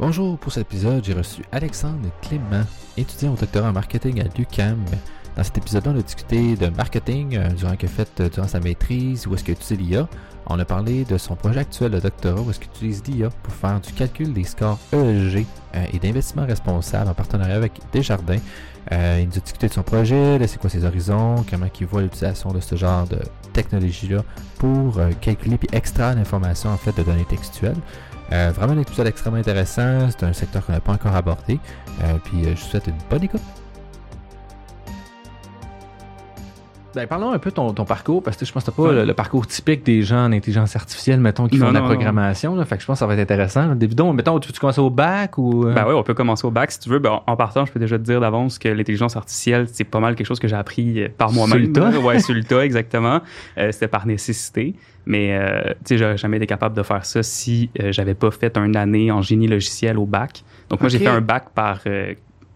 Bonjour, 0.00 0.38
pour 0.38 0.50
cet 0.50 0.62
épisode, 0.62 1.04
j'ai 1.04 1.12
reçu 1.12 1.42
Alexandre 1.52 2.08
Clément, 2.22 2.64
étudiant 2.96 3.34
au 3.34 3.36
doctorat 3.36 3.68
en 3.68 3.74
marketing 3.74 4.22
à 4.22 4.24
l'UCAM. 4.34 4.82
Dans 5.36 5.44
cet 5.44 5.58
épisode-là, 5.58 5.92
on 5.94 5.98
a 5.98 6.02
discuté 6.02 6.56
de 6.56 6.66
marketing 6.68 7.36
euh, 7.36 7.48
durant 7.50 7.72
a 7.72 7.86
fait 7.86 8.20
euh, 8.20 8.28
durant 8.28 8.48
sa 8.48 8.60
maîtrise, 8.60 9.26
où 9.26 9.34
est-ce 9.34 9.44
qu'il 9.44 9.54
utilise 9.54 9.88
l'IA. 9.88 10.08
On 10.46 10.58
a 10.58 10.64
parlé 10.64 11.04
de 11.04 11.18
son 11.18 11.36
projet 11.36 11.60
actuel 11.60 11.92
de 11.92 12.00
doctorat, 12.00 12.40
où 12.40 12.50
est-ce 12.50 12.58
qu'il 12.58 12.70
utilise 12.70 13.02
l'IA 13.06 13.28
pour 13.42 13.52
faire 13.52 13.80
du 13.80 13.92
calcul 13.92 14.32
des 14.32 14.44
scores 14.44 14.78
ESG 14.92 15.46
euh, 15.76 15.84
et 15.92 15.98
d'investissement 15.98 16.46
responsable 16.46 17.10
en 17.10 17.14
partenariat 17.14 17.54
avec 17.54 17.72
Desjardins. 17.92 18.40
Il 18.90 19.28
nous 19.28 19.36
a 19.36 19.40
discuté 19.40 19.68
de 19.68 19.72
son 19.72 19.82
projet, 19.82 20.38
de 20.38 20.46
c'est 20.46 20.58
quoi 20.58 20.68
ses 20.68 20.84
horizons, 20.84 21.44
comment 21.48 21.66
il 21.78 21.86
voit 21.86 22.02
l'utilisation 22.02 22.50
de 22.50 22.58
ce 22.58 22.74
genre 22.74 23.06
de 23.06 23.20
technologie-là 23.52 24.24
pour 24.58 24.98
calculer 25.20 25.58
puis 25.58 25.68
extraire 25.72 26.16
l'information 26.16 26.70
en 26.70 26.76
fait 26.76 26.96
de 26.96 27.04
données 27.04 27.26
textuelles. 27.26 27.76
Vraiment 28.30 28.72
un 28.72 28.80
épisode 28.80 29.06
extrêmement 29.06 29.38
intéressant. 29.38 30.08
C'est 30.10 30.24
un 30.24 30.32
secteur 30.32 30.66
qu'on 30.66 30.72
n'a 30.72 30.80
pas 30.80 30.94
encore 30.94 31.14
abordé. 31.14 31.60
Puis 32.24 32.42
je 32.42 32.50
vous 32.50 32.56
souhaite 32.56 32.88
une 32.88 32.98
bonne 33.08 33.22
écoute. 33.22 33.42
Ben, 36.94 37.06
parlons 37.06 37.30
un 37.30 37.38
peu 37.38 37.50
de 37.50 37.54
ton, 37.54 37.72
ton 37.72 37.84
parcours, 37.84 38.22
parce 38.22 38.36
que 38.36 38.44
je 38.44 38.52
pense 38.52 38.64
que 38.64 38.70
t'as 38.70 38.76
pas 38.76 38.82
Ouais. 38.82 38.92
le, 38.92 39.04
le 39.04 39.14
parcours 39.14 39.46
typique 39.46 39.84
des 39.84 40.02
gens 40.02 40.24
en 40.24 40.32
intelligence 40.32 40.74
artificielle, 40.74 41.20
mettons, 41.20 41.46
qui 41.46 41.56
Non, 41.58 41.66
font 41.66 41.72
de 41.72 41.78
la 41.78 41.82
programmation. 41.84 42.56
Là, 42.56 42.64
fait 42.64 42.76
que 42.76 42.82
je 42.82 42.86
pense 42.86 42.96
que 42.96 42.98
ça 43.00 43.06
va 43.06 43.14
être 43.14 43.20
intéressant. 43.20 43.74
Débutons, 43.76 44.12
mettons, 44.12 44.38
tu, 44.40 44.52
tu 44.52 44.58
commences 44.58 44.78
au 44.78 44.90
bac 44.90 45.38
ou. 45.38 45.66
euh? 45.66 45.72
Ben 45.74 45.84
oui, 45.86 45.94
on 45.94 46.02
peut 46.02 46.14
commencer 46.14 46.46
au 46.46 46.50
bac 46.50 46.72
si 46.72 46.80
tu 46.80 46.88
veux. 46.88 46.98
Ben, 46.98 47.20
en 47.26 47.36
partant, 47.36 47.64
je 47.64 47.72
peux 47.72 47.78
déjà 47.80 47.96
te 47.98 48.02
dire 48.02 48.20
d'avance 48.20 48.58
que 48.58 48.68
l'intelligence 48.68 49.16
artificielle, 49.16 49.66
c'est 49.72 49.84
pas 49.84 50.00
mal 50.00 50.14
quelque 50.16 50.26
chose 50.26 50.40
que 50.40 50.48
j'ai 50.48 50.56
appris 50.56 51.02
euh, 51.02 51.08
par 51.16 51.32
moi-même. 51.32 51.58
Sur 51.74 51.84
le 51.84 51.92
tas? 51.92 51.98
Ouais, 52.00 52.18
sur 52.18 52.34
le 52.34 52.42
tas, 52.42 52.64
exactement. 52.64 53.20
Euh, 53.58 53.70
C'était 53.72 53.88
par 53.88 54.06
nécessité. 54.06 54.74
Mais 55.06 55.36
euh, 55.38 55.62
tu 55.68 55.74
sais, 55.84 55.98
j'aurais 55.98 56.16
jamais 56.18 56.36
été 56.38 56.46
capable 56.46 56.76
de 56.76 56.82
faire 56.82 57.04
ça 57.06 57.22
si 57.22 57.70
j'avais 57.76 58.14
pas 58.14 58.30
fait 58.30 58.56
une 58.58 58.76
année 58.76 59.10
en 59.10 59.22
génie 59.22 59.48
logiciel 59.48 59.96
au 59.98 60.06
bac. 60.06 60.44
Donc 60.68 60.80
moi, 60.80 60.88
j'ai 60.88 60.98
fait 60.98 61.06
un 61.06 61.20
bac 61.22 61.46
par, 61.54 61.80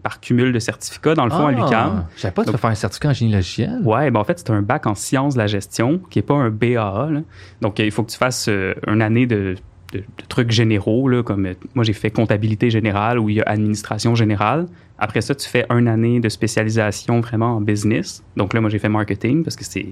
par 0.05 0.21
cumul 0.21 0.53
de 0.53 0.59
certificats, 0.61 1.15
dans 1.15 1.25
le 1.25 1.31
fond, 1.33 1.47
à 1.47 1.51
l'UQAM. 1.51 2.05
Je 2.15 2.21
savais 2.21 2.33
pas 2.35 2.45
que 2.45 2.51
tu 2.53 2.57
faire 2.59 2.71
un 2.71 2.75
certificat 2.77 3.09
en 3.09 3.13
génie 3.15 3.33
logiciel. 3.33 3.81
Ouais, 3.83 4.11
ben 4.13 4.21
en 4.21 4.25
fait, 4.25 4.39
c'est 4.39 4.51
un 4.51 4.63
bac 4.63 4.87
en 4.87 4.95
sciences 4.95 5.35
de 5.35 5.39
la 5.41 5.47
gestion, 5.49 5.99
qui 6.11 6.21
est 6.21 6.23
pas 6.23 6.35
un 6.35 6.51
BAA. 6.51 7.09
là. 7.11 7.21
Donc, 7.63 7.81
euh, 7.81 7.85
il 7.87 7.91
faut 7.91 8.05
que 8.05 8.11
tu 8.13 8.19
fasses 8.19 8.47
euh, 8.49 8.75
une 8.87 9.01
année 9.03 9.27
de, 9.27 9.57
de- 9.93 9.99
de 10.01 10.25
trucs 10.29 10.51
généraux, 10.51 11.09
là, 11.09 11.23
comme 11.23 11.47
euh, 11.47 11.55
moi, 11.75 11.85
j'ai 11.85 11.95
fait 11.95 12.11
comptabilité 12.11 12.69
générale 12.71 13.19
ou 13.19 13.31
il 13.31 13.37
y 13.37 13.41
a 13.41 13.45
administration 13.47 14.15
générale. 14.15 14.67
Après 14.99 15.23
ça, 15.23 15.35
tu 15.35 15.49
fais 15.49 15.65
une 15.71 15.89
année 15.89 16.21
de 16.21 16.29
spécialisation 16.29 17.21
vraiment 17.21 17.57
en 17.57 17.61
business. 17.63 18.23
Donc 18.37 18.53
là, 18.55 18.61
moi, 18.61 18.69
j'ai 18.71 18.79
fait 18.79 18.89
marketing 18.91 19.43
parce 19.43 19.57
que 19.57 19.65
c'est 19.65 19.87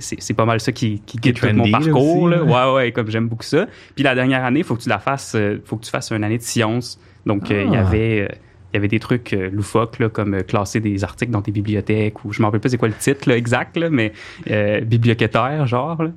c'est- 0.00 0.34
pas 0.34 0.46
mal 0.46 0.60
ça 0.60 0.72
qui, 0.72 1.00
qui 1.06 1.18
guide 1.18 1.38
tout 1.38 1.46
mon 1.54 1.64
là, 1.66 1.78
parcours. 1.78 2.22
aussi, 2.24 2.34
là. 2.34 2.42
ouais. 2.42 2.52
Ouais, 2.52 2.74
ouais, 2.74 2.92
comme 2.92 3.08
j'aime 3.10 3.28
beaucoup 3.28 3.42
ça. 3.44 3.66
Puis 3.94 4.02
la 4.02 4.14
dernière 4.14 4.44
année, 4.44 4.60
il 4.60 4.64
faut 4.64 4.74
que 4.74 4.82
tu 4.82 4.88
la 4.88 4.98
fasses, 4.98 5.36
faut 5.64 5.76
que 5.76 5.84
tu 5.84 5.90
fasses 5.90 6.10
une 6.10 6.24
année 6.24 6.38
de 6.38 6.42
sciences. 6.42 6.98
Donc, 7.26 7.50
euh, 7.50 7.64
il 7.66 7.72
y 7.72 7.76
Ah. 7.76 7.86
avait... 7.86 8.28
il 8.72 8.76
y 8.76 8.78
avait 8.78 8.88
des 8.88 8.98
trucs 9.00 9.32
euh, 9.32 9.48
loufoques, 9.50 9.98
là, 9.98 10.08
comme 10.08 10.34
euh, 10.34 10.42
classer 10.42 10.80
des 10.80 11.02
articles 11.04 11.32
dans 11.32 11.40
tes 11.42 11.52
bibliothèques, 11.52 12.24
ou 12.24 12.32
je 12.32 12.40
me 12.40 12.46
rappelle 12.46 12.60
pas 12.60 12.68
c'est 12.68 12.76
quoi 12.76 12.88
le 12.88 12.94
titre 12.94 13.28
là, 13.28 13.36
exact, 13.36 13.76
là, 13.76 13.88
mais 13.90 14.12
euh, 14.50 14.80
bibliothécaire, 14.82 15.66
genre. 15.66 16.02
là. 16.02 16.10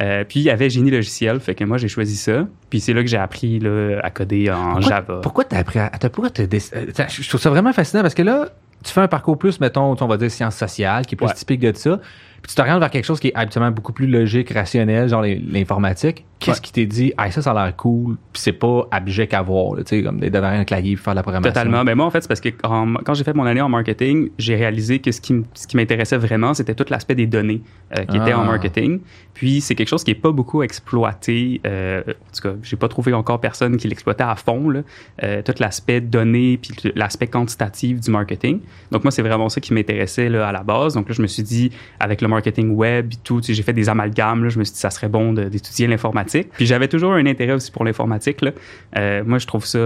Euh, 0.00 0.24
puis 0.28 0.40
il 0.40 0.44
y 0.44 0.50
avait 0.50 0.70
génie 0.70 0.90
logiciel, 0.90 1.40
fait 1.40 1.54
que 1.54 1.64
moi 1.64 1.78
j'ai 1.78 1.88
choisi 1.88 2.16
ça. 2.16 2.46
Puis 2.70 2.80
c'est 2.80 2.92
là 2.92 3.02
que 3.02 3.08
j'ai 3.08 3.16
appris 3.16 3.58
là, 3.58 3.98
à 4.02 4.10
coder 4.10 4.50
en 4.50 4.74
Pourquoi- 4.74 4.88
Java. 4.88 5.20
Pourquoi 5.22 5.44
t'as 5.44 5.58
appris 5.58 5.78
à. 5.78 5.86
Attends, 5.86 6.08
pourquoi 6.10 6.28
attends, 6.28 7.06
je 7.08 7.22
je 7.22 7.28
trouve 7.28 7.40
ça 7.40 7.50
vraiment 7.50 7.72
fascinant 7.72 8.02
parce 8.02 8.14
que 8.14 8.22
là, 8.22 8.48
tu 8.84 8.92
fais 8.92 9.00
un 9.00 9.08
parcours 9.08 9.38
plus, 9.38 9.58
mettons, 9.58 9.96
on 10.00 10.06
va 10.06 10.16
dire 10.16 10.30
sciences 10.30 10.56
sociales, 10.56 11.06
qui 11.06 11.14
est 11.14 11.16
plus 11.16 11.26
Ouais. 11.26 11.32
typique 11.34 11.60
de 11.60 11.72
ça. 11.74 11.98
Puis 12.46 12.54
tu 12.54 12.54
t'orientes 12.54 12.78
vers 12.78 12.90
quelque 12.90 13.04
chose 13.04 13.18
qui 13.18 13.28
est 13.28 13.34
habituellement 13.34 13.72
beaucoup 13.72 13.92
plus 13.92 14.06
logique, 14.06 14.50
rationnel, 14.52 15.08
genre 15.08 15.22
l'informatique. 15.22 16.24
Qu'est-ce 16.38 16.58
Ouais. 16.58 16.62
qui 16.62 16.72
t'est 16.72 16.84
dit, 16.86 17.12
ah, 17.16 17.30
ça, 17.30 17.40
ça 17.40 17.52
a 17.52 17.54
l'air 17.64 17.74
cool, 17.76 18.16
puis 18.32 18.42
c'est 18.42 18.52
pas 18.52 18.86
abject 18.90 19.32
à 19.32 19.40
voir, 19.40 19.76
tu 19.78 19.84
sais, 19.86 20.02
comme 20.02 20.20
devant 20.20 20.46
un 20.48 20.64
clavier 20.64 20.94
puis 20.94 21.02
faire 21.02 21.14
de 21.14 21.16
la 21.16 21.22
programmation. 21.22 21.50
Totalement. 21.52 21.82
Mais 21.82 21.94
moi, 21.94 22.04
en 22.04 22.10
fait, 22.10 22.20
c'est 22.20 22.28
parce 22.28 22.40
que 22.42 22.50
en- 22.62 22.92
quand 23.04 23.14
j'ai 23.14 23.24
fait 23.24 23.32
mon 23.32 23.46
année 23.46 23.62
en 23.62 23.70
marketing, 23.70 24.28
j'ai 24.38 24.54
réalisé 24.54 24.98
que 24.98 25.10
ce 25.12 25.20
qui, 25.22 25.34
ce 25.54 25.66
qui 25.66 25.76
m'intéressait 25.78 26.18
vraiment, 26.18 26.52
c'était 26.52 26.74
tout 26.74 26.84
l'aspect 26.90 27.14
des 27.14 27.26
données 27.26 27.62
euh, 27.98 28.04
qui 28.04 28.18
étaient 28.18 28.32
Ah. 28.32 28.40
en 28.40 28.44
marketing. 28.44 29.00
Puis 29.32 29.62
c'est 29.62 29.74
quelque 29.74 29.88
chose 29.88 30.04
qui 30.04 30.10
est 30.10 30.14
pas 30.14 30.30
beaucoup 30.30 30.62
exploité. 30.62 31.60
Euh, 31.66 32.02
en 32.06 32.12
tout 32.36 32.42
cas, 32.42 32.54
j'ai 32.62 32.76
pas 32.76 32.88
trouvé 32.88 33.12
encore 33.14 33.40
personne 33.40 33.76
qui 33.78 33.88
l'exploitait 33.88 34.24
à 34.24 34.36
fond. 34.36 34.68
Là. 34.68 34.80
Euh, 35.22 35.42
tout 35.42 35.54
l'aspect 35.58 36.00
données 36.02 36.58
puis 36.58 36.74
l'aspect 36.94 37.26
quantitatif 37.26 37.98
du 38.00 38.10
marketing. 38.10 38.60
Donc 38.92 39.04
moi, 39.04 39.10
c'est 39.10 39.22
vraiment 39.22 39.48
ça 39.48 39.60
qui 39.60 39.72
m'intéressait 39.74 40.26
à 40.36 40.52
la 40.52 40.62
base. 40.62 40.94
Donc 40.94 41.08
là, 41.08 41.14
je 41.14 41.22
me 41.22 41.26
suis 41.26 41.42
dit, 41.42 41.70
avec 41.98 42.20
le 42.20 42.28
marketing 42.36 42.70
web 42.74 43.12
et 43.12 43.16
tout, 43.24 43.40
j'ai 43.42 43.62
fait 43.62 43.72
des 43.72 43.88
amalgames. 43.88 44.48
Je 44.48 44.58
me 44.58 44.64
suis 44.64 44.74
dit, 44.74 44.80
ça 44.80 44.90
serait 44.90 45.08
bon 45.08 45.32
d'étudier 45.32 45.86
l'informatique. 45.86 46.48
Puis 46.52 46.66
j'avais 46.66 46.88
toujours 46.88 47.12
un 47.12 47.26
intérêt 47.26 47.54
aussi 47.58 47.70
pour 47.70 47.84
l'informatique. 47.84 48.38
Euh, 48.96 49.22
moi, 49.24 49.38
je 49.38 49.46
trouve 49.46 49.64
ça... 49.64 49.78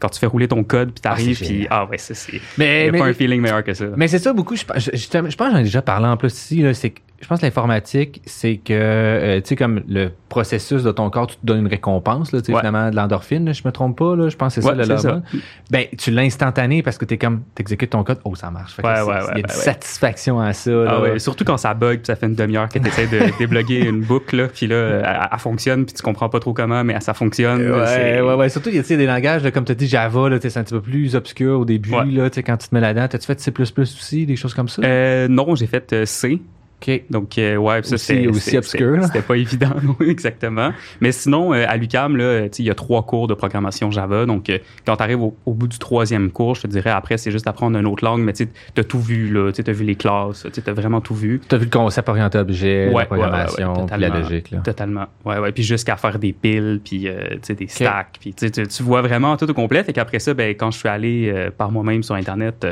quand 0.00 0.08
tu 0.08 0.18
fais 0.18 0.26
rouler 0.26 0.48
ton 0.48 0.64
code, 0.64 0.92
puis 0.92 1.00
t'arrives, 1.00 1.36
c'est 1.38 1.44
puis 1.44 1.66
ah 1.70 1.86
ouais, 1.86 1.98
ça 1.98 2.14
c'est. 2.14 2.32
Il 2.36 2.40
Mais, 2.58 2.82
n'y 2.84 2.88
a 2.88 2.92
mais, 2.92 2.98
pas 2.98 3.06
un 3.06 3.12
feeling 3.12 3.40
meilleur 3.40 3.64
que 3.64 3.74
ça. 3.74 3.86
mais 3.96 4.08
c'est 4.08 4.18
ça 4.18 4.32
beaucoup. 4.32 4.56
Je, 4.56 4.64
je, 4.76 4.90
je, 4.92 4.96
je 4.96 5.08
pense 5.08 5.30
que 5.48 5.50
j'en 5.52 5.56
ai 5.58 5.62
déjà 5.64 5.82
parlé 5.82 6.06
en 6.06 6.16
plus 6.16 6.32
ici. 6.32 6.62
Là, 6.62 6.74
c'est 6.74 6.94
je 7.20 7.26
pense 7.26 7.40
que 7.40 7.46
l'informatique, 7.46 8.22
c'est 8.26 8.58
que, 8.58 8.72
euh, 8.72 9.40
tu 9.40 9.48
sais, 9.48 9.56
comme 9.56 9.82
le 9.88 10.10
processus 10.28 10.84
de 10.84 10.92
ton 10.92 11.10
corps, 11.10 11.26
tu 11.26 11.34
te 11.34 11.44
donnes 11.44 11.60
une 11.60 11.66
récompense, 11.66 12.30
là, 12.30 12.40
tu 12.40 12.46
sais, 12.46 12.52
Ouais. 12.52 12.60
finalement, 12.60 12.90
de 12.90 12.94
l'endorphine, 12.96 13.52
je 13.52 13.62
me 13.64 13.72
trompe 13.72 13.98
pas, 13.98 14.14
là, 14.14 14.28
je 14.28 14.36
pense 14.36 14.54
que 14.54 14.60
c'est 14.60 14.68
Ouais, 14.68 14.84
ça, 14.84 14.92
le 14.94 14.98
ça. 14.98 15.22
Ben, 15.70 15.86
tu 15.98 16.12
l'as 16.12 16.22
instantané 16.22 16.80
parce 16.84 16.96
que 16.96 17.04
t'es 17.04 17.18
comme, 17.18 17.42
t'exécutes 17.56 17.90
ton 17.90 18.04
code, 18.04 18.18
oh, 18.22 18.36
ça 18.36 18.52
marche. 18.52 18.74
Fait 18.74 18.82
Ouais, 18.82 18.92
Il 19.02 19.08
y 19.08 19.34
a 19.34 19.38
une 19.38 19.48
satisfaction 19.48 20.38
à 20.40 20.52
ça, 20.52 20.70
là. 20.70 20.90
Ah 20.94 21.00
ouais, 21.00 21.18
surtout 21.18 21.44
quand 21.44 21.56
ça 21.56 21.74
bug, 21.74 21.98
puis 21.98 22.06
ça 22.06 22.14
fait 22.14 22.26
une 22.26 22.36
demi-heure 22.36 22.68
que 22.68 22.78
tu 22.78 22.86
essaies 22.86 23.08
de 23.08 23.20
débloquer 23.40 23.84
une 23.84 24.02
boucle, 24.02 24.36
là, 24.36 24.46
puis 24.46 24.68
là, 24.68 24.76
elle, 24.76 25.28
elle 25.32 25.38
fonctionne, 25.40 25.86
puis 25.86 25.94
tu 25.94 26.02
comprends 26.02 26.28
pas 26.28 26.38
trop 26.38 26.52
comment, 26.52 26.84
mais 26.84 27.00
ça 27.00 27.14
fonctionne. 27.14 27.60
Ouais, 27.68 28.20
ouais, 28.20 28.34
ouais. 28.34 28.48
Surtout, 28.48 28.68
il 28.68 28.76
y 28.76 28.78
a 28.78 28.82
tu 28.84 28.96
des 28.96 29.06
langages, 29.06 29.50
comme 29.50 29.64
tu 29.64 29.72
as 29.72 29.74
dit, 29.74 29.87
Java, 29.88 30.28
là, 30.28 30.38
c'est 30.40 30.56
un 30.56 30.62
petit 30.64 30.74
peu 30.74 30.80
plus 30.80 31.14
obscur 31.16 31.60
au 31.60 31.64
début, 31.64 31.92
Ouais. 31.92 32.06
là, 32.06 32.28
quand 32.30 32.56
tu 32.56 32.68
te 32.68 32.74
mets 32.74 32.80
là-dedans. 32.80 33.08
T'as-tu 33.08 33.26
fait 33.26 33.40
C++ 33.40 33.52
aussi, 33.80 34.26
des 34.26 34.36
choses 34.36 34.54
comme 34.54 34.68
ça? 34.68 34.82
Euh, 34.84 35.26
non, 35.28 35.54
j'ai 35.54 35.66
fait 35.66 35.92
euh, 35.92 36.04
C. 36.06 36.40
OK. 36.80 37.02
Donc, 37.10 37.38
euh, 37.38 37.56
ouais, 37.56 37.82
ça, 37.82 37.98
c'était 37.98 38.28
aussi 38.28 38.56
obscur. 38.56 39.04
C'était 39.04 39.22
pas 39.22 39.36
évident, 39.36 39.74
exactement. 40.00 40.72
Mais 41.00 41.10
sinon, 41.12 41.52
euh, 41.52 41.64
à 41.66 41.76
l'UCAM, 41.76 42.16
il 42.58 42.64
y 42.64 42.70
a 42.70 42.74
trois 42.74 43.04
cours 43.04 43.26
de 43.26 43.34
programmation 43.34 43.90
Java. 43.90 44.26
Donc, 44.26 44.48
euh, 44.48 44.58
quand 44.86 44.96
tu 44.96 45.02
arrives 45.02 45.22
au, 45.22 45.36
au 45.44 45.54
bout 45.54 45.66
du 45.66 45.78
troisième 45.78 46.30
cours, 46.30 46.54
je 46.54 46.62
te 46.62 46.66
dirais, 46.68 46.90
après, 46.90 47.18
c'est 47.18 47.30
juste 47.30 47.48
apprendre 47.48 47.78
une 47.78 47.86
autre 47.86 48.04
langue, 48.04 48.22
mais 48.22 48.32
tu 48.32 48.48
as 48.76 48.84
tout 48.84 49.00
vu, 49.00 49.32
là. 49.32 49.50
Tu 49.50 49.62
as 49.66 49.72
vu 49.72 49.84
les 49.84 49.96
classes, 49.96 50.46
tu 50.52 50.62
as 50.64 50.72
vraiment 50.72 51.00
tout 51.00 51.14
vu. 51.14 51.40
Tu 51.48 51.54
as 51.54 51.58
vu 51.58 51.64
le 51.64 51.70
concept 51.70 52.08
orienté 52.08 52.38
objet, 52.38 52.88
Ouais, 52.88 53.02
la 53.02 53.06
programmation, 53.06 53.72
ouais, 53.72 53.80
ouais, 53.80 53.86
puis 53.86 54.00
la 54.00 54.08
totalement. 54.08 54.28
logique, 54.28 54.50
là. 54.50 54.58
Totalement. 54.58 55.06
Ouais, 55.24 55.38
ouais. 55.38 55.52
Puis 55.52 55.64
jusqu'à 55.64 55.96
faire 55.96 56.18
des 56.18 56.32
piles, 56.32 56.80
puis 56.84 57.00
tu 57.00 57.38
sais, 57.42 57.54
des 57.54 57.66
stacks. 57.66 58.18
Puis 58.20 58.34
tu, 58.34 58.82
vois 58.82 59.02
vraiment 59.02 59.36
tout 59.36 59.50
au 59.50 59.54
complet. 59.54 59.82
Fait 59.82 59.92
qu'après 59.92 60.20
ça, 60.20 60.32
ben, 60.32 60.50
quand 60.50 60.70
je 60.70 60.78
suis 60.78 60.88
allé 60.88 61.48
par 61.56 61.72
moi-même 61.72 62.02
sur 62.04 62.14
Internet 62.14 62.64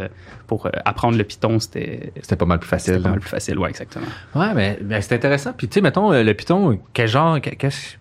pour 0.46 0.66
euh, 0.66 0.70
apprendre 0.84 1.16
le 1.18 1.24
Python, 1.24 1.58
c'était 1.58 2.12
C'était 2.22 2.36
pas 2.36 2.46
mal 2.46 2.58
plus 2.58 2.68
facile. 2.68 2.94
c'était 2.94 3.02
pas 3.02 3.08
là. 3.08 3.10
mal 3.12 3.20
plus 3.20 3.28
facile. 3.30 3.58
Ouais, 3.58 3.68
exactement. 3.70 4.06
Ouais, 4.34 4.54
mais, 4.54 4.78
mais 4.82 5.00
c'est 5.02 5.14
intéressant. 5.14 5.52
Puis, 5.56 5.68
tu 5.68 5.74
sais, 5.74 5.80
mettons, 5.80 6.12
euh, 6.12 6.22
le 6.22 6.34
Python, 6.34 6.78
quel 6.92 7.08
genre. 7.08 7.40
que- 7.40 7.50
qu'est-ce- 7.50 7.96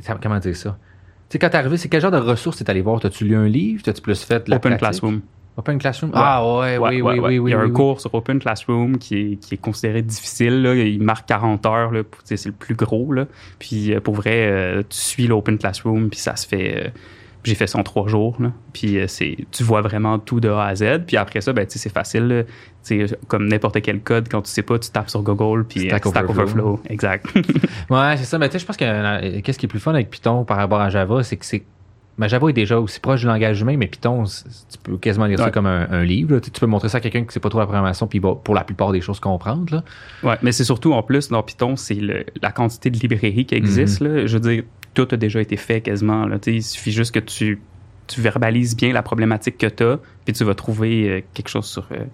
ça- 0.00 0.18
comment 0.22 0.38
dire 0.38 0.56
ça? 0.56 0.76
Tu 1.28 1.32
sais, 1.34 1.38
quand 1.38 1.48
t'es 1.50 1.56
arrivé, 1.58 1.76
c'est 1.76 1.88
quel 1.88 2.00
genre 2.00 2.10
de 2.12 2.18
ressources 2.18 2.58
t'es 2.58 2.70
allé 2.70 2.82
voir? 2.82 3.00
T'as-tu 3.00 3.24
lu 3.24 3.36
un 3.36 3.48
livre? 3.48 3.82
T'as-tu 3.82 4.00
plus 4.02 4.22
fait 4.22 4.48
la 4.48 4.56
Open 4.56 4.70
pratique? 4.72 4.78
Classroom. 4.80 5.20
Open 5.56 5.78
Classroom? 5.78 6.10
Ouais. 6.10 6.16
Ah, 6.20 6.44
ouais, 6.46 6.76
Ouais, 6.76 6.88
oui, 6.88 7.00
ouais, 7.00 7.12
oui, 7.14 7.18
ouais. 7.18 7.28
oui, 7.28 7.38
oui. 7.38 7.50
Il 7.50 7.54
y 7.54 7.56
a 7.56 7.60
un 7.60 7.64
oui, 7.66 7.72
cours 7.72 8.00
sur 8.00 8.14
Open 8.14 8.38
Classroom 8.38 8.98
qui 8.98 9.16
est, 9.32 9.36
qui 9.36 9.54
est 9.54 9.58
considéré 9.58 10.02
difficile. 10.02 10.62
Là. 10.62 10.74
Il 10.74 11.02
marque 11.02 11.26
40 11.26 11.64
heures. 11.66 11.90
Là, 11.92 12.02
c'est 12.24 12.44
le 12.44 12.52
plus 12.52 12.74
gros. 12.74 13.10
Là. 13.12 13.26
Puis 13.58 13.94
euh, 13.94 14.00
pour 14.00 14.14
vrai, 14.14 14.46
euh, 14.50 14.82
tu 14.88 14.98
suis 14.98 15.26
l'Open 15.26 15.56
Classroom, 15.58 16.10
puis 16.10 16.20
ça 16.20 16.36
se 16.36 16.46
fait. 16.46 16.86
euh, 16.86 16.90
j'ai 17.46 17.54
fait 17.54 17.66
ça 17.66 17.78
en 17.78 17.82
trois 17.82 18.08
jours. 18.08 18.36
Là. 18.40 18.52
Puis 18.72 18.98
euh, 18.98 19.06
c'est, 19.06 19.36
tu 19.52 19.62
vois 19.62 19.80
vraiment 19.80 20.18
tout 20.18 20.40
de 20.40 20.48
A 20.48 20.64
à 20.64 20.74
Z. 20.74 21.04
Puis 21.06 21.16
après 21.16 21.40
ça, 21.40 21.52
ben, 21.52 21.64
c'est 21.68 21.88
facile. 21.88 22.46
comme 23.28 23.46
n'importe 23.46 23.80
quel 23.82 24.00
code, 24.00 24.28
quand 24.28 24.42
tu 24.42 24.50
sais 24.50 24.62
pas, 24.62 24.78
tu 24.78 24.90
tapes 24.90 25.10
sur 25.10 25.22
Google, 25.22 25.64
puis 25.64 25.88
Stack 25.88 26.06
euh, 26.06 26.10
Stack 26.10 26.30
Overflow. 26.30 26.64
Overflow. 26.64 26.80
Exact. 26.90 27.26
Ouais, 27.90 28.16
c'est 28.16 28.24
ça. 28.24 28.38
Mais 28.38 28.48
tu 28.48 28.54
sais, 28.54 28.58
je 28.58 28.66
pense 28.66 28.76
que 28.76 28.84
euh, 28.84 29.40
qu'est-ce 29.42 29.58
qui 29.58 29.66
est 29.66 29.68
plus 29.68 29.78
fun 29.78 29.94
avec 29.94 30.10
Python 30.10 30.44
par 30.44 30.56
rapport 30.56 30.80
à 30.80 30.90
Java, 30.90 31.22
c'est 31.22 31.36
que 31.36 31.46
c'est. 31.46 31.62
Mais 32.18 32.28
Java 32.28 32.48
est 32.48 32.54
déjà 32.54 32.80
aussi 32.80 32.98
proche 32.98 33.20
du 33.20 33.26
langage 33.26 33.60
humain, 33.60 33.76
mais 33.76 33.88
Python, 33.88 34.24
tu 34.24 34.78
peux 34.82 34.96
quasiment 34.96 35.26
lire 35.26 35.38
ça 35.38 35.50
comme 35.50 35.66
un, 35.66 35.86
un 35.90 36.02
livre. 36.02 36.38
Tu 36.38 36.50
tu 36.50 36.60
peux 36.60 36.66
montrer 36.66 36.88
ça 36.88 36.98
à 36.98 37.00
quelqu'un 37.00 37.24
qui 37.24 37.32
sait 37.32 37.40
pas 37.40 37.50
trop 37.50 37.58
la 37.58 37.66
programmation, 37.66 38.06
puis 38.06 38.18
il 38.18 38.22
va 38.22 38.34
pour 38.34 38.54
la 38.54 38.64
plupart 38.64 38.92
des 38.92 39.02
choses 39.02 39.20
comprendre. 39.20 39.74
Là. 39.74 39.84
Ouais, 40.22 40.38
mais 40.42 40.52
c'est 40.52 40.64
surtout 40.64 40.94
en 40.94 41.02
plus 41.02 41.28
dans 41.28 41.42
Python, 41.42 41.76
c'est 41.76 41.98
la 42.00 42.52
quantité 42.52 42.88
de 42.88 42.98
librairies 42.98 43.44
qui 43.44 43.54
existent. 43.54 44.04
Mhm. 44.06 44.16
là. 44.16 44.26
Je 44.26 44.38
veux 44.38 44.50
dire, 44.50 44.62
tout 44.94 45.06
a 45.10 45.16
déjà 45.16 45.40
été 45.40 45.56
fait 45.56 45.82
quasiment. 45.82 46.26
Là. 46.26 46.38
Il 46.46 46.62
suffit 46.62 46.92
juste 46.92 47.12
que 47.12 47.20
tu, 47.20 47.60
tu 48.06 48.20
verbalises 48.22 48.74
bien 48.74 48.92
la 48.92 49.02
problématique 49.02 49.58
que 49.58 49.66
tu 49.66 49.84
as, 49.84 49.98
puis 50.24 50.32
tu 50.32 50.44
vas 50.44 50.54
trouver 50.54 51.10
euh, 51.10 51.20
quelque 51.34 51.48
chose 51.48 51.66
sur, 51.66 51.86
euh, 51.92 52.04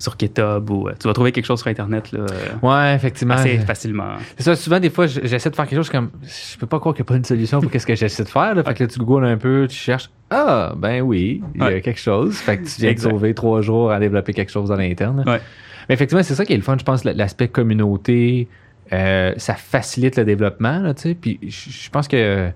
sur 0.00 0.16
GitHub 0.18 0.68
ou 0.70 0.88
euh, 0.88 0.94
tu 0.98 1.06
vas 1.06 1.14
trouver 1.14 1.30
quelque 1.30 1.44
chose 1.44 1.60
sur 1.60 1.68
Internet 1.68 2.10
là, 2.10 2.20
euh, 2.20 2.26
Ouais, 2.62 2.94
effectivement. 2.96 3.34
assez 3.34 3.58
facilement. 3.58 4.14
C'est 4.36 4.42
ça, 4.42 4.56
souvent, 4.56 4.80
des 4.80 4.90
fois, 4.90 5.06
j'essaie 5.06 5.50
de 5.50 5.54
faire 5.54 5.66
quelque 5.68 5.78
chose 5.78 5.90
comme. 5.90 6.10
Je 6.24 6.58
peux 6.58 6.66
pas 6.66 6.80
croire 6.80 6.94
qu'il 6.94 7.02
n'y 7.04 7.06
a 7.06 7.10
pas 7.10 7.16
une 7.16 7.24
solution 7.24 7.60
pour 7.60 7.70
qu'est-ce 7.70 7.86
que 7.86 7.94
j'essaie 7.94 8.24
de 8.24 8.28
faire. 8.28 8.54
Là. 8.56 8.64
Fait 8.64 8.74
que 8.74 8.82
là, 8.82 8.88
tu 8.88 8.98
googles 8.98 9.26
un 9.26 9.36
peu, 9.36 9.66
tu 9.70 9.76
cherches. 9.76 10.10
Ah, 10.30 10.72
ben 10.76 11.02
oui, 11.02 11.42
il 11.54 11.60
y 11.60 11.62
a 11.64 11.66
Ouais. 11.68 11.80
quelque 11.80 12.00
chose. 12.00 12.34
Fait 12.36 12.56
que 12.58 12.64
tu 12.66 12.80
viens 12.80 12.92
de 12.94 12.98
sauver 12.98 13.34
trois 13.34 13.60
jours 13.60 13.92
à 13.92 14.00
développer 14.00 14.32
quelque 14.32 14.50
chose 14.50 14.72
à 14.72 14.76
l'interne. 14.76 15.22
Ouais. 15.26 15.40
Mais 15.88 15.94
effectivement, 15.94 16.22
c'est 16.22 16.34
ça 16.34 16.44
qui 16.44 16.54
est 16.54 16.56
le 16.56 16.62
fun, 16.62 16.76
je 16.78 16.84
pense, 16.84 17.04
l'aspect 17.04 17.48
communauté. 17.48 18.48
euh, 18.92 19.32
ça 19.36 19.54
facilite 19.54 20.16
le 20.16 20.24
développement, 20.24 20.80
là, 20.80 20.94
tu 20.94 21.02
sais. 21.02 21.14
Puis 21.14 21.38
je 21.42 21.70
je 21.70 21.90
pense 21.90 22.08
que 22.08 22.50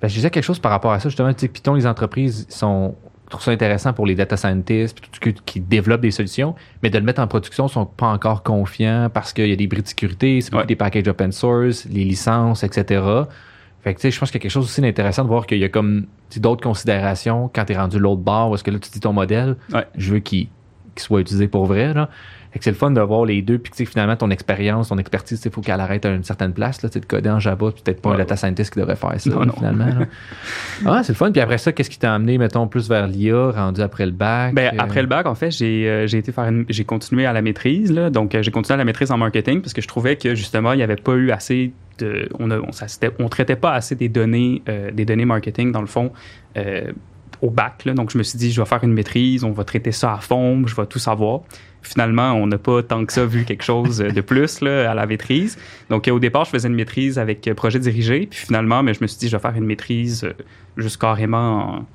Ben, 0.00 0.08
je 0.08 0.14
disais 0.14 0.30
quelque 0.30 0.44
chose 0.44 0.58
par 0.58 0.70
rapport 0.70 0.92
à 0.92 1.00
ça, 1.00 1.08
justement. 1.08 1.32
Tu 1.34 1.40
sais, 1.40 1.48
Python, 1.48 1.74
les 1.74 1.86
entreprises 1.86 2.46
sont 2.50 2.94
je 3.26 3.30
trouve 3.30 3.42
ça 3.42 3.50
intéressant 3.50 3.92
pour 3.92 4.06
les 4.06 4.14
data 4.14 4.36
scientists 4.36 4.98
tout 5.00 5.08
ce 5.12 5.42
qui, 5.44 5.60
développent 5.60 6.02
des 6.02 6.10
solutions, 6.10 6.54
mais 6.82 6.90
de 6.90 6.98
le 6.98 7.04
mettre 7.04 7.20
en 7.22 7.26
production, 7.26 7.66
ils 7.66 7.72
sont 7.72 7.86
pas 7.86 8.06
encore 8.08 8.42
confiants 8.42 9.08
parce 9.12 9.32
qu'il 9.32 9.48
y 9.48 9.52
a 9.52 9.56
des 9.56 9.66
bris 9.66 9.82
de 9.82 9.88
sécurité, 9.88 10.40
c'est 10.40 10.52
beaucoup 10.52 10.66
des 10.66 10.76
packages 10.76 11.08
open 11.08 11.32
source, 11.32 11.86
les 11.86 12.04
licences, 12.04 12.62
etc. 12.64 13.02
Fait 13.82 13.94
que 13.94 14.00
tu 14.00 14.02
sais, 14.02 14.10
je 14.10 14.18
pense 14.20 14.30
qu'il 14.30 14.38
y 14.38 14.40
a 14.40 14.42
quelque 14.42 14.52
chose 14.52 14.64
aussi 14.64 14.80
d'intéressant 14.80 15.24
de 15.24 15.28
voir 15.28 15.46
qu'il 15.46 15.58
y 15.58 15.64
a 15.64 15.68
comme 15.68 16.06
d'autres 16.36 16.62
considérations 16.62 17.50
quand 17.54 17.64
tu 17.64 17.72
es 17.72 17.76
rendu 17.76 17.98
l'autre 17.98 18.22
bord, 18.22 18.50
où 18.50 18.54
est-ce 18.54 18.64
que 18.64 18.70
là 18.70 18.78
tu 18.78 18.90
dis 18.90 19.00
ton 19.00 19.12
modèle, 19.12 19.56
Ouais. 19.72 19.86
je 19.96 20.12
veux 20.12 20.20
qu'il 20.20 20.48
qu'il 20.94 21.02
soit 21.02 21.20
utilisé 21.20 21.48
pour 21.48 21.66
vrai. 21.66 21.92
Là. 21.92 22.08
Fait 22.54 22.60
que 22.60 22.64
c'est 22.64 22.70
le 22.70 22.76
fun 22.76 22.92
de 22.92 23.00
voir 23.00 23.24
les 23.24 23.42
deux, 23.42 23.58
puis 23.58 23.72
que 23.72 23.76
tu 23.76 23.84
sais, 23.84 23.90
finalement 23.90 24.14
ton 24.14 24.30
expérience, 24.30 24.88
ton 24.88 24.98
expertise, 24.98 25.42
il 25.44 25.50
faut 25.50 25.60
qu'elle 25.60 25.80
arrête 25.80 26.06
à 26.06 26.10
une 26.10 26.22
certaine 26.22 26.52
place. 26.52 26.82
Là, 26.82 26.88
tu 26.88 26.94
sais, 26.94 27.00
de 27.00 27.04
coder 27.06 27.28
en 27.28 27.40
Java, 27.40 27.72
puis 27.72 27.82
peut-être 27.84 28.00
pas 28.00 28.14
un 28.14 28.16
data 28.16 28.36
scientist 28.36 28.72
qui 28.72 28.78
devrait 28.78 28.94
faire 28.94 29.20
ça, 29.20 29.28
Non, 29.28 29.40
là, 29.40 29.46
non. 29.46 29.52
finalement. 29.54 30.06
ah, 30.86 31.02
c'est 31.02 31.12
le 31.12 31.16
fun. 31.16 31.32
Puis 31.32 31.40
après 31.40 31.58
ça, 31.58 31.72
qu'est-ce 31.72 31.90
qui 31.90 31.98
t'a 31.98 32.14
amené, 32.14 32.38
mettons, 32.38 32.68
plus 32.68 32.88
vers 32.88 33.08
l'IA, 33.08 33.50
rendu 33.50 33.80
après 33.82 34.06
le 34.06 34.12
bac? 34.12 34.54
Ben, 34.54 34.72
euh, 34.72 34.76
après 34.78 35.02
le 35.02 35.08
bac, 35.08 35.26
en 35.26 35.34
fait, 35.34 35.50
j'ai 35.50 35.88
euh, 35.88 36.06
j'ai 36.06 36.18
été 36.18 36.30
faire 36.32 36.44
une- 36.44 36.64
j'ai 36.68 36.84
continué 36.84 37.26
à 37.26 37.32
la 37.32 37.42
maîtrise 37.42 37.92
là, 37.92 38.08
donc 38.08 38.34
euh, 38.34 38.42
j'ai 38.42 38.50
continué 38.50 38.74
à 38.74 38.78
la 38.78 38.84
maîtrise 38.84 39.10
en 39.10 39.18
marketing 39.18 39.60
parce 39.60 39.72
que 39.72 39.82
je 39.82 39.88
trouvais 39.88 40.16
que 40.16 40.34
justement 40.34 40.72
il 40.72 40.76
n'y 40.76 40.82
avait 40.82 40.96
pas 40.96 41.14
eu 41.14 41.30
assez 41.32 41.72
de 41.98 42.28
on 42.38 42.50
a, 42.50 42.58
on, 43.18 43.28
traitait 43.28 43.56
pas 43.56 43.72
assez 43.72 43.94
des 43.94 44.08
données 44.08 44.62
euh, 44.68 44.90
des 44.90 45.04
données 45.04 45.24
marketing 45.24 45.72
dans 45.72 45.80
le 45.80 45.86
fond 45.86 46.12
euh, 46.56 46.92
au 47.40 47.50
bac 47.50 47.84
là. 47.84 47.94
donc 47.94 48.10
je 48.10 48.18
me 48.18 48.22
suis 48.22 48.38
dit 48.38 48.50
je 48.52 48.60
vais 48.60 48.66
faire 48.66 48.82
une 48.82 48.92
maîtrise, 48.92 49.44
on 49.44 49.52
va 49.52 49.64
traiter 49.64 49.92
ça 49.92 50.14
à 50.14 50.18
fond, 50.18 50.66
je 50.66 50.74
vais 50.74 50.86
tout 50.86 50.98
savoir. 50.98 51.40
Finalement, 51.86 52.32
on 52.32 52.46
n'a 52.46 52.58
pas 52.58 52.82
tant 52.82 53.04
que 53.04 53.12
ça 53.12 53.24
vu 53.26 53.44
quelque 53.44 53.62
chose 53.62 53.98
de 53.98 54.20
plus 54.20 54.60
là, 54.62 54.90
à 54.90 54.94
la 54.94 55.06
maîtrise. 55.06 55.58
Donc, 55.90 56.08
au 56.10 56.18
départ, 56.18 56.44
je 56.46 56.50
faisais 56.50 56.66
une 56.66 56.74
maîtrise 56.74 57.18
avec 57.18 57.46
euh, 57.46 57.54
projet 57.54 57.78
dirigé. 57.78 58.26
Puis 58.30 58.38
finalement, 58.46 58.82
mais 58.82 58.94
je 58.94 59.00
me 59.02 59.06
suis 59.06 59.18
dit, 59.18 59.28
je 59.28 59.36
vais 59.36 59.42
faire 59.42 59.54
une 59.54 59.66
maîtrise 59.66 60.24
euh, 60.24 60.32
juste 60.78 60.98
carrément 61.00 61.76
en- 61.76 61.86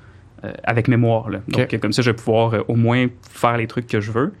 euh, 0.44 0.52
avec 0.64 0.88
mémoire. 0.88 1.28
Là. 1.28 1.40
Donc, 1.48 1.80
comme 1.80 1.92
ça, 1.92 2.02
je 2.02 2.10
vais 2.10 2.16
pouvoir 2.16 2.64
au 2.68 2.76
moins 2.76 3.08
faire 3.30 3.56
les 3.58 3.66
trucs 3.66 3.86
que 3.88 4.00
je 4.00 4.10
veux. 4.12 4.32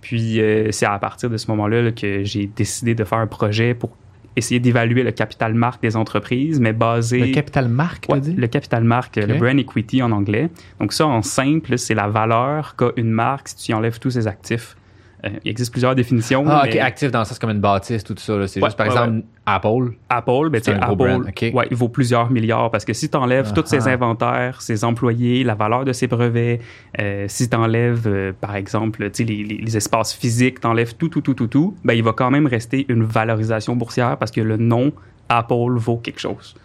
Puis, 0.00 0.40
c'est 0.70 0.86
à 0.86 0.98
partir 0.98 1.28
de 1.30 1.36
ce 1.36 1.48
moment-là 1.50 1.82
là, 1.82 1.92
que 1.92 2.24
j'ai 2.24 2.46
décidé 2.46 2.94
de 2.94 3.04
faire 3.04 3.18
un 3.18 3.26
projet 3.26 3.74
pour 3.74 3.90
essayer 4.34 4.58
d'évaluer 4.60 5.02
le 5.02 5.10
capital 5.12 5.52
marque 5.52 5.82
des 5.82 5.94
entreprises, 5.94 6.58
mais 6.58 6.72
basé... 6.72 7.18
Le 7.20 7.34
capital 7.34 7.68
marque, 7.68 8.06
Ouais, 8.08 8.18
dit? 8.18 8.32
le 8.32 8.46
capital 8.46 8.82
marque, 8.82 9.16
le 9.16 9.34
brand 9.34 9.58
equity 9.58 10.02
en 10.02 10.10
anglais. 10.10 10.48
Donc 10.80 10.92
ça, 10.94 11.06
en 11.06 11.20
simple, 11.22 11.76
c'est 11.76 11.94
la 11.94 12.08
valeur 12.08 12.74
qu'a 12.76 12.92
une 12.96 13.10
marque 13.10 13.48
si 13.48 13.56
tu 13.56 13.72
y 13.72 13.74
enlèves 13.74 13.98
tous 13.98 14.10
ses 14.10 14.26
actifs. 14.26 14.74
Euh, 15.24 15.28
il 15.44 15.50
existe 15.52 15.70
plusieurs 15.70 15.94
définitions. 15.94 16.44
Ah, 16.48 16.62
ok, 16.64 16.70
mais 16.74 16.80
actif 16.80 17.12
dans 17.12 17.20
le 17.20 17.24
sens 17.24 17.38
comme 17.38 17.50
une 17.50 17.60
bâtisse, 17.60 18.02
tout 18.02 18.14
ça. 18.18 18.46
C'est 18.48 18.60
Ouais, 18.60 18.66
juste, 18.68 18.76
par 18.76 18.88
ouais, 18.88 18.92
exemple, 18.92 19.22
Apple. 19.46 19.92
Apple, 20.08 20.48
ben, 20.50 20.60
un 20.66 20.72
Apple, 20.80 20.96
brand, 20.96 21.22
ok. 21.28 21.50
ouais, 21.54 21.68
il 21.70 21.76
vaut 21.76 21.88
plusieurs 21.88 22.28
milliards 22.30 22.70
parce 22.72 22.84
que 22.84 22.92
si 22.92 23.08
tu 23.08 23.16
enlèves 23.16 23.52
tous 23.52 23.66
ses 23.66 23.86
Ah. 23.86 23.92
inventaires, 23.92 24.60
ses 24.60 24.82
employés, 24.84 25.44
la 25.44 25.54
valeur 25.54 25.84
de 25.84 25.92
ses 25.92 26.08
brevets, 26.08 26.58
euh, 27.00 27.26
si 27.28 27.48
tu 27.48 27.56
enlèves, 27.56 28.34
par 28.40 28.56
exemple, 28.56 29.08
les, 29.18 29.24
les- 29.24 29.44
les 29.58 29.76
espaces 29.76 30.12
physiques, 30.12 30.60
tu 30.60 30.66
enlèves 30.66 30.96
tout, 30.96 31.08
tout, 31.08 31.20
tout, 31.20 31.34
tout, 31.34 31.46
tout, 31.46 31.76
ben, 31.84 31.94
il 31.94 32.02
va 32.02 32.12
quand 32.12 32.30
même 32.32 32.46
rester 32.48 32.84
une 32.88 33.04
valorisation 33.04 33.76
boursière 33.76 34.16
parce 34.16 34.32
que 34.32 34.40
le 34.40 34.56
nom 34.56 34.92
Apple 35.28 35.76
vaut 35.76 35.98
quelque 35.98 36.20
chose. 36.20 36.56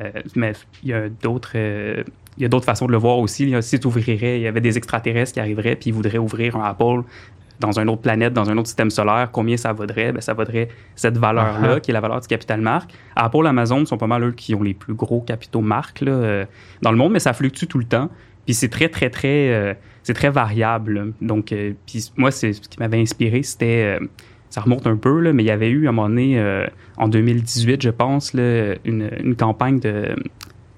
Euh, 0.00 0.10
mais 0.34 0.52
il 0.82 0.88
y 0.88 0.92
a 0.94 1.08
d'autres. 1.08 1.52
euh, 1.54 2.02
il 2.38 2.42
y 2.44 2.46
a 2.46 2.48
d'autres 2.48 2.64
façons 2.64 2.86
de 2.86 2.92
le 2.92 2.96
voir 2.98 3.18
aussi. 3.18 3.52
Si 3.60 3.78
tu 3.78 3.86
ouvrirais, 3.86 4.38
il 4.38 4.42
y 4.42 4.46
avait 4.46 4.62
des 4.62 4.78
extraterrestres 4.78 5.34
qui 5.34 5.40
arriveraient 5.40 5.76
puis 5.76 5.90
ils 5.90 5.92
voudraient 5.92 6.16
ouvrir 6.16 6.56
un 6.56 6.64
Apple 6.64 7.02
dans 7.60 7.78
une 7.78 7.88
autre 7.88 8.02
planète, 8.02 8.32
dans 8.32 8.50
un 8.50 8.56
autre 8.56 8.66
système 8.68 8.90
solaire, 8.90 9.28
combien 9.32 9.56
ça 9.56 9.72
vaudrait? 9.72 10.12
Ben, 10.12 10.20
ça 10.20 10.34
vaudrait 10.34 10.68
cette 10.96 11.18
valeur-là, 11.18 11.76
Uh-huh. 11.76 11.80
qui 11.80 11.90
est 11.90 11.94
la 11.94 12.00
valeur 12.00 12.20
du 12.20 12.26
capital 12.26 12.60
marque. 12.60 12.92
Apple, 13.14 13.46
Amazon 13.46 13.84
sont 13.86 13.98
pas 13.98 14.06
mal 14.06 14.24
eux 14.24 14.32
qui 14.32 14.54
ont 14.54 14.62
les 14.62 14.74
plus 14.74 14.94
gros 14.94 15.20
capitaux 15.20 15.60
marques 15.60 16.00
là, 16.00 16.12
euh, 16.12 16.44
dans 16.82 16.90
le 16.90 16.96
monde, 16.96 17.12
mais 17.12 17.18
ça 17.20 17.32
fluctue 17.32 17.66
tout 17.66 17.78
le 17.78 17.84
temps. 17.84 18.08
Puis 18.46 18.54
c'est 18.54 18.68
très, 18.68 18.88
très, 18.88 19.10
très, 19.10 19.50
euh, 19.52 19.74
c'est 20.02 20.14
très 20.14 20.30
variable. 20.30 21.12
Donc, 21.20 21.52
euh, 21.52 21.74
puis 21.86 22.10
moi, 22.16 22.30
c'est 22.30 22.54
ce 22.54 22.60
qui 22.62 22.78
m'avait 22.78 23.00
inspiré, 23.00 23.42
c'était, 23.42 23.98
euh, 24.00 24.06
ça 24.48 24.62
remonte 24.62 24.86
un 24.86 24.96
peu, 24.96 25.20
là, 25.20 25.32
mais 25.32 25.42
il 25.42 25.46
y 25.46 25.50
avait 25.50 25.68
eu 25.68 25.86
à 25.86 25.90
un 25.90 25.92
moment 25.92 26.08
donné, 26.08 26.42
en 26.96 27.06
2018, 27.06 27.82
je 27.82 27.90
pense, 27.90 28.34
là, 28.34 28.74
une, 28.84 29.08
une 29.22 29.36
campagne 29.36 29.78
de 29.78 30.16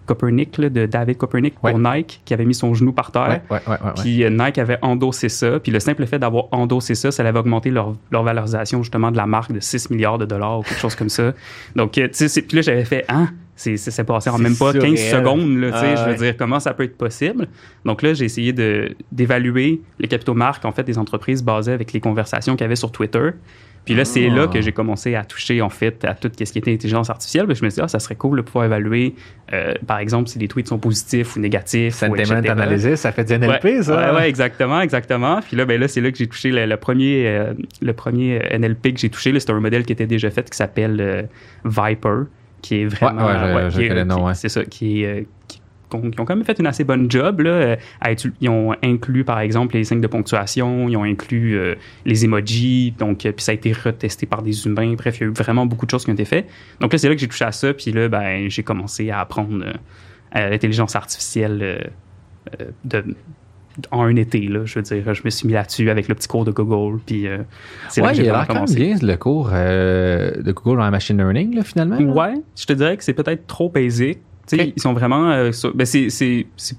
Copernic, 0.06 0.58
là, 0.58 0.68
de 0.68 0.86
David 0.86 1.16
Copernic 1.16 1.54
pour 1.54 1.78
Nike, 1.78 2.20
qui 2.24 2.34
avait 2.34 2.44
mis 2.44 2.54
son 2.54 2.74
genou 2.74 2.92
par 2.92 3.12
terre. 3.12 3.40
Ouais, 3.50 3.60
ouais. 3.66 3.76
Puis 3.96 4.24
euh, 4.24 4.30
Nike 4.30 4.58
avait 4.58 4.78
endossé 4.82 5.28
ça. 5.28 5.60
Puis 5.60 5.72
le 5.72 5.80
simple 5.80 6.06
fait 6.06 6.18
d'avoir 6.18 6.46
endossé 6.52 6.94
ça, 6.94 7.10
ça 7.10 7.26
avait 7.26 7.38
augmenté 7.38 7.70
leur, 7.70 7.94
leur 8.10 8.22
valorisation 8.22 8.82
justement 8.82 9.10
de 9.10 9.16
la 9.16 9.26
marque 9.26 9.52
de 9.52 9.60
6 9.60 9.90
milliards 9.90 10.18
de 10.18 10.26
dollars 10.26 10.60
ou 10.60 10.62
quelque 10.62 10.80
chose 10.80 10.94
comme 10.94 11.08
ça. 11.08 11.32
Donc, 11.76 11.96
euh, 11.98 12.08
tu 12.08 12.28
sais, 12.28 12.42
puis 12.42 12.56
là, 12.56 12.62
j'avais 12.62 12.84
fait, 12.84 13.04
hein, 13.08 13.28
c'est 13.54 14.04
passé 14.04 14.30
en 14.30 14.38
même 14.38 14.56
pas 14.56 14.72
15 14.72 14.82
surréel. 14.82 14.98
secondes, 14.98 15.58
là, 15.58 15.70
tu 15.72 15.78
sais, 15.78 15.94
Ah, 15.96 16.04
je 16.04 16.10
veux 16.10 16.16
dire, 16.16 16.36
comment 16.36 16.58
ça 16.58 16.74
peut 16.74 16.82
être 16.84 16.96
possible? 16.96 17.46
Donc 17.84 18.02
là, 18.02 18.12
j'ai 18.14 18.24
essayé 18.24 18.52
d'évaluer 19.12 19.82
les 19.98 20.08
capitaux 20.08 20.34
marques, 20.34 20.64
en 20.64 20.72
fait, 20.72 20.82
des 20.82 20.98
entreprises 20.98 21.42
basées 21.44 21.72
avec 21.72 21.92
les 21.92 22.00
conversations 22.00 22.54
qu'il 22.54 22.62
y 22.62 22.64
avait 22.64 22.76
sur 22.76 22.90
Twitter. 22.90 23.30
Puis 23.84 23.94
là, 23.94 24.04
c'est 24.04 24.28
Ah. 24.30 24.34
là 24.34 24.46
que 24.46 24.60
j'ai 24.60 24.70
commencé 24.72 25.14
à 25.16 25.24
toucher, 25.24 25.60
en 25.60 25.68
fait, 25.68 26.04
à 26.04 26.14
tout 26.14 26.30
ce 26.38 26.44
qui 26.52 26.58
était 26.58 26.72
intelligence 26.72 27.10
artificielle. 27.10 27.46
Puis 27.46 27.56
je 27.56 27.64
me 27.64 27.70
suis 27.70 27.76
dit, 27.76 27.82
ah, 27.82 27.88
ça 27.88 27.98
serait 27.98 28.14
cool 28.14 28.36
de 28.36 28.42
pouvoir 28.42 28.64
évaluer, 28.66 29.14
euh, 29.52 29.74
par 29.86 29.98
exemple, 29.98 30.28
si 30.28 30.38
les 30.38 30.46
tweets 30.46 30.68
sont 30.68 30.78
positifs 30.78 31.34
ou 31.36 31.40
négatifs. 31.40 31.94
ou 31.96 31.98
Sentiment 31.98 32.38
etc. 32.38 32.48
analysis, 32.50 32.94
ça 33.00 33.10
fait 33.12 33.24
du 33.24 33.32
NLP, 33.34 33.64
Ouais, 33.64 33.82
ça? 33.82 34.12
Ouais, 34.12 34.18
ouais, 34.20 34.28
exactement, 34.28 34.80
exactement. 34.80 35.40
Puis 35.40 35.56
là, 35.56 35.64
ben 35.64 35.80
là, 35.80 35.88
c'est 35.88 36.00
là 36.00 36.12
que 36.12 36.18
j'ai 36.18 36.28
touché 36.28 36.50
le, 36.52 36.64
le 36.66 36.76
premier, 36.76 37.26
euh, 37.26 37.54
le 37.80 37.92
premier 37.92 38.40
euh, 38.40 38.58
NLP 38.58 38.94
que 38.94 39.00
j'ai 39.00 39.08
touché. 39.10 39.38
C'est 39.38 39.50
un 39.50 39.58
modèle 39.60 39.84
qui 39.84 39.92
était 39.92 40.06
déjà 40.06 40.30
fait 40.30 40.48
qui 40.48 40.56
s'appelle 40.56 41.00
euh, 41.00 41.22
Viper, 41.64 42.26
qui 42.60 42.82
est 42.82 42.86
vraiment. 42.86 43.26
Ouais, 43.26 43.32
ouais, 43.32 44.22
ouais. 44.24 44.34
C'est 44.34 44.48
ça, 44.48 44.64
qui 44.64 45.02
est. 45.02 45.26
euh, 45.94 46.10
qui- 46.10 46.20
ont 46.20 46.24
quand 46.24 46.36
même 46.36 46.44
fait 46.44 46.58
une 46.58 46.66
assez 46.66 46.84
bonne 46.84 47.10
job. 47.10 47.40
Là, 47.40 47.50
euh, 47.50 47.76
à 48.00 48.10
ils 48.40 48.48
ont 48.48 48.74
inclus, 48.82 49.24
par 49.24 49.40
exemple, 49.40 49.74
les 49.76 49.84
signes 49.84 50.00
de 50.00 50.06
ponctuation, 50.06 50.88
ils 50.88 50.96
ont 50.96 51.04
inclus 51.04 51.56
euh, 51.58 51.74
les 52.04 52.24
emojis, 52.24 52.94
donc, 52.98 53.26
euh, 53.26 53.32
puis 53.32 53.44
ça 53.44 53.52
a 53.52 53.54
été 53.54 53.72
retesté 53.72 54.26
par 54.26 54.42
des 54.42 54.66
humains. 54.66 54.94
Bref, 54.96 55.18
il 55.18 55.20
y 55.22 55.24
a 55.24 55.28
eu 55.28 55.32
vraiment 55.32 55.66
beaucoup 55.66 55.86
de 55.86 55.90
choses 55.90 56.04
qui 56.04 56.10
ont 56.10 56.14
été 56.14 56.24
faites. 56.24 56.46
Donc 56.80 56.92
là, 56.92 56.98
c'est 56.98 57.08
là 57.08 57.14
que 57.14 57.20
j'ai 57.20 57.28
touché 57.28 57.44
à 57.44 57.52
ça, 57.52 57.72
puis 57.74 57.92
là, 57.92 58.08
ben, 58.08 58.48
j'ai 58.48 58.62
commencé 58.62 59.10
à 59.10 59.20
apprendre 59.20 59.64
euh, 60.36 60.50
l'intelligence 60.50 60.96
artificielle 60.96 61.58
euh, 61.62 62.64
de, 62.84 63.04
en 63.90 64.02
un 64.02 64.16
été, 64.16 64.40
là, 64.48 64.66
je 64.66 64.74
veux 64.78 64.82
dire, 64.82 65.14
je 65.14 65.22
me 65.24 65.30
suis 65.30 65.46
mis 65.46 65.54
là-dessus 65.54 65.88
avec 65.88 66.06
le 66.08 66.14
petit 66.14 66.28
cours 66.28 66.44
de 66.44 66.50
Google, 66.50 66.98
puis 67.06 67.26
euh, 67.26 67.38
c'est 67.88 68.00
là 68.02 68.08
Ouais, 68.08 68.12
que 68.12 68.18
j'ai 68.22 68.28
vraiment 68.28 68.44
commencé. 68.44 68.74
bien 68.74 68.96
le 69.00 69.16
cours 69.16 69.50
euh, 69.52 70.42
de 70.42 70.52
Google 70.52 70.76
dans 70.78 70.84
la 70.84 70.90
machine 70.90 71.16
learning, 71.16 71.54
là, 71.54 71.62
finalement. 71.64 71.98
là. 71.98 72.04
Ouais, 72.04 72.34
je 72.54 72.66
te 72.66 72.72
dirais 72.74 72.96
que 72.98 73.04
c'est 73.04 73.14
peut-être 73.14 73.46
trop 73.46 73.70
basic. 73.70 74.18
Ils 74.76 74.80
sont 74.80 74.92
vraiment. 74.92 75.30
euh, 75.30 75.52
sur- 75.52 75.74
ben 75.74 75.84
c'est, 75.86 76.10
c'est, 76.10 76.46
c'est, 76.56 76.76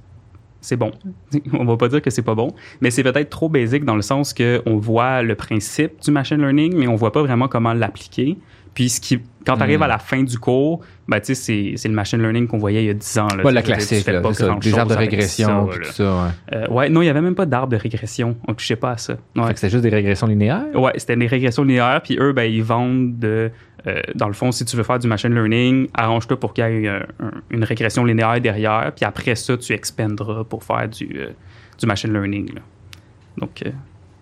c'est 0.62 0.75
bon. 0.77 0.91
On 1.53 1.65
va 1.65 1.77
pas 1.77 1.88
dire 1.89 2.01
que 2.01 2.10
c'est 2.10 2.22
pas 2.22 2.36
bon, 2.36 2.53
mais 2.82 2.91
c'est 2.91 3.03
peut-être 3.03 3.29
trop 3.29 3.50
basic 3.50 3.84
dans 3.86 3.96
le 3.96 4.01
sens 4.01 4.34
que 4.34 4.62
on 4.65 4.77
voit 4.77 5.22
le 5.22 5.36
principe 5.36 6.01
du 6.01 6.12
machine 6.12 6.38
learning, 6.38 6.75
mais 6.75 6.88
on 6.88 6.96
voit 6.96 7.12
pas 7.12 7.22
vraiment 7.22 7.48
comment 7.48 7.74
l'appliquer. 7.74 8.38
Puis 8.74 8.89
ce 8.89 9.00
qui, 9.01 9.20
quand 9.46 9.56
tu 9.58 9.62
arrives 9.63 9.80
Hmm. 9.80 9.84
à 9.84 9.88
la 9.88 10.00
fin 10.00 10.24
du 10.24 10.39
cours, 10.39 10.82
ben, 11.08 11.20
c'est, 11.22 11.36
c'est 11.75 11.88
le 11.88 11.94
machine 11.94 12.20
learning 12.22 12.48
qu'on 12.48 12.58
voyait 12.58 12.84
il 12.84 12.88
y 12.88 12.89
a 12.89 12.94
10 12.94 13.18
ans. 13.20 13.27
Là, 13.27 13.44
dire, 13.51 13.62
tu 13.63 13.68
classique, 13.72 14.08
là, 14.08 14.22
pas 14.22 14.34
ça, 14.34 14.56
des 14.60 14.74
arbres 14.80 14.92
de 14.92 14.98
régression, 14.98 15.72
ça, 15.72 15.77
tout 15.80 15.92
ça, 15.92 16.03
ouais. 16.03 16.30
Euh, 16.58 16.68
ouais, 16.70 16.89
non, 16.89 17.01
il 17.01 17.06
y 17.06 17.10
avait 17.10 17.22
même 17.22 17.36
pas 17.36 17.46
d'arbre 17.46 17.68
de 17.72 17.77
régression. 17.77 18.36
On 18.48 18.53
touchait 18.53 18.75
pas 18.77 18.92
à 18.92 18.98
ça. 18.98 19.13
Ouais. 19.36 19.46
Fait 19.48 19.53
que 19.53 19.60
c'était 19.60 19.70
juste 19.72 19.84
des 19.84 19.89
régressions 19.89 20.27
linéaires? 20.27 20.63
Ouais, 20.74 20.94
c'était 20.98 21.15
des 21.15 21.27
régressions 21.27 21.63
linéaires, 21.63 22.01
puis 22.03 22.18
eux, 22.20 22.32
ben, 22.34 22.44
ils 22.51 22.63
vendent 22.63 23.20
de. 23.20 23.51
euh, 23.86 24.01
dans 24.15 24.27
le 24.27 24.34
fond, 24.34 24.51
si 24.51 24.63
tu 24.65 24.75
veux 24.77 24.84
faire 24.84 24.98
du 24.98 25.08
machine 25.08 25.34
learning, 25.36 25.89
arrange-toi 25.94 26.39
pour 26.39 26.53
qu'il 26.53 26.63
y 26.63 26.86
ait 26.86 26.88
un- 26.88 27.06
une 27.51 27.63
régression 27.65 28.06
linéaire 28.06 28.39
derrière, 28.39 28.92
puis 28.96 29.03
après 29.06 29.36
ça, 29.36 29.58
tu 29.58 29.74
expandras 29.74 30.46
pour 30.46 30.63
faire 30.63 30.88
du, 30.88 31.10
euh, 31.15 31.32
du 31.77 31.86
machine 31.86 32.12
learning. 32.13 32.56
là. 32.56 32.62
Donc, 33.38 33.62
euh, 33.65 33.70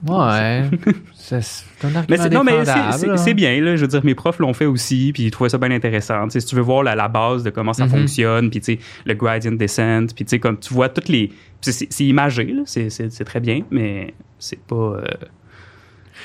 Ouais. 0.07 0.63
c'est 1.13 1.35
un 1.35 1.89
mais 2.09 2.19
argument 2.19 2.23
c'est, 2.23 2.29
non, 2.29 2.43
mais 2.43 3.17
c'est, 3.17 3.33
bien, 3.33 3.61
là. 3.61 3.75
Je 3.75 3.81
veux 3.81 3.87
dire, 3.87 4.03
mes 4.03 4.15
profs 4.15 4.39
l'ont 4.39 4.53
fait 4.53 4.65
aussi, 4.65 5.11
puis 5.13 5.23
ils 5.23 5.31
trouvaient 5.31 5.49
ça 5.49 5.57
bien 5.57 5.71
intéressant. 5.71 6.29
Si 6.29 6.43
tu 6.43 6.55
veux 6.55 6.61
voir 6.61 6.83
la, 6.83 6.95
la 6.95 7.07
base 7.07 7.43
de 7.43 7.49
comment 7.51 7.73
ça 7.73 7.85
Mhm. 7.85 7.91
fonctionne, 7.91 8.49
puis 8.49 8.61
tu 8.61 8.73
sais, 8.73 8.79
le 9.05 9.13
gradient 9.13 9.51
descent, 9.51 10.07
puis 10.15 10.25
tu 10.25 10.29
sais, 10.31 10.39
comme 10.39 10.57
tu 10.59 10.73
vois 10.73 10.89
toutes 10.89 11.09
les. 11.09 11.31
C'est, 11.61 11.87
imagé, 12.01 12.45
là. 12.45 12.63
C'est, 12.65 12.89
c'est, 12.89 13.11
c'est 13.11 13.25
très 13.25 13.39
bien, 13.39 13.61
mais 13.71 14.13
c'est 14.39 14.59
pas. 14.59 14.75
euh, 14.75 15.03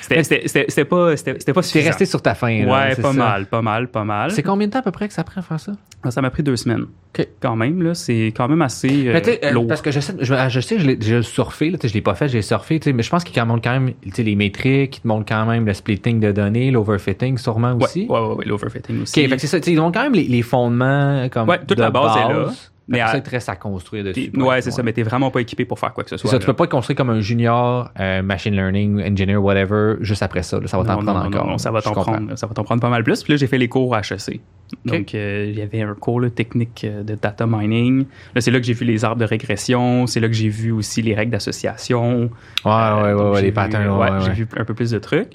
c'était, 0.01 0.23
c'était, 0.23 0.43
c'était, 0.49 0.65
c'était 0.69 0.85
pas, 0.85 1.17
c'était, 1.17 1.35
c'était 1.39 1.53
pas 1.53 1.63
suffisant. 1.63 1.87
resté 1.89 2.05
sur 2.07 2.23
ta 2.23 2.35
fin. 2.35 2.65
là, 2.65 2.73
Ouais, 2.89 2.95
pas 2.97 3.03
ça. 3.03 3.13
mal, 3.13 3.47
pas 3.47 3.63
mal, 3.63 3.89
pas 3.89 4.05
mal. 4.05 4.31
C'est 4.31 4.43
combien 4.43 4.67
de 4.67 4.73
temps 4.73 4.79
à 4.81 4.83
peu 4.83 4.91
près 4.91 5.09
que 5.09 5.15
ça 5.15 5.25
prend 5.25 5.41
à 5.41 5.43
faire 5.43 5.61
ça? 5.61 5.73
Ah, 6.03 6.11
Ça 6.11 6.21
m'a 6.23 6.31
pris 6.31 6.43
deux 6.43 6.57
semaines. 6.57 6.87
OK. 7.19 7.27
Quand 7.41 7.57
même, 7.57 7.83
là, 7.83 7.95
c'est 7.95 8.33
quand 8.37 8.47
même 8.49 8.63
assez 8.63 9.09
euh, 9.09 9.21
euh, 9.43 9.51
lourd. 9.51 9.67
parce 9.67 9.81
que 9.83 9.91
je 9.91 10.01
sais, 10.01 10.15
je, 10.21 10.35
je 10.49 10.61
sais, 10.61 10.79
je 10.79 10.87
l'ai 10.87 11.23
surfé, 11.23 11.71
là, 11.71 11.79
je 11.83 11.93
l'ai 11.93 12.03
pas 12.03 12.15
fait, 12.15 12.29
j'ai 12.29 12.43
surfé, 12.43 12.81
mais 12.95 13.03
je 13.03 13.11
pense 13.11 13.25
qu'il 13.25 13.43
montre 13.45 13.63
quand 13.63 13.73
même 13.73 13.93
les 14.19 14.35
métriques, 14.37 14.99
il 14.99 15.01
te 15.01 15.09
montre 15.09 15.25
quand 15.27 15.47
même 15.47 15.65
le 15.67 15.73
splitting 15.75 16.21
de 16.21 16.33
données, 16.33 16.71
l'overfitting 16.71 17.39
sûrement 17.39 17.73
Ouais, 17.75 17.85
aussi. 17.85 18.07
ouais, 18.09 18.19
ouais, 18.21 18.35
ouais, 18.37 18.45
l'overfitting 18.45 19.03
aussi. 19.03 19.25
OK, 19.25 19.35
c'est 19.39 19.47
ça, 19.47 19.59
ils 19.67 19.81
ont 19.81 19.91
quand 19.93 20.03
même 20.03 20.13
les, 20.15 20.25
les 20.25 20.43
fondements 20.43 21.29
comme 21.31 21.49
Ouais, 21.49 21.59
toute 21.67 21.79
de 21.79 21.83
la 21.83 21.91
base 21.91 22.17
est 22.17 22.33
là. 22.33 22.53
Mais 22.89 22.99
ça, 22.99 23.07
à- 23.09 23.17
il 23.17 23.23
te 23.23 23.31
reste 23.31 23.49
à 23.49 23.57
construire 23.57 24.05
dessus. 24.05 24.31
ouais, 24.37 24.63
c'est 24.63 24.71
ça, 24.71 24.83
mais 24.85 24.93
t'es 24.93 25.03
vraiment 25.03 25.31
pas 25.33 25.41
équipé 25.41 25.65
pour 25.65 25.79
faire 25.79 25.93
quoi 25.93 26.05
que 26.05 26.11
ce 26.11 26.17
soit. 26.17 26.31
ça, 26.31 26.39
tu 26.39 26.47
peux 26.47 26.53
pas 26.53 26.67
te 26.67 26.71
construire 26.71 26.97
comme 26.97 27.11
un 27.11 27.19
junior, 27.21 27.91
euh, 27.99 28.23
machine 28.23 28.55
learning, 28.55 29.01
engineer, 29.03 29.37
whatever, 29.39 29.95
juste 30.01 30.23
après 30.23 30.43
ça. 30.45 30.61
là. 30.61 30.67
ça 30.69 30.77
va 30.79 30.85
t'en 30.85 30.95
prendre 31.03 31.13
non, 31.21 31.27
encore. 31.27 31.47
non, 31.49 31.59
ça 31.59 31.71
va 31.73 31.83
t'en 31.83 31.93
prendre, 31.95 32.37
ça 32.39 32.47
va 32.47 32.55
t'en 32.55 32.63
prendre 32.63 32.81
pas 32.81 32.89
mal 32.91 33.03
plus. 33.03 33.23
Puis 33.25 33.33
là, 33.33 33.37
j'ai 33.39 33.49
fait 33.49 33.59
les 33.59 33.69
cours 33.69 33.97
HEC. 33.97 34.41
Donc, 34.85 35.15
euh, 35.15 35.47
il 35.49 35.59
y 35.59 35.63
avait 35.63 35.83
un 35.83 35.95
cours 35.95 36.21
là, 36.21 36.31
technique 36.31 36.83
euh, 36.85 37.03
de 37.03 37.15
data 37.17 37.45
mining. 37.49 38.05
Là, 38.35 38.41
c'est 38.41 38.51
là 38.51 38.59
que 38.61 38.67
j'ai 38.67 38.73
vu 38.73 38.85
les 38.85 39.05
arbres 39.05 39.21
de 39.21 39.25
régression. 39.27 40.07
C'est 40.07 40.21
là 40.21 40.29
que 40.29 40.35
j'ai 40.35 40.49
vu 40.49 40.71
aussi 40.73 41.03
les 41.03 41.15
règles 41.15 41.33
d'association. 41.33 42.31
Ouais, 42.65 42.71
Euh, 42.73 43.03
ouais, 43.17 43.23
ouais, 43.23 43.31
ouais, 43.31 43.43
les 43.43 43.53
patterns, 43.53 43.89
ouais, 43.99 44.11
ouais, 44.11 44.21
j'ai 44.23 44.33
vu 44.33 44.47
un 44.57 44.65
peu 44.65 44.75
plus 44.75 44.91
de 44.93 44.99
trucs. 44.99 45.31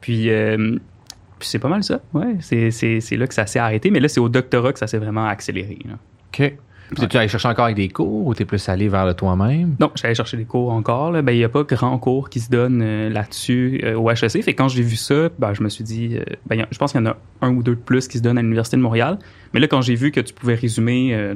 Puis, 0.00 0.30
euh, 0.30 0.76
puis 1.38 1.48
c'est 1.48 1.58
pas 1.58 1.68
mal 1.68 1.82
ça. 1.84 2.00
Ouais, 2.14 2.36
c'est, 2.40 2.70
c'est, 2.70 3.00
c'est 3.00 3.16
là 3.16 3.26
que 3.26 3.34
ça 3.34 3.46
s'est 3.46 3.58
arrêté. 3.58 3.90
Mais 3.90 4.00
là, 4.00 4.08
c'est 4.08 4.20
au 4.20 4.28
doctorat 4.28 4.72
que 4.72 4.78
ça 4.78 4.86
s'est 4.88 4.98
vraiment 4.98 5.26
accéléré. 5.26 5.78
là. 5.84 5.94
OK. 6.32 6.54
Tu 6.94 7.16
allé 7.16 7.28
chercher 7.28 7.48
encore 7.48 7.64
avec 7.64 7.76
des 7.76 7.88
cours 7.88 8.26
ou 8.26 8.34
t'es 8.34 8.44
plus 8.44 8.68
allé 8.68 8.88
vers 8.88 9.06
le 9.06 9.14
toi-même? 9.14 9.74
Non, 9.80 9.90
j'allais 9.94 10.14
chercher 10.14 10.36
des 10.36 10.44
cours 10.44 10.70
encore. 10.72 11.10
Ben, 11.10 11.32
il 11.32 11.38
n'y 11.38 11.44
a 11.44 11.48
pas 11.48 11.64
grand 11.64 11.98
cours 11.98 12.30
qui 12.30 12.40
se 12.40 12.48
donne 12.48 12.80
euh, 12.82 13.08
là-dessus 13.10 13.80
euh, 13.84 13.96
au 13.96 14.10
HEC. 14.10 14.42
Fait 14.42 14.54
quand 14.54 14.68
j'ai 14.68 14.82
vu 14.82 14.96
ça, 14.96 15.28
ben, 15.38 15.52
je 15.52 15.62
me 15.62 15.68
suis 15.68 15.82
dit, 15.82 16.16
euh, 16.16 16.24
ben, 16.46 16.64
je 16.70 16.78
pense 16.78 16.92
qu'il 16.92 17.00
y 17.00 17.04
en 17.04 17.10
a 17.10 17.16
un 17.42 17.50
ou 17.50 17.62
deux 17.62 17.74
de 17.74 17.80
plus 17.80 18.06
qui 18.06 18.18
se 18.18 18.22
donnent 18.22 18.38
à 18.38 18.42
l'Université 18.42 18.76
de 18.76 18.82
Montréal. 18.82 19.18
Mais 19.52 19.60
là, 19.60 19.66
quand 19.66 19.82
j'ai 19.82 19.96
vu 19.96 20.12
que 20.12 20.20
tu 20.20 20.32
pouvais 20.32 20.54
résumer 20.54 21.34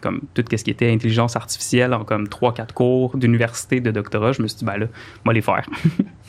comme 0.00 0.22
tout 0.34 0.44
ce 0.50 0.62
qui 0.62 0.70
était 0.70 0.90
intelligence 0.90 1.36
artificielle 1.36 1.92
en 1.92 2.04
comme 2.04 2.28
trois, 2.28 2.54
quatre 2.54 2.74
cours 2.74 3.16
d'université, 3.16 3.80
de 3.80 3.90
doctorat, 3.90 4.32
je 4.32 4.42
me 4.42 4.48
suis 4.48 4.58
dit, 4.58 4.64
ben 4.64 4.76
là, 4.76 4.86
moi 5.24 5.34
les 5.34 5.42
faire. 5.42 5.66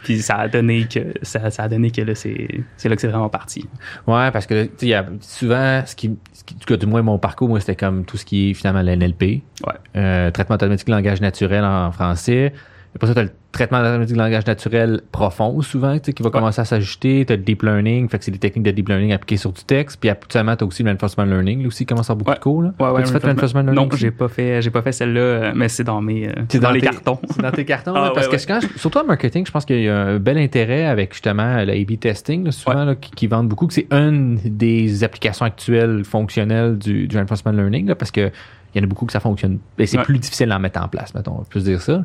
Puis 0.00 0.20
ça 0.22 0.36
a 0.36 0.48
donné 0.48 0.86
que 0.86 1.00
ça, 1.22 1.50
ça 1.50 1.64
a 1.64 1.68
donné 1.68 1.90
que 1.90 2.00
là, 2.02 2.14
c'est, 2.14 2.48
c'est 2.76 2.88
là 2.88 2.94
que 2.94 3.00
c'est 3.00 3.08
vraiment 3.08 3.28
parti. 3.28 3.66
Ouais, 4.06 4.30
parce 4.30 4.46
que 4.46 4.64
tu 4.64 4.88
sais, 4.88 5.04
souvent, 5.20 5.82
ce 5.86 5.94
qui, 5.96 6.16
ce 6.32 6.44
qui, 6.44 6.54
tout 6.56 6.66
cas, 6.66 6.76
du 6.76 6.86
moins 6.86 7.02
mon 7.02 7.18
parcours, 7.18 7.48
moi, 7.48 7.60
c'était 7.60 7.76
comme 7.76 8.04
tout 8.04 8.16
ce 8.16 8.24
qui 8.24 8.50
est 8.50 8.54
finalement 8.54 8.82
l'NLP, 8.82 9.22
Ouais. 9.22 9.42
euh, 9.96 10.30
traitement 10.30 10.54
automatique 10.56 10.88
langage 10.88 11.20
naturel 11.20 11.64
en 11.64 11.90
français. 11.92 12.52
Après 12.94 13.06
ça, 13.08 13.14
tu 13.14 13.20
as 13.20 13.24
le 13.24 13.32
traitement 13.54 13.80
de 13.82 14.14
langage 14.14 14.46
naturel 14.46 15.00
profond, 15.12 15.60
souvent, 15.62 15.94
tu 15.98 16.04
sais, 16.06 16.12
qui 16.12 16.22
va 16.22 16.28
Ouais. 16.28 16.32
commencer 16.32 16.60
à 16.60 16.64
s'ajouter. 16.64 17.24
Tu 17.26 17.32
as 17.32 17.36
le 17.36 17.42
deep 17.42 17.62
learning, 17.62 18.08
fait 18.08 18.18
que 18.18 18.24
c'est 18.24 18.30
des 18.30 18.38
techniques 18.38 18.64
de 18.66 18.70
deep 18.72 18.88
learning 18.88 19.12
appliquées 19.12 19.36
sur 19.38 19.52
du 19.52 19.64
texte. 19.64 19.98
Puis 20.00 20.10
actuellement, 20.10 20.54
tu 20.56 20.64
as 20.64 20.66
aussi 20.66 20.82
le 20.82 20.90
reinforcement 20.90 21.24
learning, 21.24 21.62
là, 21.62 21.68
aussi, 21.68 21.84
qui 21.84 21.86
commence 21.86 22.10
à 22.10 22.14
beaucoup 22.14 22.30
Ouais. 22.30 22.36
de 22.36 22.42
cours. 22.42 22.62
Là. 22.62 22.74
Ouais, 22.78 22.88
ouais, 22.90 23.00
As-tu 23.02 23.12
fait 23.12 23.22
le 23.22 23.28
reinforcement 23.28 23.60
learning? 23.62 23.88
Non, 23.90 23.96
j'ai 23.96 24.10
pas 24.10 24.28
fait, 24.28 24.60
j'ai 24.60 24.70
pas 24.70 24.82
fait 24.82 24.92
celle-là, 24.92 25.20
euh, 25.20 25.52
mais 25.54 25.68
c'est 25.68 25.84
dans 25.84 26.00
mes, 26.02 26.28
euh, 26.28 26.32
C'est 26.48 26.58
dans, 26.60 26.70
les 26.70 26.80
tes- 26.80 26.86
cartons. 26.86 27.18
C'est 27.30 27.40
dans 27.42 27.50
tes 27.52 27.64
cartons, 27.64 27.92
Ah, 27.96 28.00
là, 28.06 28.12
parce 28.14 28.28
que 28.28 28.36
quand 28.46 28.60
surtout 28.76 28.98
en 28.98 29.04
marketing, 29.04 29.46
je 29.46 29.50
pense 29.52 29.64
qu'il 29.64 29.80
y 29.82 29.88
a 29.88 29.96
un 29.98 30.18
bel 30.18 30.36
intérêt 30.38 30.84
avec 30.84 31.12
justement 31.12 31.64
le 31.64 31.72
A-B 31.72 31.98
testing, 31.98 32.44
là, 32.44 32.50
souvent, 32.52 32.84
là, 32.84 32.94
qui, 32.94 33.10
qui 33.12 33.26
vendent 33.26 33.48
beaucoup, 33.48 33.66
que 33.66 33.74
c'est 33.74 33.86
une 33.92 34.38
des 34.44 35.04
applications 35.04 35.46
actuelles 35.46 36.04
fonctionnelles 36.04 36.76
du, 36.78 37.06
du 37.08 37.16
reinforcement 37.16 37.52
learning, 37.52 37.86
là, 37.88 37.94
parce 37.94 38.10
que 38.10 38.30
il 38.74 38.78
y 38.78 38.80
en 38.80 38.84
a 38.84 38.88
beaucoup 38.88 39.06
que 39.06 39.12
ça 39.12 39.20
fonctionne. 39.20 39.58
Et 39.78 39.86
c'est 39.86 39.98
plus 40.02 40.18
difficile 40.18 40.50
à 40.50 40.58
mettre 40.58 40.82
en 40.82 40.88
place, 40.88 41.14
mettons, 41.14 41.36
on 41.40 41.44
peut 41.44 41.60
se 41.60 41.64
dire 41.64 41.80
ça. 41.80 42.04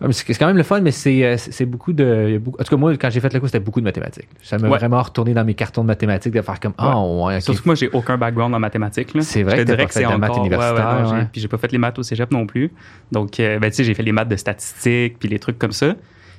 Mais 0.00 0.12
C'est 0.12 0.26
c'est 0.26 0.38
quand 0.38 0.46
même 0.46 0.56
le 0.56 0.62
fun, 0.62 0.80
mais 0.80 0.92
c'est 0.92 1.24
euh, 1.24 1.36
c'est 1.36 1.52
c'est 1.52 1.66
beaucoup 1.66 1.92
de. 1.92 2.38
beaucoup- 2.42 2.58
en 2.60 2.64
tout 2.64 2.70
cas, 2.70 2.76
moi, 2.76 2.96
quand 2.96 3.10
j'ai 3.10 3.20
fait 3.20 3.32
le 3.34 3.40
coup, 3.40 3.46
c'était 3.46 3.60
beaucoup 3.60 3.80
de 3.80 3.84
mathématiques. 3.84 4.28
Ça 4.42 4.56
m'a 4.58 4.68
Ouais. 4.68 4.78
vraiment 4.78 5.02
retourné 5.02 5.34
dans 5.34 5.44
mes 5.44 5.54
cartons 5.54 5.82
de 5.82 5.86
mathématiques 5.88 6.32
de 6.32 6.40
faire 6.40 6.58
comme 6.58 6.72
Ah, 6.78 6.98
ouais, 6.98 7.36
ok. 7.36 7.42
Surtout 7.42 7.62
que 7.62 7.68
moi, 7.68 7.74
j'ai 7.74 7.90
aucun 7.90 8.16
background 8.16 8.54
en 8.54 8.58
mathématiques. 8.58 9.10
C'est 9.20 9.42
vrai 9.42 9.58
Je 9.58 9.62
que 9.64 9.76
pas 9.76 9.86
fait 9.88 10.04
de 10.04 10.16
maths 10.16 10.36
universitaire, 10.36 11.10
ouais. 11.12 11.26
Puis 11.30 11.40
j'ai 11.42 11.48
pas 11.48 11.58
fait 11.58 11.70
les 11.72 11.78
maths 11.78 11.98
au 11.98 12.02
cégep 12.02 12.30
non 12.30 12.46
plus. 12.46 12.72
Donc, 13.12 13.38
euh, 13.40 13.58
ben, 13.58 13.70
tu 13.70 13.76
sais, 13.76 13.84
j'ai 13.84 13.94
fait 13.94 14.02
les 14.02 14.12
maths 14.12 14.28
de 14.28 14.36
statistiques 14.36 15.18
puis 15.18 15.28
les 15.28 15.38
trucs 15.38 15.58
comme 15.58 15.72
ça. 15.72 15.94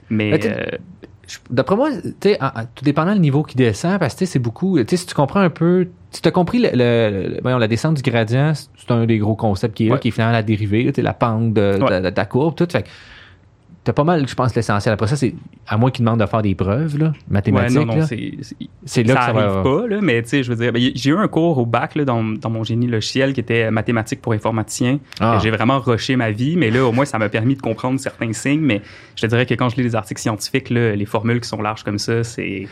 Mais 0.09 0.31
Ben, 0.37 0.41
euh, 0.51 0.77
D'après 1.49 1.77
moi, 1.77 1.89
tu 1.91 2.11
sais, 2.23 2.41
en- 2.43 2.47
en- 2.47 2.65
tout 2.75 2.83
dépendant 2.83 3.13
du 3.13 3.21
niveau 3.21 3.41
qui 3.43 3.55
descend, 3.55 3.99
parce 3.99 4.15
que 4.15 4.19
tu 4.19 4.25
sais, 4.25 4.33
c'est 4.33 4.39
beaucoup. 4.39 4.77
Tu 4.79 4.85
sais, 4.89 4.97
si 4.97 5.05
tu 5.05 5.13
comprends 5.13 5.39
un 5.39 5.49
peu, 5.49 5.87
si 6.09 6.21
tu 6.21 6.27
as 6.27 6.31
compris 6.31 6.59
le, 6.59 6.69
le- 6.73 7.29
le- 7.35 7.39
voyons, 7.41 7.57
la 7.57 7.69
descente 7.69 7.95
du 7.95 8.01
gradient, 8.01 8.53
c'est 8.53 8.67
c'est 8.75 8.91
un 8.91 9.05
des 9.05 9.17
gros 9.17 9.35
concepts 9.35 9.73
qui 9.77 9.85
est 9.85 9.89
là, 9.89 9.93
Ouais. 9.93 9.99
qui 10.01 10.09
est 10.09 10.11
finalement 10.11 10.33
la 10.33 10.43
dérivée, 10.43 10.83
là, 10.83 10.91
la 10.97 11.13
pente 11.13 11.53
de, 11.53 11.77
de- 11.77 11.83
Ouais. 11.83 12.01
de 12.01 12.09
ta 12.09 12.25
courbe, 12.25 12.55
tout. 12.55 12.67
Fait 12.69 12.83
que 12.83 12.89
t'as 13.83 13.93
pas 13.93 14.03
mal, 14.03 14.27
je 14.27 14.35
pense, 14.35 14.55
l'essentiel. 14.55 14.93
Après 14.93 15.07
ça, 15.07 15.15
c'est 15.15 15.33
à 15.67 15.77
moins 15.77 15.89
qu'ils 15.91 16.05
demandent 16.05 16.19
de 16.19 16.25
faire 16.25 16.41
des 16.41 16.53
preuves 16.55 16.97
là, 16.97 17.07
ouais, 17.07 17.13
mathématiques. 17.29 17.77
non, 17.77 17.85
non, 17.85 18.05
c'est, 18.05 18.17
là 18.17 18.43
ça 18.85 19.01
que 19.01 19.09
ça 19.09 19.19
arrive 19.21 19.55
va. 19.55 19.63
pas, 19.63 19.87
là, 19.87 19.99
mais 20.01 20.21
tu 20.21 20.29
sais, 20.29 20.43
je 20.43 20.51
veux 20.51 20.55
dire, 20.55 20.71
ben, 20.71 20.91
j'ai 20.93 21.09
eu 21.09 21.17
un 21.17 21.27
cours 21.27 21.57
au 21.57 21.65
bac 21.65 21.95
là, 21.95 22.05
dans, 22.05 22.23
dans 22.23 22.49
mon 22.49 22.63
génie 22.63 22.87
logiciel 22.87 23.33
qui 23.33 23.39
était 23.39 23.71
mathématiques 23.71 24.21
pour 24.21 24.33
informaticiens. 24.33 24.99
Ah. 25.19 25.39
J'ai 25.41 25.51
vraiment 25.51 25.79
rushé 25.79 26.15
ma 26.15 26.31
vie, 26.31 26.57
mais 26.57 26.69
là, 26.69 26.85
au 26.85 26.91
moins, 26.91 27.05
ça 27.05 27.17
m'a 27.17 27.29
permis 27.29 27.55
de 27.55 27.61
comprendre 27.61 27.99
certains 27.99 28.33
signes. 28.33 28.61
Mais 28.61 28.81
je 29.15 29.23
te 29.23 29.27
dirais 29.27 29.45
que 29.45 29.53
quand 29.55 29.69
je 29.69 29.77
lis 29.77 29.83
les 29.83 29.95
articles 29.95 30.21
scientifiques, 30.21 30.69
là, 30.69 30.95
les 30.95 31.05
formules 31.05 31.41
qui 31.41 31.47
sont 31.47 31.61
larges 31.61 31.83
comme 31.83 31.99
ça, 31.99 32.23
c'est 32.23 32.67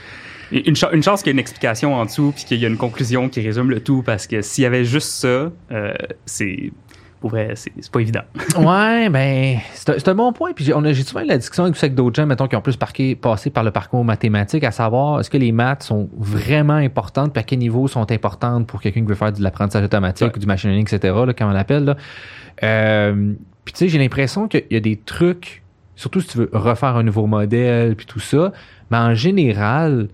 une, 0.51 0.75
une 0.93 1.03
chance 1.03 1.21
qu'il 1.21 1.27
y 1.27 1.31
ait 1.31 1.33
une 1.33 1.39
explication 1.39 1.95
en 1.95 2.05
dessous 2.05 2.33
puis 2.35 2.45
qu'il 2.45 2.59
y 2.59 2.65
a 2.65 2.67
une 2.67 2.77
conclusion 2.77 3.29
qui 3.29 3.41
résume 3.41 3.69
le 3.69 3.81
tout 3.81 4.03
parce 4.03 4.27
que 4.27 4.41
s'il 4.41 4.63
y 4.63 4.67
avait 4.67 4.85
juste 4.85 5.09
ça, 5.09 5.51
euh, 5.71 5.93
c'est 6.25 6.71
pour 7.19 7.31
vrai, 7.31 7.51
c'est 7.55 7.91
pas 7.91 7.99
évident. 7.99 8.21
Ouais, 8.57 9.09
ben, 9.09 9.57
c'est 9.73 10.07
un, 10.07 10.15
bon 10.15 10.31
point. 10.33 10.51
Puis 10.53 10.65
j'ai 10.65 10.73
on 10.73 10.83
a- 10.85 10.93
j'ai 10.93 11.03
souvent 11.03 11.21
eu 11.21 11.27
la 11.27 11.37
discussion 11.37 11.65
avec 11.65 11.93
d'autres 11.95 12.15
gens, 12.15 12.25
mettons, 12.25 12.47
qui 12.47 12.55
ont 12.55 12.61
plus 12.61 12.77
parqué- 12.77 13.15
passé 13.15 13.49
par 13.49 13.63
le 13.63 13.71
parcours 13.71 14.03
mathématique, 14.05 14.63
à 14.63 14.71
savoir 14.71 15.19
est-ce 15.19 15.29
que 15.29 15.37
les 15.37 15.51
maths 15.51 15.83
sont 15.83 16.09
vraiment 16.17 16.73
importantes, 16.75 17.33
puis 17.33 17.39
à 17.39 17.43
quel 17.43 17.59
niveau 17.59 17.87
sont 17.87 18.09
importantes 18.11 18.67
pour 18.67 18.81
quelqu'un 18.81 19.01
qui 19.01 19.07
veut 19.07 19.15
faire 19.15 19.31
de 19.33 19.41
l'apprentissage 19.43 19.83
automatique 19.83 20.27
Ouais. 20.27 20.33
ou 20.35 20.39
du 20.39 20.47
machine 20.47 20.69
learning, 20.69 20.87
etc., 20.93 21.13
là, 21.25 21.33
comme 21.33 21.49
on 21.49 21.53
l'appelle. 21.53 21.95
Euh, 22.63 23.33
puis 23.65 23.73
tu 23.73 23.79
sais, 23.79 23.89
j'ai 23.89 23.99
l'impression 23.99 24.47
qu'il 24.47 24.63
y 24.71 24.75
a 24.75 24.79
des 24.79 24.95
trucs, 24.97 25.63
surtout 25.95 26.21
si 26.21 26.27
tu 26.29 26.37
veux 26.39 26.49
refaire 26.53 26.95
un 26.95 27.03
nouveau 27.03 27.25
modèle, 27.27 27.95
puis 27.95 28.05
tout 28.05 28.19
ça, 28.19 28.51
mais 28.91 28.97
en 28.97 29.13
général, 29.13 30.07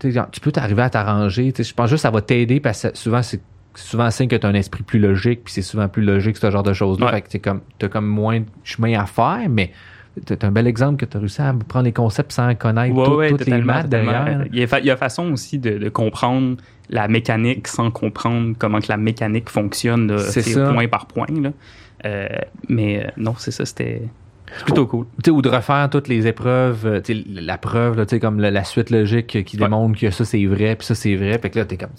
tu 0.00 0.40
peux 0.40 0.50
t'arriver 0.52 0.82
à 0.82 0.90
t'arranger. 0.90 1.52
Je 1.56 1.72
pense 1.74 1.88
juste 1.90 1.98
que 1.98 2.08
ça 2.08 2.10
va 2.10 2.20
t'aider 2.22 2.58
parce 2.60 2.82
que 2.82 2.96
souvent, 2.96 3.22
c'est 3.22 3.40
souvent 3.74 4.10
signe 4.10 4.28
que 4.28 4.36
tu 4.36 4.46
as 4.46 4.50
un 4.50 4.54
esprit 4.54 4.82
plus 4.82 4.98
logique, 4.98 5.44
puis 5.44 5.52
c'est 5.54 5.62
souvent 5.62 5.88
plus 5.88 6.02
logique 6.02 6.36
ce 6.36 6.50
genre 6.50 6.62
de 6.62 6.72
choses-là. 6.72 7.06
Ouais. 7.06 7.12
Fait 7.12 7.22
que 7.22 7.28
t'es 7.28 7.38
comme, 7.38 7.60
t'as 7.78 7.88
comme 7.88 8.06
moins 8.06 8.40
de 8.40 8.46
chemin 8.64 8.98
à 9.00 9.06
faire, 9.06 9.40
mais 9.48 9.72
t'as 10.26 10.46
un 10.46 10.50
bel 10.50 10.66
exemple 10.66 10.98
que 10.98 11.06
tu 11.06 11.16
as 11.16 11.20
réussi 11.20 11.40
à 11.40 11.54
prendre 11.68 11.86
les 11.86 11.92
concepts 11.92 12.32
sans 12.32 12.54
connaître 12.54 12.94
Ouais, 12.94 13.04
tout- 13.04 13.14
ouais, 13.14 13.30
toutes 13.30 13.46
les 13.46 13.62
maths 13.62 13.88
derrière. 13.88 14.44
Il 14.52 14.58
y, 14.58 14.62
a, 14.62 14.66
fa- 14.66 14.80
il 14.80 14.86
y 14.86 14.90
a 14.90 14.96
façon 14.96 15.32
aussi 15.32 15.58
de, 15.58 15.78
de 15.78 15.88
comprendre 15.88 16.56
la 16.90 17.08
mécanique 17.08 17.66
sans 17.68 17.90
comprendre 17.90 18.54
comment 18.58 18.80
que 18.80 18.88
la 18.88 18.98
mécanique 18.98 19.48
fonctionne 19.48 20.08
là, 20.12 20.18
C'est 20.18 20.42
point 20.72 20.86
par 20.88 21.06
point. 21.06 21.26
Là. 21.40 21.52
Euh, 22.04 22.26
mais 22.68 23.04
euh, 23.06 23.08
non, 23.16 23.34
c'est 23.38 23.52
ça, 23.52 23.64
c'était 23.64 24.02
c'est 24.58 24.64
plutôt 24.64 24.86
cool. 24.86 25.06
Tu 25.22 25.26
sais, 25.26 25.30
ou 25.30 25.42
de 25.42 25.48
refaire 25.48 25.88
toutes 25.90 26.08
les 26.08 26.26
épreuves, 26.26 26.86
euh, 26.86 27.00
tu 27.00 27.14
la 27.34 27.58
preuve, 27.58 27.96
là, 27.96 28.06
tu 28.06 28.16
sais, 28.16 28.20
comme 28.20 28.40
la, 28.40 28.50
la 28.50 28.64
suite 28.64 28.90
logique 28.90 29.44
qui 29.44 29.56
Ouais. 29.56 29.64
démontre 29.64 29.98
que 30.00 30.10
ça 30.10 30.24
c'est 30.24 30.44
vrai, 30.46 30.76
puis 30.76 30.86
ça 30.86 30.94
c'est 30.94 31.14
vrai, 31.16 31.38
puis 31.38 31.50
que 31.50 31.58
là 31.58 31.64
t'es 31.64 31.76
comme, 31.76 31.90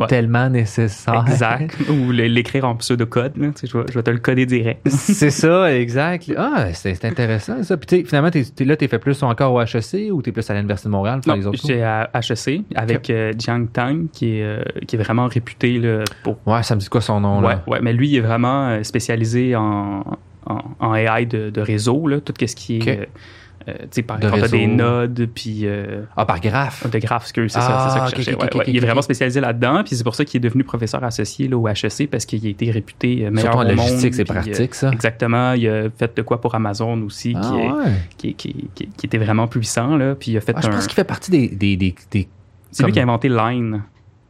Ouais. 0.00 0.06
tellement 0.06 0.48
nécessaire? 0.48 1.24
Exact. 1.26 1.76
Ou 1.88 2.10
l'écrire 2.12 2.64
en 2.66 2.74
pseudocode. 2.76 3.36
Là, 3.36 3.48
tu 3.58 3.66
je, 3.66 3.76
vais, 3.78 3.84
je 3.88 3.94
vais 3.94 4.02
te 4.02 4.10
le 4.10 4.18
coder 4.18 4.46
direct. 4.46 4.80
c'est 4.88 5.30
ça, 5.30 5.74
exact. 5.74 6.32
Ah, 6.36 6.66
c'est 6.72 7.04
intéressant 7.04 7.62
ça. 7.62 7.76
Puis 7.76 7.86
tu 7.86 8.06
finalement, 8.06 8.30
t'es, 8.30 8.44
là, 8.64 8.76
t'es 8.76 8.88
fait 8.88 8.98
plus 8.98 9.22
encore 9.22 9.52
au 9.54 9.60
HEC 9.60 10.10
ou 10.12 10.22
t'es 10.22 10.32
plus 10.32 10.48
à 10.50 10.54
l'Université 10.54 10.88
de 10.88 10.92
Montréal 10.92 11.20
pour 11.22 11.32
Non, 11.32 11.38
les 11.38 11.46
autres 11.46 11.58
j'étais 11.62 11.82
à 11.82 12.10
HEC 12.14 12.62
avec 12.74 13.10
euh, 13.10 13.32
Jiang 13.38 13.66
Tang, 13.72 14.06
qui 14.12 14.38
est, 14.38 14.42
euh, 14.42 14.62
qui 14.86 14.96
est 14.96 14.98
vraiment 14.98 15.26
réputé 15.26 15.78
là, 15.78 16.04
pour? 16.22 16.36
Ouais, 16.46 16.62
ça 16.62 16.74
me 16.74 16.80
dit 16.80 16.88
quoi 16.88 17.00
son 17.00 17.20
nom 17.20 17.40
Ouais, 17.40 17.54
là? 17.54 17.62
ouais, 17.66 17.80
mais 17.80 17.92
lui, 17.92 18.08
il 18.08 18.16
est 18.16 18.20
vraiment 18.20 18.82
spécialisé 18.82 19.54
en, 19.56 20.04
en, 20.46 20.60
en 20.80 20.94
AI 20.94 21.26
de, 21.26 21.50
de 21.50 21.60
réseau, 21.60 22.06
là, 22.08 22.20
tout 22.20 22.32
ce 22.38 22.54
qui 22.56 22.78
est, 22.78 22.82
Ok. 22.82 22.88
euh, 22.88 23.04
euh, 23.68 23.72
tu 23.80 23.86
sais, 23.90 24.02
par 24.02 24.20
De 24.20 24.28
exemple, 24.28 24.50
des 24.50 24.66
nodes, 24.68 25.28
puis 25.34 25.62
euh, 25.64 26.02
Ah, 26.16 26.24
par 26.24 26.40
graphe. 26.40 26.88
de 26.88 26.98
graphes, 27.00 27.32
que 27.32 27.48
c'est 27.48 27.58
Ah, 27.60 27.88
ça, 27.90 27.98
que 28.00 28.04
ok, 28.04 28.10
je 28.18 28.22
cherchais. 28.22 28.40
Ouais, 28.40 28.56
ouais. 28.58 28.64
il 28.68 28.76
est 28.76 28.80
vraiment 28.80 29.02
spécialisé 29.02 29.40
là-dedans, 29.40 29.82
puis 29.84 29.96
c'est 29.96 30.04
pour 30.04 30.14
ça 30.14 30.24
qu'il 30.24 30.38
est 30.38 30.48
devenu 30.48 30.62
professeur 30.62 31.02
associé 31.02 31.48
là, 31.48 31.56
au 31.58 31.66
HEC, 31.66 32.08
parce 32.08 32.24
qu'il 32.26 32.46
a 32.46 32.50
été 32.50 32.70
réputé 32.70 33.26
euh, 33.26 33.30
meilleur 33.32 33.54
Surtout 33.54 33.58
en 33.58 33.62
au 33.72 33.74
monde. 33.74 33.76
logistique, 33.86 34.14
c'est 34.14 34.24
pratique 34.24 34.74
ça. 34.74 34.90
Exactement, 34.92 35.52
il 35.54 35.68
a 35.68 35.90
fait 35.90 36.16
de 36.16 36.22
quoi 36.22 36.40
pour 36.40 36.54
Amazon 36.54 37.02
aussi, 37.02 37.34
Ah, 37.36 37.40
qui, 37.40 37.54
est- 37.58 37.70
ouais. 37.70 37.92
qui, 38.16 38.28
est- 38.28 38.32
qui, 38.34 38.68
qui- 38.74 38.88
qui 38.88 39.06
était 39.06 39.18
vraiment 39.18 39.48
puissant, 39.48 39.96
là, 39.96 40.14
puis 40.14 40.30
il 40.32 40.36
a 40.36 40.40
fait 40.40 40.52
Ah, 40.56 40.60
je 40.62 40.68
pense 40.68 40.86
qu'il 40.86 40.94
fait 40.94 41.02
partie 41.04 41.32
des. 41.32 41.48
des, 41.48 41.76
des, 41.76 41.94
des- 42.12 42.28
C'est 42.70 42.84
lui 42.84 42.92
qui 42.92 43.00
a 43.00 43.02
inventé 43.02 43.28
Line. 43.28 43.82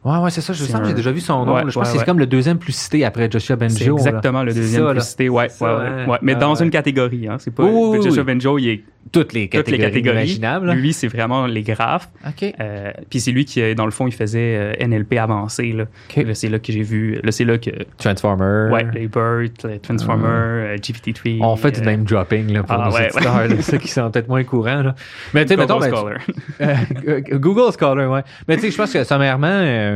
Ouais, 0.07 0.17
ouais, 0.19 0.29
c'est 0.29 0.41
ça. 0.41 0.53
Je 0.53 0.63
sens 0.63 0.79
que 0.79 0.85
un- 0.85 0.87
j'ai 0.89 0.93
déjà 0.93 1.11
vu 1.11 1.19
son 1.19 1.45
nom. 1.45 1.55
Ouais. 1.55 1.63
Je 1.67 1.73
pense 1.73 1.91
que 1.91 1.97
c'est 1.99 2.05
comme 2.05 2.19
le 2.19 2.27
deuxième 2.27 2.57
plus 2.57 2.73
cité 2.73 3.03
après 3.05 3.29
Joshua 3.29 3.55
Benjo. 3.55 3.75
C'est 3.77 3.85
là. 3.87 3.93
exactement 3.97 4.43
le 4.43 4.53
deuxième 4.53 4.85
ça, 4.85 4.91
plus 4.91 5.01
cité, 5.03 5.29
ouais, 5.29 5.49
ça, 5.49 5.77
ouais. 6.07 6.17
Mais 6.21 6.33
Ah, 6.35 6.39
dans 6.39 6.55
une 6.55 6.69
catégorie, 6.69 7.27
hein. 7.27 7.37
C'est 7.39 7.53
pas 7.53 7.63
oui, 7.63 8.01
Joshua 8.01 8.23
oui. 8.23 8.33
Benjo, 8.33 8.57
il 8.57 8.69
est 8.69 8.83
Toutes 9.11 9.31
les 9.33 9.47
toutes 9.47 9.67
les 9.69 9.77
catégories, 9.77 9.91
catégories. 9.91 10.17
imaginables. 10.17 10.71
Lui, 10.73 10.91
c'est 10.93 11.07
vraiment 11.07 11.45
les 11.47 11.61
graphes. 11.61 12.09
OK. 12.27 12.53
Euh, 12.59 12.91
puis 13.09 13.21
c'est 13.21 13.31
lui 13.31 13.45
qui, 13.45 13.73
dans 13.73 13.85
le 13.85 13.91
fond, 13.91 14.05
il 14.05 14.13
faisait 14.13 14.57
euh, 14.79 14.85
NLP 14.85 15.13
avancé. 15.17 15.71
Là. 15.71 15.83
OK. 16.09 16.23
Là, 16.25 16.33
c'est 16.33 16.49
là 16.49 16.59
que 16.59 16.73
j'ai 16.73 16.83
vu. 16.83 17.17
Là, 17.23 17.31
c'est 17.31 17.45
là 17.45 17.57
que. 17.57 17.69
Transformer. 17.97 18.69
Ouais, 18.71 18.85
les 18.93 19.07
BERT, 19.07 19.63
les 19.65 19.79
Transformer, 19.79 20.27
euh, 20.27 20.77
GPT-3. 20.77 21.37
On 21.41 21.55
fait 21.55 21.71
du 21.71 21.81
euh, 21.81 21.85
name 21.85 22.03
dropping 22.03 22.51
là, 22.51 22.63
pour 22.63 22.75
ah, 22.79 22.89
nos 22.89 22.95
ouais, 22.95 23.09
auditeurs, 23.15 23.63
ceux 23.63 23.77
qui 23.77 23.87
sont 23.87 24.11
peut-être 24.11 24.27
moins 24.27 24.43
courants. 24.43 24.83
Là. 24.83 24.95
Mais 25.33 25.45
tu 25.45 25.49
sais, 25.49 25.57
mettons, 25.57 25.79
Google 25.79 25.89
ben, 25.91 25.95
Scholar. 25.97 26.17
Euh, 27.07 27.21
Google 27.33 27.71
Scholar, 27.79 28.11
ouais. 28.11 28.23
Mais 28.47 28.55
tu 28.55 28.63
sais, 28.63 28.71
je 28.71 28.77
pense 28.77 28.91
que 28.91 29.03
sommairement, 29.05 29.47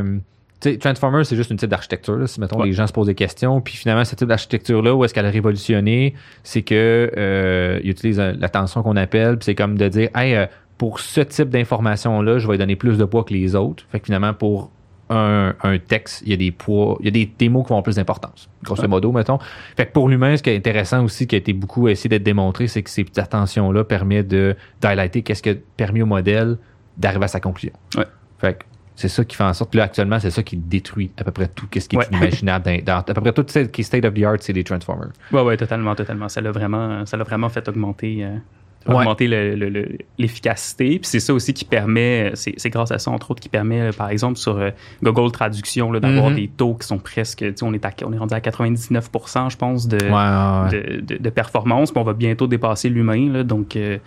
euh, 0.02 0.18
tu 0.60 0.72
sais, 0.72 0.78
Transformer, 0.78 1.24
c'est 1.24 1.36
juste 1.36 1.50
une 1.50 1.58
type 1.58 1.70
d'architecture. 1.70 2.16
là. 2.18 2.28
Si, 2.28 2.40
mettons, 2.40 2.60
Ouais. 2.60 2.68
les 2.68 2.74
gens 2.74 2.86
se 2.86 2.94
posent 2.94 3.08
des 3.08 3.16
questions, 3.16 3.62
puis 3.62 3.76
finalement, 3.76 4.06
ce 4.06 4.16
type 4.16 4.28
d'architecture-là, 4.28 4.94
où 4.94 5.04
est-ce 5.04 5.14
qu'elle 5.14 5.26
a 5.26 5.30
révolutionné, 5.32 6.14
c'est 6.44 6.62
que 6.62 7.12
euh, 7.18 7.80
il 7.84 7.90
utilise 7.90 8.20
euh, 8.20 8.34
la 8.38 8.48
tension 8.50 8.84
qu'on 8.84 8.96
appelle, 8.96 9.38
puis 9.38 9.46
c'est 9.46 9.56
comme 9.56 9.78
de 9.78 9.88
dire, 9.88 10.10
hey, 10.16 10.36
euh, 10.36 10.46
pour 10.78 11.00
ce 11.00 11.22
type 11.22 11.50
d'information-là, 11.50 12.38
je 12.40 12.48
vais 12.48 12.58
donner 12.58 12.76
plus 12.76 12.98
de 12.98 13.06
poids 13.06 13.24
que 13.24 13.34
les 13.34 13.56
autres. 13.56 13.86
Fait 13.92 14.00
que 14.00 14.06
finalement, 14.06 14.34
pour 14.34 14.72
un, 15.10 15.54
un 15.64 15.78
texte, 15.78 16.22
il 16.26 16.30
y 16.30 16.34
a 16.34 16.38
des 16.38 16.52
poids, 16.52 16.98
il 17.02 17.06
y 17.06 17.08
a 17.10 17.12
des, 17.12 17.26
des 17.38 17.50
mots 17.50 17.64
qui 17.64 17.70
vont 17.70 17.76
avoir 17.76 17.84
plus 17.84 17.96
d'importance. 17.98 18.50
Grosso 18.64 18.88
modo, 18.88 19.12
mettons. 19.12 19.40
Fait 19.76 19.86
que 19.88 19.92
pour 19.92 20.08
l'humain, 20.10 20.38
ce 20.38 20.44
qui 20.44 20.50
est 20.52 20.56
intéressant 20.56 21.04
aussi, 21.04 21.28
qui 21.28 21.36
a 21.36 21.38
été 21.40 21.54
beaucoup 21.54 21.88
essayé 21.90 22.08
d'être 22.10 22.24
démontré, 22.24 22.68
c'est 22.68 22.82
que 22.82 22.90
ces 22.90 23.04
petites 23.04 23.20
attentions-là 23.20 23.84
permettent 23.84 24.30
de 24.30 24.56
d'highlighter 24.80 25.22
qu'est-ce 25.22 25.44
qui 25.44 25.50
a 25.50 25.56
permis 25.76 26.02
au 26.02 26.06
modèle 26.06 26.58
d'arriver 26.98 27.26
à 27.26 27.28
sa 27.28 27.40
conclusion. 27.40 27.74
Ouais. 27.98 28.06
Fait 28.40 28.54
que 28.60 28.64
c'est 28.96 29.08
ça 29.08 29.24
qui 29.26 29.36
fait 29.36 29.44
en 29.44 29.54
sorte 29.54 29.72
que 29.72 29.78
là, 29.78 29.84
actuellement, 29.86 30.20
c'est 30.20 30.30
ça 30.32 30.44
qui 30.44 30.58
détruit 30.58 31.12
à 31.18 31.24
peu 31.24 31.32
près 31.32 31.48
tout 31.48 31.66
ce 31.74 31.88
qui 31.88 31.96
est 31.96 32.00
Ouais. 32.00 32.06
imaginable. 32.12 32.84
Dans, 32.84 32.94
dans- 32.94 32.98
à 33.00 33.04
peu 33.14 33.22
près 33.22 33.34
tout 33.34 33.46
ce 33.48 33.60
qui 33.60 33.82
est 33.82 33.84
state 33.84 34.06
of 34.06 34.14
the 34.14 34.24
art, 34.24 34.38
c'est 34.42 34.54
des 34.54 34.64
Transformers. 34.64 35.10
Ouais, 35.32 35.42
ouais, 35.42 35.58
totalement, 35.58 35.96
totalement. 35.96 36.30
Ça 36.30 36.42
l'a 36.42 36.52
vraiment, 36.52 37.06
ça 37.06 37.18
vraiment 37.18 37.50
fait 37.50 37.68
augmenter, 37.68 38.24
euh, 38.24 38.36
Ouais. 38.88 38.96
augmenter 38.96 39.28
le- 39.28 39.54
le- 39.56 39.70
le- 39.70 39.98
l'efficacité. 40.18 40.98
Puis 41.00 41.02
c'est 41.04 41.20
ça 41.20 41.34
aussi 41.36 41.54
qui 41.54 41.66
permet, 41.66 42.32
c'est 42.36 42.70
grâce 42.72 42.92
à 42.92 42.98
ça, 42.98 43.12
entre 43.12 43.30
autres, 43.32 43.40
qui 43.42 43.50
permet, 43.50 43.80
euh, 43.82 43.92
par 43.92 44.10
exemple, 44.10 44.38
sur 44.40 44.58
euh, 44.58 44.72
Google 45.04 45.32
Traduction, 45.32 45.92
d'avoir 45.92 46.30
Mhm. 46.32 46.36
des 46.36 46.48
taux 46.48 46.74
qui 46.76 46.88
sont 46.88 46.98
presque, 46.98 47.46
on 47.62 47.74
est, 47.74 47.86
à- 47.86 47.92
on 48.06 48.12
est 48.14 48.18
rendu 48.18 48.34
à 48.34 48.40
99% 48.42 49.50
je 49.50 49.58
pense, 49.58 49.88
de, 49.88 49.98
Ouais, 49.98 50.10
ouais, 50.12 50.80
ouais. 50.90 50.98
de, 51.02 51.16
de- 51.16 51.22
de 51.24 51.30
performance. 51.30 51.92
Puis 51.92 52.02
on 52.02 52.04
va 52.04 52.14
bientôt 52.14 52.48
dépasser 52.48 52.90
l'humain. 52.90 53.44
Donc, 53.44 53.76
euh, 53.76 53.98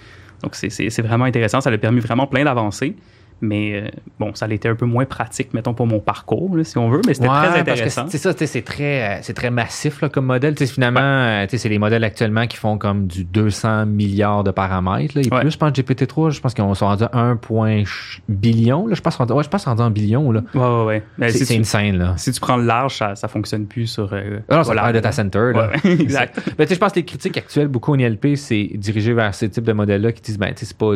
donc 0.43 0.55
c'est 0.57 1.03
vraiment 1.03 1.25
intéressant. 1.25 1.61
Ça 1.61 1.71
a 1.71 1.79
permis 1.79 2.01
vraiment 2.01 2.27
plein 2.27 2.45
d'avancées. 2.45 2.97
Mais 3.45 3.75
euh, 3.75 3.89
bon, 4.19 4.35
ça 4.35 4.47
été 4.55 4.69
un 4.69 4.75
peu 4.75 4.87
moins 4.87 5.05
pratique, 5.05 5.53
mettons, 5.55 5.75
pour 5.75 5.87
mon 5.87 5.99
parcours, 6.01 6.57
là, 6.57 6.65
si 6.65 6.79
on 6.79 6.89
veut. 6.89 7.01
Mais 7.07 7.15
c'était 7.15 7.29
Ouais, 7.29 7.47
très 7.49 7.61
intéressant. 7.61 8.07
c'est 8.09 8.19
ça, 8.19 8.33
c'est 8.37 8.63
très, 8.63 9.03
euh, 9.03 9.19
c'est 9.23 9.35
très 9.35 9.51
massif 9.51 10.01
là, 10.01 10.09
comme 10.09 10.27
modèle. 10.27 10.55
Finalement, 10.59 11.01
euh, 11.01 11.47
c'est 11.49 11.69
les 11.69 11.79
modèles 11.79 12.05
actuellement 12.05 12.47
qui 12.47 12.57
font 12.57 12.79
comme 12.79 13.07
du 13.07 13.25
200 13.25 13.87
milliards 13.87 14.45
de 14.45 14.51
paramètres. 14.51 15.17
Là, 15.17 15.23
et 15.25 15.33
Ouais. 15.35 15.41
plus, 15.41 15.51
je 15.51 15.59
pense, 15.59 15.73
GPT-3, 15.73 16.31
je 16.31 16.41
pense 16.41 16.55
qu'ils 16.55 16.75
sont 16.75 16.87
rendus 16.87 17.05
à 17.05 17.19
1 17.19 17.37
point 17.37 17.79
ch- 17.85 18.21
billion. 18.29 18.87
Là, 18.87 18.95
je 18.95 19.01
pense, 19.01 19.19
ouais, 19.19 19.43
je 19.43 19.49
pense 19.49 19.67
en 19.67 19.91
billion. 19.91 20.31
Là. 20.33 20.43
Ouais, 20.55 20.61
ouais, 20.61 20.85
ouais. 20.85 21.03
Mais 21.19 21.31
C'est, 21.31 21.45
si 21.45 21.55
tu- 21.55 21.61
insane. 21.61 21.97
Là. 21.99 22.15
si 22.17 22.33
tu 22.33 22.41
prends 22.41 22.57
le 22.57 22.65
large, 22.65 22.97
ça, 22.97 23.15
ça 23.17 23.29
fonctionne 23.29 23.67
plus 23.67 23.87
sur. 23.87 24.13
Euh, 24.13 24.39
Alors, 24.49 24.65
voilà. 24.65 24.89
de 24.89 24.93
data 24.93 25.13
center. 25.13 25.53
Là. 25.55 25.71
Exact. 25.85 26.41
Ben, 26.57 26.65
tu 26.65 26.69
sais, 26.69 26.75
je 26.75 26.81
pense 26.81 26.93
que 26.93 26.97
les 27.01 27.05
critiques 27.05 27.37
actuelles, 27.37 27.69
beaucoup 27.69 27.93
en 27.93 27.99
ILP, 27.99 28.37
c'est 28.37 28.71
dirigé 28.75 29.13
vers 29.13 29.35
ce 29.35 29.47
type 29.47 29.65
de 29.65 29.73
modèle-là 29.73 30.13
qui 30.13 30.23
disent, 30.23 30.39
ben, 30.39 30.49
tu 30.55 30.61
sais, 30.61 30.67
c'est 30.67 30.77
pas, 30.79 30.95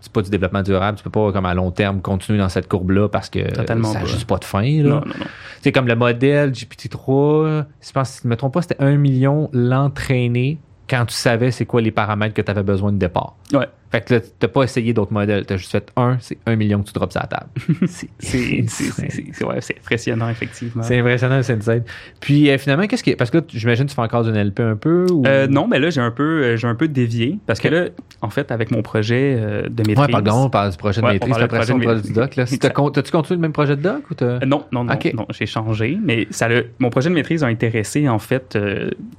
c'est 0.00 0.12
pas 0.12 0.22
du 0.22 0.30
développement 0.30 0.62
durable. 0.62 0.96
Tu 0.96 1.04
peux 1.04 1.10
pas, 1.10 1.32
comme 1.32 1.46
à 1.46 1.54
long 1.54 1.70
terme, 1.70 2.00
continuer 2.00 2.38
dans 2.38 2.48
cette 2.48 2.68
courbe-là 2.68 3.08
parce 3.08 3.28
que 3.30 3.40
Totalement 3.52 3.92
ça 3.92 4.00
n'a 4.00 4.06
juste 4.06 4.26
pas 4.26 4.38
de 4.38 4.44
fin. 4.44 4.62
Là. 4.62 4.82
Non, 4.82 5.00
non, 5.00 5.06
non. 5.06 5.26
C'est 5.62 5.72
comme 5.72 5.88
le 5.88 5.96
modèle 5.96 6.52
GPT-3, 6.52 7.64
je 7.80 7.92
pense, 7.92 8.10
si 8.10 8.20
je 8.22 8.28
ne 8.28 8.30
me 8.30 8.36
trompe 8.36 8.54
pas, 8.54 8.62
c'était 8.62 8.80
un 8.82 8.96
million 8.96 9.50
l'entraîner 9.52 10.58
quand 10.88 11.04
tu 11.06 11.14
savais 11.14 11.50
c'est 11.50 11.66
quoi 11.66 11.80
les 11.80 11.90
paramètres 11.90 12.34
que 12.34 12.42
tu 12.42 12.50
avais 12.50 12.62
besoin 12.62 12.92
de 12.92 12.98
départ. 12.98 13.36
Ouais. 13.52 13.66
Fait 13.90 14.02
que 14.02 14.14
là, 14.14 14.20
t'as 14.38 14.48
pas 14.48 14.64
essayé 14.64 14.92
d'autres 14.92 15.14
modèles. 15.14 15.46
T'as 15.46 15.56
juste 15.56 15.72
fait 15.72 15.90
un, 15.96 16.18
c'est 16.20 16.36
un 16.44 16.56
million 16.56 16.82
que 16.82 16.88
tu 16.88 16.92
drops 16.92 17.12
sur 17.12 17.22
la 17.22 17.26
table. 17.26 17.48
c'est 17.86 19.44
ouais, 19.44 19.58
impressionnant, 19.80 20.28
effectivement. 20.28 20.82
c'est 20.82 20.98
impressionnant, 20.98 21.42
c'est 21.42 21.54
insane. 21.54 21.84
Puis 22.20 22.50
euh, 22.50 22.58
finalement, 22.58 22.86
qu'est-ce 22.86 23.02
qui. 23.02 23.16
Parce 23.16 23.30
que 23.30 23.38
là, 23.38 23.44
j'imagine 23.48 23.86
que 23.86 23.90
tu 23.90 23.94
fais 23.94 24.02
encore 24.02 24.24
du 24.24 24.30
NLP 24.30 24.60
un 24.60 24.76
peu 24.76 25.06
ou... 25.10 25.24
Euh, 25.26 25.46
non, 25.46 25.66
mais 25.66 25.78
là, 25.78 25.88
j'ai 25.88 26.02
un 26.02 26.10
peu, 26.10 26.42
euh, 26.44 26.68
un 26.68 26.74
peu 26.74 26.86
dévié 26.86 27.38
parce 27.46 27.60
que 27.60 27.68
là, 27.68 27.86
en 28.20 28.28
fait, 28.28 28.52
avec 28.52 28.70
mon 28.70 28.82
projet 28.82 29.36
euh, 29.38 29.62
de 29.62 29.82
maîtrise. 29.88 29.98
Ouais, 29.98 30.08
pardon, 30.08 30.44
on 30.44 30.50
parle 30.50 30.70
du 30.70 30.76
projet 30.76 31.00
de 31.00 31.06
Ouais, 31.06 31.14
maîtrise, 31.14 31.38
après 31.38 31.64
ça, 31.64 31.74
on 31.74 31.78
projet 31.78 32.02
de 32.02 32.02
parle 32.02 32.02
du 32.02 32.12
doc. 32.12 32.92
T'as-tu 32.92 33.10
continué 33.10 33.36
le 33.36 33.40
même 33.42 33.52
projet 33.52 33.76
de 33.76 33.82
doc 33.82 34.10
ou 34.10 34.14
t'as? 34.14 34.40
Non, 34.40 34.66
non, 34.70 34.84
non, 34.84 35.26
j'ai 35.30 35.46
changé, 35.46 35.98
mais 36.02 36.26
ça 36.30 36.48
l'a- 36.48 36.62
mon 36.78 36.90
projet 36.90 37.08
de 37.08 37.14
maîtrise 37.14 37.42
a 37.42 37.46
intéressé 37.46 38.06
en 38.06 38.18
fait 38.18 38.58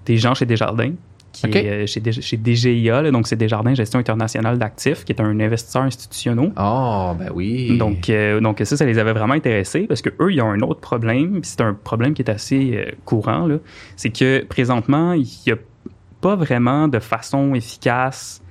des 0.06 0.18
gens 0.18 0.36
chez 0.36 0.46
Desjardins, 0.46 0.94
qui 1.48 1.58
est 1.58 1.84
euh, 1.84 1.86
chez, 1.88 2.38
DGIA, 2.38 3.02
là, 3.02 3.12
donc 3.12 3.28
c'est 3.28 3.36
Desjardins 3.36 3.74
Gestion 3.74 4.00
internationale 4.00 4.58
d'actifs, 4.58 5.06
qui 5.06 5.14
est 5.14 5.22
un 5.22 5.40
investisseur 5.40 5.84
institutionnel. 5.84 6.52
Oh, 6.58 7.14
ben 7.18 7.30
oui. 7.34 7.78
Donc, 7.78 8.10
euh, 8.10 8.40
donc 8.40 8.62
ça, 8.64 8.78
ça 8.78 8.86
les 8.86 8.98
avait 8.98 9.14
vraiment 9.14 9.34
intéressés 9.34 9.86
parce 9.88 10.02
que 10.02 10.10
eux, 10.20 10.32
ils 10.32 10.42
ont 10.42 10.50
un 10.50 10.62
autre 10.62 10.80
problème. 10.80 11.40
C'est 11.44 11.62
un 11.62 11.74
problème 11.74 12.14
qui 12.14 12.22
est 12.22 12.30
assez 12.30 12.72
euh, 12.74 12.92
courant. 13.06 13.48
C'est 13.96 14.10
que 14.10 14.44
présentement, 14.46 15.14
il 15.14 15.28
n'y 15.46 15.54
a 15.54 15.58
pas 16.22 16.36
vraiment 16.36 16.88
de 16.88 17.00
façon 17.00 17.56
efficace 17.56 18.42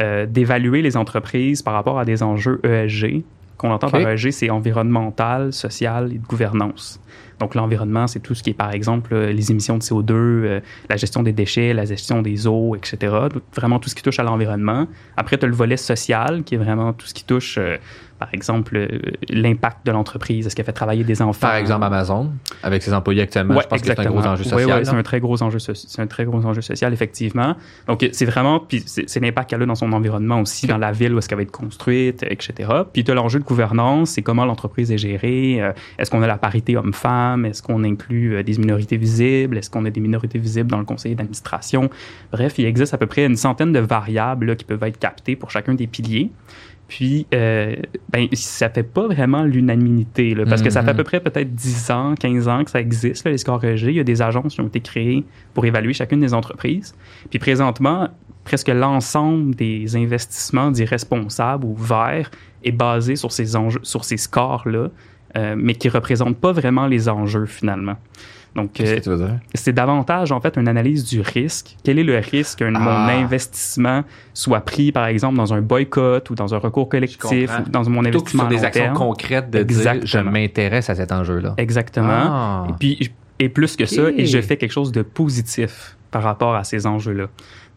euh, 0.00 0.24
d'évaluer 0.24 0.80
les 0.80 0.96
entreprises 0.96 1.60
par 1.60 1.74
rapport 1.74 1.98
à 1.98 2.04
des 2.04 2.22
enjeux 2.22 2.60
ESG. 2.64 3.24
Qu'on 3.58 3.70
entend 3.70 3.90
par 3.90 4.00
ESG, 4.00 4.30
c'est 4.30 4.50
environnemental, 4.50 5.52
social 5.52 6.10
et 6.12 6.18
de 6.18 6.26
gouvernance. 6.26 6.98
Donc 7.40 7.54
l'environnement, 7.54 8.06
c'est 8.06 8.20
tout 8.20 8.34
ce 8.34 8.42
qui 8.42 8.50
est, 8.50 8.54
par 8.54 8.72
exemple, 8.72 9.14
euh, 9.14 9.32
les 9.32 9.50
émissions 9.50 9.76
de 9.78 9.82
CO2, 9.82 10.12
euh, 10.12 10.60
la 10.88 10.96
gestion 10.96 11.22
des 11.22 11.32
déchets, 11.32 11.72
la 11.74 11.84
gestion 11.84 12.22
des 12.22 12.46
eaux, 12.46 12.74
etc. 12.76 13.14
Vraiment 13.54 13.78
tout 13.78 13.88
ce 13.88 13.94
qui 13.94 14.02
touche 14.02 14.18
à 14.18 14.22
l'environnement. 14.22 14.86
Après, 15.16 15.38
tu 15.38 15.44
as 15.44 15.48
le 15.48 15.54
volet 15.54 15.76
social, 15.76 16.42
qui 16.44 16.54
est 16.54 16.58
vraiment 16.58 16.92
tout 16.92 17.06
ce 17.06 17.14
qui 17.14 17.24
touche, 17.24 17.56
euh, 17.58 17.76
par 18.18 18.28
exemple, 18.32 18.76
euh, 18.76 18.88
l'impact 19.30 19.84
de 19.84 19.90
l'entreprise. 19.90 20.46
Est-ce 20.46 20.54
qu'elle 20.54 20.64
fait 20.64 20.72
travailler 20.72 21.02
des 21.02 21.20
enfants? 21.22 21.48
Par 21.48 21.56
exemple, 21.56 21.84
Amazon, 21.84 22.30
avec 22.62 22.82
ses 22.84 22.94
employés 22.94 23.22
actuellement, 23.22 23.56
Ouais, 23.56 23.62
je 23.64 23.68
pense 23.68 23.80
que 23.80 23.86
c'est 23.88 23.98
un 23.98 24.04
gros 24.04 24.24
enjeu 24.24 24.44
social. 24.44 24.78
ouais, 24.78 24.84
c'est 24.84 24.94
un 24.94 25.02
très 25.02 25.18
gros 25.18 25.42
enjeu, 25.42 25.58
c'est 25.58 26.00
un 26.00 26.06
très 26.06 26.24
gros 26.24 26.44
enjeu 26.46 26.60
social, 26.62 26.92
effectivement. 26.92 27.56
Donc, 27.88 28.08
c'est 28.12 28.24
vraiment, 28.24 28.60
puis 28.60 28.84
c'est 28.86 29.18
l'impact 29.20 29.50
qu'elle 29.50 29.62
a 29.62 29.66
dans 29.66 29.74
son 29.74 29.92
environnement 29.92 30.40
aussi, 30.40 30.68
dans 30.68 30.78
la 30.78 30.92
ville 30.92 31.12
où 31.14 31.18
est-ce 31.18 31.28
qu'elle 31.28 31.38
va 31.38 31.42
être 31.42 31.50
construite, 31.50 32.22
etc. 32.22 32.70
Puis, 32.92 33.02
tu 33.02 33.10
as 33.10 33.14
l'enjeu 33.14 33.40
de 33.40 33.44
gouvernance, 33.44 34.10
c'est 34.10 34.22
comment 34.22 34.44
l'entreprise 34.44 34.92
est 34.92 34.98
gérée. 34.98 35.60
Est-ce 35.98 36.08
qu'on 36.10 36.22
a 36.22 36.28
la 36.28 36.38
parité 36.38 36.76
homme-femme? 36.76 37.21
Est-ce 37.44 37.62
qu'on 37.62 37.84
inclut 37.84 38.34
euh, 38.36 38.42
des 38.42 38.58
minorités 38.58 38.96
visibles? 38.96 39.58
Est-ce 39.58 39.70
qu'on 39.70 39.84
a 39.84 39.90
des 39.90 40.00
minorités 40.00 40.38
visibles 40.38 40.70
dans 40.70 40.78
le 40.78 40.84
conseil 40.84 41.14
d'administration? 41.14 41.90
Bref, 42.32 42.54
il 42.58 42.66
existe 42.66 42.94
à 42.94 42.98
peu 42.98 43.06
près 43.06 43.24
une 43.26 43.36
centaine 43.36 43.72
de 43.72 43.80
variables 43.80 44.46
là, 44.46 44.56
qui 44.56 44.64
peuvent 44.64 44.82
être 44.84 44.98
captées 44.98 45.36
pour 45.36 45.50
chacun 45.50 45.74
des 45.74 45.86
piliers. 45.86 46.30
Puis, 46.88 47.26
euh, 47.32 47.74
ben, 48.10 48.28
ça 48.34 48.68
fait 48.68 48.82
pas 48.82 49.06
vraiment 49.06 49.44
l'unanimité, 49.44 50.34
parce 50.46 50.60
que 50.60 50.68
ça 50.68 50.82
fait 50.82 50.90
à 50.90 50.92
Mhm. 50.92 50.96
peu 50.98 51.04
près 51.04 51.20
peut-être 51.20 51.54
10 51.54 51.90
ans, 51.90 52.14
15 52.14 52.48
ans 52.48 52.64
que 52.64 52.70
ça 52.70 52.80
existe, 52.80 53.24
là, 53.24 53.30
les 53.30 53.38
scores 53.38 53.64
ESG. 53.64 53.86
Il 53.92 53.96
y 53.96 54.00
a 54.00 54.04
des 54.04 54.20
agences 54.20 54.54
qui 54.54 54.60
ont 54.60 54.66
été 54.66 54.80
créées 54.80 55.24
pour 55.54 55.64
évaluer 55.64 55.94
chacune 55.94 56.20
des 56.20 56.34
entreprises. 56.34 56.94
Puis 57.30 57.38
présentement, 57.38 58.08
presque 58.44 58.68
l'ensemble 58.68 59.54
des 59.54 59.96
investissements 59.96 60.70
dits 60.70 60.84
responsables 60.84 61.64
ou 61.64 61.74
verts 61.76 62.30
est 62.62 62.72
basé 62.72 63.16
sur 63.16 63.32
ces, 63.32 63.56
enjeux, 63.56 63.80
sur 63.84 64.04
ces 64.04 64.18
scores-là, 64.18 64.88
euh, 65.36 65.54
mais 65.56 65.74
qui 65.74 65.88
représentent 65.88 66.38
pas 66.38 66.52
vraiment 66.52 66.86
les 66.86 67.08
enjeux 67.08 67.46
finalement. 67.46 67.96
Donc, 68.54 68.72
Qu'est-ce 68.74 68.92
euh, 68.92 68.96
que 68.96 69.00
tu 69.00 69.08
veux 69.08 69.16
dire? 69.16 69.38
c'est 69.54 69.72
davantage 69.72 70.30
en 70.30 70.38
fait 70.40 70.58
une 70.58 70.68
analyse 70.68 71.04
du 71.06 71.22
risque. 71.22 71.74
Quel 71.84 71.98
est 71.98 72.04
le 72.04 72.18
risque 72.18 72.58
que 72.58 72.64
Ah. 72.64 72.70
mon 72.78 72.90
investissement 73.24 74.04
soit 74.34 74.60
pris, 74.60 74.92
par 74.92 75.06
exemple, 75.06 75.36
dans 75.38 75.54
un 75.54 75.62
boycott 75.62 76.28
ou 76.28 76.34
dans 76.34 76.54
un 76.54 76.58
recours 76.58 76.88
collectif 76.88 77.50
ou 77.66 77.70
dans 77.70 77.88
mon 77.88 78.04
investissement 78.04 78.42
sur 78.42 78.46
à 78.46 78.50
des 78.50 78.56
long 78.56 78.64
actions 78.64 78.82
terme. 78.84 78.96
concrètes 78.96 79.50
de 79.50 79.62
dire 79.62 79.78
Exactement. 79.78 80.04
je 80.04 80.18
m'intéresse 80.18 80.90
à 80.90 80.94
cet 80.94 81.12
enjeu-là. 81.12 81.54
Exactement. 81.56 82.08
Ah. 82.10 82.66
Et 82.68 82.72
puis, 82.78 83.10
et 83.38 83.48
plus 83.48 83.74
que 83.74 83.86
ça, 83.86 84.10
et 84.16 84.26
je 84.26 84.40
fais 84.42 84.58
quelque 84.58 84.70
chose 84.72 84.92
de 84.92 85.00
positif 85.02 85.96
par 86.10 86.22
rapport 86.22 86.54
à 86.54 86.62
ces 86.62 86.86
enjeux-là. 86.86 87.28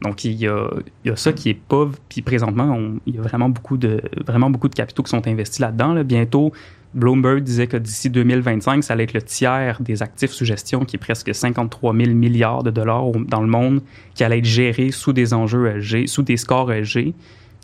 Donc, 0.02 0.26
il 0.26 0.34
y 0.34 0.46
a, 0.48 0.68
il 1.06 1.08
y 1.08 1.12
a 1.12 1.16
ça 1.16 1.32
qui 1.32 1.50
est 1.52 1.54
pas... 1.60 1.88
Puis 2.10 2.22
présentement, 2.22 2.66
on- 2.66 3.00
il 3.08 3.16
y 3.16 3.18
a 3.18 3.22
vraiment 3.22 3.48
beaucoup 3.48 3.78
de, 3.78 4.02
vraiment 4.28 4.50
beaucoup 4.50 4.68
de 4.68 4.76
capitaux 4.76 5.04
qui 5.04 5.10
sont 5.10 5.26
investis 5.26 5.60
là-dedans. 5.60 5.94
là. 5.94 6.04
Bientôt, 6.04 6.52
Bloomberg 6.96 7.44
disait 7.44 7.68
que 7.68 7.78
d'ici 7.78 8.10
2025, 8.10 8.84
ça 8.84 8.94
allait 8.94 9.04
être 9.04 9.14
le 9.14 9.22
tiers 9.22 9.78
des 9.82 10.02
actifs 10.02 10.32
sous 10.32 10.46
gestion, 10.46 10.86
qui 10.86 10.96
est 10.96 11.00
presque 11.00 11.36
53 11.36 11.94
000 11.96 12.12
milliards 12.12 12.64
de 12.64 12.72
dollars 12.72 13.12
dans 13.28 13.42
le 13.42 13.48
monde, 13.48 13.82
qui 14.16 14.24
allait 14.24 14.40
être 14.40 14.46
géré 14.46 14.92
sous 14.92 15.14
des 15.14 15.34
enjeux 15.34 15.68
ESG, 15.78 16.08
sous 16.08 16.24
des 16.24 16.38
scores 16.38 16.72
ESG. 16.72 17.14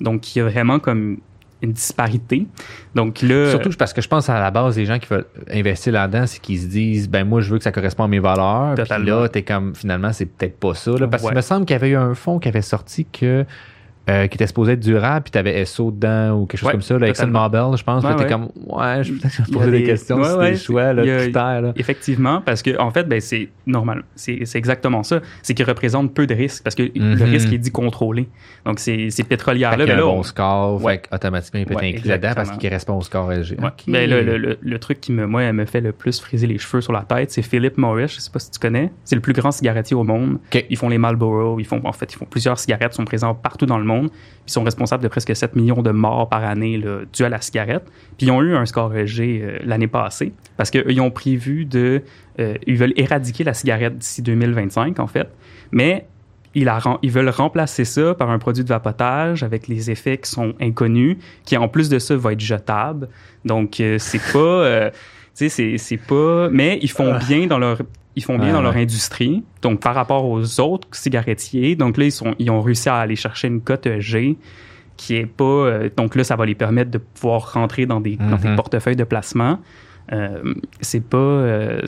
Donc, 0.02 0.36
il 0.36 0.39
y 0.39 0.41
a 0.41 0.46
vraiment 0.46 0.80
comme 0.80 1.17
une 1.62 1.74
disparité. 1.74 2.48
Donc 2.96 3.22
là... 3.22 3.52
Surtout 3.52 3.70
parce 3.78 3.94
que 3.94 4.02
je 4.02 4.08
pense 4.08 4.30
à 4.30 4.39
la 4.39 4.52
base, 4.52 4.78
les 4.78 4.86
gens 4.86 4.98
qui 5.00 5.08
veulent 5.08 5.28
investir 5.52 5.94
là-dedans, 5.94 6.26
c'est 6.26 6.39
qu'ils 6.39 6.60
se 6.60 6.65
disent, 6.65 7.08
ben 7.10 7.24
moi, 7.24 7.41
je 7.41 7.52
veux 7.52 7.58
que 7.58 7.63
ça 7.63 7.72
corresponde 7.72 8.06
à 8.06 8.10
mes 8.10 8.20
valeurs. 8.20 8.76
Puis 8.76 9.06
là, 9.06 9.28
t'es 9.30 9.44
comme, 9.44 9.76
finalement, 9.76 10.12
c'est 10.12 10.26
peut-être 10.26 10.60
pas 10.60 10.74
ça. 10.74 10.91
là. 10.91 11.08
parce 11.08 11.22
Ouais. 11.24 11.30
qu'il 11.30 11.36
me 11.38 11.41
semble 11.41 11.65
qu'il 11.65 11.76
y 11.76 11.78
avait 11.78 11.89
eu 11.89 11.96
un 11.96 12.15
fonds 12.15 12.39
qui 12.39 12.48
avait 12.48 12.62
sorti 12.63 13.06
que. 13.06 13.46
Euh, 14.10 14.28
qui 14.28 14.36
était 14.36 14.48
supposé 14.48 14.74
être 14.74 14.80
durable, 14.80 15.24
puis 15.24 15.32
t'avais 15.32 15.64
SO 15.66 15.92
dedans 15.92 16.32
ou 16.40 16.46
quelque 16.46 16.60
chose 16.60 16.68
Ouais, 16.68 16.72
comme 16.74 16.82
ça, 16.82 16.98
là, 16.98 17.08
totalement. 17.08 17.44
Mobil, 17.50 17.78
je 17.78 17.84
pense. 17.84 18.04
Ouais, 18.04 18.16
t'es 18.16 18.24
ouais. 18.24 18.30
comme, 18.30 18.44
ouais, 18.68 19.04
je 19.04 19.14
a 19.14 19.54
poser 19.54 19.72
des 19.72 19.80
des- 19.80 19.84
questions 19.84 20.18
ouais, 20.18 20.24
sur 20.30 20.38
ouais, 20.40 20.52
des 20.52 20.58
choix, 20.58 20.94
là, 20.94 21.02
a- 21.04 21.18
critères. 21.20 21.62
Là. 21.62 21.74
Effectivement, 21.76 22.42
parce 22.42 22.62
que 22.62 22.80
en 22.80 22.90
fait, 22.92 23.04
ben, 23.08 23.22
c'est 23.22 23.50
normal. 23.68 24.04
C'est 24.16 24.40
c'est 24.46 24.58
exactement 24.58 25.04
ça. 25.04 25.20
C'est 25.44 25.54
qu'il 25.54 25.66
représente 25.66 26.14
peu 26.14 26.26
de 26.28 26.34
risques 26.34 26.64
parce 26.64 26.76
que 26.76 26.84
Mhm. 26.84 27.16
le 27.20 27.26
risque 27.26 27.54
est 27.54 27.58
dit 27.58 27.72
contrôlé. 27.72 28.28
Donc, 28.66 28.80
ces, 28.80 29.10
pétrolières-là, 29.24 29.86
ben 29.86 29.94
un 29.94 29.98
là, 29.98 30.02
bon 30.04 30.20
on- 30.20 30.24
score, 30.24 30.84
Ouais. 30.84 30.94
fait 30.94 31.08
qu'automatiquement, 31.10 31.60
il 31.60 31.66
peut 31.66 31.76
Ouais, 31.76 31.90
être 31.90 31.98
inclus 31.98 32.10
là-dedans 32.10 32.32
parce 32.36 32.52
qu'il 32.52 32.70
correspond 32.70 32.98
au 32.98 33.02
score 33.02 33.32
LG. 33.32 33.52
Ouais. 33.60 33.68
Ok. 33.68 33.84
Ben, 33.88 34.10
le, 34.10 34.22
le- 34.24 34.38
le- 34.38 34.58
le 34.62 34.80
truc 34.80 35.00
qui 35.02 35.12
me, 35.12 35.26
moi, 35.28 35.52
me 35.54 35.66
fait 35.66 35.82
le 35.82 35.92
plus 35.92 36.20
friser 36.20 36.48
les 36.48 36.58
cheveux 36.58 36.82
sur 36.82 36.94
la 36.94 37.02
tête, 37.02 37.32
c'est 37.32 37.42
Philip 37.42 37.78
Morris. 37.78 38.08
Je 38.16 38.20
sais 38.20 38.32
pas 38.32 38.40
si 38.40 38.52
tu 38.52 38.60
connais. 38.60 38.92
C'est 39.06 39.16
le 39.16 39.22
plus 39.22 39.34
grand 39.34 39.52
cigarettier 39.52 39.96
au 39.96 40.04
monde. 40.04 40.38
Ils 40.70 40.78
font 40.78 40.90
les 40.90 40.98
Marlboro. 40.98 41.60
Ils 41.60 41.66
font, 41.66 41.82
en 41.84 41.92
fait, 41.94 42.12
ils 42.14 42.18
font 42.18 42.26
plusieurs 42.26 42.58
cigarettes. 42.60 42.94
Ils 42.94 42.98
sont 42.98 43.06
présents 43.06 43.34
partout 43.36 43.66
dans 43.66 43.78
le 43.78 43.84
Ils 43.99 44.51
sont 44.51 44.63
responsables 44.63 45.04
de 45.04 45.08
presque 45.08 45.36
7 45.36 45.56
millions 45.56 45.82
de 45.82 45.91
morts 45.91 46.30
par 46.30 46.43
année 46.43 46.77
là, 46.77 46.99
dues 47.13 47.23
à 47.23 47.30
la 47.30 47.41
cigarette. 47.41 47.84
Puis 48.17 48.27
ils 48.27 48.32
ont 48.32 48.41
eu 48.41 48.56
un 48.56 48.65
score 48.65 48.95
ESG 48.95 49.19
euh, 49.21 49.60
l'année 49.63 49.88
passée 49.88 50.34
parce 50.58 50.71
qu'ils 50.71 51.01
ont 51.01 51.12
prévu 51.12 51.65
de... 51.65 52.01
euh, 52.39 52.56
ils 52.67 52.77
veulent 52.77 52.93
éradiquer 52.95 53.43
la 53.43 53.54
cigarette 53.54 53.97
d'ici 53.97 54.21
2025, 54.21 54.99
en 54.99 55.08
fait. 55.08 55.30
Mais 55.71 56.08
ils, 56.54 56.65
veulent 57.12 57.30
remplacer 57.30 57.86
ça 57.86 58.13
par 58.13 58.30
un 58.30 58.39
produit 58.39 58.63
de 58.63 58.69
vapotage 58.69 59.43
avec 59.43 59.67
les 59.67 59.89
effets 59.89 60.17
qui 60.17 60.30
sont 60.30 60.54
inconnus, 60.60 61.17
qui 61.45 61.56
en 61.56 61.69
plus 61.69 61.88
de 61.88 61.97
ça 61.97 62.15
va 62.17 62.34
être 62.34 62.41
jetable. 62.41 63.08
Donc, 63.45 63.80
euh, 63.80 63.97
c'est 63.99 64.21
pas... 64.34 64.91
Tu 65.36 65.50
sais, 65.50 65.78
c'est 65.78 65.98
pas. 65.98 66.50
Mais 66.52 66.78
ils 66.82 66.91
font 66.91 67.17
bien 67.17 67.48
dans 67.48 67.58
leur. 67.60 67.82
Ils 68.15 68.24
font 68.24 68.38
bien 68.38 68.48
Ouais, 68.48 68.54
dans 68.54 68.62
leur 68.62 68.74
ouais. 68.76 68.82
industrie. 68.82 69.44
Donc, 69.62 69.80
par 69.80 69.96
rapport 69.96 70.26
aux 70.26 70.60
autres 70.60 70.88
cigarettiers, 70.91 71.76
donc 71.78 71.96
là, 71.98 72.04
ils, 72.06 72.12
sont, 72.12 72.36
ils 72.39 72.52
ont 72.52 72.60
réussi 72.62 72.89
à 72.89 72.96
aller 72.98 73.15
chercher 73.15 73.48
une 73.48 73.62
cote 73.62 73.88
G 74.00 74.38
qui 74.98 75.15
est 75.15 75.26
pas. 75.26 75.44
euh, 75.46 75.89
donc 75.96 76.15
là, 76.15 76.24
ça 76.26 76.36
va 76.36 76.46
les 76.46 76.54
permettre 76.56 76.91
de 76.91 76.98
pouvoir 76.98 77.54
rentrer 77.54 77.86
dans 77.86 78.02
des, 78.02 78.17
dans 78.17 78.36
des 78.36 78.50
Mhm. 78.50 78.56
portefeuilles 78.58 78.98
de 78.98 79.06
placement. 79.06 79.60
Euh, 80.12 80.54
c'est 80.82 81.00
pas. 81.04 81.17
euh, 81.17 81.82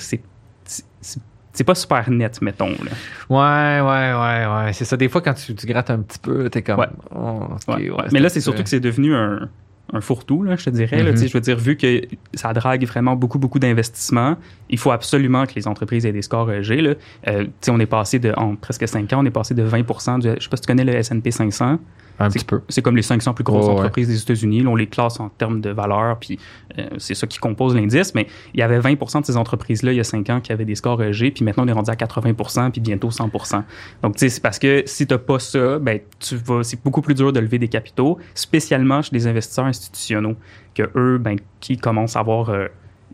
c'est 1.55 1.63
pas 1.65 1.75
super 1.75 2.09
net, 2.09 2.41
mettons. 2.41 2.69
Là. 2.69 2.91
Ouais, 3.29 3.81
ouais, 3.81 4.13
ouais, 4.13 4.65
ouais. 4.65 4.73
C'est 4.73 4.85
ça. 4.85 4.97
Des 4.97 5.07
fois, 5.09 5.21
quand 5.21 5.33
tu, 5.35 5.53
tu 5.53 5.67
grattes 5.67 5.91
un 5.91 5.99
petit 5.99 6.17
peu, 6.19 6.49
t'es 6.49 6.61
comme. 6.63 6.79
Ouais. 6.79 6.87
oh, 7.15 7.41
Ouais. 7.67 7.91
Mais 8.11 8.19
là, 8.19 8.29
c'est 8.29 8.41
surtout 8.41 8.63
que 8.63 8.69
c'est 8.69 8.79
devenu 8.79 9.13
un, 9.13 9.49
un 9.93 10.01
fourre-tout, 10.01 10.43
là, 10.43 10.55
je 10.55 10.65
te 10.65 10.69
dirais. 10.71 10.97
là. 11.03 11.11
Mhm. 11.11 11.13
Tu 11.13 11.17
sais, 11.19 11.27
Je 11.27 11.33
veux 11.33 11.41
dire, 11.41 11.57
vu 11.57 11.77
que 11.77 12.01
ça 12.33 12.51
drague 12.53 12.83
vraiment 12.85 13.15
beaucoup, 13.15 13.39
beaucoup 13.39 13.59
d'investissements, 13.59 14.37
il 14.73 14.79
faut 14.79 14.91
absolument 14.91 15.45
que 15.45 15.53
les 15.55 15.67
entreprises 15.67 16.05
aient 16.05 16.11
des 16.11 16.21
scores 16.23 16.49
euh, 16.49 16.61
G. 16.63 16.81
Là. 16.81 16.95
Euh, 17.27 17.43
tu 17.43 17.49
sais, 17.61 17.71
on 17.71 17.79
est 17.79 17.85
passé 17.85 18.19
de, 18.19 18.33
en 18.35 18.55
presque 18.55 18.87
5 18.87 19.13
ans, 19.13 19.19
on 19.21 19.25
est 19.25 19.31
passé 19.31 19.53
de 19.53 19.63
20 19.63 20.19
du, 20.19 20.29
Je 20.37 20.43
sais 20.43 20.49
pas 20.49 20.57
si 20.57 20.61
tu 20.61 20.67
connais 20.67 20.83
le 20.83 20.93
S&P 20.95 21.29
500. 21.31 21.77
Un 22.19 22.29
c'est- 22.29 22.39
petit 22.39 22.45
peu. 22.45 22.61
C'est 22.69 22.81
comme 22.83 22.95
les 22.95 23.01
500 23.01 23.33
plus 23.33 23.43
grosses 23.43 23.65
ouais. 23.65 23.71
entreprises 23.71 24.07
des 24.07 24.21
États-Unis. 24.21 24.65
On 24.67 24.75
les 24.75 24.85
classe 24.87 25.19
en 25.19 25.29
termes 25.29 25.61
de 25.61 25.71
valeur, 25.71 26.17
puis 26.19 26.37
euh, 26.77 26.87
c'est 26.97 27.15
ça 27.15 27.25
qui 27.27 27.39
compose 27.39 27.75
l'indice. 27.75 28.13
Mais 28.15 28.27
il 28.53 28.59
y 28.59 28.63
avait 28.63 28.79
20% 28.79 29.21
de 29.21 29.25
ces 29.25 29.35
entreprises-là 29.37 29.91
il 29.93 29.97
y 29.97 29.99
a 29.99 30.03
5 30.03 30.29
ans 30.29 30.39
qui 30.41 30.51
avaient 30.51 30.65
des 30.65 30.75
scores 30.75 31.11
G, 31.11 31.31
puis 31.31 31.43
maintenant 31.43 31.63
on 31.65 31.67
est 31.67 31.71
rendu 31.73 31.89
à 31.89 31.95
80% 31.95 32.69
puis 32.71 32.81
bientôt 32.81 33.09
100% 33.09 33.63
Donc, 34.03 34.13
tu 34.15 34.19
sais, 34.19 34.29
c'est 34.29 34.41
parce 34.41 34.59
que 34.59 34.83
si 34.85 35.05
tu 35.07 35.13
n'as 35.13 35.17
pas 35.19 35.39
ça, 35.39 35.79
ben, 35.79 35.99
tu 36.19 36.35
vas, 36.35 36.63
c'est 36.63 36.81
beaucoup 36.83 37.01
plus 37.01 37.15
dur 37.15 37.31
de 37.33 37.39
lever 37.39 37.57
des 37.59 37.67
capitaux, 37.67 38.17
spécialement 38.35 39.01
chez 39.01 39.11
des 39.11 39.25
investisseurs 39.27 39.65
institutionnels, 39.65 40.35
que 40.75 40.83
eux, 40.95 41.17
ben, 41.19 41.37
qui 41.61 41.77
commencent 41.77 42.15
à 42.15 42.19
avoir. 42.21 42.49
euh, 42.49 42.67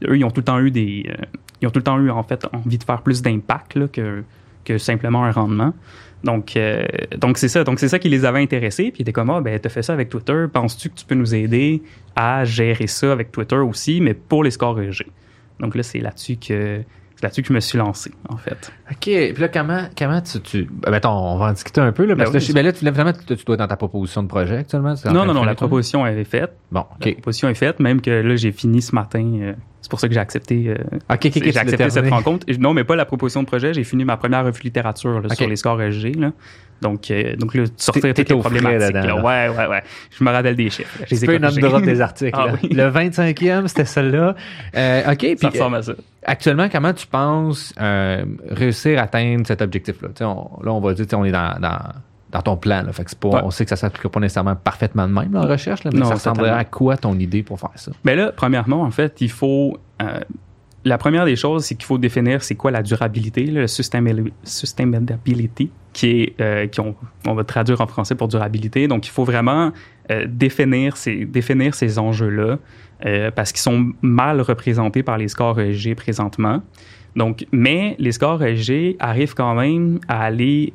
eux, 0.07 0.17
ils 0.17 0.23
ont 0.25 0.31
tout 0.31 0.41
le 0.41 0.45
temps 0.45 0.59
eu 0.59 0.71
des. 0.71 1.05
euh, 1.09 1.25
ils 1.61 1.67
ont 1.67 1.71
tout 1.71 1.79
le 1.79 1.83
temps 1.83 1.99
eu, 1.99 2.09
en 2.09 2.23
fait, 2.23 2.45
envie 2.53 2.77
de 2.77 2.83
faire 2.83 3.01
plus 3.01 3.21
d'impact 3.21 3.91
que, 3.91 4.23
que 4.65 4.77
simplement 4.77 5.23
un 5.25 5.31
rendement. 5.31 5.73
Donc, 6.23 6.57
euh, 6.57 6.83
donc 7.17 7.37
c'est 7.37 7.47
ça. 7.47 7.63
Donc, 7.63 7.79
c'est 7.79 7.87
ça 7.87 7.97
qui 7.97 8.09
les 8.09 8.25
avait 8.25 8.41
intéressés. 8.41 8.91
Puis, 8.91 8.99
ils 8.99 9.01
étaient 9.03 9.13
comme, 9.13 9.29
ah, 9.29 9.39
ben, 9.41 9.57
t'as 9.59 9.69
fait 9.69 9.83
ça 9.83 9.93
avec 9.93 10.09
Twitter. 10.09 10.45
Penses-tu 10.51 10.89
que 10.89 10.95
tu 10.95 11.05
peux 11.05 11.15
nous 11.15 11.33
aider 11.33 11.81
à 12.15 12.43
gérer 12.43 12.87
ça 12.87 13.11
avec 13.11 13.31
Twitter 13.31 13.55
aussi, 13.55 14.01
mais 14.01 14.13
pour 14.13 14.43
les 14.43 14.51
scores 14.51 14.79
EG? 14.81 15.05
Donc, 15.59 15.75
là, 15.75 15.83
c'est 15.83 15.99
là-dessus 15.99 16.35
que, 16.35 16.81
c'est 17.15 17.23
là-dessus 17.23 17.41
que 17.41 17.47
je 17.49 17.53
me 17.53 17.59
suis 17.61 17.77
lancé, 17.77 18.11
en 18.27 18.35
fait. 18.37 18.71
OK. 18.91 18.97
Puis 19.03 19.33
là, 19.37 19.47
comment, 19.47 19.83
comment 19.97 20.21
tu. 20.21 20.41
tu... 20.41 20.67
Ben, 20.69 20.91
mettons, 20.91 21.09
on 21.11 21.37
va 21.37 21.45
en 21.47 21.51
discuter 21.53 21.79
un 21.81 21.91
peu. 21.93 22.05
Là, 22.05 22.15
parce 22.17 22.31
Ben 22.31 22.39
oui, 22.39 22.45
je- 22.45 22.53
ben 22.53 22.65
là, 22.65 22.71
tu, 22.73 22.79
finalement, 22.79 23.13
tu, 23.13 23.35
tu 23.37 23.43
dois 23.45 23.53
être 23.55 23.59
dans 23.59 23.67
ta 23.67 23.77
proposition 23.77 24.21
de 24.23 24.27
projet 24.27 24.57
actuellement. 24.57 24.95
Non, 25.05 25.25
non, 25.25 25.33
non, 25.33 25.43
la 25.45 25.55
proposition 25.55 26.05
elle 26.05 26.17
est 26.17 26.23
faite. 26.25 26.51
Bon, 26.71 26.85
La 27.01 27.07
OK. 27.07 27.13
proposition 27.15 27.47
est 27.49 27.55
faite, 27.55 27.79
même 27.79 28.01
que 28.01 28.11
là, 28.11 28.35
j'ai 28.35 28.51
fini 28.51 28.81
ce 28.81 28.93
matin. 28.93 29.23
euh, 29.41 29.53
c'est 29.89 29.93
pour 29.93 29.99
ça 29.99 30.07
que 30.07 30.13
j'ai 30.13 30.19
accepté, 30.19 30.65
euh, 30.67 30.75
OK, 31.09 31.25
OK, 31.25 31.25
OK. 31.25 31.43
j'ai 31.45 31.57
accepté 31.57 31.89
cette 31.89 32.09
rencontre. 32.11 32.45
Non, 32.59 32.75
mais 32.75 32.83
pas 32.83 32.95
la 32.95 33.05
proposition 33.05 33.41
de 33.41 33.47
projet. 33.47 33.73
J'ai 33.73 33.83
fini 33.83 34.05
ma 34.05 34.17
première 34.17 34.45
revue 34.45 34.61
littérature 34.61 35.19
là, 35.19 35.33
sur 35.33 35.47
les 35.47 35.55
scores. 35.55 35.79
Là. 35.79 36.31
Donc, 36.79 37.09
euh, 37.09 37.35
donc 37.35 37.55
là, 37.55 37.63
sortir 37.75 38.13
toutes 38.13 38.29
les 38.29 38.35
problématiques. 38.37 38.93
dedans, 38.93 39.01
là. 39.01 39.15
Ouais, 39.15 39.57
ouais, 39.57 39.67
ouais. 39.67 39.83
Je 40.15 40.23
me 40.23 40.29
rappelle 40.29 40.55
des 40.55 40.69
chiffres. 40.69 40.95
Je 41.09 41.15
les 41.15 41.25
ai 41.25 41.61
drop 41.61 41.81
des 41.81 42.01
articles. 42.01 42.37
Ah 42.39 42.53
oui. 42.61 42.69
Le 42.69 42.83
25e, 42.83 43.65
c'était 43.65 43.85
celle-là. 43.85 44.35
Euh, 44.75 45.11
OK. 45.11 45.17
Puis, 45.17 45.37
Ça 45.39 45.49
ressemble 45.49 45.77
à 45.77 45.81
ça. 45.81 45.93
actuellement, 46.23 46.69
comment 46.71 46.93
tu 46.93 47.07
penses 47.07 47.73
euh, 47.81 48.23
réussir 48.47 48.99
à 48.99 49.03
atteindre 49.03 49.47
cet 49.47 49.63
objectif-là? 49.63 50.09
Là, 50.19 50.71
on 50.71 50.79
va 50.79 50.93
dire, 50.93 51.05
tu 51.05 51.09
sais, 51.09 51.15
on 51.15 51.25
est 51.25 51.31
dans, 51.31 51.59
dans, 51.59 51.79
dans 52.31 52.41
ton 52.41 52.57
plan. 52.57 52.83
Là, 52.83 52.91
fait 52.93 53.03
que 53.03 53.09
c'est 53.09 53.19
pas, 53.19 53.29
Ouais. 53.29 53.41
On 53.43 53.51
sait 53.51 53.63
que 53.65 53.69
ça 53.69 53.75
ne 53.75 53.79
s'appliquera 53.79 54.09
pas 54.09 54.19
nécessairement 54.19 54.55
parfaitement 54.55 55.07
de 55.07 55.13
même 55.13 55.29
dans 55.29 55.41
la 55.43 55.47
recherche, 55.53 55.83
là, 55.83 55.91
mais 55.93 55.99
Non, 55.99 56.05
ça 56.07 56.13
ressemblerait 56.15 56.49
à 56.51 56.65
quoi 56.65 56.95
ton 56.97 57.17
idée 57.17 57.43
pour 57.43 57.59
faire 57.59 57.71
ça? 57.75 57.91
Mais 58.03 58.15
là, 58.15 58.31
premièrement, 58.35 58.81
en 58.83 58.91
fait, 58.91 59.19
il 59.21 59.31
faut. 59.31 59.77
euh, 60.01 60.19
la 60.85 60.97
première 60.97 61.25
des 61.25 61.35
choses, 61.35 61.65
c'est 61.65 61.75
qu'il 61.75 61.85
faut 61.85 61.97
définir 61.97 62.41
c'est 62.41 62.55
quoi 62.55 62.71
la 62.71 62.81
durabilité, 62.81 63.45
là, 63.47 63.61
le 63.61 63.65
sustainabili- 63.67 64.31
sustainability, 64.43 65.69
qui 65.93 66.21
est, 66.21 66.41
euh, 66.41 66.67
qui 66.67 66.79
on, 66.79 66.95
on 67.27 67.33
va 67.33 67.43
traduire 67.43 67.81
en 67.81 67.87
français 67.87 68.15
pour 68.15 68.27
durabilité. 68.27 68.87
Donc, 68.87 69.05
il 69.07 69.09
faut 69.11 69.23
vraiment 69.25 69.71
euh, 70.11 70.25
définir 70.27 70.95
ces, 70.97 71.25
définir 71.25 71.75
ces 71.75 71.99
enjeux-là 71.99 72.57
parce 73.33 73.53
qu'ils 73.53 73.61
sont 73.61 73.93
mal 74.01 74.41
représentés 74.41 75.03
par 75.03 75.17
les 75.17 75.29
scores 75.29 75.57
ESG 75.61 75.95
présentement. 75.95 76.61
Donc, 77.15 77.45
mais 77.53 77.95
les 77.97 78.11
scores 78.11 78.43
ESG 78.43 78.97
arrivent 78.99 79.33
quand 79.35 79.55
même 79.55 79.99
à 80.09 80.23
aller. 80.23 80.73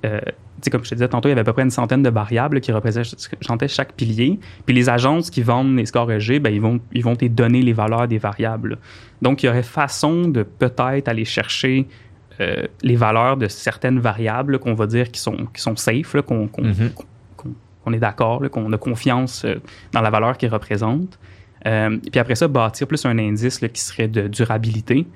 Comme 0.70 0.85
je 0.85 0.90
te 0.90 0.94
disais 0.94 1.09
tantôt, 1.09 1.29
il 1.29 1.31
y 1.31 1.33
avait 1.33 1.42
à 1.42 1.44
peu 1.44 1.53
près 1.53 1.62
une 1.62 1.70
centaine 1.70 2.03
de 2.03 2.11
variables 2.11 2.61
qui 2.61 2.72
représentaient 2.72 3.68
chaque 3.68 3.92
pilier. 3.94 4.38
Puis 4.66 4.74
les 4.74 4.88
agences 4.88 5.31
qui 5.31 5.42
vendent 5.42 5.77
les 5.77 5.87
scores 5.87 6.11
ESG, 6.11 6.40
ben, 6.40 6.53
ils 6.53 6.61
vont, 6.61 6.81
ils 6.92 7.03
vont 7.03 7.16
te 7.16 7.27
donner 7.27 7.62
les 7.62 7.72
valeurs 7.72 8.09
des 8.09 8.18
variables. 8.18 8.79
Donc, 9.22 9.42
il 9.42 9.46
y 9.46 9.48
aurait 9.48 9.62
façon 9.62 10.29
de 10.29 10.42
peut-être 10.42 11.09
aller 11.09 11.24
chercher 11.24 11.87
euh, 12.40 12.64
les 12.83 12.96
valeurs 12.96 13.37
de 13.37 13.46
certaines 13.46 14.00
variables 14.00 14.59
qu'on 14.59 14.74
va 14.74 14.87
dire 14.87 15.11
qui 15.11 15.20
sont, 15.20 15.46
qui 15.55 15.61
sont 15.61 15.77
safe, 15.77 16.14
là, 16.14 16.22
qu'on 16.22 17.92
est 17.92 17.98
d'accord, 17.98 18.42
qu'on 18.50 18.72
a 18.72 18.79
confiance 18.79 19.44
euh, 19.44 19.57
dans 19.92 20.00
la 20.00 20.11
valeur 20.11 20.37
qu'ils 20.37 20.48
représentent. 20.48 21.18
Euh, 21.66 21.96
puis 22.11 22.20
après 22.20 22.35
ça, 22.35 22.48
bâtir 22.48 22.87
plus 22.87 23.05
un 23.07 23.18
indice 23.18 23.61
là, 23.61 23.68
qui 23.68 23.81
serait 23.81 24.09
de 24.09 24.29
durabilité. 24.29 25.07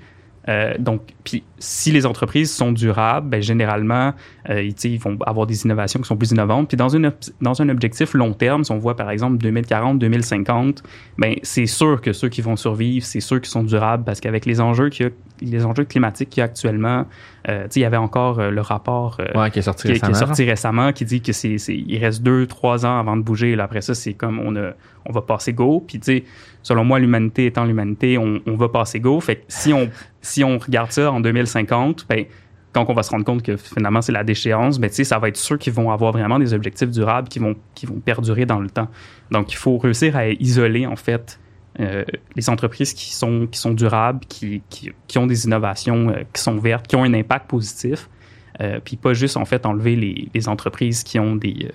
Euh, 0.49 0.75
donc, 0.79 1.03
puis 1.25 1.45
si 1.59 1.91
les 1.91 2.07
entreprises 2.07 2.51
sont 2.53 2.73
durables, 2.73 3.29
ben, 3.29 3.43
généralement, 3.43 4.15
euh, 4.49 4.63
ils, 4.63 4.99
vont 4.99 5.19
avoir 5.27 5.47
des 5.47 5.65
innovations 5.65 6.01
qui 6.01 6.07
sont 6.07 6.17
plus 6.17 6.31
innovantes. 6.31 6.69
Puis 6.69 6.77
dans, 6.77 6.89
une, 6.89 7.13
dans 7.43 7.61
un 7.61 7.69
objectif 7.69 8.15
long 8.15 8.33
terme, 8.33 8.65
si 8.65 8.73
on 8.73 8.79
voit 8.79 8.97
par 8.97 9.11
exemple 9.11 9.37
2040, 9.39 9.99
2050, 9.99 10.83
ben, 11.19 11.35
c'est 11.43 11.67
sûr 11.67 12.01
que 12.01 12.13
ceux 12.13 12.29
qui 12.29 12.41
vont 12.41 12.57
survivre, 12.57 13.05
c'est 13.05 13.21
ceux 13.21 13.41
qui 13.41 13.51
sont 13.51 13.63
durables 13.63 14.05
parce 14.05 14.21
qu'avec 14.21 14.47
les 14.47 14.61
enjeux, 14.61 14.89
qu'il 14.89 15.07
y 15.07 15.09
a, 15.09 15.13
les 15.41 15.65
enjeux 15.67 15.85
climatiques 15.85 16.31
qu'il 16.31 16.41
y 16.41 16.43
a 16.43 16.45
actuellement, 16.45 17.05
euh, 17.49 17.67
il 17.77 17.83
y 17.83 17.85
avait 17.85 17.97
encore 17.97 18.41
le 18.51 18.61
rapport 18.61 19.21
Ouais, 19.35 19.51
qui 19.51 19.59
est 19.59 19.63
sorti 19.63 19.83
qui, 19.83 19.95
qui 19.95 20.01
récemment. 20.01 20.13
est 20.17 20.27
sorti 20.27 20.45
récemment, 20.45 20.93
qui 20.93 21.05
dit 21.05 21.21
que 21.21 21.33
c'est, 21.33 21.59
c'est- 21.59 21.77
il 21.77 21.99
reste 21.99 22.23
deux, 22.23 22.47
trois 22.47 22.87
ans 22.87 22.99
avant 22.99 23.17
de 23.17 23.23
bouger. 23.23 23.55
Là, 23.55 23.65
après 23.65 23.81
ça, 23.83 23.95
c'est 23.95 24.15
comme 24.15 24.41
on, 24.41 24.57
a, 24.57 24.73
on 25.07 25.13
va 25.13 25.23
passer 25.23 25.53
go. 25.53 25.85
Puis, 25.87 26.01
tu 26.01 26.05
sais, 26.19 26.25
selon 26.69 26.85
moi, 26.85 26.99
l'humanité 26.99 27.47
étant 27.47 27.65
l'humanité, 27.65 28.19
on, 28.19 28.43
on 28.45 28.55
va 28.57 28.69
passer 28.69 29.01
go. 29.01 29.19
Fait 29.21 29.37
que 29.37 29.45
si 29.49 29.73
on, 29.73 29.89
si 30.21 30.45
on 30.45 30.59
regarde 30.59 30.93
ça 30.93 31.11
en 31.11 31.19
2050, 31.21 32.05
ben, 32.11 32.27
quand 32.75 32.85
on 32.91 32.93
va 32.93 33.03
se 33.03 33.11
rendre 33.11 33.25
compte 33.25 33.43
que 33.43 33.57
finalement 33.57 34.03
c'est 34.03 34.13
la 34.13 34.23
déchéance, 34.23 34.79
ben, 34.79 34.91
ça 34.91 35.19
va 35.19 35.29
être 35.29 35.39
ceux 35.39 35.57
qui 35.57 35.71
vont 35.71 35.91
avoir 35.91 36.13
vraiment 36.13 36.39
des 36.39 36.53
objectifs 36.53 36.91
durables 36.91 37.29
qui 37.29 37.39
vont, 37.39 37.57
qui 37.75 37.87
vont 37.87 38.01
perdurer 38.01 38.45
dans 38.45 38.61
le 38.61 38.69
temps. 38.69 38.89
Donc, 39.31 39.51
il 39.51 39.57
faut 39.57 39.79
réussir 39.79 40.15
à 40.15 40.29
isoler, 40.29 40.87
en 40.87 40.97
fait, 40.97 41.41
euh, 41.81 42.05
les 42.37 42.51
entreprises 42.51 42.93
qui 42.93 43.15
sont, 43.15 43.47
qui 43.51 43.59
sont 43.59 43.73
durables, 43.73 44.21
qui, 44.29 44.61
qui, 44.69 45.19
ont 45.19 45.27
des 45.27 45.47
innovations 45.47 46.11
euh, 46.11 46.25
qui 46.35 46.43
sont 46.43 46.59
vertes, 46.59 46.87
qui 46.87 46.97
ont 46.97 47.05
un 47.05 47.15
impact 47.15 47.49
positif. 47.49 48.11
Euh, 48.61 48.79
puis 48.85 48.97
pas 48.97 49.15
juste 49.15 49.39
en 49.39 49.45
fait 49.47 49.65
enlever 49.65 49.97
les, 50.35 50.49
entreprises 50.49 51.03
qui 51.03 51.19
ont 51.19 51.37
des 51.37 51.71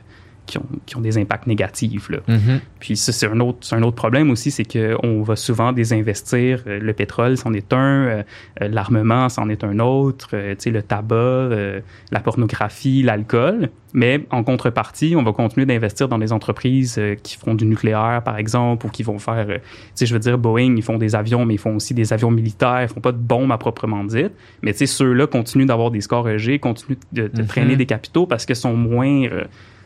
qui 0.45 0.57
ont, 0.57 0.65
qui 0.85 0.97
ont 0.97 1.01
des 1.01 1.17
impacts 1.17 1.47
négatifs. 1.47 2.09
Là. 2.09 2.17
Mhm. 2.27 2.59
Puis 2.79 2.97
ça, 2.97 3.11
c'est 3.11 3.27
un 3.27 3.39
autre, 3.39 3.59
c'est 3.61 3.75
un 3.75 3.83
autre 3.83 3.95
problème 3.95 4.29
aussi, 4.29 4.51
c'est 4.51 4.65
qu'on 4.65 5.21
va 5.21 5.35
souvent 5.35 5.71
désinvestir. 5.71 6.63
Euh, 6.67 6.79
le 6.79 6.93
pétrole, 6.93 7.37
c'en 7.37 7.53
est 7.53 7.71
un. 7.73 7.77
euh, 8.05 8.23
euh, 8.61 8.67
L'armement, 8.67 9.29
c'en 9.29 9.47
est 9.49 9.63
un 9.63 9.79
autre. 9.79 10.29
euh, 10.33 10.51
tu 10.55 10.63
sais, 10.63 10.69
le 10.71 10.81
tabac, 10.83 11.15
euh, 11.15 11.79
la 12.11 12.19
pornographie, 12.19 13.03
l'alcool. 13.03 13.69
Mais 13.95 14.25
en 14.31 14.43
contrepartie, 14.43 15.15
on 15.15 15.21
va 15.23 15.33
continuer 15.33 15.65
d'investir 15.67 16.07
dans 16.07 16.17
des 16.17 16.33
entreprises 16.33 16.99
qui 17.21 17.37
font 17.37 17.53
du 17.53 17.65
nucléaire, 17.65 18.21
par 18.25 18.37
exemple, 18.39 18.87
ou 18.87 18.89
qui 18.89 19.03
vont 19.03 19.19
faire... 19.19 19.45
tu 19.45 19.53
sais, 19.93 20.05
je 20.07 20.13
veux 20.13 20.19
dire, 20.19 20.39
Boeing, 20.39 20.75
ils 20.75 20.81
font 20.81 20.97
des 20.97 21.13
avions, 21.15 21.45
mais 21.45 21.53
ils 21.53 21.59
font 21.59 21.75
aussi 21.75 21.93
des 21.93 22.11
avions 22.11 22.31
militaires. 22.31 22.81
Ils 22.81 22.87
font 22.87 23.01
pas 23.01 23.11
de 23.11 23.17
bombes 23.19 23.51
à 23.51 23.57
proprement 23.59 24.03
dit. 24.03 24.25
Mais 24.63 24.71
tu 24.73 24.79
sais, 24.79 24.85
ceux-là 24.87 25.27
continuent 25.27 25.67
d'avoir 25.67 25.91
des 25.91 26.01
scores 26.01 26.27
EG, 26.27 26.59
continuent 26.59 26.97
de, 27.11 27.27
de 27.27 27.41
Mhm. 27.43 27.47
traîner 27.47 27.75
des 27.75 27.85
capitaux 27.85 28.25
parce 28.25 28.45
qu'ils 28.47 28.55
sont 28.55 28.73
moins... 28.75 29.27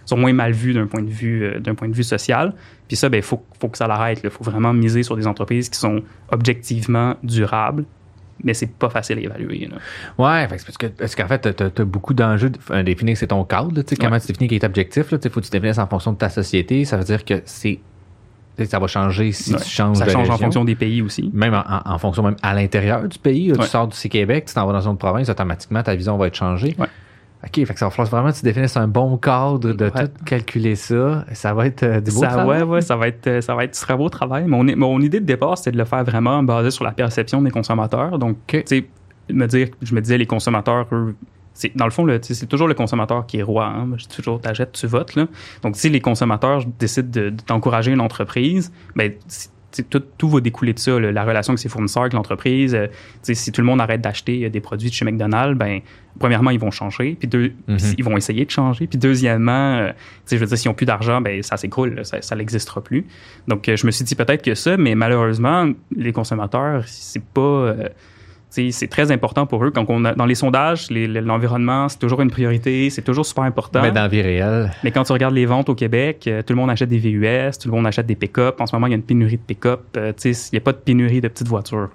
sont 0.09 0.17
moins 0.17 0.33
mal 0.33 0.51
vus 0.53 0.73
d'un 0.73 0.87
point 0.87 1.01
de 1.01 1.09
vue 1.09 1.43
euh, 1.43 1.59
d'un 1.59 1.75
point 1.75 1.87
de 1.89 1.93
vue 1.93 2.03
social. 2.03 2.53
Puis 2.87 2.95
ça, 2.97 3.09
ben 3.09 3.21
faut 3.21 3.43
faut 3.59 3.67
que 3.69 3.77
ça 3.77 3.87
l'arrête. 3.87 4.21
Il 4.23 4.29
faut 4.29 4.43
vraiment 4.43 4.73
miser 4.73 5.03
sur 5.03 5.15
des 5.17 5.27
entreprises 5.27 5.69
qui 5.69 5.77
sont 5.77 6.01
objectivement 6.31 7.15
durables, 7.23 7.83
mais 8.43 8.53
c'est 8.53 8.71
pas 8.71 8.89
facile 8.89 9.17
à 9.17 9.21
évaluer. 9.21 9.67
Là. 9.69 9.77
Ouais, 10.17 10.47
fait 10.47 10.63
parce 10.65 10.77
que 10.77 10.87
parce 10.87 11.15
qu'en 11.15 11.27
fait, 11.27 11.53
t'as 11.55 11.65
as, 11.65 11.85
beaucoup 11.85 12.13
d'enjeux 12.13 12.49
de 12.51 12.81
définir 12.83 13.17
c'est 13.17 13.27
ton 13.27 13.43
cadre, 13.43 13.71
là, 13.75 13.83
tu 13.83 13.95
comment 13.95 14.11
Ouais. 14.13 14.19
tu 14.21 14.27
définis 14.27 14.47
quel 14.47 14.57
est 14.57 14.63
objectif, 14.65 15.09
tu 15.09 15.17
sais, 15.21 15.29
faut 15.29 15.39
que 15.41 15.45
tu 15.45 15.51
définisses 15.51 15.77
en 15.79 15.87
fonction 15.87 16.13
de 16.13 16.17
ta 16.17 16.29
société. 16.29 16.85
Ça 16.85 16.97
veut 16.97 17.03
dire 17.03 17.25
que 17.25 17.41
c'est 17.45 17.79
tu 18.57 18.65
ça 18.65 18.79
va 18.79 18.87
changer 18.87 19.31
si 19.33 19.53
Ouais. 19.53 19.59
tu 19.61 19.69
changes 19.69 19.97
Ça 19.97 20.05
de 20.05 20.09
change 20.09 20.29
en 20.31 20.37
fonction 20.37 20.65
des 20.65 20.73
pays 20.73 21.03
aussi. 21.03 21.29
Même 21.31 21.53
en, 21.53 21.59
en- 21.59 21.93
en 21.93 21.97
fonction 21.99 22.23
même 22.23 22.37
à 22.41 22.55
l'intérieur 22.55 23.07
du 23.07 23.19
pays. 23.19 23.49
là, 23.49 23.53
Ouais. 23.57 23.65
Tu 23.65 23.69
sors 23.69 23.87
du 23.87 23.95
Québec, 24.09 24.45
tu 24.47 24.53
t'en 24.55 24.65
vas 24.65 24.73
dans 24.73 24.81
une 24.81 24.89
autre 24.93 24.97
province, 24.99 25.29
automatiquement 25.29 25.83
ta 25.83 25.93
vision 25.95 26.17
va 26.17 26.25
être 26.27 26.35
changée. 26.35 26.75
Ouais. 26.79 26.87
OK, 27.43 27.53
fait 27.53 27.73
que 27.73 27.79
ça 27.79 27.85
va 27.85 27.91
falloir 27.91 28.09
vraiment 28.09 28.31
que 28.31 28.37
tu 28.37 28.43
définisses 28.43 28.75
un 28.77 28.87
bon 28.87 29.15
cadre 29.17 29.59
de 29.73 29.85
Ouais. 29.85 29.91
tout 30.07 30.23
calculer 30.25 30.75
ça. 30.75 31.23
Ça 31.33 31.53
va 31.53 31.67
être 31.67 31.83
euh, 31.83 32.01
du 32.01 32.11
beau 32.11 32.21
Ça, 32.21 32.27
travail. 32.29 32.63
ouais, 32.63 32.67
ouais, 32.67 32.81
ça 32.81 32.95
va 32.95 33.07
être, 33.07 33.27
euh, 33.27 33.41
ça 33.41 33.53
va 33.53 33.63
être 33.63 33.73
du 33.73 33.79
très 33.79 33.95
beau 33.95 34.09
travail. 34.09 34.45
Mon, 34.47 34.63
mon 34.75 34.99
idée 35.01 35.19
de 35.19 35.25
départ, 35.25 35.57
c'était 35.57 35.71
de 35.71 35.77
le 35.77 35.85
faire 35.85 36.03
vraiment 36.03 36.41
basé 36.41 36.71
sur 36.71 36.83
la 36.83 36.91
perception 36.91 37.41
des 37.43 37.51
consommateurs. 37.51 38.17
Donc, 38.17 38.37
tu 38.47 38.61
sais, 38.65 38.87
me 39.29 39.45
dire, 39.45 39.67
je 39.83 39.93
me 39.93 40.01
disais, 40.01 40.17
les 40.17 40.25
consommateurs, 40.25 40.87
eux, 40.91 41.15
c'est, 41.53 41.75
dans 41.75 41.85
le 41.85 41.91
fond, 41.91 42.07
c'est 42.21 42.45
toujours 42.47 42.67
le 42.67 42.73
consommateur 42.73 43.25
qui 43.27 43.37
est 43.37 43.43
roi. 43.43 43.65
Hein? 43.67 43.87
Je 43.97 44.05
dis 44.07 44.15
toujours, 44.15 44.41
t'achètes, 44.41 44.71
tu 44.73 44.87
votes. 44.87 45.15
Là. 45.15 45.27
Donc, 45.61 45.75
si 45.75 45.89
les 45.89 46.01
consommateurs 46.01 46.63
décident 46.79 47.09
de, 47.09 47.29
de 47.29 47.41
t'encourager 47.41 47.91
une 47.91 48.01
entreprise, 48.01 48.71
ben, 48.95 49.11
si- 49.27 49.49
tout, 49.71 50.01
tout 50.17 50.29
va 50.29 50.39
découler 50.39 50.73
de 50.73 50.79
ça, 50.79 50.99
la 50.99 51.23
relation 51.23 51.51
avec 51.51 51.59
ses 51.59 51.69
fournisseurs, 51.69 52.03
avec 52.03 52.13
l'entreprise. 52.13 52.73
Euh, 52.73 52.87
si 53.21 53.51
tout 53.51 53.61
le 53.61 53.67
monde 53.67 53.81
arrête 53.81 54.01
d'acheter 54.01 54.45
euh, 54.45 54.49
des 54.49 54.59
produits 54.59 54.89
de 54.89 54.93
chez 54.93 55.05
McDonald's, 55.05 55.57
ben, 55.57 55.81
premièrement, 56.19 56.51
ils 56.51 56.59
vont 56.59 56.71
changer, 56.71 57.15
puis 57.19 57.27
deux, 57.27 57.53
mhm. 57.67 57.77
ils 57.97 58.03
vont 58.03 58.17
essayer 58.17 58.45
de 58.45 58.51
changer. 58.51 58.87
Puis 58.87 58.97
deuxièmement, 58.97 59.77
euh, 59.77 59.91
je 60.29 60.37
veux 60.37 60.45
dire, 60.45 60.57
s'ils 60.57 60.69
n'ont 60.69 60.75
plus 60.75 60.85
d'argent, 60.85 61.21
ben, 61.21 61.43
ça 61.43 61.57
s'écroule, 61.57 61.99
ça, 62.03 62.21
ça 62.21 62.35
n'existera 62.35 62.81
plus. 62.81 63.05
Donc, 63.47 63.69
je 63.73 63.85
me 63.85 63.91
suis 63.91 64.05
dit 64.05 64.15
peut-être 64.15 64.41
que 64.41 64.55
ça, 64.55 64.77
mais 64.77 64.95
malheureusement, 64.95 65.69
les 65.95 66.13
consommateurs, 66.13 66.83
c'est 66.87 67.23
pas 67.23 67.75
c'est 68.49 68.87
très 68.89 69.11
important 69.11 69.45
pour 69.45 69.63
eux. 69.65 69.71
Quand 69.71 69.85
on 69.89 69.99
dans 69.99 70.25
les 70.25 70.35
sondages, 70.35 70.89
l'environnement, 70.89 71.89
c'est 71.89 71.99
toujours 71.99 72.21
une 72.21 72.31
priorité, 72.31 72.89
c'est 72.89 73.01
toujours 73.01 73.25
super 73.25 73.43
important. 73.43 73.81
Mais 73.81 73.91
dans 73.91 74.01
la 74.01 74.07
vie 74.07 74.21
réelle. 74.21 74.71
Mais 74.83 74.91
quand 74.91 75.03
tu 75.03 75.11
regardes 75.11 75.33
les 75.33 75.45
ventes 75.45 75.69
au 75.69 75.75
Québec, 75.75 76.25
euh, 76.27 76.41
tout 76.41 76.53
le 76.53 76.57
monde 76.57 76.69
achète 76.69 76.89
des 76.89 76.97
VUS, 76.97 77.57
tout 77.59 77.67
le 77.67 77.75
monde 77.75 77.85
achète 77.87 78.05
des 78.05 78.15
pick-up. 78.15 78.59
En 78.61 78.65
ce 78.65 78.75
moment, 78.75 78.87
il 78.87 78.91
y 78.91 78.93
a 78.93 78.95
une 78.95 79.03
pénurie 79.03 79.37
de 79.37 79.41
pick-up. 79.41 79.81
Euh, 79.97 80.13
il 80.23 80.33
n'y 80.53 80.57
a 80.57 80.61
pas 80.61 80.71
de 80.71 80.77
pénurie 80.77 81.21
de 81.21 81.27
petites 81.27 81.47
voitures. 81.47 81.89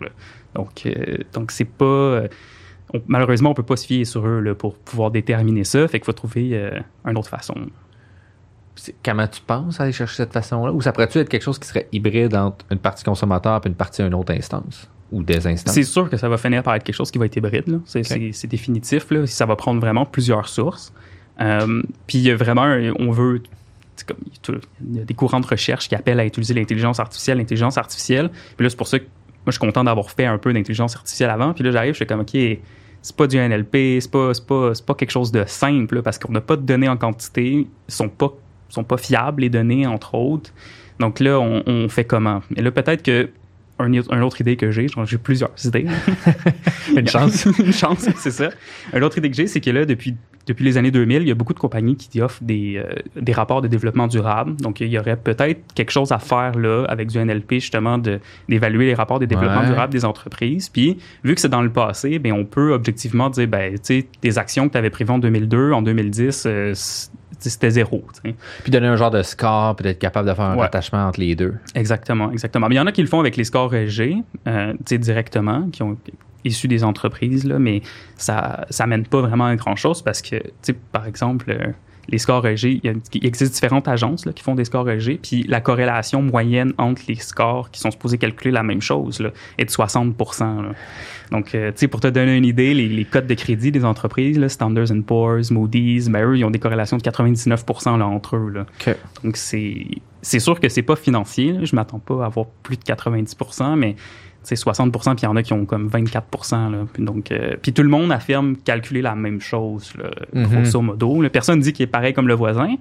Donc, 0.55 0.83
euh, 0.87 1.19
donc 1.33 1.51
c'est 1.51 1.65
pas. 1.65 2.23
malheureusement, 3.07 3.51
on 3.51 3.55
peut 3.55 3.62
pas 3.62 3.77
se 3.77 3.87
fier 3.87 4.05
sur 4.05 4.27
eux 4.27 4.41
là, 4.41 4.55
pour 4.55 4.77
pouvoir 4.77 5.11
déterminer 5.11 5.65
ça. 5.65 5.88
Fait 5.88 5.99
qu'il 5.99 6.07
faut 6.07 6.12
trouver 6.12 6.61
une 7.05 7.17
autre 7.17 7.29
façon. 7.29 7.55
Comment 9.05 9.27
tu 9.27 9.41
penses 9.41 9.81
aller 9.81 9.93
chercher 9.93 10.17
cette 10.17 10.33
façon-là? 10.33 10.73
Ou 10.73 10.81
ça 10.81 10.93
pourrait-tu 10.93 11.19
être 11.19 11.29
quelque 11.29 11.43
chose 11.43 11.59
qui 11.59 11.69
serait 11.69 11.88
hybride 11.93 12.35
entre 12.35 12.65
une 12.71 12.79
partie 12.79 13.05
consommateur 13.05 13.61
et 13.65 13.69
une 13.69 13.75
partie 13.75 14.03
à 14.03 14.07
une 14.07 14.15
autre 14.15 14.33
instance? 14.33 14.88
Ou 15.12 15.22
des 15.22 15.46
instances? 15.46 15.75
C'est 15.75 15.85
sûr 15.85 16.11
que 16.11 16.16
ça 16.16 16.29
va 16.29 16.38
finir 16.38 16.62
par 16.62 16.75
être 16.75 16.83
quelque 16.83 16.96
chose 16.96 17.11
qui 17.11 17.18
va 17.18 17.27
être 17.27 17.37
hybride. 17.37 17.81
C'est 17.85 18.46
définitif. 18.46 19.11
Là. 19.11 19.27
Ça 19.27 19.46
va 19.46 19.55
prendre 19.55 19.81
vraiment 19.81 20.07
plusieurs 20.07 20.48
sources. 20.48 20.92
Euh, 21.40 21.83
puis 22.07 22.18
il 22.18 22.25
y 22.25 22.31
a 22.31 22.37
vraiment, 22.37 22.64
on 22.98 23.11
veut, 23.11 23.42
comme, 24.07 24.16
il 24.90 24.96
y 24.96 25.01
a 25.01 25.05
des 25.05 25.14
courants 25.14 25.40
de 25.40 25.46
recherche 25.46 25.88
qui 25.88 25.94
appellent 25.94 26.20
à 26.20 26.27
utiliser 26.27 26.55
l'intelligence 26.55 26.98
artificielle, 26.98 27.38
l'intelligence 27.38 27.79
artificielle. 27.79 28.31
Puis 28.57 28.64
là, 28.64 28.70
c'est 28.70 28.77
pour 28.77 28.88
ça 28.88 28.98
que 28.98 29.05
moi, 29.05 29.51
je 29.51 29.53
suis 29.53 29.61
content 29.61 29.85
d'avoir 29.85 30.11
fait 30.11 30.27
un 30.27 30.38
peu 30.38 30.53
d'intelligence 30.53 30.94
artificielle 30.94 31.31
avant. 31.31 31.53
Puis 31.53 31.64
là, 31.64 31.70
j'arrive, 31.72 31.92
je 31.92 31.96
suis 31.96 32.07
comme, 32.07 32.20
OK, 32.20 32.31
c'est 32.31 33.16
pas 33.16 33.27
du 33.27 33.37
NLP, 33.37 34.01
c'est 34.01 34.11
pas, 34.11 34.33
pas, 34.46 34.72
pas 34.87 34.94
quelque 34.94 35.11
chose 35.11 35.33
de 35.33 35.44
simple, 35.46 36.03
parce 36.03 36.18
qu'on 36.18 36.33
n'a 36.33 36.40
pas 36.40 36.57
de 36.57 36.62
données 36.62 36.88
en 36.88 36.96
quantité, 36.96 37.66
ils 37.88 37.94
sont 37.94 38.09
pas, 38.09 38.33
sont 38.68 38.85
pas 38.85 38.96
fiables, 38.96 39.42
les 39.42 39.51
données, 39.51 39.87
entre 39.87 40.14
autres. 40.14 40.53
Donc 41.01 41.18
là, 41.18 41.40
on, 41.40 41.62
on 41.66 41.88
fait 41.88 42.05
comment? 42.05 42.42
Et 42.55 42.62
là, 42.62 42.70
peut-être 42.70 43.03
que 43.03 43.31
une 43.85 44.23
autre 44.23 44.40
idée 44.40 44.57
que 44.57 44.71
j'ai, 44.71 44.87
j'ai 45.05 45.18
plusieurs 45.18 45.51
idées. 45.64 45.87
une 46.97 47.09
chance. 47.09 47.45
une 47.59 47.73
chance, 47.73 48.09
c'est 48.16 48.31
ça. 48.31 48.51
Une 48.95 49.05
autre 49.05 49.18
idée 49.18 49.31
que 49.31 49.37
j'ai, 49.37 49.47
c'est 49.47 49.61
que 49.61 49.71
là, 49.71 49.85
depuis, 49.85 50.16
depuis 50.47 50.64
les 50.64 50.77
années 50.77 50.90
2000, 50.90 51.23
il 51.23 51.29
y 51.29 51.31
a 51.31 51.35
beaucoup 51.35 51.55
de 51.55 51.59
compagnies 51.59 51.97
qui 51.97 52.21
offrent 52.21 52.42
des, 52.42 52.77
euh, 52.77 52.95
des 53.21 53.33
rapports 53.33 53.62
de 53.62 53.68
développement 53.68 54.07
durable. 54.07 54.57
Donc, 54.57 54.81
il 54.81 54.88
y 54.88 54.99
aurait 54.99 55.16
peut-être 55.16 55.61
quelque 55.75 55.90
chose 55.90 56.12
à 56.12 56.18
faire 56.18 56.59
là 56.59 56.85
avec 56.88 57.09
du 57.09 57.18
NLP, 57.18 57.55
justement, 57.55 57.99
d'évaluer 58.49 58.87
les 58.87 58.95
rapports 58.95 59.18
de 59.18 59.27
développement 59.27 59.64
durable 59.64 59.92
des 59.92 60.05
entreprises. 60.05 60.68
Puis, 60.68 60.99
vu 61.25 61.35
que 61.35 61.40
c'est 61.40 61.49
dans 61.49 61.62
le 61.62 61.71
passé, 61.71 62.18
ben, 62.18 62.33
on 62.33 62.45
peut 62.45 62.73
objectivement 62.73 63.31
dire, 63.31 63.49
ben, 63.49 63.75
tu 63.75 63.81
sais, 63.83 64.07
des 64.21 64.38
actions 64.38 64.68
que 64.68 64.73
tu 64.73 64.79
avais 64.79 64.90
prévues 64.90 65.12
en 65.12 65.18
2002, 65.18 65.73
en 65.73 65.83
2010, 65.83 66.47
c'était 67.50 67.70
zéro. 67.70 68.05
Puis 68.22 68.70
donner 68.70 68.87
un 68.88 68.96
genre 68.96 69.11
de 69.11 69.22
score, 69.22 69.76
peut 69.76 69.87
être 69.87 69.98
capable 69.98 70.28
de 70.28 70.35
faire 70.35 70.44
un 70.44 70.57
rattachement 70.57 71.07
entre 71.07 71.20
les 71.20 71.35
deux. 71.35 71.55
Exactement, 71.74 72.31
exactement. 72.31 72.68
Mais 72.68 72.74
il 72.76 72.78
y 72.78 72.81
en 72.81 72.87
a 72.87 72.92
qui 72.92 73.02
le 73.02 73.09
font 73.09 73.20
avec 73.20 73.37
les 73.37 73.44
scores 73.44 73.74
EG, 73.74 74.16
euh, 74.46 74.74
directement, 74.90 75.68
qui 75.70 75.83
ont 75.83 75.96
issus 76.44 76.68
des 76.68 76.85
entreprises, 76.85 77.44
là, 77.44 77.59
mais 77.59 77.83
ça 78.16 78.66
ça 78.70 78.87
mène 78.87 79.07
pas 79.07 79.20
vraiment 79.20 79.46
à 79.46 79.57
grand 79.57 79.76
chose 79.76 80.02
parce 80.02 80.22
que, 80.22 80.37
par 80.90 81.07
exemple, 81.07 81.50
euh, 81.50 81.72
les 82.09 82.19
scores 82.19 82.47
EG, 82.47 82.81
il, 82.83 83.27
existe 83.27 83.55
différentes 83.55 83.88
agences 83.88 84.27
là, 84.27 84.33
qui 84.33 84.43
font 84.43 84.55
des 84.55 84.65
scores 84.65 84.88
EG, 84.91 85.19
puis 85.23 85.45
la 85.45 85.61
corrélation 85.61 86.23
moyenne 86.23 86.73
entre 86.79 87.03
les 87.09 87.15
scores 87.17 87.71
qui 87.71 87.81
sont 87.81 87.91
supposés 87.91 88.19
calculer 88.19 88.51
la 88.51 88.62
même 88.62 88.83
chose 88.83 89.21
là, 89.21 89.31
est 89.59 89.65
de 89.65 89.71
60 89.71 90.17
Donc, 91.31 91.55
euh, 91.55 91.71
tu 91.71 91.77
sais, 91.77 91.88
pour 91.88 92.01
te 92.01 92.09
donner 92.09 92.37
une 92.37 92.45
idée, 92.45 92.75
les, 92.75 92.88
les, 92.88 93.05
codes 93.05 93.27
de 93.27 93.35
crédit 93.35 93.71
des 93.71 93.85
entreprises, 93.85 94.38
là, 94.38 94.49
Standards 94.49 94.93
Poor's, 95.07 95.51
Moody's, 95.51 96.09
ben, 96.09 96.25
eux, 96.25 96.38
ils 96.38 96.45
ont 96.45 96.51
des 96.51 96.59
corrélations 96.59 96.97
de 96.97 97.03
99 97.03 97.65
là, 97.87 98.07
entre 98.07 98.37
eux. 98.37 98.51
Là. 98.51 98.67
Donc, 99.23 99.37
c'est, 99.37 99.87
sûr 100.23 100.59
que 100.61 100.69
c'est 100.69 100.83
pas 100.83 100.97
financier. 100.97 101.53
Là. 101.53 101.65
Je 101.65 101.77
m'attends 101.77 102.01
pas 102.01 102.25
à 102.25 102.27
avoir 102.27 102.47
plus 102.62 102.77
de 102.77 102.83
90% 102.83 103.77
mais 103.77 103.97
60% 104.42 104.90
puis 104.90 105.22
il 105.22 105.24
y 105.24 105.26
en 105.26 105.37
a 105.37 105.42
qui 105.42 105.52
ont 105.52 105.64
comme 105.64 105.88
24 105.88 106.70
là. 106.70 106.87
Donc, 106.98 107.31
euh, 107.31 107.57
puis 107.61 107.72
tout 107.72 107.83
le 107.83 107.88
monde 107.88 108.12
affirme 108.12 108.57
calculer 108.57 109.02
la 109.02 109.14
même 109.14 109.40
chose, 109.40 109.92
là, 109.96 110.11
mm-hmm. 110.35 110.48
grosso 110.48 110.81
modo. 110.81 111.28
Personne 111.31 111.61
dit 111.61 111.72
qu'il 111.72 111.85
est 111.85 111.88
pareil 111.88 112.12
comme 112.12 112.28
le 112.28 112.35
voisin, 112.35 112.76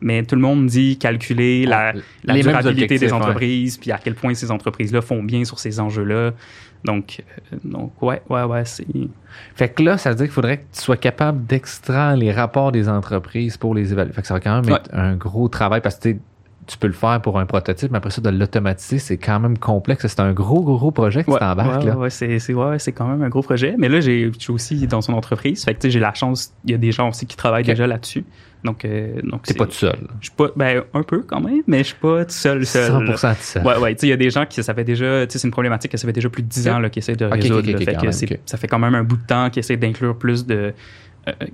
mais 0.00 0.22
tout 0.24 0.34
le 0.34 0.42
monde 0.42 0.66
dit 0.66 0.98
calculer 0.98 1.64
la, 1.64 1.92
la 2.24 2.34
durabilité 2.34 2.98
des 2.98 3.12
entreprises, 3.12 3.78
puis 3.78 3.92
à 3.92 3.98
quel 3.98 4.14
point 4.14 4.34
ces 4.34 4.50
entreprises-là 4.50 5.00
font 5.00 5.22
bien 5.22 5.44
sur 5.44 5.58
ces 5.58 5.80
enjeux-là. 5.80 6.32
Donc, 6.84 7.22
euh, 7.52 7.56
donc 7.64 8.00
ouais, 8.02 8.22
ouais, 8.28 8.44
ouais, 8.44 8.64
c'est... 8.64 8.86
Fait 9.54 9.68
que 9.68 9.82
là, 9.82 9.98
ça 9.98 10.10
veut 10.10 10.16
dire 10.16 10.26
qu'il 10.26 10.34
faudrait 10.34 10.58
que 10.58 10.64
tu 10.72 10.80
sois 10.80 10.96
capable 10.96 11.46
d'extraire 11.46 12.16
les 12.16 12.32
rapports 12.32 12.72
des 12.72 12.88
entreprises 12.88 13.56
pour 13.56 13.74
les 13.74 13.92
évaluer. 13.92 14.12
Fait 14.12 14.22
que 14.22 14.28
ça 14.28 14.34
va 14.34 14.40
quand 14.40 14.62
même 14.62 14.74
être 14.74 14.90
un 14.92 15.16
gros 15.16 15.48
travail 15.48 15.80
parce 15.80 15.96
que 15.96 16.10
tu 16.66 16.78
peux 16.78 16.86
le 16.88 16.92
faire 16.92 17.20
pour 17.22 17.38
un 17.38 17.46
prototype, 17.46 17.90
mais 17.92 17.98
après 17.98 18.10
ça, 18.10 18.20
de 18.20 18.28
l'automatiser, 18.28 18.98
c'est 18.98 19.18
quand 19.18 19.38
même 19.38 19.56
complexe. 19.56 20.06
C'est 20.06 20.20
un 20.20 20.32
gros, 20.32 20.62
gros, 20.62 20.90
projet 20.90 21.22
que 21.22 21.30
tu 21.30 21.38
t'embarques. 21.38 21.84
Ouais, 21.84 21.92
ouais, 21.92 22.10
c'est, 22.10 22.38
c'est, 22.38 22.54
ouais, 22.54 22.78
c'est 22.78 22.92
quand 22.92 23.06
même 23.06 23.22
un 23.22 23.28
gros 23.28 23.42
projet. 23.42 23.74
Mais 23.78 23.88
là, 23.88 24.00
j'ai, 24.00 24.32
je 24.32 24.38
suis 24.38 24.52
aussi 24.52 24.86
dans 24.86 25.00
son 25.00 25.12
entreprise. 25.12 25.64
Fait 25.64 25.74
que 25.74 25.88
j'ai 25.88 26.00
la 26.00 26.12
chance, 26.14 26.52
il 26.64 26.72
y 26.72 26.74
a 26.74 26.78
des 26.78 26.92
gens 26.92 27.08
aussi 27.10 27.26
qui 27.26 27.36
travaillent 27.36 27.64
déjà 27.64 27.86
là-dessus. 27.86 28.24
Donc, 28.64 28.84
euh, 28.84 29.20
donc 29.22 29.42
T'es 29.42 29.54
pas 29.54 29.66
tout 29.66 29.72
seul. 29.72 29.96
Je 30.20 30.26
suis 30.26 30.34
pas, 30.34 30.48
ben, 30.56 30.82
un 30.92 31.02
peu 31.02 31.22
quand 31.22 31.40
même, 31.40 31.62
mais 31.68 31.78
je 31.78 31.88
suis 31.88 31.96
pas 31.96 32.24
tout 32.24 32.32
seul, 32.32 32.66
seul. 32.66 32.90
100% 32.90 33.06
tout 33.06 33.36
seul. 33.40 33.64
Ouais, 33.64 33.78
ouais, 33.78 33.94
tu 33.94 34.00
sais, 34.00 34.06
il 34.08 34.10
y 34.10 34.12
a 34.12 34.16
des 34.16 34.30
gens 34.30 34.44
qui, 34.44 34.60
ça 34.62 34.74
fait 34.74 34.82
déjà, 34.82 35.26
tu 35.26 35.32
sais, 35.32 35.38
c'est 35.38 35.46
une 35.46 35.52
problématique 35.52 35.92
que 35.92 35.98
ça 35.98 36.06
fait 36.06 36.12
déjà 36.12 36.28
plus 36.28 36.42
de 36.42 36.48
10 36.48 36.68
ans, 36.68 36.78
là, 36.80 36.90
qui 36.90 36.98
essaient 36.98 37.14
de 37.14 37.26
résoudre. 37.26 37.64
fait 37.78 37.94
que 37.94 38.36
ça 38.44 38.56
fait 38.56 38.66
quand 38.66 38.80
même 38.80 38.94
un 38.94 39.04
bout 39.04 39.18
de 39.18 39.26
temps 39.26 39.50
qui 39.50 39.60
essaient 39.60 39.76
d'inclure 39.76 40.18
plus 40.18 40.46
de, 40.46 40.74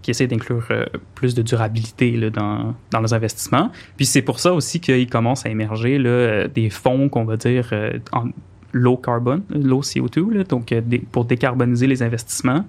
qui 0.03 0.11
essaie 0.11 0.27
d'inclure 0.27 0.67
euh, 0.71 0.85
plus 1.15 1.35
de 1.35 1.43
durabilité 1.43 2.13
là, 2.13 2.31
dans, 2.31 2.75
dans 2.91 3.01
leurs 3.01 3.15
investissements. 3.15 3.71
Puis 3.97 4.07
c'est 4.07 4.23
pour 4.23 4.39
ça 4.39 4.53
aussi 4.53 4.81
qu'il 4.81 5.09
commence 5.09 5.47
à 5.47 5.49
émerger 5.49 5.99
là, 5.99 6.11
euh, 6.11 6.49
des 6.49 6.69
fonds 6.71 7.09
qu'on 7.09 7.25
va 7.25 7.37
dire 7.37 7.73
en 8.13 8.29
low 8.73 8.97
carbon, 8.97 9.43
low 9.51 9.81
CO2, 9.81 10.31
là, 10.31 10.45
donc 10.45 10.75
pour 11.11 11.25
décarboniser 11.25 11.87
les 11.87 12.03
investissements. 12.03 12.65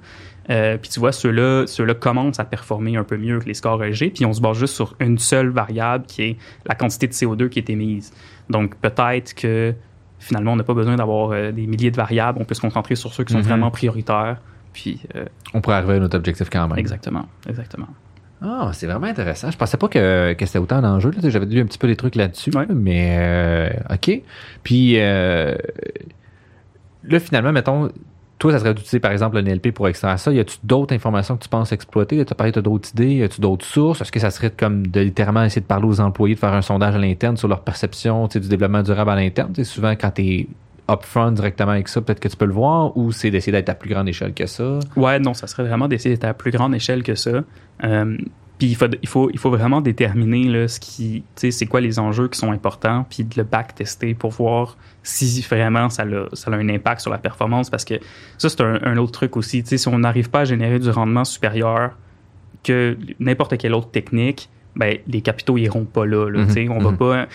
puis 0.48 0.90
tu 0.92 1.00
vois, 1.00 1.14
ceux-là, 1.14 1.66
ceux-là 1.66 1.94
commencent 1.94 2.40
à 2.40 2.46
performer 2.46 2.98
un 2.98 3.06
peu 3.06 3.18
mieux 3.18 3.40
que 3.40 3.46
les 3.46 3.54
scores 3.54 3.84
EG, 3.84 4.12
puis 4.14 4.26
on 4.26 4.34
se 4.34 4.42
base 4.42 4.58
juste 4.58 4.76
sur 4.76 4.96
une 5.00 5.18
seule 5.18 5.50
variable 5.50 6.06
qui 6.06 6.24
est 6.24 6.38
la 6.66 6.76
quantité 6.76 7.08
de 7.08 7.14
CO2 7.14 7.48
qui 7.50 7.60
est 7.60 7.70
émise. 7.70 8.12
Donc 8.50 8.76
peut-être 8.76 9.34
que 9.34 9.74
finalement, 10.20 10.54
on 10.54 10.56
n'a 10.58 10.64
pas 10.64 10.74
besoin 10.74 10.98
d'avoir 10.98 11.52
des 11.52 11.68
milliers 11.68 11.92
de 11.92 11.98
variables, 11.98 12.38
on 12.42 12.46
peut 12.46 12.56
se 12.56 12.62
concentrer 12.62 12.96
sur 12.96 13.14
ceux 13.14 13.24
qui 13.24 13.34
sont 13.34 13.40
mm-hmm. 13.40 13.44
vraiment 13.44 13.72
prioritaires 13.72 14.38
puis, 14.74 15.02
euh, 15.16 15.26
on 15.54 15.62
pourrait 15.62 15.78
arriver 15.78 15.94
à 15.96 16.00
notre 16.00 16.18
objectif 16.18 16.50
quand 16.50 16.68
même. 16.68 16.78
Exactement, 16.78 17.26
exactement. 17.48 17.88
Ah, 18.42 18.72
c'est 18.74 18.88
vraiment 18.88 19.08
intéressant. 19.08 19.50
Je 19.52 19.58
pensais 19.58 19.78
pas 19.78 19.88
que, 19.88 20.34
que 20.34 20.46
c'était 20.46 20.60
autant 20.60 20.82
d'enjeux. 20.82 21.12
J'avais 21.24 21.46
lu 21.46 21.62
un 21.62 21.66
petit 21.66 21.78
peu 21.78 21.88
des 21.88 21.96
trucs 21.96 22.16
là-dessus, 22.16 22.52
mais 22.70 23.16
euh, 23.18 23.70
OK. 23.94 24.22
Puis 24.64 25.00
euh, 25.00 25.56
là, 27.06 27.20
finalement, 27.22 27.54
mettons, 27.54 27.90
toi, 28.40 28.52
ça 28.52 28.60
serait 28.60 28.74
d'utiliser 28.74 29.00
par 29.00 29.14
exemple 29.14 29.38
le 29.38 29.44
NLP 29.44 29.72
pour 29.72 29.88
extraire 29.88 30.20
ça. 30.20 30.34
Y 30.34 30.42
a-tu 30.42 30.58
d'autres 30.62 30.94
informations 30.94 31.38
que 31.38 31.44
tu 31.44 31.48
penses 31.48 31.72
exploiter? 31.72 32.26
Tu 32.26 32.34
as 32.34 32.36
parlé 32.36 32.52
de 32.52 32.60
d'autres 32.60 32.90
idées? 32.90 33.14
Y 33.14 33.24
a-tu 33.24 33.40
d'autres 33.40 33.66
sources? 33.66 34.02
Est-ce 34.02 34.12
que 34.12 34.20
ça 34.20 34.30
serait 34.30 34.52
comme 34.52 34.88
de 34.88 35.00
littéralement 35.00 35.44
essayer 35.46 35.62
de 35.62 35.66
parler 35.66 35.88
aux 35.88 36.02
employés, 36.02 36.36
de 36.36 36.40
faire 36.40 36.54
un 36.54 36.62
sondage 36.62 36.96
à 36.96 37.00
l'interne 37.00 37.38
sur 37.38 37.48
leur 37.48 37.62
perception 37.62 38.28
du 38.28 38.40
développement 38.42 38.84
durable 38.84 39.12
à 39.12 39.16
l'interne? 39.16 39.54
Souvent, 39.64 39.92
quand 39.92 40.12
tu 40.12 40.22
es 40.22 40.48
upfront 40.90 41.32
directement 41.32 41.72
avec 41.72 41.88
ça, 41.88 42.02
peut-être 42.02 42.20
que 42.20 42.28
tu 42.28 42.36
peux 42.36 42.46
le 42.46 42.54
voir, 42.54 42.96
ou 42.98 43.12
c'est 43.12 43.32
d'essayer 43.32 43.52
d'être 43.52 43.70
à 43.70 43.76
plus 43.76 43.90
grande 43.90 44.08
échelle 44.10 44.34
que 44.34 44.46
ça? 44.46 44.80
Ouais, 44.96 45.20
non, 45.20 45.34
ça 45.34 45.48
serait 45.48 45.64
vraiment 45.64 45.88
d'essayer 45.88 46.16
d'être 46.16 46.26
à 46.26 46.34
plus 46.34 46.52
grande 46.52 46.76
échelle 46.76 47.04
que 47.04 47.16
ça. 47.16 47.44
Euh, 47.84 48.18
puis 48.58 48.68
il 48.68 48.76
faut, 48.76 48.86
il, 49.02 49.08
faut, 49.08 49.30
il 49.32 49.40
faut 49.40 49.50
vraiment 49.50 49.82
déterminer 49.82 50.68
ce 50.68 50.80
qui, 50.80 51.24
c'est 51.36 51.66
quoi 51.66 51.82
les 51.82 52.00
enjeux 52.00 52.28
qui 52.28 52.38
sont 52.38 52.52
importants, 52.52 53.06
puis 53.10 53.24
de 53.24 53.34
le 53.38 53.44
back-tester 53.44 54.14
pour 54.14 54.32
voir 54.32 54.78
si 55.02 55.42
vraiment 55.42 55.90
ça 55.90 56.04
a, 56.04 56.36
ça 56.36 56.52
a 56.52 56.56
un 56.56 56.70
impact 56.70 57.02
sur 57.02 57.12
la 57.12 57.18
performance. 57.18 57.70
Parce 57.70 57.84
que 57.84 57.96
ça, 58.38 58.50
c'est 58.50 58.62
un, 58.62 58.98
autre 58.98 59.12
truc 59.12 59.38
aussi. 59.38 59.64
Si 59.66 59.88
on 59.88 60.00
n'arrive 60.00 60.30
pas 60.30 60.42
à 60.42 60.46
générer 60.46 60.80
du 60.80 60.90
rendement 60.90 61.26
supérieur 61.26 61.98
que 62.64 62.98
n'importe 63.20 63.58
quelle 63.58 63.74
autre 63.74 63.90
technique, 63.90 64.50
ben, 64.76 64.98
les 65.08 65.22
capitaux 65.22 65.58
iront 65.58 65.86
pas 65.86 66.06
là. 66.06 66.30
là 66.30 66.46
mhm. 66.46 66.72
On 66.72 66.80
va 66.80 66.92
mhm. 66.92 66.98
pas. 66.98 67.28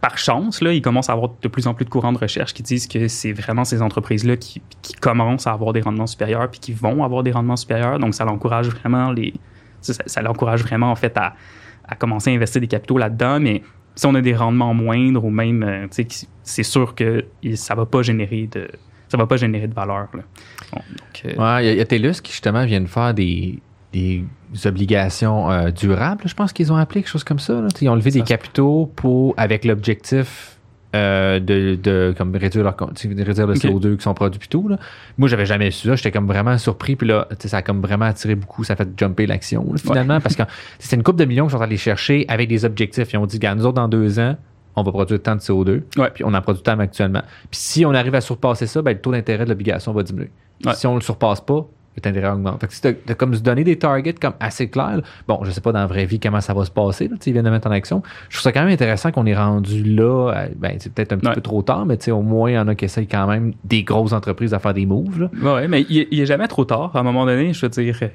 Par 0.00 0.18
chance, 0.18 0.60
là, 0.60 0.72
il 0.72 0.82
commence 0.82 1.08
à 1.08 1.12
avoir 1.12 1.30
de 1.40 1.48
plus 1.48 1.66
en 1.66 1.74
plus 1.74 1.84
de 1.84 1.90
courants 1.90 2.12
de 2.12 2.18
recherche 2.18 2.52
qui 2.54 2.62
disent 2.62 2.86
que 2.86 3.08
c'est 3.08 3.32
vraiment 3.32 3.64
ces 3.64 3.82
entreprises-là 3.82 4.36
qui, 4.36 4.60
qui, 4.82 4.94
commencent 4.94 5.46
à 5.46 5.52
avoir 5.52 5.72
des 5.72 5.80
rendements 5.80 6.06
supérieurs 6.06 6.50
puis 6.50 6.60
qui 6.60 6.72
vont 6.72 7.02
avoir 7.02 7.22
des 7.22 7.32
rendements 7.32 7.56
supérieurs. 7.56 7.98
Donc, 7.98 8.14
ça 8.14 8.24
l'encourage 8.24 8.68
vraiment 8.68 9.10
les. 9.10 9.34
Ça, 9.80 9.94
ça 10.06 10.22
l'encourage 10.22 10.62
vraiment 10.62 10.90
en 10.90 10.96
fait 10.96 11.16
à, 11.16 11.34
à, 11.86 11.94
commencer 11.94 12.30
à 12.30 12.34
investir 12.34 12.60
des 12.60 12.66
capitaux 12.66 12.98
là-dedans. 12.98 13.40
Mais 13.40 13.62
si 13.94 14.06
on 14.06 14.14
a 14.14 14.20
des 14.20 14.34
rendements 14.34 14.74
moindres 14.74 15.24
ou 15.24 15.30
même, 15.30 15.62
euh, 15.62 15.86
c'est 16.42 16.62
sûr 16.62 16.94
que 16.94 17.24
ça 17.54 17.74
va 17.74 17.86
pas 17.86 18.02
générer 18.02 18.48
de 18.50 18.68
ça 19.08 19.16
va 19.16 19.26
pas 19.26 19.36
générer 19.36 19.66
de 19.66 19.74
valeur. 19.74 20.08
Là. 20.14 20.22
Euh, 21.24 21.62
il 21.62 21.78
y, 21.78 21.80
a 21.80 21.84
TELUS 21.86 22.20
qui 22.22 22.30
justement 22.30 22.64
vient 22.66 22.82
de 22.82 22.86
faire 22.86 23.14
des, 23.14 23.58
des 23.92 24.24
obligations 24.64 25.50
euh, 25.50 25.70
durables, 25.70 26.22
je 26.26 26.34
pense 26.34 26.52
qu'ils 26.52 26.72
ont 26.72 26.76
appelé 26.76 27.00
quelque 27.02 27.10
chose 27.10 27.24
comme 27.24 27.38
ça. 27.38 27.60
Ils 27.80 27.88
ont 27.88 27.94
levé 27.94 28.10
des 28.10 28.22
capitaux 28.22 28.90
pour 28.96 29.34
avec 29.36 29.64
l'objectif 29.64 30.54
euh, 30.96 31.38
de, 31.38 31.74
de 31.82 32.14
comme 32.16 32.34
réduire 32.34 32.64
leur 32.64 32.74
réduire 32.78 33.46
le 33.46 33.52
Ok. 33.54 33.58
CO2 33.62 33.96
qui 33.98 34.02
sont 34.02 34.14
produits 34.14 34.38
puis 34.38 34.48
tout 34.48 34.68
là. 34.68 34.78
Moi 35.18 35.28
j'avais 35.28 35.44
jamais 35.44 35.70
su 35.70 35.86
ça, 35.86 35.96
j'étais 35.96 36.10
comme 36.10 36.26
vraiment 36.26 36.56
surpris 36.56 36.96
puis 36.96 37.06
là 37.06 37.28
ça 37.40 37.58
a 37.58 37.62
comme 37.62 37.82
vraiment 37.82 38.06
attiré 38.06 38.34
beaucoup, 38.34 38.64
ça 38.64 38.72
a 38.72 38.76
fait 38.76 38.88
jumper 38.98 39.26
l'action 39.26 39.66
finalement 39.76 40.18
parce 40.20 40.34
que 40.34 40.44
c'est 40.78 40.96
une 40.96 41.02
coupe 41.02 41.16
de 41.18 41.26
millions 41.26 41.46
qui 41.46 41.52
sont 41.52 41.60
allés 41.60 41.76
chercher 41.76 42.24
avec 42.28 42.48
des 42.48 42.64
objectifs. 42.64 43.12
Ils 43.12 43.18
ont 43.18 43.26
dit 43.26 43.38
gars 43.38 43.54
nous 43.54 43.66
autres 43.66 43.74
dans 43.74 43.88
deux 43.88 44.18
ans 44.18 44.36
on 44.76 44.82
va 44.82 44.92
produire 44.92 45.20
tant 45.20 45.34
de 45.34 45.40
CO2 45.40 45.82
Ouais. 45.98 46.10
puis 46.14 46.24
on 46.24 46.32
en 46.32 46.40
produit 46.40 46.62
tant 46.62 46.78
actuellement. 46.78 47.22
Puis 47.50 47.60
si 47.60 47.84
on 47.84 47.92
arrive 47.92 48.14
à 48.14 48.20
surpasser 48.22 48.66
ça, 48.66 48.80
ben, 48.80 48.92
le 48.92 49.00
taux 49.00 49.10
d'intérêt 49.12 49.44
de 49.44 49.50
l'obligation 49.50 49.92
va 49.92 50.02
diminuer. 50.04 50.30
Ouais. 50.64 50.72
Si 50.74 50.86
on 50.86 50.94
le 50.94 51.00
surpasse 51.00 51.40
pas, 51.40 51.66
le 51.98 52.00
taux 52.02 52.10
d'intérêt 52.10 52.32
augmente. 52.32 52.60
Fait 52.60 52.66
que 52.66 52.72
si 52.74 52.80
t'as- 52.80 52.92
t'as 52.92 53.14
comme 53.14 53.34
se 53.34 53.40
donner 53.40 53.64
des 53.64 53.76
targets 53.78 54.14
comme 54.14 54.34
assez 54.40 54.68
clairs, 54.68 55.00
bon, 55.26 55.40
je 55.44 55.50
sais 55.50 55.60
pas 55.60 55.72
dans 55.72 55.80
la 55.80 55.86
vraie 55.86 56.06
vie 56.06 56.18
comment 56.20 56.40
ça 56.40 56.54
va 56.54 56.64
se 56.64 56.70
passer, 56.70 57.08
là, 57.08 57.16
tu 57.20 57.30
ils 57.30 57.32
viennent 57.32 57.44
de 57.44 57.50
mettre 57.50 57.68
en 57.68 57.72
action. 57.72 58.02
Je 58.28 58.36
trouve 58.36 58.42
ça 58.44 58.52
quand 58.52 58.60
même 58.64 58.72
intéressant 58.72 59.10
qu'on 59.12 59.26
est 59.26 59.36
rendu 59.36 59.82
là, 59.84 60.46
ben, 60.56 60.76
c'est 60.78 60.92
peut-être 60.92 61.12
un 61.12 61.18
petit 61.18 61.28
Ouais. 61.28 61.34
peu 61.34 61.40
trop 61.40 61.62
tard, 61.62 61.84
mais 61.86 61.96
tu 61.96 62.10
au 62.10 62.22
moins, 62.22 62.50
il 62.50 62.54
y 62.54 62.58
en 62.58 62.68
a 62.68 62.74
qui 62.74 62.84
essayent 62.86 63.06
quand 63.06 63.26
même 63.26 63.52
des 63.64 63.82
grosses 63.82 64.12
entreprises 64.12 64.54
à 64.54 64.58
faire 64.58 64.74
des 64.74 64.86
moves. 64.86 65.28
Ouais, 65.42 65.68
mais 65.68 65.82
il, 65.88 66.06
il 66.10 66.20
est 66.20 66.26
jamais 66.26 66.48
trop 66.48 66.64
tard. 66.64 66.90
À 66.94 67.00
un 67.00 67.02
moment 67.02 67.26
donné, 67.26 67.52
je 67.52 67.60
veux 67.66 67.68
dire, 67.70 67.98
euh, 68.02 68.08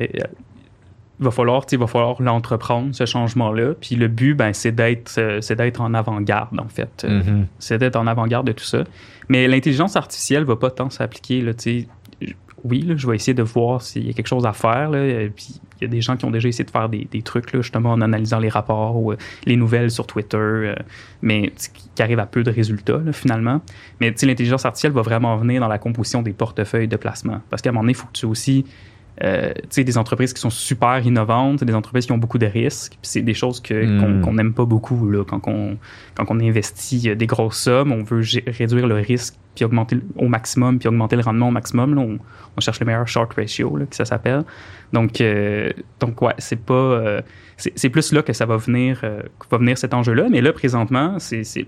il 1.20 1.26
va 1.26 1.32
falloir, 1.32 1.66
tu 1.66 1.76
il 1.76 1.80
va 1.80 1.88
falloir 1.88 2.22
l'entreprendre, 2.22 2.94
ce 2.94 3.06
changement-là. 3.06 3.74
Puis 3.80 3.96
le 3.96 4.08
but, 4.08 4.34
ben, 4.34 4.52
c'est 4.54 4.72
d'être, 4.72 5.14
euh, 5.20 5.42
c'est 5.42 5.56
d'être 5.56 5.80
en 5.82 5.94
avant-garde, 5.94 6.60
en 6.60 6.68
fait. 6.68 7.04
Euh, 7.06 7.22
Mhm. 7.24 7.46
C'est 7.60 7.78
d'être 7.78 7.96
en 7.96 8.08
avant-garde 8.08 8.48
de 8.48 8.52
tout 8.52 8.64
ça. 8.66 8.84
Mais 9.30 9.48
l'intelligence 9.48 9.96
artificielle 9.96 10.44
va 10.44 10.56
pas 10.56 10.70
tant 10.72 10.90
s'appliquer, 10.90 11.42
là, 11.42 11.54
tu 11.54 11.88
Oui, 12.64 12.90
je 12.96 13.08
vais 13.08 13.16
essayer 13.16 13.34
de 13.34 13.44
voir 13.44 13.82
s'il 13.82 14.08
y 14.08 14.10
a 14.10 14.14
quelque 14.14 14.28
chose 14.28 14.46
à 14.46 14.54
faire. 14.54 14.92
Puis 15.36 15.60
il 15.80 15.82
y 15.82 15.86
a 15.86 15.88
des 15.88 16.02
gens 16.02 16.16
qui 16.16 16.24
ont 16.24 16.32
déjà 16.32 16.48
essayé 16.48 16.64
de 16.64 16.72
faire 16.72 16.88
des, 16.88 17.22
trucs, 17.22 17.54
justement, 17.56 17.92
en 17.92 18.02
analysant 18.02 18.40
les 18.40 18.50
rapports 18.50 18.96
ou 18.96 19.12
euh, 19.12 19.18
les 19.46 19.58
nouvelles 19.58 19.92
sur 19.92 20.08
Twitter, 20.08 20.38
euh, 20.38 20.76
mais 21.22 21.52
qui 21.96 22.02
arrivent 22.02 22.20
à 22.20 22.26
peu 22.26 22.44
de 22.44 22.52
résultats, 22.52 23.02
finalement. 23.12 23.62
Mais 24.00 24.14
l'intelligence 24.22 24.66
artificielle 24.66 24.94
va 24.94 25.02
vraiment 25.02 25.36
venir 25.36 25.60
dans 25.60 25.68
la 25.68 25.78
composition 25.78 26.22
des 26.22 26.32
portefeuilles 26.32 26.88
de 26.88 26.96
placement. 26.96 27.42
Parce 27.50 27.62
qu'à 27.62 27.70
un 27.70 27.74
moment 27.74 27.84
donné, 27.84 27.92
il 27.92 27.96
faut 27.96 28.08
que 28.08 28.14
tu 28.14 28.26
aussi 28.26 28.66
euh, 29.22 29.54
des 29.76 29.98
entreprises 29.98 30.34
qui 30.34 30.42
sont 30.42 30.50
super 30.50 31.06
innovantes, 31.06 31.64
des 31.64 31.76
entreprises 31.76 32.06
qui 32.08 32.12
ont 32.14 32.18
beaucoup 32.18 32.40
de 32.40 32.48
risques, 32.48 32.98
c'est 33.04 33.22
des 33.22 33.34
choses 33.36 33.60
que, 33.62 33.74
Mm. 33.86 34.22
qu'on, 34.22 34.34
n'aime 34.34 34.54
pas 34.54 34.66
beaucoup 34.66 35.08
là, 35.10 35.24
quand, 35.24 35.48
on, 35.48 35.78
quand 36.16 36.26
on 36.30 36.40
investit 36.40 37.10
euh, 37.10 37.16
des 37.16 37.28
grosses 37.28 37.58
sommes, 37.60 37.92
on 37.92 38.02
veut 38.04 38.24
réduire 38.48 38.88
le 38.88 38.96
risque 38.96 39.36
puis 39.56 39.66
augmenter 39.66 39.96
le- 39.98 40.04
au 40.16 40.28
maximum, 40.28 40.80
puis 40.80 40.88
augmenter 40.88 41.16
le 41.16 41.22
rendement 41.22 41.50
au 41.50 41.52
maximum. 41.52 41.94
Là, 41.94 42.02
on, 42.02 42.18
on 42.58 42.60
cherche 42.62 42.80
le 42.80 42.88
meilleur 42.88 43.08
short 43.08 43.32
ratio, 43.36 43.78
là, 43.78 43.86
que 43.86 43.96
ça 43.96 44.06
s'appelle. 44.06 44.44
Donc, 44.94 45.22
euh, 45.22 45.72
donc 46.00 46.20
ouais, 46.24 46.34
c'est 46.40 46.60
pas, 46.60 46.74
euh, 46.74 47.22
c'est, 47.58 47.72
c'est 47.76 47.90
plus 47.90 48.12
là 48.14 48.24
que 48.24 48.34
ça 48.34 48.48
va 48.48 48.58
venir, 48.58 49.02
que 49.02 49.48
va 49.52 49.58
venir 49.60 49.78
cet 49.78 49.94
enjeu-là. 49.94 50.26
Mais 50.32 50.42
là, 50.42 50.54
présentement, 50.54 51.20
c'est, 51.20 51.44
c'est 51.44 51.68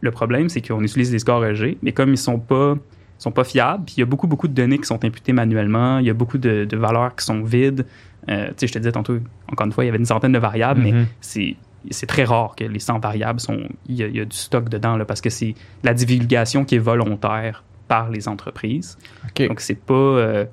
le 0.00 0.10
problème, 0.10 0.48
c'est 0.48 0.60
qu'on 0.66 0.82
utilise 0.82 1.10
des 1.12 1.20
scores 1.20 1.44
EG, 1.44 1.78
mais 1.82 1.92
comme 1.92 2.10
ils 2.10 2.18
sont 2.18 2.38
pas 2.40 2.74
sont 3.22 3.32
pas 3.32 3.44
fiables, 3.44 3.84
puis 3.84 3.94
il 3.98 4.00
y 4.00 4.02
a 4.02 4.06
beaucoup, 4.06 4.26
beaucoup 4.26 4.48
de 4.48 4.54
données 4.54 4.78
qui 4.78 4.86
sont 4.86 5.04
imputées 5.04 5.32
manuellement, 5.32 5.98
il 5.98 6.06
y 6.06 6.10
a 6.10 6.14
beaucoup 6.14 6.38
de, 6.38 6.64
de 6.64 6.76
valeurs 6.76 7.14
qui 7.14 7.24
sont 7.24 7.42
vides. 7.42 7.86
Euh, 8.28 8.48
tu 8.48 8.54
sais, 8.58 8.66
je 8.66 8.72
te 8.72 8.78
disais 8.78 8.92
tantôt, 8.92 9.18
encore 9.50 9.66
une 9.66 9.72
fois, 9.72 9.84
il 9.84 9.88
y 9.88 9.90
avait 9.90 9.98
une 9.98 10.04
centaine 10.06 10.32
de 10.32 10.38
variables, 10.38 10.80
mais 10.82 10.92
Mhm. 10.92 11.06
c'est 11.20 11.56
c'est 11.90 12.06
très 12.06 12.24
rare 12.24 12.54
que 12.56 12.64
les 12.64 12.78
100 12.78 12.98
variables 12.98 13.40
sont 13.40 13.58
il 13.88 13.94
y 13.96 14.02
a, 14.02 14.06
il 14.06 14.14
y 14.16 14.20
a 14.20 14.26
du 14.26 14.36
stock 14.36 14.68
dedans 14.68 14.96
là, 14.98 15.06
parce 15.06 15.22
que 15.22 15.30
c'est 15.30 15.54
la 15.82 15.94
divulgation 15.94 16.66
qui 16.66 16.74
est 16.74 16.78
volontaire 16.78 17.64
par 17.88 18.10
les 18.10 18.28
entreprises. 18.28 18.98
OK. 19.26 19.48
Donc 19.48 19.60
c'est 19.60 19.78
pas 19.80 19.94
euh, 19.94 20.44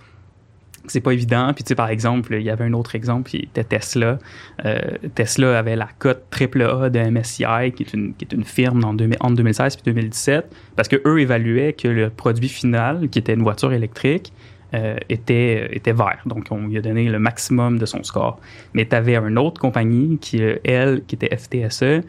c'est 0.91 1.01
pas 1.01 1.11
évident. 1.13 1.51
Puis 1.53 1.63
tu 1.63 1.69
sais 1.69 1.75
par 1.75 1.89
exemple, 1.89 2.33
il 2.35 2.41
y 2.41 2.49
avait 2.49 2.65
un 2.65 2.73
autre 2.73 2.95
exemple 2.95 3.29
qui 3.29 3.37
était 3.37 3.63
Tesla. 3.63 4.19
Euh, 4.65 4.79
Tesla 5.15 5.59
avait 5.59 5.75
la 5.75 5.89
cote 5.99 6.23
AAA 6.33 6.89
de 6.89 6.99
MSCI 6.99 7.71
qui 7.75 7.83
est 7.83 7.93
une 7.93 8.13
qui 8.13 8.25
est 8.25 8.33
une 8.33 8.43
firme 8.43 8.83
en 8.83 8.93
2000 8.93 9.17
entre 9.21 9.35
2016 9.35 9.77
et 9.79 9.83
2017 9.85 10.55
parce 10.75 10.87
que 10.87 11.01
eux 11.05 11.19
évaluaient 11.19 11.73
que 11.73 11.87
le 11.87 12.09
produit 12.09 12.49
final 12.49 13.09
qui 13.09 13.19
était 13.19 13.33
une 13.33 13.43
voiture 13.43 13.73
électrique 13.73 14.33
euh, 14.73 14.97
était, 15.07 15.73
était 15.73 15.93
vert. 15.93 16.21
Donc, 16.25 16.47
on 16.51 16.67
lui 16.67 16.77
a 16.77 16.81
donné 16.81 17.07
le 17.07 17.19
maximum 17.19 17.79
de 17.79 17.85
son 17.85 18.03
score. 18.03 18.37
Mais 18.73 18.85
tu 18.85 18.97
avais 18.97 19.15
une 19.15 19.37
autre 19.37 19.61
compagnie, 19.61 20.17
qui, 20.17 20.43
euh, 20.43 20.57
elle, 20.65 21.03
qui 21.07 21.15
était 21.15 21.33
FTSE, 21.37 22.05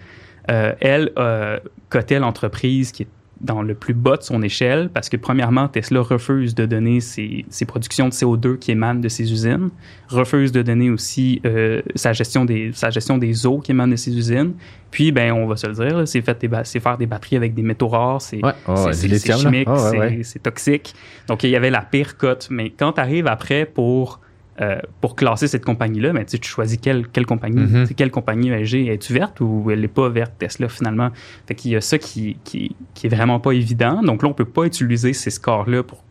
elle 0.48 1.12
euh, 1.18 1.60
cotait 1.88 2.18
l'entreprise 2.18 2.90
qui 2.90 3.04
est 3.04 3.08
dans 3.40 3.62
le 3.62 3.74
plus 3.74 3.94
bas 3.94 4.16
de 4.16 4.22
son 4.22 4.42
échelle 4.42 4.90
parce 4.92 5.08
que, 5.08 5.16
premièrement, 5.16 5.68
Tesla 5.68 6.00
refuse 6.00 6.54
de 6.54 6.66
donner 6.66 7.00
ses, 7.00 7.44
ses 7.48 7.64
productions 7.66 8.08
de 8.08 8.12
CO2 8.12 8.58
qui 8.58 8.72
émanent 8.72 8.98
de 9.00 9.08
ses 9.08 9.30
usines, 9.32 9.70
refuse 10.08 10.50
de 10.50 10.62
donner 10.62 10.90
aussi 10.90 11.40
euh, 11.46 11.80
sa, 11.94 12.12
gestion 12.12 12.44
des, 12.44 12.72
sa 12.72 12.90
gestion 12.90 13.16
des 13.16 13.46
eaux 13.46 13.58
qui 13.60 13.70
émanent 13.70 13.90
de 13.92 13.96
ses 13.96 14.16
usines. 14.16 14.54
Puis, 14.90 15.12
ben, 15.12 15.32
on 15.32 15.46
va 15.46 15.56
se 15.56 15.66
le 15.66 15.74
dire, 15.74 16.08
c'est, 16.08 16.20
fait 16.22 16.40
des 16.40 16.48
ba- 16.48 16.64
c'est 16.64 16.80
faire 16.80 16.98
des 16.98 17.06
batteries 17.06 17.36
avec 17.36 17.54
des 17.54 17.62
métaux 17.62 17.88
rares, 17.88 18.22
c'est, 18.22 18.44
Ouais, 18.44 18.52
là. 18.66 19.36
chimique, 19.38 19.68
ouais, 19.68 19.78
c'est, 19.78 19.98
ouais. 19.98 20.20
c'est 20.24 20.42
toxique. 20.42 20.94
Donc, 21.28 21.44
il 21.44 21.50
y 21.50 21.56
avait 21.56 21.70
la 21.70 21.82
pire 21.82 22.16
cote. 22.16 22.48
Mais 22.50 22.70
quand 22.70 22.94
tu 22.94 23.00
arrives 23.00 23.26
après 23.28 23.66
pour, 23.66 24.20
euh, 24.60 24.80
pour 25.00 25.14
classer 25.14 25.46
cette 25.46 25.64
compagnie-là, 25.64 26.12
ben, 26.12 26.24
tu 26.24 26.38
choisis 26.42 26.78
quelle, 26.80 27.06
quelle 27.08 27.26
compagnie. 27.26 27.86
Sais, 27.86 27.94
Quelle 27.94 28.10
compagnie 28.10 28.50
ESG 28.50 28.88
est-tu 28.88 29.12
verte 29.12 29.40
ou 29.40 29.70
elle 29.70 29.80
n'est 29.80 29.88
pas 29.88 30.08
verte, 30.08 30.32
Tesla, 30.38 30.68
finalement? 30.68 31.10
Fait 31.46 31.54
qu'il 31.54 31.70
y 31.70 31.76
a 31.76 31.80
ça 31.80 31.98
qui, 31.98 32.36
qui, 32.44 32.74
qui 32.94 33.06
est 33.06 33.10
vraiment 33.10 33.38
pas 33.38 33.52
évident. 33.52 34.02
Donc 34.02 34.22
là, 34.22 34.28
on 34.28 34.34
peut 34.34 34.44
pas 34.44 34.64
utiliser 34.64 35.12
ces 35.12 35.30
scores-là 35.30 35.82
pour 35.82 36.02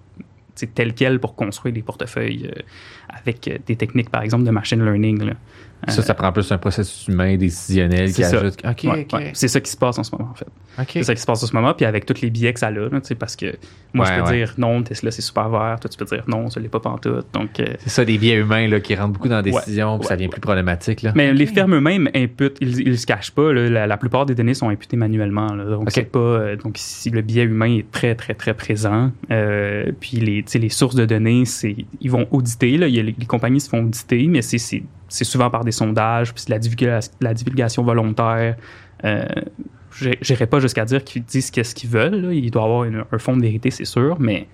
tel 0.66 0.94
quel 0.94 1.20
pour 1.20 1.36
construire 1.36 1.74
des 1.74 1.84
portefeuilles 1.84 2.50
euh, 2.56 2.62
avec 3.10 3.48
euh, 3.48 3.58
des 3.66 3.76
techniques, 3.76 4.10
par 4.10 4.24
exemple, 4.24 4.44
de 4.44 4.52
machine 4.52 4.84
learning. 4.84 5.24
Là. 5.24 5.34
Ça, 5.88 6.02
ça 6.02 6.14
prend 6.14 6.32
plus 6.32 6.52
un 6.52 6.58
processus 6.58 7.08
humain 7.08 7.38
décisionnel 7.38 8.12
qui 8.12 8.24
ça. 8.24 8.40
ajoute. 8.40 8.56
Ouais, 8.84 9.08
ouais. 9.14 9.32
C'est 9.34 9.48
ça 9.48 9.62
qui 9.62 9.70
se 9.72 9.78
passe 9.78 9.98
en 10.00 10.04
ce 10.04 10.12
moment, 10.16 10.32
en 10.32 10.36
fait. 10.36 10.48
C'est 10.92 11.04
ça 11.04 11.16
qui 11.16 11.22
se 11.22 11.26
passe 11.26 11.42
en 11.44 11.48
ce 11.48 11.56
moment, 11.56 11.74
puis 11.74 11.86
avec 11.86 12.06
tous 12.06 12.22
les 12.22 12.30
biais 12.30 12.54
que 12.54 12.60
ça 12.60 12.68
a, 12.68 12.72
là, 12.72 12.88
parce 13.18 13.36
que 13.36 13.56
moi, 13.94 14.06
Ouais, 14.06 14.12
je 14.18 14.22
peux 14.24 14.32
dire 14.36 14.54
non, 14.58 14.84
Tesla, 14.84 15.10
c'est 15.12 15.22
super 15.22 15.50
vert. 15.50 15.78
Toi, 15.80 15.90
tu 15.90 15.98
peux 15.98 16.06
dire 16.06 16.24
non, 16.28 16.50
ça 16.50 16.60
l'est 16.60 16.68
pas 16.70 16.80
pantoute. 16.80 17.26
Donc, 17.34 17.60
euh, 17.60 17.66
C'est 17.80 17.90
ça, 17.90 18.06
des 18.06 18.18
biais 18.18 18.36
humains 18.36 18.68
là, 18.68 18.80
qui 18.80 18.94
rentrent 18.96 19.14
beaucoup 19.14 19.28
dans 19.30 19.38
la 19.38 19.42
décision, 19.42 19.98
puis 19.98 20.08
ça 20.08 20.16
devient 20.16 20.28
plus 20.28 20.42
problématique. 20.42 21.02
Là. 21.04 21.14
Mais 21.16 21.34
les 21.34 21.46
firmes 21.48 21.76
eux-mêmes 21.76 22.10
imputent, 22.14 22.58
ils, 22.62 22.88
ils 22.88 23.00
se 23.00 23.06
cachent 23.08 23.32
pas. 23.32 23.52
là. 23.54 23.70
la, 23.70 23.88
la 23.88 23.98
plupart 23.98 24.26
des 24.26 24.36
données 24.36 24.54
sont 24.54 24.70
imputées 24.70 24.98
manuellement. 24.98 25.54
là. 25.54 25.64
donc 25.66 25.90
c'est 25.92 26.04
pas, 26.04 26.20
euh, 26.20 26.56
donc 26.58 26.76
si 26.78 27.10
le 27.10 27.22
biais 27.22 27.44
humain 27.44 27.78
est 27.78 27.90
très 27.92 28.14
très 28.16 28.34
très 28.36 28.54
présent, 28.54 29.12
euh, 29.32 29.92
puis 30.00 30.18
les, 30.18 30.44
les 30.54 30.70
sources 30.70 30.96
de 30.96 31.06
données, 31.06 31.46
c'est, 31.46 31.76
ils 32.02 32.12
vont 32.12 32.28
auditer. 32.32 32.78
Là, 32.78 32.88
y 32.88 33.00
a 33.00 33.04
les, 33.04 33.16
les 33.18 33.26
compagnies 33.26 33.62
se 33.62 33.70
font 33.70 33.84
auditer, 33.84 34.28
mais 34.28 34.42
c'est, 34.42 34.84
c'est, 35.10 35.24
souvent 35.24 35.50
par 35.50 35.64
des 35.64 35.72
sondages, 35.72 36.34
puis 36.34 36.46
de 36.46 36.52
la, 36.52 36.60
divulga- 36.60 37.12
la 37.22 37.34
divulgation 37.34 37.84
volontaire. 37.84 38.56
Euh, 39.04 39.26
J'irai 40.22 40.46
pas 40.46 40.60
jusqu'à 40.60 40.86
dire 40.86 41.04
qu'ils 41.04 41.24
disent 41.24 41.50
qu'est-ce 41.50 41.74
qu'ils 41.74 41.90
veulent. 41.90 42.22
là. 42.22 42.34
Il 42.34 42.52
doit 42.52 42.62
y 42.62 42.66
avoir 42.66 43.06
un 43.12 43.18
fond 43.18 43.36
de 43.36 43.42
vérité, 43.42 43.72
c'est 43.72 43.86
sûr, 43.86 44.18
mais 44.20 44.48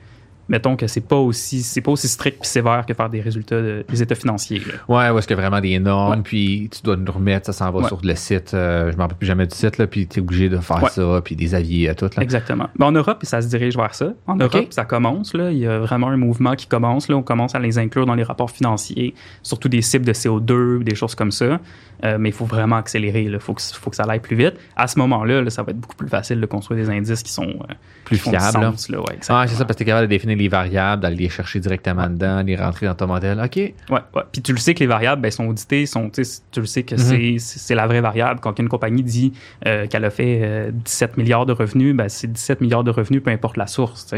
mettons 0.49 0.75
que 0.75 0.88
c'est 0.88 1.01
pas 1.08 1.15
aussi 1.15 1.62
c'est 1.63 1.82
pas 1.82 1.91
aussi 1.91 2.08
strict 2.08 2.39
puis 2.41 2.49
sévère 2.49 2.86
que 2.86 2.93
faire 2.93 3.10
des 3.10 3.21
résultats 3.21 3.62
de- 3.62 3.86
des 3.88 4.01
états 4.01 4.15
financiers. 4.15 4.60
là. 4.60 4.73
Ouais, 4.88 5.10
où 5.10 5.17
est-ce 5.17 5.27
qu'il 5.27 5.36
y 5.36 5.39
a 5.39 5.41
vraiment 5.41 5.62
des 5.62 5.79
normes, 5.79 6.12
Ouais. 6.17 6.21
puis 6.23 6.69
tu 6.71 6.82
dois 6.84 6.95
nous 6.97 7.12
remettre, 7.12 7.45
ça 7.45 7.53
s'en 7.53 7.71
va 7.71 7.79
Ouais. 7.79 7.88
sur 7.88 7.99
le 8.03 8.15
site, 8.15 8.53
euh, 8.53 8.91
je 8.91 8.97
m'en 8.97 9.03
rappelle 9.03 9.17
plus 9.17 9.27
jamais 9.27 9.47
du 9.47 9.56
site, 9.56 9.77
là, 9.77 9.88
puis 9.88 10.08
tu 10.08 10.19
es 10.19 10.21
obligé 10.21 10.49
de 10.49 10.58
faire 10.58 10.84
Ouais. 10.84 10.89
ça, 10.89 11.21
puis 11.23 11.36
des 11.36 11.56
avis 11.56 11.88
à 11.88 11.95
tout. 11.95 12.10
Là. 12.15 12.21
Exactement. 12.23 12.67
Mais 12.77 12.86
en 12.86 12.91
Europe, 12.91 13.19
ça 13.23 13.41
se 13.41 13.47
dirige 13.47 13.75
vers 13.77 13.95
ça. 13.95 14.13
En 14.27 14.36
Europe, 14.36 14.67
ça 14.71 14.86
commence. 14.86 15.34
Là. 15.34 15.51
Il 15.51 15.60
y 15.60 15.67
a 15.67 15.79
vraiment 15.79 16.08
un 16.10 16.17
mouvement 16.17 16.56
qui 16.56 16.67
commence. 16.67 17.08
Là. 17.10 17.15
On 17.15 17.23
commence 17.23 17.56
à 17.56 17.60
les 17.60 17.77
inclure 17.77 18.06
dans 18.06 18.15
les 18.15 18.23
rapports 18.23 18.51
financiers, 18.51 19.13
surtout 19.41 19.69
des 19.69 19.82
cibles 19.82 20.06
de 20.06 20.13
CO2, 20.13 20.84
des 20.84 20.95
choses 20.95 21.15
comme 21.15 21.32
ça. 21.32 21.60
Euh, 22.03 22.17
mais 22.19 22.29
il 22.29 22.34
faut 22.36 22.45
vraiment 22.45 22.75
accélérer. 22.75 23.23
Il 23.23 23.39
faut 23.39 23.53
que, 23.53 23.62
faut 23.62 23.89
que 23.89 23.95
ça 23.95 24.03
aille 24.03 24.19
plus 24.19 24.36
vite. 24.36 24.56
À 24.75 24.88
ce 24.88 24.99
moment-là, 24.99 25.41
là, 25.41 25.49
ça 25.49 25.63
va 25.63 25.71
être 25.71 25.79
beaucoup 25.79 25.95
plus 25.95 26.10
facile 26.10 26.41
de 26.41 26.45
construire 26.45 26.84
des 26.84 26.89
indices 26.89 27.23
qui 27.23 27.32
sont 27.32 27.43
euh, 27.47 27.73
Plus 28.03 28.17
qui 28.17 28.23
font 28.23 28.32
du 28.32 28.38
fiable. 28.38 28.60
là. 28.60 28.71
sens, 28.71 28.89
là. 28.89 28.99
Ouais, 28.99 29.17
Ah, 29.29 29.45
c'est 29.47 29.56
ça, 29.56 29.63
parce 29.63 29.75
que 29.75 29.77
tu 29.77 29.84
es 29.84 29.86
capable 29.86 30.08
de 30.08 30.13
définir 30.13 30.32
les 30.35 30.47
variables, 30.47 31.01
d'aller 31.01 31.15
les 31.15 31.29
chercher 31.29 31.59
directement 31.59 32.07
dedans, 32.07 32.41
les 32.43 32.55
rentrer 32.55 32.85
dans 32.85 32.95
ton 32.95 33.07
modèle. 33.07 33.39
OK. 33.43 33.55
Ouais, 33.55 33.73
ouais. 33.89 34.21
Puis 34.31 34.41
tu 34.41 34.51
le 34.53 34.57
sais 34.59 34.73
que 34.73 34.79
les 34.79 34.87
variables 34.87 35.21
ben, 35.21 35.31
sont 35.31 35.47
auditées, 35.47 35.85
sont, 35.85 36.09
tu 36.09 36.21
le 36.59 36.65
sais 36.65 36.83
que 36.83 36.95
Mhm. 36.95 37.39
c'est- 37.39 37.75
la 37.75 37.87
vraie 37.87 38.01
variable. 38.01 38.39
Quand 38.39 38.57
une 38.59 38.69
compagnie 38.69 39.03
dit 39.03 39.33
euh, 39.67 39.87
qu'elle 39.87 40.05
a 40.05 40.09
fait 40.09 40.39
euh, 40.43 40.71
17 40.71 41.17
milliards 41.17 41.45
de 41.45 41.53
revenus, 41.53 41.95
ben, 41.95 42.09
c'est 42.09 42.31
17 42.31 42.61
milliards 42.61 42.83
de 42.83 42.91
revenus, 42.91 43.21
peu 43.23 43.31
importe 43.31 43.57
la 43.57 43.67
source. 43.67 44.13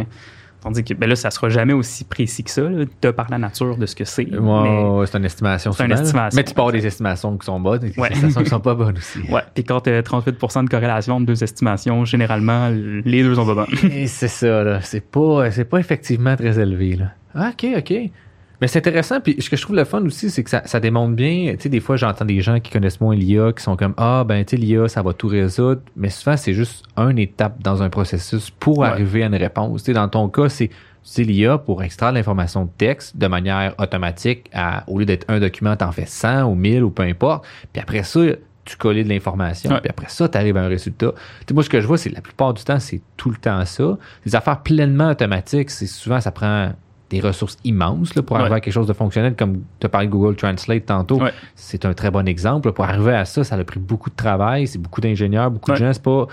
Tandis 0.65 0.83
que 0.83 0.95
ben 0.95 1.07
là, 1.07 1.15
ça 1.15 1.29
sera 1.29 1.47
jamais 1.47 1.73
aussi 1.73 2.03
précis 2.05 2.43
que 2.43 2.49
ça, 2.49 2.63
là, 2.63 2.85
de 3.01 3.11
par 3.11 3.27
la 3.29 3.37
nature 3.37 3.77
de 3.77 3.85
ce 3.85 3.95
que 3.95 4.03
c'est. 4.03 4.25
C'est 4.25 5.17
une 5.17 5.25
estimation. 5.25 5.71
C'est 5.73 5.85
une 5.85 5.91
estimation, 5.91 6.35
Mais 6.35 6.43
tu 6.43 6.55
pars 6.55 6.71
des 6.71 6.87
estimations 6.87 7.37
qui 7.37 7.45
sont 7.45 7.59
bonnes 7.59 7.85
et 7.85 7.91
des 7.91 7.99
Ouais. 8.01 8.09
estimations 8.11 8.41
qui 8.43 8.49
sont 8.49 8.59
pas 8.59 8.73
bonnes 8.73 8.97
aussi. 8.97 9.19
Ouais, 9.31 9.41
puis 9.53 9.63
quand 9.63 9.81
tu 9.81 9.91
as 9.91 10.01
38% 10.01 10.63
de 10.63 10.69
corrélation 10.69 11.17
entre 11.17 11.27
deux 11.27 11.43
estimations, 11.43 12.03
généralement, 12.03 12.69
les 12.69 13.21
deux 13.21 13.35
sont 13.35 13.45
pas 13.45 13.53
bonnes. 13.53 14.07
C'est 14.07 14.27
ça, 14.27 14.63
là. 14.63 14.81
C'est 14.81 15.05
pas, 15.05 15.51
c'est 15.51 15.65
pas 15.65 15.77
effectivement 15.77 16.35
très 16.35 16.59
élevé, 16.59 16.95
là. 16.95 17.11
Ah, 17.35 17.51
OK, 17.53 17.67
OK. 17.77 17.93
Mais 18.65 18.69
c'est 18.69 18.79
intéressant. 18.79 19.19
Puis 19.21 19.35
ce 19.39 19.47
que 19.47 19.55
je 19.55 19.61
trouve 19.61 19.75
le 19.75 19.83
fun 19.85 20.01
aussi, 20.05 20.31
c'est 20.31 20.43
que 20.43 20.49
ça, 20.49 20.63
ça 20.65 20.79
démontre 20.79 21.13
bien. 21.15 21.53
Tu 21.55 21.61
sais, 21.63 21.69
des 21.69 21.79
fois, 21.79 21.97
j'entends 21.97 22.25
des 22.25 22.41
gens 22.41 22.59
qui 22.59 22.71
connaissent 22.71 22.99
moins 22.99 23.13
l'IA 23.15 23.51
qui 23.55 23.61
sont 23.61 23.75
comme 23.75 23.93
Ah, 23.97 24.23
ben, 24.27 24.43
tu 24.43 24.55
sais, 24.55 24.57
l'IA, 24.57 24.87
ça 24.87 25.03
va 25.03 25.13
tout 25.13 25.27
résoudre. 25.27 25.81
Mais 25.95 26.09
souvent, 26.09 26.35
c'est 26.35 26.53
juste 26.55 26.83
une 26.97 27.19
étape 27.19 27.61
dans 27.61 27.83
un 27.83 27.89
processus 27.91 28.49
pour 28.49 28.79
Ouais. 28.79 28.87
arriver 28.87 29.21
à 29.21 29.27
une 29.27 29.35
réponse. 29.35 29.83
Tu 29.83 29.91
sais, 29.91 29.93
dans 29.93 30.09
ton 30.09 30.29
cas, 30.29 30.49
c'est 30.49 30.71
c'est 31.03 31.21
l'IA 31.23 31.59
pour 31.59 31.83
extraire 31.83 32.11
l'information 32.11 32.65
de 32.65 32.71
texte 32.75 33.15
de 33.15 33.27
manière 33.27 33.75
automatique. 33.77 34.49
À, 34.51 34.83
au 34.87 34.97
lieu 34.97 35.05
d'être 35.05 35.25
un 35.29 35.39
document, 35.39 35.75
t'en 35.75 35.91
fais 35.91 36.07
100 36.07 36.45
ou 36.49 36.55
1000 36.55 36.83
ou 36.83 36.89
peu 36.89 37.03
importe. 37.03 37.45
Puis 37.71 37.79
après 37.79 38.01
ça, 38.01 38.21
tu 38.63 38.77
coller 38.77 39.03
de 39.03 39.09
l'information. 39.09 39.69
Ouais. 39.69 39.79
Puis 39.81 39.89
après 39.91 40.07
ça, 40.09 40.27
tu 40.27 40.35
arrives 40.35 40.57
à 40.57 40.61
un 40.63 40.67
résultat. 40.67 41.11
Tu 41.11 41.45
sais, 41.49 41.53
moi, 41.53 41.61
ce 41.61 41.69
que 41.69 41.79
je 41.79 41.85
vois, 41.85 41.99
c'est 41.99 42.09
la 42.09 42.21
plupart 42.21 42.55
du 42.55 42.63
temps, 42.63 42.79
c'est 42.79 43.01
tout 43.17 43.29
le 43.29 43.35
temps 43.37 43.63
ça. 43.65 43.95
Les 44.25 44.35
affaires 44.35 44.61
pleinement 44.63 45.11
automatiques, 45.11 45.69
c'est 45.69 45.85
souvent, 45.85 46.19
ça 46.19 46.31
prend 46.31 46.71
des 47.09 47.19
ressources 47.19 47.57
immenses 47.63 48.15
là, 48.15 48.21
pour 48.23 48.35
arriver 48.37 48.51
Ouais. 48.51 48.57
à 48.57 48.61
quelque 48.61 48.73
chose 48.73 48.87
de 48.87 48.93
fonctionnel, 48.93 49.35
comme 49.37 49.61
tu 49.79 49.85
as 49.85 49.89
parlé 49.89 50.07
de 50.07 50.11
Google 50.11 50.35
Translate 50.35 50.85
tantôt. 50.85 51.21
Ouais. 51.21 51.31
C'est 51.55 51.85
un 51.85 51.93
très 51.93 52.09
bon 52.11 52.27
exemple. 52.27 52.71
Pour 52.71 52.85
arriver 52.85 53.13
à 53.13 53.25
ça, 53.25 53.43
ça 53.43 53.55
a 53.55 53.63
pris 53.63 53.79
beaucoup 53.79 54.09
de 54.09 54.15
travail, 54.15 54.67
c'est 54.67 54.79
beaucoup 54.79 55.01
d'ingénieurs, 55.01 55.51
beaucoup 55.51 55.71
de 55.71 55.75
gens. 55.77 55.93
C'est 55.93 56.01
pas 56.01 56.25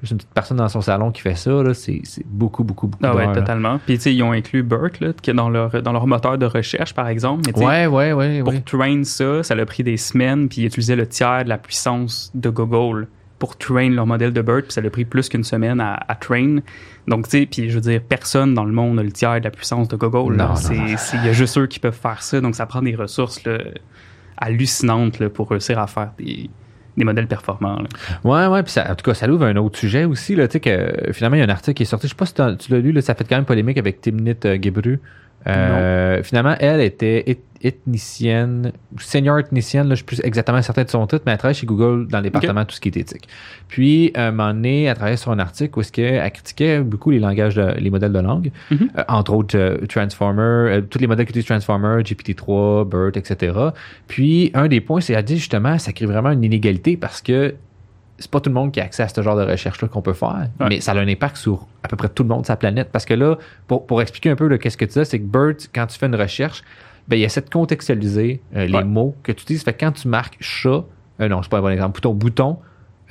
juste 0.00 0.10
une 0.12 0.18
petite 0.18 0.34
personne 0.34 0.56
dans 0.58 0.68
son 0.68 0.80
salon 0.80 1.10
qui 1.12 1.22
fait 1.22 1.36
ça. 1.36 1.72
C'est 1.74 2.02
beaucoup, 2.26 2.64
beaucoup, 2.64 2.86
beaucoup 2.88 3.04
Ah 3.06 3.14
ouais, 3.14 3.32
totalement. 3.32 3.78
Puis, 3.86 3.96
tu 3.96 4.02
sais, 4.02 4.14
ils 4.14 4.22
ont 4.24 4.32
inclus 4.32 4.62
BERT, 4.62 5.00
là, 5.00 5.12
qui 5.22 5.30
est 5.30 5.34
dans 5.34 5.48
leur, 5.48 5.80
dans 5.82 5.92
leur 5.92 6.06
moteur 6.06 6.36
de 6.38 6.46
recherche, 6.46 6.92
par 6.92 7.06
exemple. 7.08 7.50
Mais, 7.56 7.64
Ouais, 7.64 7.86
ouais, 7.86 8.12
ouais. 8.12 8.42
pour 8.42 8.64
train 8.64 9.04
ça, 9.04 9.42
ça 9.44 9.54
a 9.54 9.64
pris 9.64 9.84
des 9.84 9.96
semaines, 9.96 10.48
puis 10.48 10.62
ils 10.62 10.66
utilisaient 10.66 10.96
le 10.96 11.06
tiers 11.06 11.44
de 11.44 11.48
la 11.48 11.56
puissance 11.58 12.30
de 12.34 12.50
Google 12.50 13.06
pour 13.38 13.56
train 13.56 13.90
leur 13.90 14.06
modèle 14.06 14.32
de 14.32 14.40
BERT, 14.42 14.62
puis 14.64 14.72
ça 14.72 14.80
a 14.84 14.90
pris 14.90 15.04
plus 15.04 15.28
qu'une 15.28 15.44
semaine 15.44 15.80
à, 15.80 15.98
à 16.08 16.14
train. 16.14 16.56
Donc, 17.08 17.28
tu 17.28 17.38
sais, 17.38 17.46
puis 17.46 17.70
je 17.70 17.74
veux 17.74 17.80
dire, 17.80 18.00
personne 18.02 18.54
dans 18.54 18.64
le 18.64 18.72
monde 18.72 18.96
n'a 18.96 19.02
le 19.02 19.12
tiers 19.12 19.38
de 19.38 19.44
la 19.44 19.50
puissance 19.50 19.88
de 19.88 19.96
Google. 19.96 20.36
Il 20.72 21.24
y 21.24 21.28
a 21.28 21.32
juste 21.32 21.56
eux 21.58 21.66
qui 21.66 21.78
peuvent 21.78 21.98
faire 21.98 22.22
ça, 22.22 22.40
donc 22.40 22.54
ça 22.54 22.66
prend 22.66 22.82
des 22.82 22.96
ressources 22.96 23.44
là, 23.44 23.58
hallucinantes 24.36 25.18
là, 25.18 25.28
pour 25.30 25.50
réussir 25.50 25.78
à 25.78 25.86
faire 25.86 26.10
des, 26.18 26.50
des 26.96 27.04
modèles 27.04 27.28
performants. 27.28 27.80
là. 27.80 27.88
Ouais, 28.24 28.46
ouais, 28.52 28.62
puis 28.62 28.74
en 28.80 28.94
tout 28.94 29.04
cas, 29.04 29.14
ça 29.14 29.28
ouvre 29.28 29.44
un 29.44 29.56
autre 29.56 29.78
sujet 29.78 30.04
aussi, 30.04 30.34
là, 30.34 30.48
tu 30.48 30.54
sais, 30.54 30.60
que 30.60 31.12
finalement, 31.12 31.36
il 31.36 31.40
y 31.40 31.42
a 31.42 31.46
un 31.46 31.50
article 31.50 31.74
qui 31.74 31.82
est 31.84 31.86
sorti, 31.86 32.08
je 32.08 32.12
sais 32.12 32.16
pas 32.16 32.26
si 32.26 32.34
tu 32.34 32.72
l'as 32.72 32.80
lu, 32.80 32.92
là, 32.92 33.00
ça 33.02 33.14
fait 33.14 33.24
quand 33.24 33.36
même 33.36 33.44
polémique 33.44 33.78
avec 33.78 34.00
Timnit 34.00 34.36
euh, 34.44 34.58
Gebru. 34.60 35.00
Euh, 35.48 36.22
finalement, 36.22 36.54
elle 36.60 36.80
était 36.80 37.22
eth- 37.26 37.38
ethnicienne, 37.62 38.72
senior 38.98 39.38
ethnicienne, 39.38 39.84
là, 39.88 39.90
je 39.94 39.96
suis 39.96 40.04
plus 40.04 40.20
exactement 40.24 40.60
certain 40.62 40.84
de 40.84 40.90
son 40.90 41.06
titre, 41.06 41.22
mais 41.26 41.32
elle 41.32 41.38
travaille 41.38 41.54
chez 41.54 41.66
Google 41.66 42.06
dans 42.08 42.18
le 42.18 42.24
département 42.24 42.62
de 42.62 42.66
tout 42.66 42.74
ce 42.74 42.80
qui 42.80 42.88
est 42.88 42.96
éthique. 42.96 43.28
Puis, 43.68 44.10
à 44.14 44.26
un 44.26 44.30
moment 44.30 44.52
donné, 44.52 44.84
elle 44.84 44.94
travaillait 44.94 45.16
sur 45.16 45.30
un 45.30 45.38
article 45.38 45.78
où 45.78 45.80
est-ce 45.80 45.92
qu'elle 45.92 46.30
critiquait 46.32 46.80
beaucoup 46.80 47.10
les 47.10 47.18
langages, 47.18 47.54
de- 47.54 47.74
les 47.78 47.90
modèles 47.90 48.12
de 48.12 48.18
langue, 48.20 48.50
Mhm. 48.70 48.90
euh, 48.98 49.04
entre 49.08 49.32
autres 49.34 49.56
euh, 49.58 49.78
Transformer, 49.88 50.42
euh, 50.42 50.80
tous 50.82 50.98
les 50.98 51.06
modèles 51.06 51.26
qui 51.26 51.30
utilisent 51.30 51.46
Transformer, 51.46 52.02
GPT-3, 52.02 52.84
BERT, 52.84 53.16
etc. 53.16 53.52
Puis, 54.08 54.50
un 54.54 54.68
des 54.68 54.80
points, 54.80 55.00
c'est 55.00 55.14
qu'elle 55.14 55.24
dit 55.24 55.38
justement, 55.38 55.78
ça 55.78 55.92
crée 55.92 56.06
vraiment 56.06 56.30
une 56.30 56.44
inégalité 56.44 56.96
parce 56.96 57.22
que 57.22 57.54
c'est 58.18 58.30
pas 58.30 58.40
tout 58.40 58.50
le 58.50 58.54
monde 58.54 58.72
qui 58.72 58.80
a 58.80 58.84
accès 58.84 59.02
à 59.02 59.08
ce 59.08 59.20
genre 59.22 59.36
de 59.36 59.42
recherche-là 59.44 59.88
qu'on 59.88 60.02
peut 60.02 60.12
faire, 60.14 60.48
Ouais. 60.60 60.66
mais 60.68 60.80
ça 60.80 60.92
a 60.92 60.96
un 60.98 61.08
impact 61.08 61.36
sur 61.36 61.66
à 61.82 61.88
peu 61.88 61.96
près 61.96 62.08
tout 62.08 62.22
le 62.22 62.28
monde 62.30 62.42
de 62.42 62.46
sa 62.46 62.56
planète. 62.56 62.88
Parce 62.92 63.04
que 63.04 63.14
là, 63.14 63.36
pour, 63.66 63.86
pour 63.86 64.00
expliquer 64.02 64.30
un 64.30 64.36
peu 64.36 64.46
là, 64.48 64.58
qu'est-ce 64.58 64.76
que 64.76 64.84
tu 64.86 64.98
dis, 64.98 65.04
c'est 65.04 65.20
que 65.20 65.26
BERT, 65.26 65.68
quand 65.74 65.86
tu 65.86 65.98
fais 65.98 66.06
une 66.06 66.16
recherche, 66.16 66.62
ben, 67.08 67.16
il 67.16 67.22
essaie 67.24 67.40
de 67.42 67.50
contextualiser 67.50 68.40
euh, 68.56 68.66
les 68.66 68.72
Ouais. 68.78 68.84
mots 68.84 69.14
que 69.22 69.32
tu 69.32 69.42
utilises. 69.42 69.62
Fait 69.62 69.72
que 69.72 69.80
quand 69.84 69.92
tu 69.92 70.08
marques 70.08 70.36
chat, 70.40 70.84
euh, 71.20 71.28
non, 71.28 71.42
c'est 71.42 71.50
pas 71.50 71.58
un 71.58 71.62
bon 71.62 71.68
exemple, 71.68 71.94
bouton, 72.00 72.14
bouton, 72.14 72.58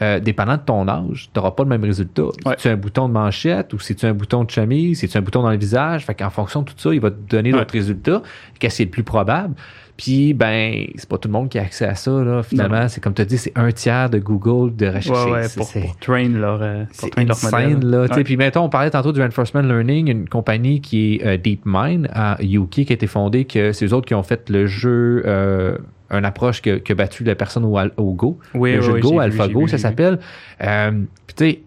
euh, 0.01 0.20
dépendant 0.20 0.58
de 0.58 0.62
ton 0.62 0.86
âge, 0.89 1.30
tu 1.34 1.39
n'auras 1.39 1.51
pas 1.51 1.64
le 1.64 1.70
même 1.70 1.84
résultat. 1.86 2.24
Ouais. 2.45 2.56
Si 2.58 2.64
tu 2.64 2.68
un 2.68 2.76
bouton 2.76 3.08
de 3.08 3.14
manchette 3.14 3.72
ou 3.74 3.80
si 3.80 3.95
tu 3.95 4.06
un 4.06 4.14
bouton 4.14 4.43
de 4.43 4.49
chemise, 4.51 4.99
si 4.99 5.08
tu 5.08 5.18
un 5.18 5.22
bouton 5.22 5.41
dans 5.43 5.51
le 5.51 5.58
visage, 5.58 6.06
fait 6.06 6.16
qu'en 6.16 6.30
fonction 6.30 6.64
de 6.64 6.66
tout 6.72 6.76
ça, 6.78 6.93
il 6.93 6.99
va 6.99 7.12
te 7.12 7.16
donner 7.30 7.51
d'autres 7.51 7.72
résultats, 7.74 8.22
qu'est-ce 8.60 8.76
qui 8.78 8.82
est 8.82 8.86
le 8.86 8.91
plus 8.91 9.03
probable? 9.03 9.56
Puis, 9.98 10.34
ben, 10.34 10.88
c'est 10.96 11.08
pas 11.08 11.18
tout 11.18 11.30
le 11.30 11.32
monde 11.32 11.48
qui 11.48 11.58
a 11.58 11.62
accès 11.62 11.86
à 11.86 11.96
ça, 11.96 12.12
là. 12.12 12.43
Finalement, 12.43 12.89
c'est 12.89 13.00
comme 13.02 13.14
tu 13.14 13.22
as 13.22 13.26
dit, 13.26 13.38
c'est 13.38 13.54
un 13.56 13.72
tiers 13.72 14.10
de 14.10 14.20
Google 14.20 14.76
de 14.76 14.88
rechercher. 14.88 15.32
Ouais, 15.32 15.32
ouais, 15.32 15.48
pour, 15.56 15.72
pour 15.72 15.98
train 16.00 16.28
leur, 16.28 16.60
euh, 16.62 16.84
pour 17.00 17.10
train 17.12 17.24
leur 17.24 17.38
modèle. 17.41 17.80
là. 17.89 18.02
Ouais. 18.14 18.24
Puis 18.26 18.36
mettons, 18.36 18.64
on 18.66 18.70
parlait 18.70 18.89
tantôt 18.91 19.14
du 19.14 19.22
Reinforcement 19.22 19.62
Learning, 19.62 20.10
une 20.12 20.28
compagnie 20.28 20.82
qui 20.82 21.16
est 21.16 21.26
euh, 21.26 21.38
DeepMind 21.38 22.10
à 22.14 22.38
UK 22.43 22.70
qui 22.70 22.88
a 22.89 22.93
été 22.93 23.08
fondée, 23.08 23.46
que 23.46 23.72
c'est 23.72 23.86
eux 23.86 23.93
autres 23.93 24.06
qui 24.08 24.16
ont 24.16 24.24
fait 24.24 24.50
le 24.50 24.68
jeu, 24.68 25.24
euh, 25.26 25.78
une 26.12 26.26
approche 26.26 26.62
que- 26.62 26.78
qui 26.78 26.91
a 26.91 26.96
battu 26.96 27.24
la 27.24 27.36
personne 27.36 27.64
au, 27.64 27.78
au 27.96 28.14
Go. 28.14 28.38
Oui, 28.54 28.74
le 28.74 28.80
oui, 28.80 28.84
jeu 28.86 28.93
oui, 28.96 29.00
Go, 29.00 29.20
AlphaGo, 29.20 29.62
vu, 29.62 29.70
ça 29.70 29.78
s'appelle. 29.78 30.20
Euh, 30.62 30.91
Puis 31.26 31.36
tu 31.38 31.46
sais, 31.46 31.60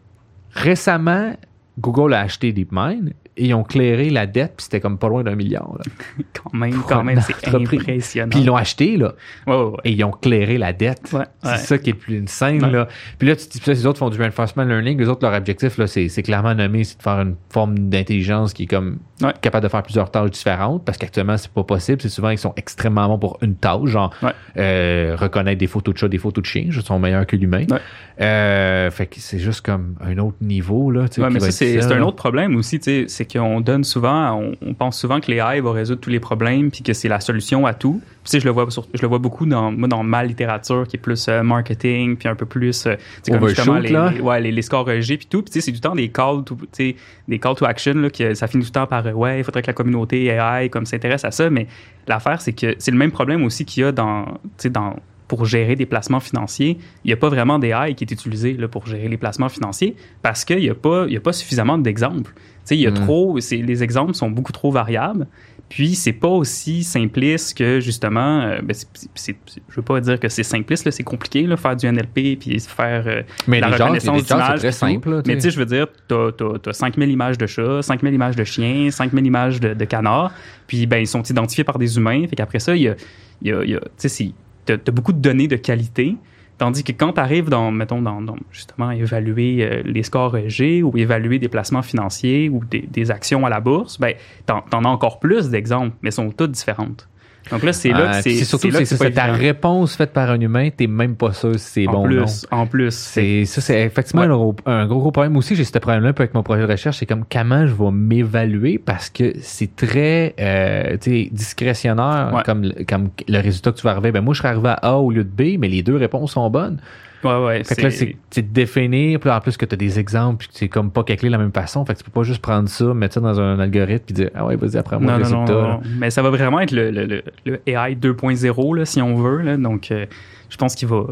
récemment, 0.52 1.34
Google 1.80 2.12
a 2.14 2.20
acheté 2.20 2.52
DeepMind 2.52 3.12
et 3.38 3.46
ils 3.46 3.54
ont 3.54 3.64
clairé 3.64 4.10
la 4.10 4.26
dette, 4.26 4.54
puis 4.56 4.64
c'était 4.64 4.80
comme 4.80 4.98
pas 4.98 5.08
loin 5.08 5.22
d'un 5.22 5.34
milliard. 5.36 5.76
là. 5.78 5.84
Quand 6.34 6.52
même, 6.54 6.72
Pour 6.74 6.86
quand 6.86 7.02
même, 7.04 7.16
une 7.18 7.22
c'est 7.22 7.54
impressionnant. 7.54 8.28
Puis 8.30 8.40
ils 8.40 8.46
l'ont 8.46 8.56
acheté, 8.56 8.96
là, 8.96 9.14
Ouais, 9.46 9.54
ouais, 9.56 9.62
ouais. 9.64 9.76
et 9.84 9.92
ils 9.92 10.04
ont 10.04 10.10
clairé 10.10 10.58
la 10.58 10.72
dette. 10.72 11.14
C'est 11.42 11.56
ça 11.58 11.78
qui 11.78 11.90
est 11.90 11.92
le 11.94 11.98
plus 11.98 12.22
insane, 12.22 12.62
Ouais. 12.64 12.70
là. 12.70 12.88
Puis 13.18 13.28
là, 13.28 13.36
tu 13.36 13.46
te 13.48 13.52
dis, 13.58 13.70
les 13.70 13.86
autres 13.86 13.98
font 13.98 14.10
du 14.10 14.18
reinforcement 14.18 14.64
learning. 14.64 14.98
Les 14.98 15.08
autres, 15.08 15.26
leur 15.26 15.36
objectif, 15.36 15.78
là, 15.78 15.86
c'est, 15.86 16.08
c'est 16.08 16.22
clairement 16.22 16.54
nommé, 16.54 16.84
c'est 16.84 16.98
de 16.98 17.02
faire 17.02 17.20
une 17.20 17.36
forme 17.50 17.78
d'intelligence 17.88 18.52
qui 18.52 18.64
est 18.64 18.66
comme 18.66 18.98
Ouais. 19.22 19.32
capable 19.40 19.64
de 19.64 19.68
faire 19.68 19.82
plusieurs 19.82 20.10
tâches 20.10 20.30
différentes 20.30 20.84
parce 20.84 20.96
qu'actuellement, 20.98 21.36
c'est 21.36 21.50
pas 21.50 21.64
possible. 21.64 22.00
C'est 22.00 22.08
souvent, 22.08 22.30
ils 22.30 22.38
sont 22.38 22.52
extrêmement 22.56 23.08
bons 23.08 23.18
pour 23.18 23.38
une 23.42 23.56
tâche, 23.56 23.86
genre, 23.86 24.12
Ouais. 24.22 24.30
euh, 24.56 25.16
reconnaître 25.18 25.58
des 25.58 25.66
photos 25.66 25.94
de 25.94 25.98
chats, 25.98 26.08
des 26.08 26.18
photos 26.18 26.42
de 26.42 26.46
chiens. 26.46 26.64
Ils 26.66 26.82
sont 26.82 26.98
meilleurs 26.98 27.26
que 27.26 27.34
l'humain. 27.36 27.64
Ouais. 27.70 27.80
Euh, 28.20 28.90
fait 28.90 29.06
que 29.06 29.16
c'est 29.18 29.38
juste 29.38 29.60
comme 29.64 29.94
un 30.00 30.18
autre 30.18 30.36
niveau, 30.40 30.90
là, 30.90 31.06
mais 31.30 31.40
ça, 31.40 31.50
c'est 31.50 31.92
un 31.92 32.02
autre 32.02 32.16
problème 32.16 32.56
aussi, 32.56 32.80
c'est 33.08 33.32
qu'on 33.32 33.60
donne 33.60 33.84
souvent, 33.84 34.34
on, 34.40 34.52
on 34.64 34.74
pense 34.74 34.98
souvent 34.98 35.20
que 35.20 35.30
l'AI 35.30 35.60
va 35.60 35.72
résoudre 35.72 36.00
tous 36.00 36.10
les 36.10 36.20
problèmes, 36.20 36.70
puis 36.70 36.82
que 36.82 36.92
c'est 36.92 37.08
la 37.08 37.20
solution 37.20 37.66
à 37.66 37.74
tout. 37.74 38.00
Sais, 38.30 38.40
je 38.40 38.44
le 38.44 38.50
vois, 38.50 38.70
sur- 38.70 38.86
je 38.92 39.00
le 39.00 39.08
vois 39.08 39.18
beaucoup 39.18 39.46
dans, 39.46 39.72
moi, 39.72 39.88
dans 39.88 40.02
ma 40.02 40.22
littérature, 40.22 40.86
qui 40.86 40.96
est 40.96 41.00
plus 41.00 41.28
euh, 41.28 41.42
marketing, 41.42 42.16
puis 42.16 42.28
un 42.28 42.34
peu 42.34 42.44
plus, 42.44 42.86
euh, 42.86 42.94
tu 42.96 43.02
sais, 43.22 43.32
comme 43.32 43.48
justement 43.48 43.78
les, 43.78 43.88
là? 43.88 44.10
les- 44.14 44.20
ouais, 44.20 44.40
les, 44.40 44.52
les 44.52 44.60
scores 44.62 44.90
EG, 44.90 45.16
puis 45.16 45.26
tout. 45.30 45.40
Puis, 45.42 45.50
tu 45.50 45.60
sais, 45.60 45.64
c'est 45.64 45.72
du 45.72 45.80
temps 45.80 45.94
des 45.94 46.10
calls, 46.10 46.44
to, 46.44 46.54
tu 46.56 46.66
sais, 46.72 46.96
des 47.26 47.38
call 47.38 47.54
to 47.54 47.64
action, 47.64 47.94
là, 47.94 48.10
que 48.10 48.34
ça 48.34 48.46
finit 48.46 48.64
tout 48.64 48.68
le 48.68 48.72
temps 48.80 48.86
par, 48.86 49.06
euh, 49.06 49.12
ouais, 49.12 49.38
il 49.40 49.44
faudrait 49.44 49.62
que 49.62 49.66
la 49.68 49.72
communauté 49.72 50.26
AI, 50.26 50.68
comme 50.68 50.84
s'intéresse 50.84 51.24
à 51.24 51.30
ça. 51.30 51.48
Mais 51.48 51.66
l'affaire, 52.06 52.40
c'est 52.42 52.52
que 52.52 52.74
c'est 52.78 52.90
le 52.90 52.98
même 52.98 53.12
problème 53.12 53.42
aussi 53.44 53.64
qu'il 53.64 53.82
y 53.82 53.86
a 53.86 53.92
dans, 53.92 54.24
tu 54.26 54.30
sais, 54.58 54.70
dans 54.70 54.96
pour 55.26 55.44
gérer 55.44 55.76
des 55.76 55.84
placements 55.86 56.20
financiers, 56.20 56.78
il 57.04 57.08
n'y 57.08 57.12
a 57.12 57.16
pas 57.18 57.28
vraiment 57.28 57.58
d'AI 57.58 57.94
qui 57.94 58.04
est 58.04 58.10
utilisé 58.10 58.54
là, 58.54 58.66
pour 58.66 58.86
gérer 58.86 59.08
les 59.08 59.18
placements 59.18 59.50
financiers 59.50 59.94
parce 60.22 60.42
qu'il 60.44 60.58
n'y 60.58 60.70
a, 60.70 60.74
pas- 60.74 61.06
y 61.06 61.16
a 61.18 61.20
pas 61.20 61.34
suffisamment 61.34 61.76
d'exemples. 61.76 62.32
Il 62.70 62.76
y 62.78 62.86
a 62.86 62.90
Mm. 62.90 62.94
trop, 62.94 63.38
c'est- 63.40 63.56
les 63.58 63.82
exemples 63.82 64.14
sont 64.14 64.30
beaucoup 64.30 64.52
trop 64.52 64.70
variables. 64.70 65.26
Puis, 65.68 65.94
c'est 65.96 66.12
pas 66.14 66.28
aussi 66.28 66.82
simpliste 66.82 67.56
que, 67.58 67.78
justement, 67.80 68.40
euh, 68.40 68.58
ben, 68.62 68.74
c'est- 69.14 69.36
je 69.68 69.76
veux 69.76 69.82
pas 69.82 70.00
dire 70.00 70.18
que 70.18 70.28
c'est 70.30 70.42
simpliste, 70.42 70.90
c'est 70.90 71.02
compliqué, 71.02 71.42
là, 71.42 71.56
faire 71.58 71.76
du 71.76 71.86
NLP 71.86 72.36
puis 72.36 72.58
faire 72.60 73.04
euh, 73.06 73.22
Mais 73.46 73.60
la 73.60 73.68
les 73.68 73.74
reconnaissance 73.84 74.16
genres, 74.28 74.38
c'est 74.54 74.58
très 74.60 74.72
simple, 74.72 75.10
là, 75.10 75.22
Mais 75.26 75.34
tu 75.36 75.42
sais, 75.42 75.50
je 75.50 75.58
veux 75.58 75.66
dire, 75.66 75.86
t'as, 76.08 76.32
t'as, 76.32 76.58
t'as 76.58 76.72
5000 76.72 77.10
images 77.10 77.36
de 77.36 77.46
chats, 77.46 77.82
5000 77.82 78.14
images 78.14 78.34
de 78.36 78.44
chiens, 78.44 78.90
5000 78.90 79.26
images 79.26 79.60
de, 79.60 79.74
de 79.74 79.84
canards, 79.84 80.32
puis 80.66 80.86
ben, 80.86 80.98
ils 80.98 81.06
sont 81.06 81.22
identifiés 81.22 81.64
par 81.64 81.78
des 81.78 81.96
humains. 81.98 82.26
Fait 82.28 82.36
qu'après 82.36 82.60
ça, 82.60 82.74
il 82.74 82.82
y 82.82 82.88
a, 82.88 82.94
y 83.42 83.52
a, 83.52 83.62
il 83.64 83.70
y 83.70 83.74
a- 83.76 83.80
tu 83.98 84.08
sais, 84.08 84.30
t'as 84.64 84.76
beaucoup 84.92 85.12
de 85.12 85.20
données 85.20 85.48
de 85.48 85.56
qualité. 85.56 86.16
Tandis 86.58 86.82
que 86.82 86.92
quand 86.92 87.12
tu 87.12 87.20
arrives 87.20 87.48
dans, 87.48 87.70
mettons, 87.70 88.02
dans, 88.02 88.20
justement, 88.50 88.90
évaluer 88.90 89.62
euh, 89.62 89.82
les 89.84 90.02
scores 90.02 90.36
EG 90.36 90.82
ou 90.82 90.96
évaluer 90.96 91.38
des 91.38 91.48
placements 91.48 91.82
financiers 91.82 92.48
ou 92.48 92.62
des, 92.64 93.10
actions 93.12 93.46
à 93.46 93.48
la 93.48 93.60
bourse, 93.60 93.98
ben, 93.98 94.14
t'en, 94.44 94.62
t'en 94.62 94.84
as 94.84 94.88
encore 94.88 95.20
plus 95.20 95.50
d'exemples, 95.50 95.96
mais 96.02 96.10
sont 96.10 96.30
toutes 96.30 96.50
différentes. 96.50 97.08
Donc 97.50 97.62
là, 97.62 97.72
c'est 97.72 97.88
là 97.90 98.10
Ah, 98.10 98.16
que 98.18 98.22
c'est, 98.24 98.44
surtout 98.44 98.66
c'est 98.70 98.78
là 98.78 98.84
c'est 98.84 98.96
que 98.98 99.04
c'est 99.04 99.10
ta 99.12 99.24
réponse 99.32 99.96
faite 99.96 100.12
par 100.12 100.30
un 100.30 100.38
humain, 100.40 100.68
t'es 100.76 100.86
même 100.86 101.16
pas 101.16 101.32
sûr 101.32 101.54
si 101.58 101.66
c'est 101.66 101.84
bon 101.86 102.04
ou 102.06 102.08
non. 102.08 102.24
plus, 102.24 102.46
en 102.50 102.66
plus, 102.66 102.90
C'est 102.94 103.46
ça, 103.46 103.62
c'est 103.62 103.80
effectivement 103.82 104.22
Ouais. 104.22 104.28
un, 104.28 104.36
gros, 104.36 104.56
un 104.66 104.86
gros, 104.86 104.98
gros 105.00 105.12
problème 105.12 105.34
aussi. 105.36 105.54
J'ai 105.56 105.64
ce 105.64 105.78
problème-là 105.78 106.10
un 106.10 106.12
peu 106.12 106.24
avec 106.24 106.34
mon 106.34 106.42
projet 106.42 106.66
de 106.66 106.70
recherche. 106.70 106.98
C'est 106.98 107.06
comme 107.06 107.24
comment 107.30 107.66
je 107.66 107.72
vais 107.72 107.90
m'évaluer 107.90 108.78
parce 108.78 109.08
que 109.08 109.32
c'est 109.40 109.74
très 109.76 110.34
euh, 110.38 110.96
tu 111.00 111.10
sais, 111.24 111.28
discrétionnaire 111.32 112.32
Ouais. 112.34 112.42
comme, 112.44 112.62
le- 112.64 112.84
comme 112.84 113.08
le 113.26 113.38
résultat 113.40 113.72
que 113.72 113.76
tu 113.78 113.82
vas 113.84 113.92
arriver. 113.92 114.12
Ben 114.12 114.20
moi, 114.20 114.34
je 114.34 114.38
serais 114.38 114.48
arrivé 114.50 114.68
à 114.68 114.74
A 114.82 114.94
au 114.96 115.10
lieu 115.10 115.24
de 115.24 115.30
B, 115.30 115.58
mais 115.58 115.68
les 115.68 115.82
deux 115.82 115.96
réponses 115.96 116.32
sont 116.32 116.50
bonnes. 116.50 116.78
Ouais, 117.24 117.44
ouais, 117.44 117.64
Fait 117.64 117.74
que 117.76 117.82
là, 117.82 117.90
c'est 117.90 118.42
de 118.42 118.52
définir, 118.52 119.20
puis 119.20 119.30
en 119.30 119.40
plus 119.40 119.56
que 119.56 119.64
tu 119.66 119.74
as 119.74 119.76
des 119.76 119.98
exemples, 119.98 120.38
puis 120.38 120.48
que 120.48 120.54
c'est 120.54 120.68
comme 120.68 120.90
pas 120.90 121.02
calculé 121.04 121.28
de 121.28 121.32
la 121.32 121.38
même 121.38 121.52
façon. 121.52 121.84
Fait 121.84 121.94
que 121.94 121.98
tu 121.98 122.04
peux 122.04 122.10
pas 122.10 122.22
juste 122.22 122.40
prendre 122.42 122.68
ça, 122.68 122.92
mettre 122.94 123.14
ça 123.14 123.20
dans 123.20 123.40
un 123.40 123.58
algorithme, 123.58 124.04
puis 124.06 124.14
dire 124.14 124.30
Ah 124.34 124.46
ouais, 124.46 124.56
vas-y, 124.56 124.76
après 124.76 124.98
moi, 124.98 125.12
non, 125.12 125.18
non, 125.18 125.24
résultat. 125.24 125.52
non. 125.52 125.80
Mais 125.98 126.10
ça 126.10 126.22
va 126.22 126.30
vraiment 126.30 126.60
être 126.60 126.72
le, 126.72 126.90
le, 126.90 127.04
le, 127.06 127.22
le 127.44 127.60
AI 127.66 127.94
2.0, 127.94 128.76
là, 128.76 128.84
si 128.84 129.02
on 129.02 129.14
veut. 129.16 129.42
Là. 129.42 129.56
Donc, 129.56 129.90
euh, 129.90 130.06
je 130.50 130.56
pense 130.56 130.74
qu'il 130.74 130.88
va, 130.88 131.04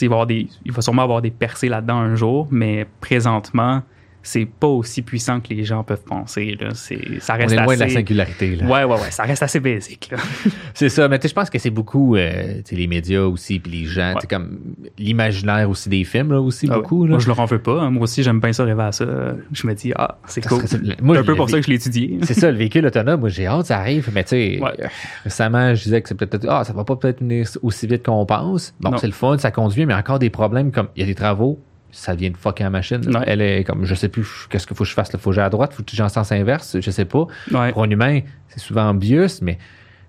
il 0.00 0.08
va, 0.08 0.14
avoir 0.14 0.26
des, 0.26 0.48
il 0.64 0.72
va 0.72 0.82
sûrement 0.82 1.02
avoir 1.02 1.22
des 1.22 1.30
percées 1.30 1.68
là-dedans 1.68 1.96
un 1.98 2.14
jour, 2.14 2.48
mais 2.50 2.86
présentement, 3.00 3.82
c'est 4.28 4.44
pas 4.44 4.66
aussi 4.66 5.02
puissant 5.02 5.40
que 5.40 5.54
les 5.54 5.64
gens 5.64 5.84
peuvent 5.84 6.02
penser. 6.02 6.56
Là. 6.60 6.70
C'est, 6.74 6.98
ça 7.20 7.34
On 7.34 7.38
reste 7.38 7.52
est 7.52 7.56
loin 7.56 7.74
assez... 7.74 7.76
de 7.76 7.80
la 7.80 7.88
singularité. 7.90 8.56
Là. 8.56 8.66
Ouais, 8.66 8.84
ouais, 8.84 9.00
ouais, 9.00 9.10
ça 9.10 9.22
reste 9.22 9.42
assez 9.42 9.60
basique. 9.60 10.10
C'est 10.74 10.88
ça, 10.88 11.08
mais 11.08 11.18
tu 11.18 11.22
sais, 11.22 11.28
je 11.28 11.34
pense 11.34 11.48
que 11.48 11.58
c'est 11.58 11.70
beaucoup 11.70 12.16
euh, 12.16 12.56
tu 12.56 12.62
sais, 12.64 12.76
les 12.76 12.86
médias 12.86 13.22
aussi, 13.22 13.58
puis 13.60 13.72
les 13.72 13.84
gens, 13.86 14.14
Ouais. 14.14 14.20
comme 14.28 14.58
l'imaginaire 14.98 15.70
aussi 15.70 15.88
des 15.88 16.04
films, 16.04 16.32
là 16.32 16.40
aussi, 16.40 16.66
Ah 16.68 16.74
ouais. 16.76 16.82
beaucoup. 16.82 17.04
Là. 17.04 17.10
Moi, 17.12 17.18
je 17.20 17.28
leur 17.28 17.38
en 17.40 17.44
veux 17.46 17.58
pas. 17.60 17.80
hein. 17.82 17.90
Moi 17.90 18.02
aussi, 18.02 18.22
j'aime 18.22 18.40
bien 18.40 18.52
ça 18.52 18.64
rêver 18.64 18.82
à 18.82 18.92
ça. 18.92 19.06
Je 19.52 19.66
me 19.66 19.74
dis, 19.74 19.92
ah, 19.96 20.18
c'est 20.26 20.42
Ça 20.42 20.48
cool. 20.50 20.62
C'est 20.66 20.76
un 20.76 21.22
peu 21.22 21.34
pour 21.34 21.48
ça 21.48 21.56
que 21.58 21.62
je 21.64 21.68
l'ai 21.70 21.76
étudié. 21.76 22.18
C'est 22.22 22.34
ça, 22.34 22.50
le 22.50 22.58
véhicule 22.58 22.84
autonome, 22.86 23.20
moi 23.20 23.28
j'ai 23.28 23.46
hâte, 23.46 23.66
ça 23.66 23.78
arrive, 23.78 24.10
mais 24.12 24.24
tu 24.24 24.30
sais, 24.30 24.58
Ouais. 24.60 24.72
récemment, 25.24 25.74
je 25.74 25.82
disais 25.84 26.02
que 26.02 26.08
c'est 26.08 26.14
peut-être, 26.14 26.46
ah, 26.48 26.64
ça 26.64 26.72
va 26.72 26.84
pas 26.84 26.96
peut-être 26.96 27.20
venir 27.20 27.46
aussi 27.62 27.86
vite 27.86 28.04
qu'on 28.04 28.26
pense. 28.26 28.74
Bon, 28.80 28.96
c'est 28.96 29.06
le 29.06 29.12
fun, 29.12 29.38
ça 29.38 29.50
conduit, 29.50 29.86
mais 29.86 29.94
encore 29.94 30.18
des 30.18 30.30
problèmes 30.30 30.72
comme, 30.72 30.88
il 30.96 31.00
y 31.00 31.02
a 31.02 31.06
des 31.06 31.14
travaux, 31.14 31.58
ça 31.96 32.14
vient 32.14 32.30
de 32.30 32.36
fucker 32.36 32.62
la 32.64 32.70
machine. 32.70 33.00
Ouais. 33.16 33.24
Elle 33.26 33.40
est 33.40 33.64
comme, 33.64 33.84
je 33.84 33.94
sais 33.94 34.08
plus, 34.08 34.46
qu'est-ce 34.50 34.66
qu'il 34.66 34.76
faut 34.76 34.84
que 34.84 34.90
je 34.90 34.94
fasse, 34.94 35.10
il 35.14 35.18
faut 35.18 35.30
que 35.30 35.36
j'aille 35.36 35.46
à 35.46 35.50
droite, 35.50 35.72
faut 35.74 35.82
que 35.82 35.90
j'aille 35.92 36.04
en 36.06 36.10
sens 36.10 36.30
inverse, 36.32 36.76
je 36.80 36.90
sais 36.90 37.04
pas. 37.06 37.26
Ouais. 37.52 37.72
Pour 37.72 37.82
un 37.84 37.90
humain, 37.90 38.20
c'est 38.48 38.60
souvent 38.60 38.92
bius, 38.94 39.40
mais 39.42 39.58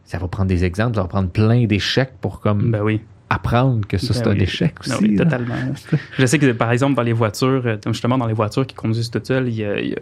ça 0.04 0.18
va 0.18 0.28
prendre 0.28 0.50
des 0.50 0.64
exemples, 0.66 0.96
ça 0.96 1.02
va 1.02 1.08
prendre 1.08 1.30
plein 1.30 1.66
d'échecs 1.66 2.12
pour 2.22 2.40
comme 2.40 2.72
Ben 2.72 2.82
oui. 2.82 3.02
apprendre 3.30 3.88
que 3.88 3.98
ça, 3.98 4.14
Ben 4.14 4.14
c'est 4.14 4.28
un 4.28 4.40
échec 4.40 4.74
Non, 4.88 4.96
aussi. 4.96 5.04
oui, 5.06 5.16
là. 5.16 5.24
totalement. 5.26 5.56
Je 6.18 6.26
sais 6.26 6.40
que, 6.40 6.52
par 6.52 6.72
exemple, 6.72 6.96
dans 6.96 7.02
les 7.04 7.14
voitures, 7.14 7.64
euh, 7.66 7.78
justement, 7.88 8.18
dans 8.18 8.28
les 8.28 8.34
voitures 8.34 8.66
qui 8.68 8.76
conduisent 8.76 9.10
toutes 9.10 9.28
seules, 9.28 9.48
il 9.48 9.56
y 9.56 9.66
a, 9.66 9.80
il 9.80 9.90
y 9.90 9.94
a- 9.94 10.00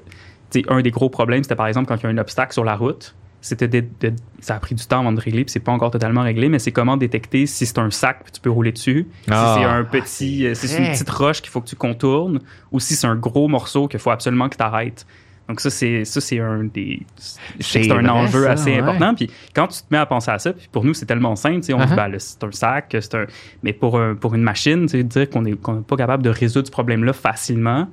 tu 0.51 0.59
sais, 0.61 0.65
un 0.69 0.81
des 0.81 0.91
gros 0.91 1.09
problèmes, 1.09 1.43
c'était 1.43 1.55
par 1.55 1.67
exemple 1.67 1.87
quand 1.87 1.95
il 1.97 2.03
y 2.03 2.05
a 2.07 2.09
un 2.09 2.17
obstacle 2.17 2.53
sur 2.53 2.63
la 2.63 2.75
route. 2.75 3.15
C'était 3.47 3.67
de- 3.67 3.85
de- 4.01 4.13
ça 4.39 4.55
a 4.55 4.59
pris 4.59 4.73
du 4.73 4.85
temps 4.85 5.01
avant 5.01 5.11
de 5.11 5.19
régler, 5.19 5.43
puis 5.45 5.51
c'est 5.51 5.59
pas 5.59 5.71
encore 5.71 5.91
totalement 5.91 6.21
réglé, 6.23 6.49
mais 6.49 6.57
c'est 6.59 6.71
comment 6.71 6.97
détecter 6.97 7.45
si 7.45 7.65
c'est 7.67 7.77
un 7.77 7.91
sac 7.91 8.21
puis 8.23 8.31
tu 8.31 8.41
peux 8.41 8.49
rouler 8.49 8.71
dessus, 8.71 9.07
Ah. 9.29 9.53
si 9.55 9.59
c'est 9.61 9.65
un 9.69 9.83
petit, 9.83 10.47
euh, 10.47 10.53
si 10.55 10.67
c'est 10.67 10.83
une 10.83 10.91
petite 10.91 11.09
roche 11.11 11.41
qu'il 11.41 11.51
faut 11.51 11.61
que 11.61 11.67
tu 11.67 11.75
contournes, 11.75 12.39
ou 12.71 12.79
si 12.79 12.95
c'est 12.95 13.05
un 13.07 13.15
gros 13.15 13.47
morceau 13.47 13.87
qu'il 13.87 13.99
faut 13.99 14.09
absolument 14.09 14.49
que 14.49 14.55
tu 14.57 14.63
arrêtes. 14.63 15.05
Donc 15.47 15.59
ça 15.59 15.69
c'est 15.69 16.05
ça 16.05 16.21
c'est 16.21 16.39
un 16.39 16.63
des 16.63 17.05
C'est 17.59 17.91
un 17.91 18.09
enjeu 18.09 18.45
ça, 18.45 18.51
assez 18.53 18.71
ouais. 18.71 18.79
important 18.79 19.13
puis 19.13 19.29
quand 19.53 19.67
tu 19.67 19.77
te 19.79 19.85
mets 19.91 19.99
à 19.99 20.07
penser 20.07 20.31
à 20.31 20.39
ça 20.39 20.51
puis 20.53 20.67
pour 20.71 20.83
nous 20.83 20.95
c'est 20.95 21.05
tellement 21.05 21.35
simple 21.35 21.57
tu 21.57 21.67
sais, 21.67 21.73
on 21.73 21.79
Uh-huh. 21.81 21.89
dit 21.89 21.95
ben, 21.95 22.11
c'est 22.17 22.43
un 22.43 22.51
sac 22.51 22.97
c'est 22.99 23.13
un 23.13 23.25
mais 23.61 23.71
pour 23.71 23.99
un- 23.99 24.15
pour 24.15 24.33
une 24.33 24.41
machine 24.41 24.87
tu 24.87 24.97
sais, 24.97 25.03
dire 25.03 25.29
qu'on 25.29 25.45
est 25.45 25.53
qu'on 25.53 25.75
n'est 25.75 25.81
pas 25.83 25.97
capable 25.97 26.23
de 26.23 26.31
résoudre 26.31 26.65
ce 26.65 26.71
problème 26.71 27.03
là 27.03 27.13
facilement 27.13 27.87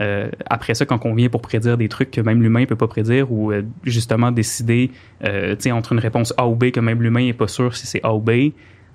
euh, 0.00 0.30
après 0.46 0.74
ça, 0.74 0.86
quand 0.86 1.04
on 1.04 1.14
vient 1.14 1.28
pour 1.28 1.42
prédire 1.42 1.76
des 1.76 1.88
trucs 1.88 2.10
que 2.10 2.20
même 2.20 2.42
l'humain 2.42 2.64
peut 2.64 2.76
pas 2.76 2.88
prédire 2.88 3.30
ou 3.30 3.52
euh, 3.52 3.62
justement 3.84 4.32
décider 4.32 4.90
euh, 5.24 5.54
tu 5.54 5.64
sais, 5.64 5.72
entre 5.72 5.92
une 5.92 5.98
réponse 5.98 6.32
A 6.38 6.46
ou 6.48 6.54
B 6.54 6.70
que 6.70 6.80
même 6.80 7.02
l'humain 7.02 7.26
est 7.26 7.32
pas 7.34 7.48
sûr 7.48 7.76
si 7.76 7.86
c'est 7.86 8.00
A 8.02 8.14
ou 8.14 8.18
B, 8.20 8.30
euh, 8.30 8.50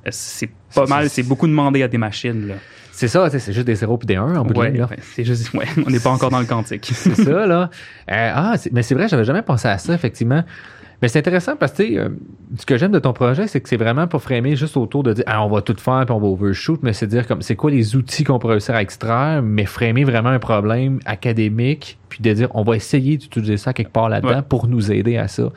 c'est 0.09 0.49
pas 0.73 0.85
mal, 0.87 1.09
c'est- 1.09 1.23
beaucoup 1.23 1.47
demandé 1.47 1.83
à 1.83 1.87
des 1.87 1.97
machines. 1.97 2.47
Là. 2.47 2.55
C'est 2.91 3.07
ça, 3.07 3.29
c'est 3.29 3.53
juste 3.53 3.67
des 3.67 3.75
0 3.75 3.97
puis 3.99 4.07
des 4.07 4.15
1 4.15 4.37
en 4.37 4.43
bout 4.43 4.55
de 4.55 4.63
ligne, 4.65 4.77
là. 4.79 4.89
c'est 5.15 5.23
juste, 5.23 5.53
ouais, 5.53 5.67
on 5.85 5.89
n'est 5.91 5.99
pas 5.99 6.09
encore 6.09 6.31
dans 6.31 6.39
le 6.39 6.47
quantique. 6.47 6.89
C'est 6.91 7.13
ça, 7.13 7.45
là. 7.45 7.69
Euh, 8.11 8.31
ah, 8.33 8.55
mais 8.71 8.81
c'est 8.81 8.95
vrai, 8.95 9.07
j'avais 9.07 9.23
jamais 9.23 9.43
pensé 9.43 9.67
à 9.67 9.77
ça, 9.77 9.93
effectivement. 9.93 10.43
Mais 11.01 11.09
c'est 11.09 11.19
intéressant 11.19 11.55
parce 11.55 11.73
que 11.73 11.83
tu 11.83 11.93
sais, 11.93 11.99
euh, 11.99 12.09
ce 12.57 12.65
que 12.65 12.75
j'aime 12.77 12.91
de 12.91 12.97
ton 12.97 13.13
projet, 13.13 13.47
c'est 13.47 13.61
que 13.61 13.69
c'est 13.69 13.77
vraiment 13.77 14.07
pour 14.07 14.21
framer 14.23 14.55
juste 14.55 14.77
autour 14.77 15.03
de 15.03 15.13
dire 15.13 15.23
ah, 15.27 15.43
on 15.45 15.49
va 15.49 15.61
tout 15.61 15.75
faire 15.77 16.03
puis 16.05 16.11
on 16.15 16.19
va 16.19 16.25
overshoot, 16.27 16.79
mais 16.81 16.91
c'est 16.93 17.05
dire 17.05 17.27
comme 17.27 17.43
c'est 17.43 17.55
quoi 17.55 17.69
les 17.69 17.95
outils 17.95 18.23
qu'on 18.23 18.39
pourrait 18.39 18.53
réussir 18.55 18.73
à 18.73 18.81
extraire, 18.81 19.43
mais 19.43 19.65
framer 19.65 20.03
vraiment 20.05 20.29
un 20.29 20.39
problème 20.39 20.99
académique, 21.05 21.99
puis 22.09 22.21
de 22.21 22.33
dire 22.33 22.47
on 22.55 22.63
va 22.63 22.75
essayer 22.75 23.17
d'utiliser 23.17 23.57
ça 23.57 23.73
quelque 23.73 23.91
part 23.91 24.09
là-dedans 24.09 24.37
Ouais. 24.37 24.41
pour 24.47 24.67
nous 24.67 24.91
aider 24.91 25.17
à 25.17 25.27
ça. 25.27 25.49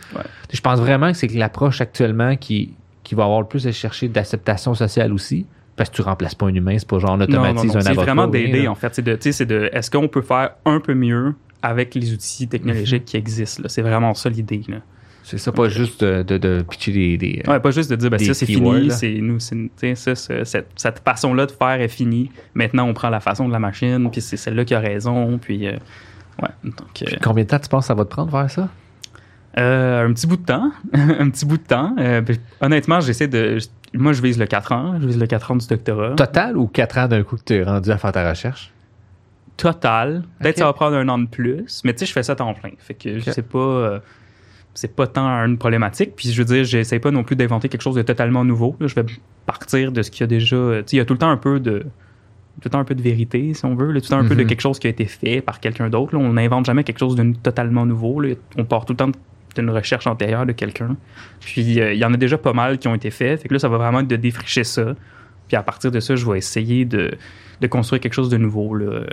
Je 0.53 0.61
pense 0.61 0.79
vraiment 0.79 1.11
que 1.13 1.17
c'est 1.17 1.33
l'approche 1.33 1.81
actuellement 1.81 2.37
qui, 2.37 2.75
qui 3.03 3.15
va 3.15 3.25
avoir 3.25 3.41
le 3.41 3.47
plus 3.47 3.67
à 3.67 3.73
chercher 3.73 4.09
d'acceptation 4.09 4.75
sociale 4.75 5.13
aussi. 5.13 5.47
Parce 5.77 5.89
que 5.89 5.97
tu 5.97 6.03
remplaces 6.03 6.35
pas 6.35 6.45
un 6.47 6.55
humain, 6.55 6.77
c'est 6.79 6.87
pas 6.87 6.99
genre 6.99 7.13
on 7.13 7.17
Non, 7.17 7.27
non, 7.27 7.39
automatise 7.39 7.73
non, 7.73 7.77
un 7.77 7.81
c'est 7.81 7.89
avocat. 7.89 8.05
vraiment 8.05 8.27
ou 8.27 8.31
rien, 8.31 8.45
d'aider 8.45 8.69
en 8.69 8.75
fait. 8.75 8.95
C'est 8.95 9.01
de, 9.03 9.17
c'est 9.19 9.51
est-ce 9.51 9.91
qu'on 9.91 10.09
peut 10.09 10.21
faire 10.21 10.51
un 10.67 10.79
peu 10.81 10.93
mieux 10.93 11.35
avec 11.63 11.95
les 11.95 12.13
outils 12.13 12.47
technologiques 12.49 13.07
qui 13.07 13.17
existent 13.17 13.63
là? 13.63 13.71
C'est 13.71 13.81
vraiment 13.81 14.13
ça 14.13 14.29
l'idée. 14.29 14.61
Là. 14.69 14.77
C'est 15.31 15.39
ça, 15.39 15.53
pas 15.53 15.69
juste 15.69 16.03
de, 16.03 16.25
de, 16.25 16.39
de 16.39 16.63
pitcher 16.69 16.91
des. 16.93 17.17
des 17.17 17.43
Ouais, 17.47 17.61
pas 17.61 17.71
juste 17.71 17.89
de 17.89 17.95
dire, 17.95 18.11
ben, 18.11 18.19
ça, 18.19 18.35
c'est 18.35 18.47
fini, 18.47 18.91
c'est 18.91 19.15
nous, 19.21 19.39
ça, 19.39 20.15
cette, 20.17 20.67
cette 20.75 20.99
façon-là 21.05 21.47
de 21.47 21.53
faire 21.53 21.81
est 21.81 21.87
finie. 21.89 22.33
Maintenant, 22.55 22.85
on 22.89 22.95
prend 22.95 23.11
la 23.11 23.21
façon 23.21 23.47
de 23.47 23.53
la 23.53 23.61
machine, 23.61 24.11
puis 24.11 24.21
c'est 24.21 24.37
celle-là 24.37 24.65
qui 24.65 24.75
a 24.75 24.81
raison, 24.81 25.39
puis, 25.39 25.69
euh, 25.69 25.73
ouais. 26.43 26.49
Donc, 26.65 27.03
euh, 27.03 27.17
Combien 27.23 27.45
de 27.45 27.49
temps 27.49 27.61
tu 27.61 27.69
penses 27.69 27.85
que 27.85 27.89
ça 27.89 27.95
va 27.95 28.05
te 28.05 28.11
prendre 28.11 28.31
faire 28.33 28.51
ça? 28.51 28.69
euh, 29.59 30.07
un 30.09 30.13
petit 30.13 30.27
bout 30.27 30.37
de 30.37 30.45
temps, 30.45 30.71
un 30.93 31.31
petit 31.31 31.47
bout 31.47 31.59
de 31.59 31.63
temps. 31.63 31.95
Puis, 32.27 32.41
honnêtement, 32.61 33.01
j'essaie 33.01 33.29
de, 33.29 33.59
moi, 33.95 34.13
je 34.13 34.23
vise 34.23 34.39
le 34.39 34.47
4 34.47 34.73
ans, 34.73 34.95
je 35.01 35.07
vise 35.07 35.19
le 35.19 35.27
4 35.29 35.51
ans 35.53 35.57
du 35.57 35.67
doctorat. 35.67 36.15
Total 36.17 36.57
ou 36.57 36.67
4 36.67 36.99
ans 36.99 37.07
d'un 37.09 37.23
coup 37.23 37.37
que 37.37 37.45
tu 37.45 37.55
es 37.55 37.63
rendu 37.63 37.91
à 37.91 37.99
faire 37.99 38.13
ta 38.13 38.29
recherche? 38.29 38.73
Total. 39.57 40.23
Peut-être 40.41 40.57
Ok. 40.57 40.59
ça 40.59 40.65
va 40.65 40.73
prendre 40.73 40.97
un 40.97 41.09
an 41.09 41.19
de 41.19 41.27
plus, 41.27 41.83
mais 41.85 41.93
tu 41.93 42.01
sais, 42.01 42.07
je 42.07 42.13
fais 42.13 42.23
ça 42.23 42.33
à 42.33 42.37
temps 42.37 42.55
plein. 42.55 42.71
Fait 42.79 42.95
que 42.95 43.19
je 43.19 43.31
sais 43.31 43.43
pas, 43.43 44.01
c'est 44.75 44.95
pas 44.95 45.07
tant 45.07 45.27
une 45.45 45.59
problématique. 45.59 46.13
Puis 46.17 46.31
je 46.33 46.39
veux 46.43 46.45
dire, 46.45 46.65
j'essaie 46.65 46.99
pas 46.99 47.11
non 47.11 47.25
plus 47.25 47.37
d'inventer 47.37 47.69
quelque 47.69 47.83
chose 47.83 47.97
de 47.97 48.03
totalement 48.03 48.45
nouveau. 48.45 48.77
Là, 48.81 48.87
je 48.87 48.95
vais 48.95 49.05
partir 49.47 49.93
de 49.93 50.03
ce 50.03 50.11
qu'il 50.11 50.21
y 50.23 50.25
a 50.25 50.27
déjà. 50.27 50.57
Tu 50.57 50.83
sais, 50.87 50.97
il 50.97 50.97
y 50.99 51.01
a 51.01 51.05
tout 51.05 51.15
le 51.15 51.19
temps 51.19 51.31
un 51.31 51.37
peu 51.37 51.61
de 51.61 51.81
tout 52.61 52.67
le 52.67 52.71
temps 52.71 52.81
un 52.81 52.85
peu 52.85 52.95
de 52.95 53.01
vérité, 53.03 53.55
si 53.55 53.65
on 53.65 53.75
veut, 53.75 53.91
là, 53.91 54.01
tout 54.01 54.07
le 54.07 54.11
temps 54.11 54.19
un 54.19 54.29
peu 54.29 54.35
de 54.35 54.43
Mhm. 54.43 54.49
quelque 54.49 54.61
chose 54.61 54.79
qui 54.79 54.87
a 54.87 54.91
été 54.91 55.07
fait 55.07 55.41
par 55.41 55.61
quelqu'un 55.61 55.89
d'autre. 55.89 56.15
On 56.17 56.35
n'invente 56.35 56.67
jamais 56.67 56.85
quelque 56.85 56.99
chose 56.99 57.15
de 57.17 57.33
totalement 57.43 57.87
nouveau. 57.87 58.21
là. 58.21 58.35
On 58.59 58.65
part 58.65 58.85
tout 58.85 58.93
le 58.93 58.97
temps 58.99 59.11
d'une 59.57 59.71
recherche 59.71 60.07
antérieure 60.07 60.45
de 60.47 60.53
quelqu'un. 60.53 60.97
Puis 61.41 61.81
euh, 61.81 61.95
il 61.95 61.99
y 61.99 62.05
en 62.05 62.13
a 62.13 62.17
déjà 62.19 62.37
pas 62.39 62.53
mal 62.53 62.79
qui 62.79 62.87
ont 62.89 62.95
été 62.95 63.11
faits. 63.11 63.41
Fait 63.43 63.49
que 63.49 63.55
là, 63.55 63.59
ça 63.61 63.69
va 63.69 63.79
vraiment 63.79 64.01
être 64.01 64.09
de 64.09 64.17
défricher 64.17 64.63
ça. 64.65 64.95
Puis 65.49 65.57
à 65.57 65.63
partir 65.63 65.91
de 65.91 66.01
ça, 66.01 66.17
je 66.17 66.31
vais 66.31 66.39
essayer 66.39 66.85
de, 66.85 67.13
de 67.61 67.67
construire 67.67 68.01
quelque 68.01 68.13
chose 68.15 68.29
de 68.29 68.37
nouveau 68.37 68.75
là, 68.75 69.05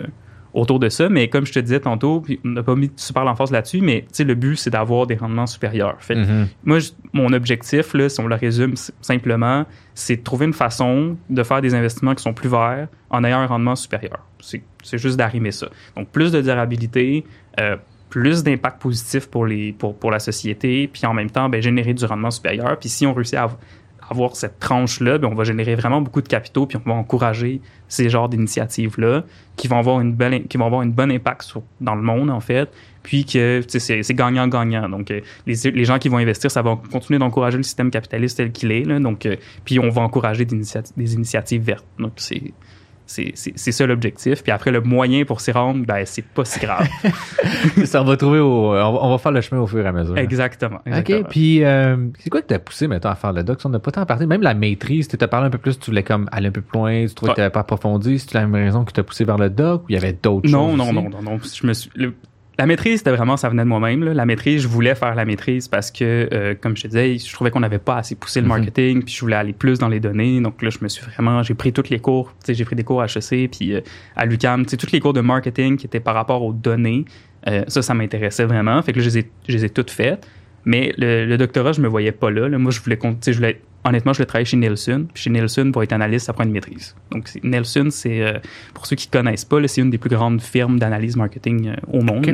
autour 0.58 0.80
de 0.80 0.90
ça. 0.90 1.08
Mais 1.08 1.30
comme 1.30 1.46
je 1.46 1.54
te 1.54 1.60
disais 1.60 1.80
tantôt, 1.80 2.20
puis 2.22 2.40
on 2.44 2.50
n'a 2.50 2.64
pas 2.64 2.76
mis 2.76 2.92
super 2.96 3.24
l'emphase 3.24 3.52
là-dessus, 3.52 3.80
mais 3.82 4.02
tu 4.02 4.08
sais, 4.12 4.24
le 4.24 4.36
but, 4.36 4.56
c'est 4.56 4.70
d'avoir 4.72 5.06
des 5.08 5.16
rendements 5.16 5.46
supérieurs. 5.48 5.96
Fait 6.00 6.16
Mhm. 6.16 6.48
moi, 6.66 6.80
je- 6.80 6.92
mon 7.14 7.32
objectif, 7.32 7.94
là, 7.94 8.10
si 8.10 8.20
on 8.20 8.28
le 8.28 8.36
résume 8.36 8.74
simplement, 9.02 9.66
c'est 9.94 10.18
de 10.18 10.22
trouver 10.24 10.46
une 10.48 10.54
façon 10.54 11.16
de 11.30 11.44
faire 11.44 11.62
des 11.62 11.74
investissements 11.76 12.16
qui 12.16 12.24
sont 12.24 12.34
plus 12.34 12.50
verts 12.50 12.88
en 13.10 13.24
ayant 13.24 13.40
un 13.40 13.46
rendement 13.48 13.76
supérieur. 13.76 14.20
C'est 14.40 14.62
c'est 14.84 14.98
juste 14.98 15.18
d'arrimer 15.18 15.52
ça. 15.52 15.68
Donc, 15.96 16.10
plus 16.10 16.32
de 16.32 16.42
durabilité, 16.42 17.26
euh, 17.60 17.76
plus 18.10 18.42
d'impact 18.42 18.82
positif 18.82 19.28
pour, 19.28 19.46
les, 19.46 19.74
pour, 19.74 19.96
pour 19.98 20.12
la 20.12 20.20
société, 20.20 20.88
puis 20.88 21.06
en 21.06 21.14
même 21.14 21.30
temps, 21.30 21.50
ben, 21.50 21.62
générer 21.62 21.94
du 21.94 22.06
rendement 22.06 22.32
supérieur. 22.32 22.78
Puis 22.80 22.88
si 22.90 23.06
on 23.06 23.14
réussit 23.14 23.36
à 23.36 23.50
avoir 24.10 24.36
cette 24.36 24.60
tranche-là, 24.60 25.18
ben, 25.18 25.28
on 25.28 25.36
va 25.36 25.44
générer 25.44 25.76
vraiment 25.76 26.02
beaucoup 26.02 26.22
de 26.22 26.28
capitaux, 26.28 26.66
puis 26.66 26.78
on 26.84 26.90
va 26.90 26.96
encourager 26.96 27.62
ces 27.88 28.10
genres 28.10 28.30
d'initiatives-là 28.30 29.24
qui 29.56 29.68
vont 29.68 29.78
avoir 29.78 30.00
une 30.02 30.14
belle, 30.14 30.48
qui 30.48 30.58
vont 30.58 30.66
avoir 30.66 30.82
une 30.82 30.92
bonne 30.92 31.12
impact 31.12 31.44
sur, 31.44 31.64
dans 31.82 31.96
le 31.96 32.02
monde, 32.02 32.30
en 32.30 32.40
fait, 32.40 32.70
puis 33.04 33.26
que 33.26 33.62
c'est 33.68 34.14
gagnant-gagnant. 34.14 34.90
Donc, 34.90 35.12
euh, 35.12 35.22
les, 35.46 35.72
les 35.72 35.86
gens 35.86 35.98
qui 35.98 36.10
vont 36.10 36.18
investir, 36.18 36.52
ça 36.52 36.62
va 36.62 36.80
continuer 36.92 37.20
d'encourager 37.20 37.58
le 37.58 37.64
système 37.64 37.92
capitaliste 37.92 38.38
tel 38.38 38.52
qu'il 38.52 38.72
est. 38.72 38.84
Donc, 39.00 39.26
euh, 39.26 39.36
puis 39.66 39.80
on 39.80 39.90
va 39.90 40.02
encourager 40.02 40.46
des, 40.46 40.62
des 40.96 41.14
initiatives 41.14 41.62
vertes. 41.62 41.86
Donc, 42.00 42.14
c'est 42.18 42.54
c'est 43.08 43.72
ça 43.72 43.86
l'objectif. 43.86 44.44
Puis 44.44 44.52
après, 44.52 44.70
le 44.72 44.82
moyen 44.82 45.24
pour 45.26 45.42
s'y 45.42 45.52
rendre, 45.52 45.86
ben, 45.86 46.04
c'est 46.06 46.24
pas 46.26 46.46
si 46.46 46.60
grave. 46.60 46.88
ça, 47.86 48.02
on 48.02 48.06
va 48.06 48.18
trouver 48.18 48.40
au, 48.40 48.74
on, 48.76 49.10
va, 49.10 49.18
faire 49.18 49.32
le 49.32 49.42
chemin 49.42 49.62
au 49.62 49.68
fur 49.68 49.84
et 49.84 49.88
à 49.88 49.92
mesure. 49.92 50.18
exactement. 50.18 50.80
exactement. 50.86 51.20
OK, 51.20 51.28
puis 51.30 51.64
euh, 51.64 51.96
c'est 52.20 52.30
quoi 52.30 52.42
que 52.42 52.48
t'as 52.48 52.60
poussé, 52.60 52.88
mettons, 52.88 53.10
à 53.10 53.16
faire 53.16 53.34
le 53.34 53.44
doc? 53.44 53.60
On 53.66 53.70
n'a 53.70 53.80
pas 53.80 53.92
tant 53.92 54.06
parlé. 54.06 54.28
Même 54.28 54.42
la 54.42 54.54
maîtrise, 54.54 55.08
tu 55.08 55.18
t'as 55.18 55.28
parlé 55.28 55.48
un 55.48 55.50
peu 55.50 55.58
plus, 55.58 55.80
tu 55.80 55.90
voulais 55.92 56.04
comme 56.04 56.28
aller 56.32 56.48
un 56.50 56.52
peu 56.52 56.62
plus 56.62 56.78
loin, 56.78 57.06
tu 57.08 57.14
trouvais 57.16 57.30
Ouais. 57.30 57.36
que 57.36 57.42
t'avais 57.42 57.50
pas 57.50 57.62
approfondi. 57.62 58.20
C'est 58.20 58.34
la 58.34 58.46
même 58.46 58.64
raison 58.66 58.84
que 58.86 58.92
t'as 58.92 59.04
poussé 59.04 59.24
vers 59.24 59.38
le 59.38 59.50
doc 59.50 59.84
ou 59.84 59.86
il 59.90 59.94
y 59.94 59.98
avait 59.98 60.14
d'autres 60.14 60.50
Non, 60.50 60.70
choses? 60.70 60.78
non, 60.78 60.84
aussi? 60.86 60.94
non, 60.94 61.10
non, 61.10 61.22
non. 61.22 61.40
Je 61.40 61.68
me 61.68 61.74
suis, 61.74 61.90
le- 61.96 62.14
la 62.58 62.66
maîtrise, 62.66 63.00
c'était 63.00 63.12
vraiment, 63.12 63.38
ça 63.38 63.50
venait 63.50 63.64
de 63.64 63.68
moi-même. 63.68 64.04
La 64.04 64.26
maîtrise, 64.26 64.62
je 64.64 64.68
voulais 64.68 64.96
faire 64.96 65.14
la 65.16 65.26
maîtrise 65.26 65.68
parce 65.68 65.92
que, 65.92 66.28
euh, 66.34 66.56
comme 66.60 66.76
je 66.76 66.84
te 66.84 66.88
disais, 66.88 67.18
je 67.18 67.32
trouvais 67.34 67.52
qu'on 67.52 67.60
n'avait 67.60 67.78
pas 67.78 67.98
assez 67.98 68.16
poussé 68.16 68.40
le 68.42 68.48
Mhm. 68.48 68.50
marketing, 68.58 69.04
puis 69.04 69.14
je 69.14 69.22
voulais 69.22 69.36
aller 69.36 69.54
plus 69.54 69.78
dans 69.80 69.88
les 69.90 70.00
données. 70.00 70.42
Donc 70.42 70.62
là, 70.64 70.70
je 70.70 70.80
me 70.82 70.88
suis 70.88 71.06
vraiment, 71.06 71.44
j'ai 71.44 71.54
pris 71.54 71.72
tous 71.72 71.90
les 71.90 72.00
cours. 72.00 72.30
Tu 72.40 72.48
sais, 72.48 72.54
j'ai 72.56 72.66
pris 72.66 72.76
des 72.76 72.84
cours 72.84 73.02
à 73.02 73.06
HEC, 73.06 73.48
puis 73.50 73.74
euh, 73.76 73.82
à 74.16 74.26
sais, 74.72 74.78
tous 74.78 74.92
les 74.92 75.00
cours 75.00 75.14
de 75.14 75.22
marketing 75.22 75.78
qui 75.78 75.86
étaient 75.86 76.00
par 76.00 76.16
rapport 76.16 76.42
aux 76.44 76.54
données. 76.54 77.06
euh, 77.48 77.64
ça, 77.68 77.82
ça 77.84 77.94
m'intéressait 77.94 78.46
vraiment. 78.46 78.82
Fait 78.82 78.92
que 78.94 78.98
là, 78.98 79.04
je 79.06 79.10
les 79.10 79.20
ai, 79.20 79.32
je 79.48 79.54
les 79.56 79.66
ai 79.66 79.70
toutes 79.70 79.92
faites. 79.92 80.28
Mais 80.66 80.94
le, 80.98 81.26
le 81.26 81.38
doctorat, 81.38 81.72
je 81.72 81.80
me 81.82 81.88
voyais 81.88 82.12
pas 82.12 82.30
là. 82.32 82.50
là. 82.50 82.58
Moi, 82.58 82.72
je 82.72 82.82
voulais, 82.82 82.98
con- 82.98 83.14
tu 83.14 83.20
sais, 83.22 83.32
je 83.34 83.38
voulais, 83.38 83.62
honnêtement, 83.88 84.14
je 84.14 84.18
voulais 84.18 84.28
travailler 84.28 84.46
chez 84.46 84.58
Nielsen. 84.58 85.08
Puis 85.14 85.24
chez 85.24 85.30
Nielsen, 85.30 85.72
pour 85.72 85.84
être 85.84 85.94
analyste, 85.94 86.26
ça 86.26 86.34
prend 86.34 86.44
une 86.44 86.52
maîtrise. 86.52 86.96
Donc, 87.12 87.30
Nielsen, 87.44 87.92
c'est, 87.92 88.22
euh, 88.22 88.40
pour 88.74 88.86
ceux 88.86 88.96
qui 88.96 89.08
connaissent 89.08 89.46
pas, 89.46 89.66
c'est 89.68 89.82
une 89.82 89.90
des 89.90 89.98
plus 89.98 90.10
grandes 90.10 90.42
firmes 90.42 90.80
d'analyse 90.80 91.16
marketing 91.16 91.70
euh, 91.70 91.76
au 91.92 92.02
monde. 92.02 92.28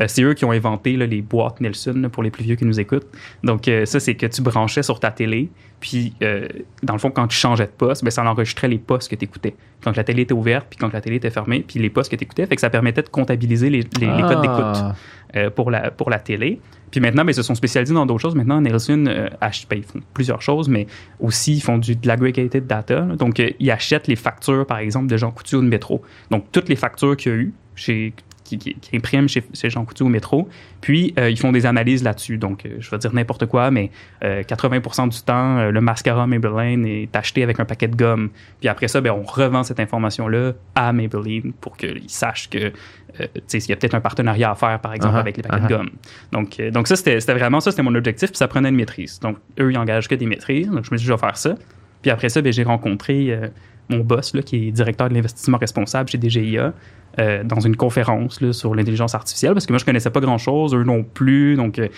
Euh, 0.00 0.04
c'est 0.06 0.22
eux 0.22 0.34
qui 0.34 0.44
ont 0.44 0.52
inventé 0.52 0.96
là, 0.96 1.06
les 1.06 1.22
boîtes 1.22 1.60
Nielsen, 1.60 2.02
là, 2.02 2.08
pour 2.08 2.22
les 2.22 2.30
plus 2.30 2.44
vieux 2.44 2.56
qui 2.56 2.64
nous 2.64 2.80
écoutent. 2.80 3.06
Donc, 3.42 3.68
ça, 3.84 4.00
c'est 4.00 4.14
que 4.14 4.26
tu 4.26 4.42
branchais 4.42 4.82
sur 4.82 5.00
ta 5.00 5.10
télé. 5.10 5.50
Puis, 5.82 6.14
euh, 6.22 6.46
dans 6.84 6.92
le 6.94 6.98
fond, 7.00 7.10
quand 7.10 7.26
tu 7.26 7.36
changeais 7.36 7.66
de 7.66 7.70
poste, 7.76 8.04
ben, 8.04 8.10
ça 8.10 8.24
enregistrait 8.24 8.68
les 8.68 8.78
postes 8.78 9.10
que 9.10 9.16
tu 9.16 9.24
écoutais. 9.24 9.54
Quand 9.82 9.94
la 9.96 10.04
télé 10.04 10.22
était 10.22 10.32
ouverte, 10.32 10.68
puis 10.70 10.78
quand 10.78 10.92
la 10.92 11.00
télé 11.00 11.16
était 11.16 11.30
fermée, 11.30 11.64
puis 11.66 11.80
les 11.80 11.90
postes 11.90 12.08
que 12.10 12.14
tu 12.16 12.22
écoutais. 12.22 12.46
Fait 12.46 12.54
que 12.54 12.60
ça 12.60 12.70
permettait 12.70 13.02
de 13.02 13.08
comptabiliser 13.08 13.68
les, 13.68 13.80
les- 14.00 14.06
les 14.06 14.22
codes 14.22 14.40
d'écoute 14.42 14.58
Ah. 14.76 14.94
euh, 15.34 15.50
pour, 15.50 15.72
la, 15.72 15.90
pour 15.90 16.08
la 16.08 16.20
télé. 16.20 16.60
Puis 16.92 17.00
maintenant, 17.00 17.24
ben, 17.24 17.32
ils 17.32 17.34
se 17.34 17.42
sont 17.42 17.56
spécialisés 17.56 17.94
dans 17.94 18.06
d'autres 18.06 18.20
choses. 18.22 18.36
Maintenant, 18.36 18.60
Nielsen, 18.60 19.08
euh, 19.08 19.28
ach- 19.40 19.66
ben, 19.68 19.76
ils 19.78 19.82
font 19.82 19.98
plusieurs 20.14 20.40
choses, 20.40 20.68
mais 20.68 20.86
aussi, 21.18 21.54
ils 21.56 21.60
font 21.60 21.78
du, 21.78 21.96
de 21.96 22.06
l'aggregated 22.06 22.64
data. 22.66 23.00
là. 23.00 23.16
Donc, 23.16 23.40
euh, 23.40 23.50
ils 23.58 23.70
achètent 23.72 24.06
les 24.06 24.14
factures, 24.16 24.64
par 24.64 24.78
exemple, 24.78 25.08
de 25.08 25.16
Jean 25.16 25.32
Coutu 25.32 25.56
ou 25.56 25.62
de 25.62 25.66
Métro. 25.68 26.00
Donc, 26.30 26.44
toutes 26.52 26.68
les 26.68 26.76
factures 26.76 27.16
qu'il 27.16 27.32
y 27.32 27.34
a 27.34 27.38
eu 27.38 27.52
chez 27.74 28.12
qui, 28.58 28.74
qui, 28.74 28.74
qui 28.74 28.96
impriment 28.96 29.28
chez, 29.28 29.42
chez 29.52 29.70
Jean 29.70 29.84
Coutu 29.84 30.02
au 30.02 30.08
métro. 30.08 30.48
Puis, 30.80 31.14
euh, 31.18 31.30
ils 31.30 31.38
font 31.38 31.52
des 31.52 31.66
analyses 31.66 32.02
là-dessus. 32.02 32.38
Donc, 32.38 32.66
euh, 32.66 32.76
je 32.78 32.90
vais 32.90 32.98
dire 32.98 33.14
n'importe 33.14 33.46
quoi, 33.46 33.70
mais 33.70 33.90
euh, 34.24 34.42
80 34.42 35.08
du 35.08 35.22
temps, 35.22 35.58
euh, 35.58 35.70
le 35.70 35.80
mascara 35.80 36.26
Maybelline 36.26 36.84
est 36.86 37.14
acheté 37.14 37.42
avec 37.42 37.60
un 37.60 37.64
paquet 37.64 37.88
de 37.88 37.96
gomme. 37.96 38.30
Puis 38.60 38.68
après 38.68 38.88
ça, 38.88 39.00
ben, 39.00 39.12
on 39.12 39.22
revend 39.22 39.62
cette 39.62 39.80
information-là 39.80 40.52
à 40.74 40.92
Maybelline 40.92 41.52
pour 41.60 41.76
qu'ils 41.76 42.08
sachent 42.08 42.50
que, 42.50 42.72
euh, 43.20 43.26
s'il 43.46 43.68
y 43.68 43.72
a 43.72 43.76
peut-être 43.76 43.94
un 43.94 44.00
partenariat 44.00 44.50
à 44.50 44.54
faire, 44.54 44.80
par 44.80 44.94
exemple, 44.94 45.12
Uh-huh, 45.12 45.20
avec 45.20 45.36
les 45.36 45.42
paquets 45.42 45.64
uh-huh. 45.64 45.68
de 45.68 45.74
gomme. 45.74 45.90
Donc, 46.32 46.58
euh, 46.60 46.70
donc 46.70 46.88
ça, 46.88 46.96
c'était 46.96 47.18
vraiment 47.34 47.60
ça, 47.60 47.70
c'était 47.70 47.82
mon 47.82 47.94
objectif, 47.94 48.30
puis 48.30 48.38
ça 48.38 48.48
prenait 48.48 48.68
une 48.68 48.76
maîtrise. 48.76 49.20
Donc, 49.20 49.36
eux, 49.60 49.70
ils 49.70 49.78
engagent 49.78 50.08
que 50.08 50.14
des 50.14 50.26
maîtrises. 50.26 50.68
Donc, 50.68 50.84
je 50.84 50.90
me 50.92 50.96
suis 50.96 51.04
dit, 51.04 51.04
je 51.04 51.12
vais 51.12 51.18
faire 51.18 51.36
ça. 51.36 51.54
Puis 52.00 52.10
après 52.10 52.28
ça, 52.28 52.40
ben, 52.40 52.52
j'ai 52.52 52.62
rencontré 52.62 53.30
euh, 53.30 53.48
mon 53.88 53.98
boss, 53.98 54.34
là, 54.34 54.42
qui 54.42 54.68
est 54.68 54.70
directeur 54.70 55.08
de 55.08 55.14
l'investissement 55.14 55.58
responsable 55.58 56.08
chez 56.08 56.18
DGIA. 56.18 56.72
Euh, 57.18 57.42
dans 57.44 57.60
une 57.60 57.76
conférence 57.76 58.40
là, 58.40 58.52
sur 58.52 58.74
l'intelligence 58.74 59.14
artificielle 59.14 59.52
parce 59.52 59.66
que 59.66 59.72
moi 59.72 59.78
je 59.78 59.84
connaissais 59.84 60.10
pas 60.10 60.20
grand 60.20 60.38
chose, 60.38 60.74
eux 60.74 60.84
non 60.84 61.02
plus, 61.02 61.56
donc 61.56 61.78
euh, 61.78 61.88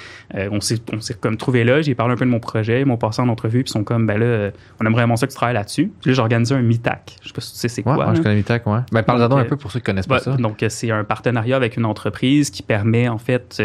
on 0.51 0.61
s'est 0.61 0.81
on 0.93 1.01
s'est 1.01 1.15
comme 1.15 1.37
trouvé 1.37 1.65
là, 1.65 1.83
j'ai 1.83 1.95
parlé 1.95 2.15
un 2.15 2.17
peu 2.17 2.25
de 2.25 2.31
mon 2.31 2.41
projet, 2.41 2.81
ils 2.81 2.87
m'ont 2.87 2.97
passé 2.97 3.23
en 3.23 3.29
entrevue 3.29 3.63
puis 3.63 3.71
ils 3.71 3.73
sont 3.73 3.85
comme 3.85 4.07
ben 4.07 4.19
là 4.19 4.51
on 4.81 4.87
aimerait 4.87 5.03
vraiment 5.03 5.17
ça 5.17 5.27
que 5.27 5.33
tu 5.33 5.37
travailles 5.37 5.55
là-dessus. 5.55 5.93
Puis 6.01 6.11
là 6.11 6.15
j'ai 6.15 6.21
organisé 6.21 6.55
un 6.55 6.63
MITAC, 6.63 7.17
je 7.23 7.29
sais 7.29 7.35
pas 7.35 7.41
si 7.41 7.53
tu 7.53 7.59
sais 7.59 7.69
c'est 7.69 7.83
quoi. 7.83 7.97
Ouais, 7.97 8.17
je 8.17 8.23
connais 8.23 8.37
MITAC, 8.37 8.67
ouais. 8.67 8.81
Ben 8.93 9.03
parle-en 9.03 9.37
un 9.37 9.45
peu 9.45 9.57
pour 9.57 9.71
ceux 9.71 9.81
qui 9.81 9.87
connaissent 9.87 10.07
pas 10.07 10.19
ça. 10.19 10.37
Donc 10.37 10.65
c'est 10.69 10.91
un 10.91 11.05
partenariat 11.05 11.57
avec 11.57 11.77
une 11.77 11.85
entreprise 11.85 12.51
qui 12.51 12.63
permet 12.63 13.09
en 13.09 13.19
fait 13.19 13.63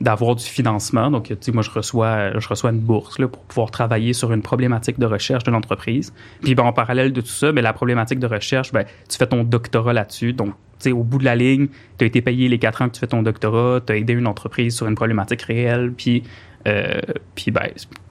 d'avoir 0.00 0.36
du 0.36 0.44
financement. 0.44 1.10
Donc 1.10 1.28
tu 1.28 1.36
sais 1.40 1.52
moi 1.52 1.62
je 1.62 1.70
reçois 1.70 2.38
je 2.38 2.48
reçois 2.48 2.70
une 2.70 2.80
bourse 2.80 3.18
là, 3.18 3.28
pour 3.28 3.42
pouvoir 3.42 3.70
travailler 3.70 4.12
sur 4.12 4.32
une 4.32 4.42
problématique 4.42 4.98
de 4.98 5.06
recherche 5.06 5.44
de 5.44 5.50
l'entreprise. 5.50 6.12
Puis 6.42 6.54
ben, 6.54 6.64
en 6.64 6.72
parallèle 6.72 7.12
de 7.12 7.20
tout 7.20 7.26
ça, 7.26 7.52
ben 7.52 7.62
la 7.62 7.72
problématique 7.72 8.18
de 8.18 8.26
recherche, 8.26 8.72
ben 8.72 8.84
tu 9.08 9.16
fais 9.16 9.26
ton 9.26 9.44
doctorat 9.44 9.92
là-dessus. 9.92 10.32
Donc 10.32 10.54
au 10.90 11.04
bout 11.04 11.18
de 11.18 11.24
la 11.24 11.36
ligne, 11.36 11.68
tu 11.98 12.04
as 12.04 12.06
été 12.06 12.20
payé 12.20 12.48
les 12.48 12.58
quatre 12.58 12.82
ans 12.82 12.88
que 12.88 12.94
tu 12.94 13.00
fais 13.00 13.06
ton 13.06 13.22
doctorat, 13.22 13.80
tu 13.86 13.92
as 13.92 13.96
aidé 13.96 14.12
une 14.12 14.26
entreprise 14.26 14.74
sur 14.74 14.86
une 14.88 14.94
problématique 14.94 15.42
réelle, 15.42 15.92
puis, 15.96 16.24
euh, 16.66 17.00
puis 17.34 17.50
ben, 17.50 17.68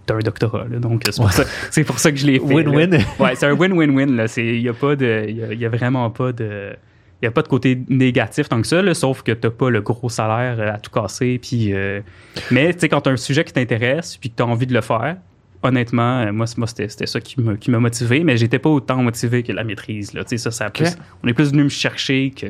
tu 0.07 0.13
as 0.13 0.15
un 0.15 0.19
doctorat. 0.19 0.65
donc, 0.65 1.03
c'est 1.05 1.21
pour, 1.21 1.31
ça, 1.31 1.43
pour, 1.85 1.99
ça 1.99 2.11
que 2.11 2.17
je 2.17 2.27
l'ai 2.27 2.39
fait. 2.39 2.45
Win-win. 2.45 2.93
ouais, 3.19 3.35
c'est 3.35 3.47
un 3.47 3.53
win-win-win. 3.53 4.25
Il 4.37 4.61
n'y 4.61 4.69
a, 4.69 4.73
pas 4.73 4.95
de, 4.95 5.29
y 5.29 5.65
a, 5.65 5.69
vraiment 5.69 6.09
pas 6.09 6.31
de. 6.31 6.71
Il 7.21 7.27
a 7.27 7.31
pas 7.31 7.43
de 7.43 7.47
côté 7.47 7.79
négatif 7.87 8.49
tant 8.49 8.59
que 8.61 8.67
ça, 8.67 8.93
sauf 8.95 9.21
que 9.21 9.31
tu 9.31 9.45
n'as 9.45 9.51
pas 9.51 9.69
le 9.69 9.81
gros 9.81 10.09
salaire 10.09 10.73
à 10.73 10.79
tout 10.79 10.89
casser. 10.89 11.37
Puis, 11.39 11.71
euh, 11.71 12.01
mais 12.49 12.73
quand 12.73 13.01
tu 13.01 13.09
as 13.09 13.11
un 13.11 13.17
sujet 13.17 13.43
qui 13.43 13.53
t'intéresse 13.53 14.17
puis 14.17 14.31
que 14.31 14.37
tu 14.37 14.41
as 14.41 14.47
envie 14.47 14.65
de 14.65 14.73
le 14.73 14.81
faire, 14.81 15.17
honnêtement, 15.63 16.21
euh, 16.21 16.31
moi, 16.31 16.45
moi 16.57 16.67
c'était 16.67 17.07
ça 17.07 17.19
qui 17.19 17.41
m'a 17.71 17.79
motivé, 17.79 18.23
mais 18.23 18.37
j'étais 18.37 18.59
pas 18.59 18.69
autant 18.69 19.01
motivé 19.03 19.43
que 19.43 19.51
la 19.51 19.63
maîtrise. 19.63 20.13
Là. 20.13 20.23
Ça, 20.25 20.51
ça 20.51 20.71
on 21.23 21.27
est 21.27 21.33
plus 21.33 21.51
venu 21.51 21.63
me 21.63 21.69
chercher 21.69 22.31
que, 22.31 22.47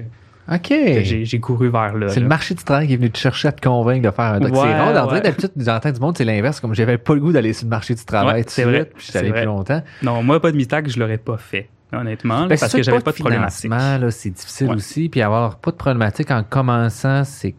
OK. 0.51 0.74
j'ai 1.03 1.39
couru 1.39 1.70
vers 1.70 1.95
là. 1.95 2.09
C'est 2.09 2.20
le 2.20 2.28
marché 2.28 2.55
du 2.55 2.64
travail 2.64 2.88
qui 2.88 2.93
est 2.93 2.97
venu 2.97 3.12
te 3.12 3.18
chercher 3.18 3.49
à 3.49 3.51
te 3.51 3.62
convaincre 3.62 4.09
de 4.09 4.14
faire 4.14 4.26
un 4.26 4.39
doc. 4.39 4.49
c'est 4.53 4.74
rare 4.74 5.12
ouais. 5.12 5.22
d'habitude, 5.22 5.51
dans 5.55 5.80
le 5.84 5.91
du 5.91 5.99
monde, 5.99 6.18
c'est 6.18 6.26
l'inverse. 6.26 6.59
Comme 6.59 6.74
j'avais 6.74 6.97
pas 6.97 7.14
le 7.14 7.22
goût 7.22 7.32
d'aller 7.32 7.53
sur 7.53 7.66
le 7.66 7.70
marché 7.70 7.95
du 7.95 8.03
travail 8.03 8.43
c'est 8.47 8.64
vrai. 8.64 8.86
puis 8.86 9.05
j'étais 9.05 9.20
allé 9.20 9.32
plus 9.32 9.45
longtemps. 9.45 9.82
Non, 10.01 10.24
moi, 10.24 10.39
pas 10.39 10.51
de 10.51 10.57
mi-tac, 10.57 10.89
je 10.89 10.99
l'aurais 10.99 11.18
pas 11.18 11.38
fait. 11.38 11.70
Honnêtement, 11.93 12.47
ben, 12.47 12.57
parce 12.57 12.72
que 12.72 12.84
j'avais 12.84 13.01
pas 13.01 13.12
de, 13.12 13.18
problématique. 13.18 13.70
C'est 14.12 14.30
difficile 14.30 14.72
aussi. 14.72 15.09
Puis 15.09 15.22
avoir 15.22 15.57
pas 15.57 15.72
de 15.72 15.76
problématique 15.76 16.32
en 16.32 16.41
commençant, 16.41 17.26
c'est 17.26 17.53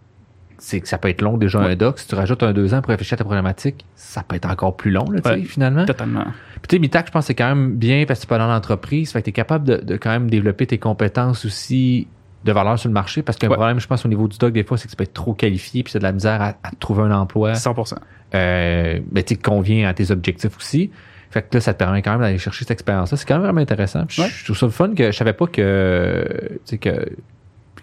c'est 0.63 0.81
que 0.81 0.89
ça 0.89 0.97
peut 0.97 1.09
être 1.09 1.23
long 1.23 1.37
déjà 1.37 1.59
un 1.59 1.75
doc. 1.75 1.99
Si 1.99 2.07
tu 2.07 2.15
rajoutes 2.15 2.45
un 2.45 2.53
deux 2.53 2.73
ans 2.73 2.83
pour 2.83 2.91
réfléchir 2.91 3.15
à 3.15 3.17
ta 3.17 3.25
problématique, 3.25 3.85
ça 3.97 4.23
peut 4.23 4.37
être 4.37 4.49
encore 4.49 4.77
plus 4.77 4.93
long, 4.93 5.11
là, 5.11 5.21
sais, 5.25 5.43
finalement. 5.43 5.85
Totalement. 5.85 6.23
Puis 6.23 6.69
tu 6.69 6.77
sais, 6.77 6.79
MITAC, 6.79 7.09
je 7.09 7.11
pense 7.11 7.25
que 7.25 7.27
c'est 7.27 7.35
quand 7.35 7.49
même 7.49 7.75
bien 7.75 8.05
parce 8.07 8.21
que 8.21 8.27
tu 8.27 8.29
pas 8.29 8.39
dans 8.39 8.47
l'entreprise. 8.47 9.11
Fait 9.11 9.21
que 9.21 9.25
tu 9.25 9.31
es 9.31 9.33
capable 9.33 9.67
de, 9.67 9.77
de, 9.79 9.97
quand 9.97 10.11
même 10.11 10.31
développer 10.31 10.69
tes 10.69 10.79
compétences 10.79 11.45
aussi 11.45 12.07
de 12.45 12.53
valeur 12.53 12.79
sur 12.79 12.89
le 12.89 12.95
marché 12.95 13.23
parce 13.23 13.39
qu'un 13.39 13.49
problème, 13.49 13.81
je 13.81 13.89
pense, 13.89 14.07
au 14.07 14.09
niveau 14.09 14.29
du 14.29 14.39
doc, 14.39 14.53
des 14.53 14.63
fois, 14.63 14.79
c'est 14.79 14.87
que 14.87 14.91
tu 14.91 14.97
peux 14.97 15.05
être 15.05 15.13
trop 15.13 15.35
qualifié 15.35 15.83
puis 15.83 15.91
c'est 15.91 15.99
de 15.99 16.05
la 16.05 16.13
misère 16.13 16.41
à, 16.41 16.55
trouver 16.79 17.03
un 17.03 17.11
emploi. 17.11 17.55
100%. 17.55 17.95
Euh, 18.35 19.01
ben, 19.11 19.25
tu 19.25 19.37
convient 19.37 19.89
à 19.89 19.95
tes 19.95 20.13
objectifs 20.13 20.57
aussi. 20.57 20.93
Fait 21.33 21.43
que 21.43 21.57
là, 21.57 21.61
ça 21.61 21.73
te 21.73 21.79
permet 21.79 22.03
quand 22.03 22.13
même 22.13 22.21
d'aller 22.21 22.39
chercher 22.39 22.61
cette 22.61 22.71
expérience-là. 22.71 23.17
C'est 23.17 23.27
quand 23.27 23.35
même 23.35 23.45
vraiment 23.45 23.61
intéressant. 23.61 24.05
je, 24.09 24.45
trouve 24.45 24.57
ça 24.57 24.67
le 24.67 24.73
fun 24.73 24.95
que 24.95 25.11
je 25.11 25.17
savais 25.17 25.33
pas 25.33 25.47
que, 25.49 26.25
tu 26.31 26.59
sais, 26.67 26.79
que 26.79 27.09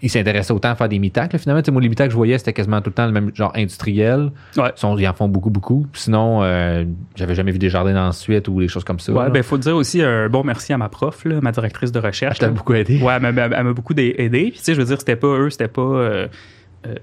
il 0.02 0.10
s'intéressait 0.10 0.54
autant 0.54 0.70
à 0.70 0.76
faire 0.76 0.89
des 0.89 1.00
mitacles. 1.00 1.38
Finalement, 1.38 1.62
moi, 1.72 1.82
les 1.82 1.89
mitacles 1.89 2.10
que 2.10 2.14
je 2.14 2.18
voyais, 2.18 2.38
c'était 2.38 2.54
quasiment 2.54 2.82
tout 2.82 2.89
le 2.89 2.93
temps 2.93 3.06
le 3.06 3.12
même 3.12 3.32
genre 3.34 3.52
industriel. 3.56 4.32
Ouais. 4.58 4.72
Ils 4.97 5.08
en 5.08 5.14
font 5.14 5.28
beaucoup, 5.28 5.50
beaucoup. 5.50 5.88
Sinon, 5.93 6.41
euh, 6.43 6.86
j'avais 7.16 7.36
jamais 7.36 7.52
vu 7.52 7.60
des 7.60 7.70
jardins 7.70 8.08
ensuite 8.08 8.47
ou 8.47 8.60
des 8.60 8.68
choses 8.68 8.84
comme 8.84 9.00
ça. 9.00 9.12
Ouais, 9.12 9.30
ben, 9.30 9.43
faut 9.43 9.58
dire 9.58 9.76
aussi 9.76 10.02
un 10.02 10.30
bon 10.30 10.43
merci 10.43 10.74
à 10.74 10.78
ma 10.78 10.89
prof, 10.89 11.26
là, 11.26 11.39
ma 11.41 11.52
directrice 11.52 11.91
de 11.91 12.00
recherche. 12.00 12.38
Elle 12.39 12.47
t'a 12.47 12.54
beaucoup 12.54 12.74
aidé. 12.74 13.00
Ouais, 13.02 13.14
elle 13.22 13.34
m'a 13.34 13.74
beaucoup 13.74 13.93
aidé. 13.93 14.52
Puis, 14.52 14.52
tu 14.54 14.60
sais, 14.60 14.74
je 14.74 14.80
veux 14.80 14.88
dire, 14.88 15.00
c'était 15.00 15.16
pas 15.16 15.28
eux, 15.28 15.50
c'était 15.50 15.68
pas. 15.68 15.82
Euh, 15.82 16.28
euh, 16.88 16.95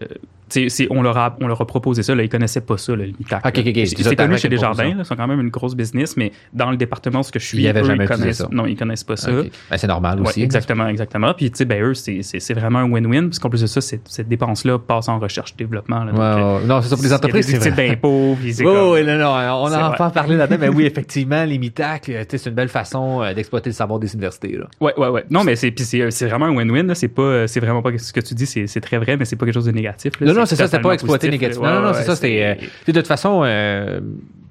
on, 0.90 1.02
leur 1.02 1.16
a, 1.16 1.36
on 1.40 1.46
leur 1.48 1.60
a 1.60 1.66
proposé 1.66 2.02
ça, 2.02 2.14
là, 2.14 2.22
ils 2.22 2.28
connaissaient 2.28 2.60
pas 2.60 2.76
ça, 2.76 2.94
le 2.94 3.06
MITAC. 3.06 3.42
c'est 3.86 4.16
connu 4.16 4.38
chez 4.38 4.48
Desjardins, 4.48 4.96
ils 4.98 5.04
sont 5.04 5.16
quand 5.16 5.26
même 5.26 5.40
une 5.40 5.50
grosse 5.50 5.74
business, 5.74 6.16
mais 6.16 6.32
dans 6.52 6.70
le 6.70 6.76
département 6.76 7.22
ce 7.22 7.32
que 7.32 7.38
je 7.38 7.46
suis, 7.46 7.58
ils, 7.58 7.68
eux, 7.68 7.84
jamais 7.84 8.04
ils 8.04 8.08
connaissent 8.08 8.38
ça. 8.38 8.48
Non, 8.50 8.66
ils 8.66 8.76
connaissent 8.76 9.04
pas 9.04 9.16
ça. 9.16 9.30
Ben, 9.30 9.76
c'est 9.76 9.86
normal 9.86 10.20
aussi. 10.20 10.42
exactement, 10.42 10.88
exactement. 10.88 11.34
Puis 11.34 11.50
tu 11.50 11.58
sais, 11.58 11.64
ben 11.64 11.82
eux, 11.82 11.94
c'est 11.94 12.54
vraiment 12.54 12.80
un 12.80 12.90
win-win, 12.90 13.28
parce 13.28 13.38
qu'en 13.38 13.50
plus 13.50 13.62
de 13.62 13.66
ça, 13.66 13.80
cette 13.80 14.28
dépense-là 14.28 14.78
passe 14.78 15.08
en 15.08 15.18
recherche-développement. 15.18 16.06
Euh, 16.06 16.60
non, 16.66 16.80
c'est 16.82 16.88
ça 16.88 16.96
pour 16.96 17.04
les 17.04 17.12
entreprises, 17.12 17.58
c'est 17.58 17.70
d'impôts, 17.70 18.36
oui, 18.42 18.54
oui, 18.58 19.04
non, 19.04 19.18
non, 19.18 19.30
on 19.30 19.66
en 19.66 19.72
a 19.72 19.90
pas 19.96 20.10
parlé 20.10 20.36
là-dedans, 20.36 20.58
mais 20.60 20.68
oui, 20.68 20.84
effectivement, 20.84 21.44
les 21.44 21.58
MITAC, 21.58 22.10
c'est 22.28 22.46
une 22.46 22.54
belle 22.54 22.68
façon 22.68 23.22
euh, 23.22 23.34
d'exploiter 23.34 23.70
le 23.70 23.74
savoir 23.74 23.98
des 23.98 24.12
universités. 24.12 24.56
Là. 24.56 24.66
Ouais, 24.80 24.94
ouais, 24.96 25.08
ouais. 25.08 25.24
Non, 25.30 25.44
mais 25.44 25.56
c'est 25.56 25.74
c'est 25.78 26.26
vraiment 26.26 26.46
un 26.46 26.54
win-win. 26.54 26.94
C'est 26.94 27.08
pas, 27.08 27.46
c'est 27.46 27.60
vraiment 27.60 27.82
pas 27.82 27.96
ce 27.96 28.12
que 28.12 28.20
tu 28.20 28.34
dis, 28.34 28.46
c'est 28.46 28.80
très 28.80 28.98
vrai, 28.98 29.16
mais 29.16 29.24
c'est 29.24 29.36
pas 29.36 29.44
quelque 29.44 29.54
chose 29.54 29.66
de 29.66 29.72
négatif. 29.72 30.12
Non, 30.36 30.46
c'est 30.46 30.56
ça, 30.56 30.66
c'est 30.66 30.80
pas 30.80 30.96
négativement. 31.22 31.66
non, 31.66 31.80
non, 31.80 31.92
c'est 31.94 32.04
ça. 32.04 32.14
C'était, 32.14 32.58
euh, 32.60 32.66
de 32.86 32.92
toute 32.92 33.06
façon, 33.06 33.42
euh, 33.44 34.00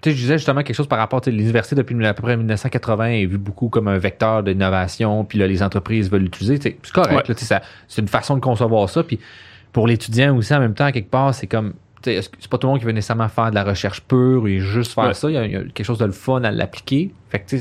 tu 0.02 0.10
sais, 0.10 0.16
je 0.16 0.22
disais 0.22 0.38
justement 0.38 0.64
quelque 0.64 0.76
chose 0.76 0.88
par 0.88 1.00
rapport 1.00 1.22
à 1.26 1.30
l'université 1.30 1.76
depuis 1.76 2.06
à 2.06 2.14
peu 2.14 2.22
près 2.22 2.38
1980 2.38 3.06
est 3.06 3.26
vu 3.26 3.38
beaucoup 3.38 3.70
comme 3.70 3.88
un 3.88 3.98
vecteur 3.98 4.44
d'innovation, 4.44 5.24
puis 5.24 5.40
là, 5.40 5.48
les 5.48 5.64
entreprises 5.64 6.12
veulent 6.12 6.24
l'utiliser. 6.24 6.60
C'est 6.62 6.92
correct. 6.92 7.32
c'est 7.88 8.02
une 8.02 8.08
façon 8.08 8.36
de 8.36 8.42
concevoir 8.42 8.90
ça. 8.90 9.04
Puis 9.04 9.20
pour 9.72 9.88
l'étudiant 9.88 10.36
aussi, 10.36 10.54
en 10.54 10.60
même 10.60 10.74
temps, 10.74 10.92
quelque 10.92 11.10
part, 11.10 11.34
c'est 11.34 11.48
comme 11.48 11.74
c'est 12.06 12.48
pas 12.50 12.58
tout 12.58 12.68
le 12.68 12.72
monde 12.72 12.80
qui 12.80 12.86
veut 12.86 12.92
nécessairement 12.92 13.30
faire 13.30 13.50
de 13.50 13.56
la 13.56 13.64
recherche 13.64 14.02
pure 14.02 14.48
et 14.48 14.60
juste 14.60 14.94
faire 14.94 15.16
ça. 15.16 15.30
Il 15.30 15.34
y, 15.34 15.38
a, 15.38 15.48
quelque 15.48 15.84
chose 15.84 15.98
de 15.98 16.06
le 16.06 16.12
fun 16.12 16.44
à 16.44 16.52
l'appliquer. 16.52 17.12
Fait 17.30 17.40
que 17.40 17.56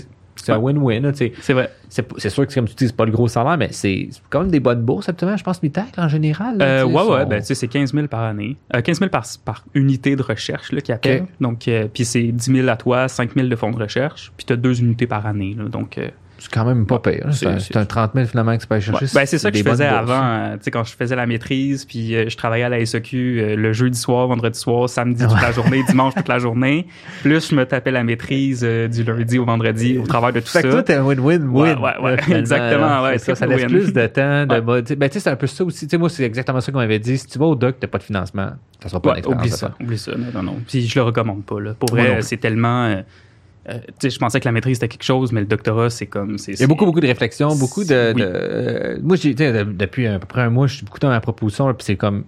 c'est 0.45 0.53
un 0.53 0.59
win-win. 0.59 1.13
C'est 1.15 1.53
vrai. 1.53 1.71
C'est 1.89 2.29
sûr 2.31 2.47
que, 2.47 2.53
comme 2.55 2.67
tu 2.69 2.75
dis, 2.75 2.87
c'est 2.89 2.97
pas 2.97 3.05
le 3.05 3.13
gros 3.13 3.29
salaire, 3.29 3.57
mais 3.57 3.69
c'est 3.71 4.09
quand 4.31 4.41
même 4.41 4.51
des 4.51 4.61
bonnes 4.61 4.83
bourses, 4.83 5.09
absolument, 5.09 5.37
je 5.37 5.45
pense, 5.45 5.63
MITAC 5.63 5.99
en 5.99 6.09
général. 6.09 6.57
euh, 6.61 6.85
ouais, 6.85 7.03
ouais. 7.03 7.27
Ben, 7.27 7.41
c'est 7.43 7.69
15 7.69 7.93
000 7.95 8.09
par 8.09 8.23
année. 8.25 8.57
Euh, 8.75 8.81
15 8.83 8.99
000 8.99 9.11
par, 9.11 9.25
par 9.45 9.65
unité 9.75 10.17
de 10.17 10.23
recherche 10.23 10.73
là, 10.73 10.81
qui 10.81 10.93
appelle. 10.93 11.27
Donc, 11.41 11.69
euh, 11.69 11.87
puis 11.93 12.05
c'est 12.05 12.25
10 12.25 12.53
000 12.53 12.69
à 12.69 12.77
toi, 12.77 13.09
5 13.09 13.35
000 13.35 13.49
de 13.49 13.57
fonds 13.57 13.71
de 13.71 13.79
recherche, 13.79 14.33
puis 14.37 14.45
tu 14.47 14.53
as 14.53 14.57
deux 14.57 14.81
unités 14.81 15.07
par 15.07 15.27
année. 15.27 15.55
Là, 15.57 15.65
donc, 15.69 15.99
euh, 15.99 16.09
c'est 16.39 16.53
quand 16.53 16.65
même 16.65 16.85
pas 16.87 16.99
pire. 16.99 17.29
C'est 17.33 17.77
un 17.77 17.85
30 17.85 18.13
000 18.15 18.27
finalement 18.27 18.57
que 18.57 18.63
tu 18.63 18.67
peux 18.67 18.75
aller 18.75 18.85
chercher. 18.85 19.07
Ben, 19.15 19.27
c'est 19.27 19.39
ça 19.39 19.51
que 19.51 19.57
je 19.59 19.63
faisais 19.63 19.87
avant. 19.87 20.23
Euh, 20.23 20.57
tu 20.57 20.65
sais, 20.65 20.71
quand 20.71 20.85
je 20.85 20.95
faisais 20.95 21.17
la 21.17 21.27
maîtrise, 21.27 21.85
puis 21.85 22.15
euh, 22.15 22.29
je 22.29 22.37
travaillais 22.37 22.65
à 22.65 22.69
la 22.69 22.85
SEQ 22.85 23.41
euh, 23.41 23.57
le 23.57 23.73
jeudi 23.73 23.99
soir, 23.99 24.27
vendredi 24.27 24.59
soir, 24.59 24.89
samedi 24.89 25.25
toute 25.27 25.41
la 25.41 25.53
journée, 25.53 25.83
dimanche 25.89 26.15
toute 26.15 26.29
la 26.29 26.39
journée. 26.41 26.87
Plus 27.23 27.51
je 27.51 27.55
me 27.55 27.65
tapais 27.65 27.91
la 27.91 28.05
maîtrise 28.05 28.63
du 28.63 29.05
lundi 29.05 29.39
au 29.39 29.45
vendredi 29.45 29.99
au 29.99 30.07
travers 30.07 30.33
de 30.33 30.41
tout 30.41 30.49
fait 30.49 30.63
ça. 30.63 30.69
Que 30.69 30.73
toi, 30.73 30.83
t'es 30.83 30.95
un 30.95 31.03
win-win-win. 31.03 31.79
Ouais 31.79 32.17
exactement. 32.35 33.03
Ouais, 33.03 33.19
ça, 33.19 33.35
ça 33.35 33.47
laisse 33.47 33.65
plus 33.65 33.93
de 33.93 34.07
temps. 34.07 34.47
De 34.47 34.61
ben, 34.61 34.83
tu 34.83 34.95
sais, 34.95 35.21
c'est 35.21 35.31
un 35.31 35.37
peu 35.37 35.47
ça 35.47 35.65
aussi. 35.65 35.87
Tu 35.87 35.91
sais, 35.91 35.99
moi, 35.99 36.09
c'est 36.09 36.25
exactement 36.25 36.61
ça 36.61 36.73
qu'on 36.73 36.79
m'avait 36.79 36.99
dit. 36.99 37.19
Si 37.19 37.27
tu 37.27 37.39
vas 37.39 37.47
au 37.47 37.55
doc, 37.55 37.77
t'as 37.81 37.87
pas 37.87 37.99
de 37.99 38.03
financement. 38.03 38.51
Ça 38.83 38.89
sera 38.89 39.01
pas 39.01 39.17
Oublie 39.27 39.51
ça. 39.51 39.73
Oublie 39.81 39.99
ça. 39.99 40.13
Non, 40.17 40.27
non, 40.35 40.43
non. 40.43 40.57
Puis 40.67 40.87
je 40.87 40.99
le 40.99 41.05
recommande 41.05 41.45
pas. 41.45 41.61
Là. 41.61 41.75
Pour 41.75 41.91
vrai, 41.91 42.21
c'est 42.23 42.37
tellement 42.37 43.03
euh, 43.69 43.79
je 44.03 44.19
pensais 44.19 44.41
que 44.41 44.45
la 44.45 44.53
maîtrise 44.53 44.77
c'était 44.77 44.89
quelque 44.89 45.05
chose, 45.05 45.33
mais 45.33 45.41
le 45.41 45.47
doctorat, 45.47 45.91
c'est 45.91 46.07
comme. 46.07 46.37
Il 46.49 46.61
y 46.61 46.63
a 46.63 46.67
beaucoup, 46.67 46.85
beaucoup 46.85 47.01
de 47.01 47.07
réflexions, 47.07 47.55
beaucoup 47.57 47.85
de. 47.85 48.13
de 48.13 48.15
euh, 48.21 48.99
moi, 49.03 49.17
j'ai, 49.17 49.35
depuis 49.35 50.07
à 50.07 50.19
peu 50.19 50.27
près 50.27 50.43
un 50.43 50.51
mois, 50.51 50.67
je 50.67 50.77
suis 50.77 50.85
beaucoup 50.85 50.99
dans 50.99 51.09
ma 51.09 51.21
proposition, 51.21 51.73
puis 51.73 51.85
c'est 51.85 51.97
comme. 51.97 52.25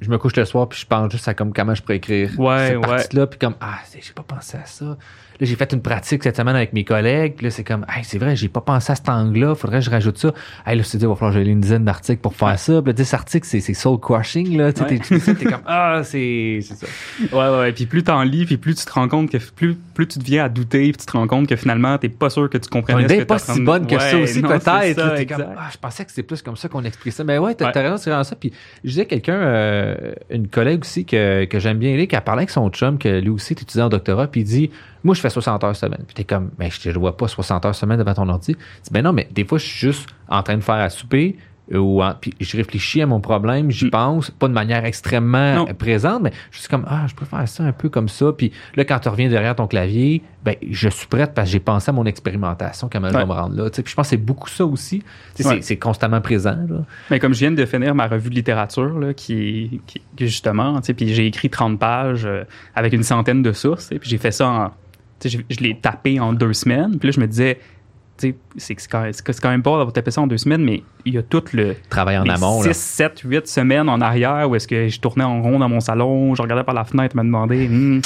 Je 0.00 0.10
me 0.10 0.18
couche 0.18 0.36
le 0.36 0.44
soir, 0.44 0.68
puis 0.68 0.78
je 0.80 0.86
pense 0.86 1.10
juste 1.10 1.28
à 1.28 1.34
comme 1.34 1.52
comment 1.52 1.74
je 1.74 1.82
pourrais 1.82 1.96
écrire 1.96 2.38
ouais, 2.38 2.68
cette 2.68 2.76
ouais. 2.76 2.82
partie-là, 2.82 3.26
puis 3.26 3.38
comme, 3.38 3.54
ah, 3.60 3.78
j'ai 3.92 4.12
pas 4.12 4.22
pensé 4.22 4.58
à 4.58 4.66
ça. 4.66 4.98
Là, 5.40 5.46
j'ai 5.46 5.56
fait 5.56 5.72
une 5.72 5.82
pratique 5.82 6.22
cette 6.22 6.36
semaine 6.36 6.54
avec 6.54 6.72
mes 6.72 6.84
collègues. 6.84 7.42
Là, 7.42 7.50
c'est 7.50 7.64
comme, 7.64 7.84
hey, 7.88 8.04
c'est 8.04 8.18
vrai, 8.18 8.36
j'ai 8.36 8.48
pas 8.48 8.60
pensé 8.60 8.92
à 8.92 8.94
cet 8.94 9.08
angle-là. 9.08 9.54
Faudrait 9.54 9.80
que 9.80 9.84
je 9.84 9.90
rajoute 9.90 10.18
ça. 10.18 10.32
Hey, 10.66 10.76
là, 10.76 10.84
c'est 10.84 10.98
dit, 10.98 11.04
il 11.04 11.08
va 11.08 11.14
falloir 11.14 11.32
que 11.32 11.40
j'aille 11.40 11.50
une 11.50 11.60
dizaine 11.60 11.84
d'articles 11.84 12.20
pour 12.20 12.34
faire 12.34 12.58
ça. 12.58 12.80
Puis 12.80 12.86
là, 12.86 12.92
10 12.92 13.14
articles, 13.14 13.46
c'est, 13.46 13.60
c'est 13.60 13.74
soul 13.74 13.98
crushing, 13.98 14.56
là. 14.56 14.72
Tu 14.72 14.82
sais, 14.98 15.34
t'es, 15.34 15.44
comme, 15.44 15.62
ah, 15.66 16.02
c'est, 16.04 16.60
c'est 16.62 16.74
ça. 16.74 16.86
Ouais, 17.32 17.58
ouais. 17.58 17.72
Puis 17.72 17.86
plus 17.86 18.04
t'en 18.04 18.22
lis, 18.22 18.46
puis 18.46 18.56
plus 18.56 18.74
tu 18.74 18.84
te 18.84 18.92
rends 18.92 19.08
compte 19.08 19.30
que, 19.30 19.38
plus, 19.38 19.74
plus 19.74 20.06
tu 20.06 20.18
deviens 20.18 20.44
à 20.44 20.48
douter, 20.48 20.92
puis 20.92 20.98
tu 20.98 21.06
te 21.06 21.12
rends 21.12 21.26
compte 21.26 21.48
que 21.48 21.56
finalement, 21.56 21.98
t'es 21.98 22.08
pas 22.08 22.30
sûr 22.30 22.48
que 22.48 22.58
tu 22.58 22.68
comprenais 22.68 23.08
ce 23.08 23.14
que 23.14 23.24
pas 23.24 23.38
si 23.38 23.60
bonne 23.60 23.86
que 23.86 23.98
ça 23.98 24.16
aussi, 24.16 24.40
peut-être. 24.40 24.64
Ça, 24.64 25.10
t'es 25.16 25.26
comme, 25.26 25.46
ah, 25.56 25.68
je 25.72 25.78
pensais 25.78 26.04
que 26.04 26.10
c'était 26.10 26.22
plus 26.22 26.42
comme 26.42 26.56
ça 26.56 26.68
qu'on 26.68 26.84
expliquait 26.84 27.10
ça. 27.10 27.24
Mais 27.24 27.38
ouais, 27.38 27.54
t'as, 27.54 27.70
raison, 27.72 27.96
c'est 27.96 28.10
vraiment 28.10 28.24
ça. 28.24 28.36
Puis 28.36 28.52
je 28.84 28.90
disais 28.90 29.06
quelqu'un, 29.06 29.34
euh, 29.34 30.12
une 30.30 30.48
collègue 30.48 30.80
aussi 30.80 31.04
que, 31.04 31.44
que 31.44 31.58
j'aime 31.58 31.78
bien 31.78 31.92
aller, 31.92 32.06
qui 32.06 32.16
a 32.16 32.20
parlé 32.20 32.40
avec 32.40 32.50
son 32.50 32.68
chum, 32.70 32.98
que 32.98 33.20
lui 33.20 33.30
aussi 33.30 33.52
est 33.52 33.62
étudiant 33.62 33.86
en 33.86 33.88
doctorat, 33.88 34.26
puis 34.28 34.42
il 34.42 34.44
dit, 34.44 34.70
moi, 35.04 35.14
je 35.14 35.20
fais 35.20 35.30
60 35.30 35.62
heures 35.62 35.76
semaine. 35.76 36.02
Puis 36.06 36.14
t'es 36.14 36.24
comme, 36.24 36.50
mais 36.58 36.70
je 36.70 36.90
ne 36.90 36.98
vois 36.98 37.16
pas 37.16 37.28
60 37.28 37.66
heures 37.66 37.74
semaine 37.74 37.98
devant 37.98 38.14
ton 38.14 38.28
ordi. 38.28 38.54
dis, 38.54 38.90
ben 38.90 39.02
non, 39.02 39.12
mais 39.12 39.28
des 39.30 39.44
fois, 39.44 39.58
je 39.58 39.66
suis 39.66 39.78
juste 39.78 40.08
en 40.28 40.42
train 40.42 40.56
de 40.56 40.62
faire 40.62 40.76
à 40.76 40.88
souper, 40.88 41.36
ou 41.72 42.02
puis 42.20 42.34
je 42.40 42.56
réfléchis 42.56 43.00
à 43.00 43.06
mon 43.06 43.20
problème, 43.20 43.70
j'y 43.70 43.86
mm. 43.86 43.90
pense, 43.90 44.30
pas 44.30 44.48
de 44.48 44.52
manière 44.52 44.84
extrêmement 44.84 45.64
présente, 45.78 46.22
mais 46.22 46.32
je 46.50 46.58
suis 46.58 46.68
comme 46.68 46.84
ah, 46.86 47.06
je 47.08 47.14
peux 47.14 47.24
faire 47.24 47.48
ça 47.48 47.64
un 47.64 47.72
peu 47.72 47.88
comme 47.88 48.08
ça, 48.08 48.32
puis 48.36 48.52
là 48.76 48.84
quand 48.84 48.98
tu 48.98 49.08
reviens 49.08 49.28
derrière 49.28 49.56
ton 49.56 49.66
clavier, 49.66 50.22
ben 50.44 50.56
je 50.70 50.88
suis 50.90 51.06
prête 51.06 51.32
parce 51.32 51.48
que 51.48 51.52
j'ai 51.52 51.60
pensé 51.60 51.88
à 51.88 51.92
mon 51.92 52.04
expérimentation 52.04 52.90
comment 52.92 53.08
je 53.08 53.16
vais 53.16 53.24
me 53.24 53.32
rendre 53.32 53.56
là, 53.56 53.70
puis 53.70 53.82
je 53.86 53.94
pense 53.94 54.06
que 54.06 54.10
c'est 54.10 54.16
beaucoup 54.18 54.50
ça 54.50 54.66
aussi, 54.66 55.02
c'est 55.34 55.78
constamment 55.78 56.20
présent 56.20 56.56
Mais 57.10 57.18
comme 57.18 57.32
je 57.32 57.40
viens 57.40 57.52
de 57.52 57.64
finir 57.64 57.94
ma 57.94 58.08
revue 58.08 58.28
de 58.28 58.34
littérature 58.34 58.98
là, 58.98 59.14
qui, 59.14 59.80
qui, 59.86 60.02
justement, 60.18 60.80
puis 60.80 61.14
j'ai 61.14 61.26
écrit 61.26 61.48
30 61.48 61.78
pages 61.78 62.26
euh, 62.26 62.44
avec 62.74 62.92
une 62.92 63.02
centaine 63.02 63.42
de 63.42 63.52
sources, 63.52 63.88
puis 63.88 64.10
j'ai 64.10 64.18
fait 64.18 64.32
ça 64.32 64.48
en 64.48 64.70
je, 65.28 65.38
je 65.48 65.60
l'ai 65.60 65.78
tapé 65.78 66.20
en 66.20 66.32
deux 66.32 66.52
semaines. 66.52 66.98
Puis 66.98 67.08
là, 67.08 67.12
je 67.12 67.20
me 67.20 67.26
disais, 67.26 67.58
tu 68.16 68.34
sais, 68.56 68.76
c'est 68.76 68.88
quand, 68.88 69.10
quand 69.42 69.50
même 69.50 69.62
pas 69.62 69.72
d'avoir 69.72 69.92
tapé 69.92 70.10
ça 70.10 70.20
en 70.20 70.26
deux 70.26 70.36
semaines, 70.38 70.62
mais 70.64 70.82
il 71.04 71.14
y 71.14 71.18
a 71.18 71.22
tout 71.22 71.42
le 71.52 71.74
Travail 71.90 72.16
en 72.16 72.28
amont. 72.28 72.62
là. 72.62 72.72
6, 72.72 72.78
7, 72.80 73.20
8 73.24 73.46
semaines 73.48 73.88
en 73.88 74.00
arrière 74.00 74.48
où 74.48 74.54
est-ce 74.54 74.68
que 74.68 74.88
je 74.88 75.00
tournais 75.00 75.24
en 75.24 75.42
rond 75.42 75.58
dans 75.58 75.68
mon 75.68 75.80
salon, 75.80 76.34
je 76.34 76.42
regardais 76.42 76.62
par 76.64 76.74
la 76.74 76.84
fenêtre, 76.84 77.16
me 77.16 77.22
demandais, 77.22 77.66
Hmm, 77.66 78.00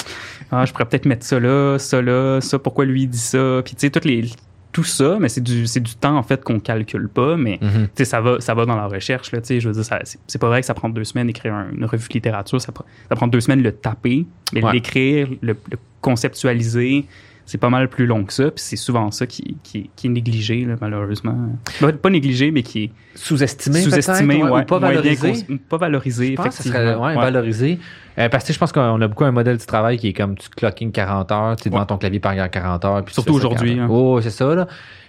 ah, 0.51 0.65
je 0.65 0.73
pourrais 0.73 0.87
peut-être 0.87 1.05
mettre 1.05 1.27
ça 1.27 1.39
là, 1.39 1.79
ça 1.79 2.01
là, 2.01 2.41
ça, 2.41 2.59
pourquoi 2.59 2.87
lui 2.87 3.03
il 3.03 3.09
dit 3.09 3.19
ça, 3.19 3.61
puis 3.65 3.75
tu 3.75 3.81
sais, 3.81 3.91
toutes 3.91 4.07
les, 4.07 4.31
tout 4.79 4.85
ça, 4.85 5.17
mais 5.21 5.29
c'est 5.29 5.41
du, 5.41 5.65
temps 6.01 6.17
en 6.17 6.23
fait 6.23 6.45
qu'on 6.45 6.61
calcule 6.61 7.09
pas, 7.09 7.37
mais 7.37 7.59
Mhm. 7.61 7.89
ça 8.05 8.21
va, 8.21 8.41
ça 8.41 8.55
va 8.55 8.65
dans 8.65 8.77
la 8.77 8.87
recherche, 8.87 9.33
là, 9.33 9.41
je 9.45 9.69
veux 9.69 9.75
dire, 9.75 9.85
c'est 10.29 10.39
pas 10.39 10.47
vrai 10.47 10.61
que 10.61 10.67
ça 10.67 10.75
prend 10.75 10.89
deux 10.89 11.03
semaines 11.03 11.27
d'écrire 11.27 11.53
un- 11.53 11.71
une 11.77 11.85
revue 11.85 12.07
de 12.09 12.15
littérature, 12.15 12.61
ça, 12.61 12.71
prend- 12.71 12.85
ça 13.09 13.17
prend 13.17 13.27
deux 13.27 13.41
semaines 13.41 13.59
de 13.59 13.65
le 13.65 13.73
taper, 13.73 14.25
mais 14.53 14.63
Ouais. 14.65 14.73
l'écrire, 14.75 15.27
le, 15.41 15.57
le 15.71 15.79
conceptualiser, 16.01 17.07
c'est 17.51 17.57
pas 17.59 17.71
mal 17.71 17.89
plus 17.89 18.05
long 18.05 18.25
que 18.25 18.33
ça, 18.35 18.45
puis 18.51 18.63
c'est 18.63 18.77
souvent 18.77 19.11
ça 19.11 19.27
qui, 19.27 19.57
qui, 19.63 19.89
qui 19.97 20.07
est 20.07 20.11
négligé, 20.11 20.67
là, 20.67 20.75
malheureusement. 20.81 21.35
Pas, 21.81 21.93
pas 21.93 22.11
négligé, 22.11 22.51
mais 22.51 22.63
qui 22.63 22.85
est 22.85 22.91
Sous-estimé, 23.15 23.81
sous-estimé, 23.81 24.45
ouais, 24.45 24.61
ou 24.61 24.65
pas 24.65 24.79
bien 24.79 24.89
valorisé. 24.89 25.33
pas 25.69 25.79
valorisé, 25.79 26.31
Je 26.33 26.35
pense 26.35 26.49
que 26.49 26.63
ça 26.63 26.63
serait 26.63 26.95
ouais, 26.95 27.01
Ouais. 27.07 27.15
valorisé. 27.17 27.79
Euh, 28.19 28.29
parce 28.29 28.45
que 28.45 28.53
je 28.53 28.59
pense 28.59 28.71
qu'on 28.71 29.01
a 29.01 29.09
beaucoup 29.09 29.25
un 29.25 29.31
modèle 29.33 29.57
du 29.57 29.65
travail 29.65 29.97
qui 29.97 30.09
est 30.09 30.13
comme 30.13 30.37
tu 30.37 30.49
clocking 30.51 30.93
40 30.93 31.33
heures, 31.33 31.57
tu 31.57 31.69
es 31.69 31.71
devant 31.71 31.87
ton 31.87 31.97
clavier 31.97 32.21
par 32.21 32.35
40 32.51 32.85
heures. 32.85 33.05
Puis 33.05 33.15
Surtout 33.15 33.33
aujourd'hui, 33.35 33.77
40 33.77 33.91
hein. 33.91 33.95
Oh, 33.95 34.21
c'est 34.21 34.31
ça, 34.31 34.55
là. 34.55 34.67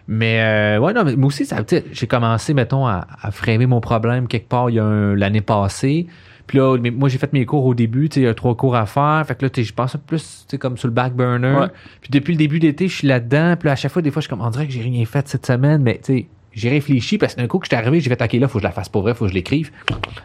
Mais, 0.08 0.42
euh, 0.42 0.80
ouais, 0.80 0.94
non, 0.94 1.04
mais 1.04 1.16
moi 1.18 1.28
aussi, 1.28 1.46
j'ai 1.92 2.08
commencé, 2.08 2.54
mettons, 2.54 2.88
à, 2.88 3.06
à 3.22 3.32
framer 3.32 3.66
mon 3.68 3.82
problème 3.82 4.28
quelque 4.28 4.48
part 4.48 4.70
il 4.70 4.78
y 4.78 4.80
a 4.80 4.84
un- 4.86 5.14
l'année 5.16 5.42
passée. 5.42 6.08
Puis 6.50 6.58
là, 6.58 6.76
mais 6.82 6.90
moi, 6.90 7.10
j'ai 7.10 7.20
fait 7.20 7.32
mes 7.32 7.46
cours 7.46 7.64
au 7.64 7.76
début, 7.76 8.10
tu 8.10 8.16
sais, 8.16 8.22
il 8.22 8.24
y 8.24 8.28
a 8.28 8.34
trois 8.34 8.56
cours 8.56 8.76
à 8.76 8.88
faire. 8.88 9.24
Fait 9.28 9.36
que 9.36 9.46
là, 9.46 9.52
je 9.56 9.72
pense 9.72 9.96
plus, 10.08 10.48
comme 10.60 10.78
sur 10.78 10.88
le 10.88 10.94
back 10.96 11.14
burner. 11.14 11.56
Ouais. 11.60 11.68
Puis 12.02 12.10
depuis 12.10 12.32
le 12.32 12.40
début 12.40 12.58
d'été, 12.58 12.88
je 12.88 12.96
suis 12.96 13.08
là-dedans. 13.08 13.56
Puis 13.56 13.68
là, 13.68 13.74
à 13.74 13.76
chaque 13.76 13.92
fois, 13.92 14.02
des 14.02 14.10
fois, 14.10 14.20
je 14.20 14.26
suis 14.26 14.30
comme, 14.32 14.44
on 14.44 14.50
dirait 14.50 14.66
que 14.66 14.74
j'ai 14.74 14.82
rien 14.82 15.06
fait 15.06 15.28
cette 15.28 15.46
semaine, 15.46 15.84
mais 15.84 16.00
tu 16.04 16.12
sais, 16.12 16.26
j'ai 16.54 16.70
réfléchi 16.70 17.18
parce 17.18 17.36
que 17.36 17.42
d'un 17.42 17.48
coup 17.48 17.60
que 17.60 17.66
j'étais 17.66 17.76
arrivé, 17.76 18.00
j'ai 18.00 18.10
fait, 18.10 18.22
OK, 18.22 18.34
là, 18.34 18.48
faut 18.48 18.60
que 18.60 18.64
je 18.64 18.68
la 18.68 18.72
fasse 18.72 18.90
pour 18.90 19.02
vrai, 19.04 19.14
faut 19.14 19.26
que 19.26 19.30
je 19.30 19.36
l'écrive. 19.36 19.72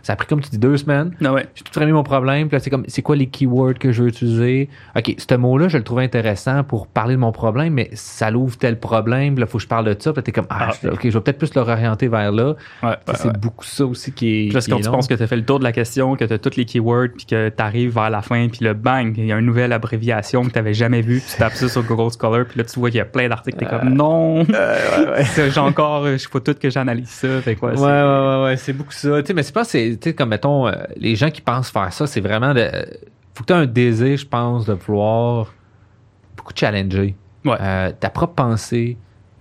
Ça 0.02 0.14
a 0.14 0.16
pris, 0.16 0.26
comme 0.26 0.40
tu 0.40 0.50
dis, 0.50 0.58
deux 0.58 0.76
semaines. 0.76 1.12
Ah 1.24 1.32
ouais. 1.32 1.46
J'ai 1.54 1.62
tout 1.64 1.72
framé 1.72 1.92
mon 1.92 2.02
problème. 2.02 2.48
Puis 2.48 2.56
là, 2.56 2.60
c'est 2.60 2.70
comme, 2.70 2.84
c'est 2.88 3.02
quoi 3.02 3.16
les 3.16 3.26
keywords 3.26 3.74
que 3.78 3.92
je 3.92 4.02
veux 4.02 4.08
utiliser? 4.08 4.68
OK, 4.96 5.14
ce 5.18 5.34
mot-là, 5.34 5.68
je 5.68 5.78
le 5.78 5.84
trouve 5.84 5.98
intéressant 6.00 6.64
pour 6.64 6.86
parler 6.86 7.14
de 7.14 7.20
mon 7.20 7.32
problème, 7.32 7.74
mais 7.74 7.90
ça 7.92 8.30
l'ouvre 8.30 8.56
tel 8.56 8.78
problème. 8.78 9.38
Là, 9.38 9.46
faut 9.46 9.58
que 9.58 9.64
je 9.64 9.68
parle 9.68 9.84
de 9.86 9.96
ça. 9.98 10.12
Puis 10.12 10.18
là, 10.18 10.22
t'es 10.22 10.32
comme, 10.32 10.46
ah, 10.50 10.68
Ah. 10.70 10.74
je- 10.82 10.88
OK, 10.88 11.00
je 11.04 11.08
vais 11.10 11.20
peut-être 11.20 11.38
plus 11.38 11.54
le 11.54 11.60
réorienter 11.62 12.08
vers 12.08 12.32
là. 12.32 12.54
Ouais, 12.82 12.88
ouais, 12.88 12.96
c'est 13.14 13.28
ouais. 13.28 13.32
beaucoup 13.38 13.64
ça 13.64 13.84
aussi 13.86 14.12
qui 14.12 14.28
est. 14.28 14.44
Puis 14.48 14.54
là, 14.54 14.60
quand 14.68 14.76
tu 14.80 14.90
penses 14.90 15.06
que 15.08 15.14
tu 15.14 15.22
as 15.22 15.26
fait 15.26 15.36
le 15.36 15.44
tour 15.44 15.58
de 15.58 15.64
la 15.64 15.72
question, 15.72 16.16
que 16.16 16.24
tu 16.24 16.32
as 16.32 16.38
tous 16.38 16.56
les 16.56 16.64
keywords, 16.64 17.08
puis 17.16 17.26
que 17.26 17.48
tu 17.48 17.62
arrives 17.62 17.92
vers 17.94 18.10
la 18.10 18.22
fin, 18.22 18.48
puis 18.48 18.64
le 18.64 18.74
bang, 18.74 19.14
il 19.16 19.26
y 19.26 19.32
a 19.32 19.38
une 19.38 19.46
nouvelle 19.46 19.72
abréviation 19.72 20.42
que 20.44 20.48
tu 20.50 20.54
n'avais 20.58 20.74
jamais 20.74 21.00
vue, 21.02 21.20
puis 21.20 21.30
tu 21.32 21.38
tapes 21.38 21.54
ça 21.54 21.68
sur 21.68 21.82
Google 21.82 22.10
Scholar, 22.18 22.44
puis 22.48 22.58
là, 22.58 22.64
tu 22.64 22.78
vois 22.80 22.90
qu'il 22.90 22.98
y 22.98 23.00
a 23.00 23.04
plein 23.04 23.28
d'articles, 23.28 23.58
t'es 23.58 23.66
comme 23.66 23.90
non, 23.94 24.44
Ça, 25.24 25.48
j'ai 25.48 25.60
encore, 25.60 26.06
il 26.14 26.28
faut 26.28 26.40
tout 26.40 26.54
que 26.54 26.70
j'analyse 26.70 27.08
ça. 27.08 27.40
Fait 27.40 27.56
quoi, 27.56 27.72
Ouais, 27.72 27.80
ouais, 27.80 27.82
ouais, 27.82 28.44
ouais, 28.44 28.56
c'est 28.56 28.72
beaucoup 28.72 28.92
ça. 28.92 29.22
Tu 29.22 29.28
sais, 29.28 29.34
mais 29.34 29.42
c'est 29.42 29.54
pas, 29.54 29.64
c'est, 29.64 29.98
tu 30.00 30.10
sais, 30.10 30.14
comme 30.14 30.30
mettons, 30.30 30.66
euh, 30.66 30.72
les 30.96 31.16
gens 31.16 31.30
qui 31.30 31.40
pensent 31.40 31.70
faire 31.70 31.92
ça, 31.92 32.06
c'est 32.06 32.20
vraiment 32.20 32.54
de. 32.54 32.70
Faut 33.34 33.42
que 33.42 33.48
tu 33.48 33.52
aies 33.52 33.56
un 33.56 33.66
désir, 33.66 34.16
je 34.16 34.26
pense, 34.26 34.66
de 34.66 34.74
vouloir 34.74 35.52
beaucoup 36.36 36.52
challenger. 36.54 37.16
Ouais. 37.44 37.56
Euh, 37.60 37.92
ta 37.98 38.10
propre 38.10 38.34
pensée, 38.34 38.96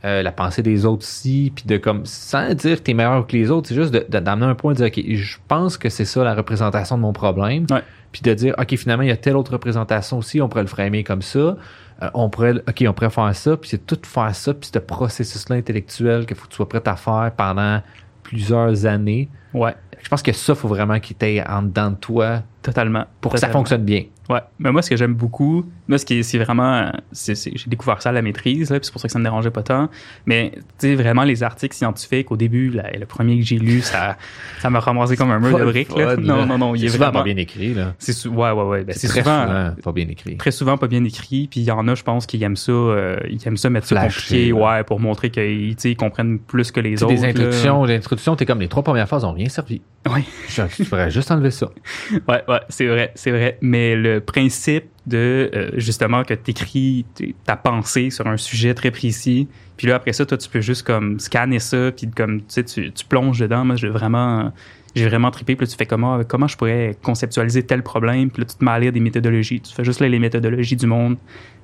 euh, 0.06 0.22
la 0.22 0.32
pensée 0.32 0.62
des 0.62 0.86
autres 0.86 1.04
aussi, 1.04 1.54
puis 1.56 1.64
de 1.66 1.78
comme, 1.78 2.06
sans 2.06 2.54
dire 2.54 2.78
que 2.78 2.82
t'es 2.82 2.94
meilleur 2.94 3.26
que 3.26 3.38
les 3.38 3.50
autres, 3.52 3.70
c'est 3.70 3.76
juste 3.76 3.94
d'amener 3.94 4.48
un 4.48 4.56
point 4.56 4.74
de 4.74 4.78
dire, 4.78 4.88
OK, 4.88 5.02
je 5.16 5.38
pense 5.48 5.78
que 5.78 5.88
c'est 5.88 6.06
ça 6.06 6.24
la 6.24 6.36
représentation 6.36 6.98
de 6.98 7.02
mon 7.02 7.14
problème. 7.14 7.66
Puis 8.12 8.22
de 8.22 8.34
dire, 8.34 8.54
OK, 8.60 8.76
finalement, 8.76 9.04
il 9.04 9.10
y 9.10 9.14
a 9.14 9.18
telle 9.18 9.38
autre 9.38 9.54
représentation 9.54 10.18
aussi, 10.18 10.42
on 10.42 10.50
pourrait 10.50 10.64
le 10.64 10.68
framer 10.68 11.04
comme 11.04 11.22
ça. 11.22 11.56
Euh, 12.02 12.10
on 12.14 12.30
pourrait, 12.30 12.56
OK, 12.68 12.84
on 12.88 12.94
pourrait 12.94 13.10
faire 13.10 13.36
ça, 13.36 13.58
puis 13.58 13.70
c'est 13.70 13.86
tout 13.86 14.00
faire 14.04 14.34
ça, 14.36 14.54
puis 14.54 14.70
ce 14.74 14.80
processus-là 14.80 15.58
intellectuel 15.58 16.26
qu'il 16.26 16.36
faut 16.36 16.46
que 16.46 16.52
tu 16.52 16.56
sois 16.56 16.70
prêt 16.70 16.82
à 16.86 16.96
faire 16.96 17.32
pendant 17.36 17.82
plusieurs 18.24 18.86
années. 18.86 19.30
Ouais, 19.54 19.76
Je 20.02 20.10
pense 20.10 20.22
que 20.24 20.32
ça, 20.34 20.56
faut 20.56 20.68
vraiment 20.68 21.00
qu'il 21.00 21.16
t'aille 21.16 21.44
en 21.48 21.62
dedans 21.64 21.92
de 21.92 21.96
toi 21.96 22.44
totalement. 22.62 23.04
pour 23.20 23.34
que 23.34 23.38
ça 23.38 23.48
Totalement. 23.48 23.60
fonctionne 23.60 23.84
bien. 23.84 24.04
Ouais, 24.30 24.40
mais 24.58 24.72
moi, 24.72 24.82
ce 24.82 24.90
que 24.90 24.96
j'aime 24.96 25.14
beaucoup, 25.16 25.66
moi, 25.90 25.98
ce 25.98 26.06
qui 26.06 26.20
est, 26.20 26.24
c'est 26.24 26.38
vraiment, 26.38 26.76
euh, 26.76 26.90
c'est, 27.12 27.36
c'est- 27.36 27.52
j'ai 27.58 27.70
découvert 27.70 28.02
ça 28.02 28.08
à 28.08 28.12
la 28.14 28.22
maîtrise, 28.22 28.70
là, 28.70 28.80
puis 28.80 28.86
c'est 28.86 28.92
pour 28.94 29.02
ça 29.02 29.10
que 29.10 29.12
ça 29.12 29.20
me 29.20 29.24
dérangeait 29.26 29.52
pas 29.52 29.64
tant. 29.64 29.90
Mais, 30.26 30.54
tu 30.56 30.62
sais, 30.78 30.96
vraiment, 30.96 31.24
les 31.26 31.44
articles 31.44 31.76
scientifiques, 31.76 32.32
au 32.32 32.38
début, 32.38 32.70
là, 32.70 32.86
le 32.98 33.06
premier 33.06 33.38
que 33.38 33.44
j'ai 33.46 33.60
lu, 33.60 33.82
ça, 33.82 34.16
ça 34.62 34.70
m'a 34.70 34.80
ramassé 34.80 35.18
comme 35.18 35.30
un 35.32 35.40
mur 35.40 35.60
de 35.60 35.66
briques, 35.66 35.94
là. 35.98 36.16
Non, 36.16 36.46
non, 36.46 36.58
non, 36.58 36.74
il 36.74 36.80
C'est 36.80 36.86
est 36.86 36.90
souvent 36.92 37.06
vraiment, 37.08 37.20
pas 37.20 37.24
bien 37.26 37.36
écrit, 37.36 37.74
là. 37.74 37.96
c'est 38.00 38.26
ouais, 38.30 38.52
ouais, 38.52 38.64
ouais. 38.64 38.84
Ben, 38.86 38.96
c'est 38.98 39.10
très 39.10 39.24
souvent, 39.24 39.42
souvent 39.46 39.76
pas 39.84 39.92
bien 39.92 40.08
écrit. 40.08 40.38
très 40.38 40.52
souvent 40.52 40.78
pas 40.78 40.88
bien 40.88 41.04
écrit, 41.04 41.48
puis 41.52 41.60
il 41.60 41.66
y 41.66 41.72
en 41.72 41.86
a, 41.90 41.94
je 41.96 42.04
pense, 42.04 42.26
qui 42.26 42.42
aiment 42.42 42.56
ça, 42.56 42.72
euh, 42.72 43.18
ils 43.30 43.46
aiment 43.46 43.58
ça 43.58 43.70
mettre 43.70 43.88
ça 43.88 44.00
Flasher, 44.00 44.22
compliqué, 44.22 44.50
là. 44.52 44.78
ouais, 44.78 44.84
pour 44.86 45.02
montrer 45.02 45.32
qu'ils, 45.32 45.76
ils 45.84 45.98
comprennent 45.98 46.40
plus 46.40 46.72
que 46.72 46.80
les 46.80 46.92
Tu 46.92 46.98
sais, 47.00 47.04
autres. 47.04 47.14
des 47.16 47.22
là. 47.24 47.28
introductions, 47.28 47.86
des 47.86 47.96
introductions, 47.98 48.36
t'es 48.38 48.46
comme 48.46 48.62
les 48.62 48.70
trois 48.70 48.84
premières 48.84 49.10
phases 49.10 49.26
ont 49.26 49.34
rien 49.34 49.50
servi. 49.50 49.82
Ouais. 50.10 50.24
Je, 50.50 50.84
pourrais 50.84 51.10
juste 51.10 51.32
enlever 51.32 51.52
ça. 51.52 51.70
Ouais, 52.28 52.44
ouais, 52.48 52.60
c'est 52.70 52.88
vrai, 52.88 53.12
c'est 53.16 53.32
vrai. 53.32 53.58
Mais 53.62 53.96
le 53.96 54.20
principe 54.20 54.86
de 55.06 55.50
euh, 55.54 55.72
justement 55.76 56.24
que 56.24 56.34
tu 56.34 56.52
écris 56.52 57.06
ta 57.46 57.56
pensée 57.56 58.10
sur 58.10 58.28
un 58.28 58.38
sujet 58.38 58.74
très 58.74 58.92
précis, 58.92 59.48
puis 59.78 59.88
là 59.88 59.96
après 59.96 60.14
ça, 60.14 60.26
toi 60.26 60.38
tu 60.38 60.50
peux 60.50 60.62
juste 60.62 60.84
comme 60.84 61.20
scanner 61.20 61.60
ça, 61.60 61.92
puis 61.92 62.10
comme 62.10 62.40
tu 62.42 62.46
sais, 62.50 62.64
tu, 62.64 62.92
tu 62.92 63.06
plonges 63.06 63.40
dedans. 63.40 63.64
Moi, 63.64 63.76
j'ai 63.76 63.90
vraiment, 63.90 64.52
j'ai 64.94 65.08
vraiment 65.08 65.32
trippé. 65.32 65.56
Puis 65.56 65.66
là, 65.66 65.72
tu 65.72 65.78
fais 65.78 65.86
comment, 65.86 66.24
comment 66.26 66.48
je 66.48 66.58
pourrais 66.58 66.98
conceptualiser 67.02 67.64
tel 67.64 67.82
problème, 67.82 68.30
puis 68.30 68.42
là 68.42 68.48
tu 68.50 68.58
te 68.58 68.64
mets 68.64 68.72
à 68.72 68.80
lire 68.80 68.92
des 68.92 69.00
méthodologies. 69.00 69.62
Tu 69.62 69.74
fais 69.74 69.86
juste 69.86 70.02
là 70.02 70.10
les 70.10 70.20
méthodologies 70.20 70.76
du 70.76 70.88
monde. 70.88 71.18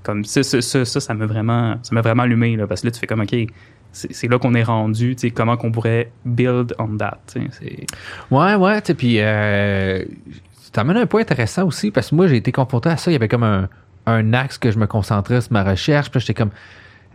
Comme 0.04 0.24
ça, 0.24 0.44
ça, 0.44 0.62
ça, 0.62 0.86
ça, 0.86 1.00
ça 1.02 1.14
m'a 1.14 1.26
vraiment, 1.26 1.78
ça 1.84 1.94
m'a 1.94 2.02
vraiment 2.02 2.24
allumé 2.24 2.56
là, 2.56 2.68
parce 2.68 2.82
que 2.82 2.88
là 2.88 2.92
tu 2.92 3.00
fais 3.00 3.08
comme 3.08 3.20
ok. 3.20 3.36
C'est 3.92 4.28
là 4.28 4.38
qu'on 4.38 4.54
est 4.54 4.64
rendu, 4.64 5.16
tu 5.16 5.22
sais, 5.22 5.32
comment 5.32 5.58
qu'on 5.58 5.72
pourrait 5.72 6.12
build 6.24 6.76
on 6.78 6.96
that. 6.98 7.20
tu 7.32 7.40
Ouais, 8.32 8.56
ouais, 8.56 8.82
tu 8.82 8.94
puis 8.94 9.20
euh, 9.20 10.06
ça 10.74 10.82
amène 10.82 10.98
un 10.98 11.06
point 11.08 11.22
intéressant 11.22 11.66
aussi, 11.66 11.92
parce 11.92 12.12
que 12.12 12.16
moi, 12.16 12.28
j'ai 12.28 12.38
été 12.38 12.52
confronté 12.52 12.90
à 12.90 12.98
ça. 12.98 13.10
Il 13.10 13.14
y 13.14 13.18
avait 13.18 13.28
comme 13.28 13.44
un, 13.44 13.68
un 14.06 14.34
axe 14.34 14.58
que 14.58 14.72
je 14.72 14.78
me 14.78 14.86
concentrais 14.86 15.42
sur 15.42 15.54
ma 15.54 15.64
recherche, 15.64 16.12
puis 16.12 16.20
j'étais 16.20 16.36
comme, 16.36 16.52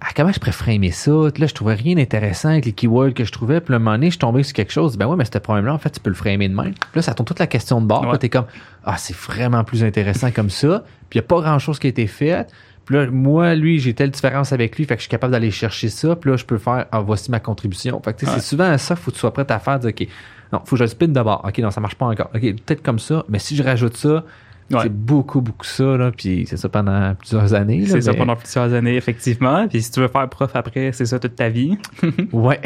ah, 0.01 0.09
comment 0.15 0.33
je 0.33 0.39
pourrais 0.39 0.53
framer 0.53 0.91
ça? 0.91 1.11
Là, 1.11 1.47
je 1.47 1.55
trouvais 1.55 1.75
rien 1.75 1.95
d'intéressant 1.95 2.51
avec 2.51 2.67
les 2.67 2.73
keywords 2.73 3.15
que 3.15 3.25
je 3.25 3.33
trouvais. 3.33 3.61
Puis 3.61 3.73
à 3.73 3.77
un 3.77 3.79
moment 3.79 3.93
donné, 3.93 4.07
je 4.07 4.13
suis 4.13 4.19
tombé 4.19 4.43
sur 4.43 4.53
quelque 4.53 4.73
chose. 4.73 4.99
Ben 4.99 5.07
ouais, 5.07 5.17
mais 5.17 5.25
ce 5.25 5.39
problème-là, 5.39 5.73
en 5.73 5.79
fait, 5.79 5.91
tu 5.91 6.01
peux 6.01 6.11
le 6.11 6.17
framer 6.17 6.49
de 6.49 6.55
même. 6.55 6.75
Puis 6.75 6.91
là, 6.97 7.03
ça 7.03 7.15
tourne 7.15 7.27
toute 7.27 7.39
la 7.39 7.47
question 7.47 7.81
de 7.81 7.87
bord. 7.87 8.07
Ouais. 8.07 8.19
t'es 8.19 8.29
comme, 8.29 8.45
ah, 8.85 8.97
c'est 8.99 9.17
vraiment 9.17 9.65
plus 9.65 9.83
intéressant 9.83 10.31
comme 10.31 10.51
ça. 10.51 10.85
Puis 11.09 11.19
il 11.19 11.23
n'y 11.23 11.25
a 11.25 11.29
pas 11.29 11.41
grand-chose 11.41 11.79
qui 11.79 11.87
a 11.87 11.91
été 11.91 12.07
fait. 12.07 12.47
Puis 12.85 12.97
là, 12.97 13.07
moi, 13.11 13.55
lui, 13.55 13.79
j'ai 13.81 13.95
telle 13.95 14.11
différence 14.11 14.53
avec 14.53 14.77
lui, 14.77 14.85
fait 14.85 14.95
que 14.95 15.01
je 15.01 15.05
suis 15.05 15.11
capable 15.11 15.33
d'aller 15.33 15.51
chercher 15.51 15.89
ça. 15.89 16.17
Puis 16.17 16.31
là, 16.31 16.37
je 16.37 16.45
peux 16.45 16.59
faire, 16.59 16.87
ah, 16.93 17.01
voici 17.01 17.31
ma 17.31 17.41
contribution. 17.41 18.01
Fait 18.05 18.13
que 18.13 18.19
tu 18.21 18.27
sais, 18.27 18.33
Ouais. 18.33 18.39
c'est 18.41 18.47
souvent 18.47 18.77
ça, 18.79 18.95
faut 18.97 19.11
que 19.11 19.17
tu 19.17 19.21
sois 19.21 19.33
prêt 19.33 19.47
à 19.51 19.59
faire, 19.59 19.79
dire, 19.79 19.91
OK, 19.91 20.07
non, 20.53 20.61
faut 20.65 20.73
que 20.73 20.79
je 20.79 20.85
le 20.85 20.89
spin 20.89 21.09
d'abord. 21.09 21.45
OK, 21.49 21.59
non, 21.59 21.71
ça 21.71 21.81
marche 21.81 21.95
pas 21.97 22.07
encore. 22.07 22.31
OK, 22.35 22.41
peut-être 22.41 22.83
comme 22.83 22.99
ça, 22.99 23.25
mais 23.29 23.39
si 23.39 23.57
je 23.57 23.63
rajoute 23.63 23.97
ça, 23.97 24.25
Ouais. 24.73 24.81
c'est 24.85 24.93
beaucoup, 24.93 25.43
beaucoup 25.43 25.67
ça, 25.67 25.85
là. 25.99 26.11
Puis 26.11 26.47
c'est 26.49 26.57
ça 26.57 26.71
pendant 26.71 27.15
plusieurs 27.17 27.53
années. 27.53 27.85
C'est 27.85 28.01
ça 28.01 28.15
pendant 28.15 28.35
plusieurs 28.35 28.73
années, 28.73 28.97
effectivement. 28.97 29.69
Puis 29.69 29.83
si 29.83 29.91
tu 29.91 30.01
veux 30.01 30.09
faire 30.09 30.27
prof 30.31 30.51
après, 30.57 30.91
c'est 30.93 31.05
ça 31.05 31.19
toute 31.19 31.37
ta 31.37 31.51
vie. 31.51 31.77
Ouais, 32.33 32.61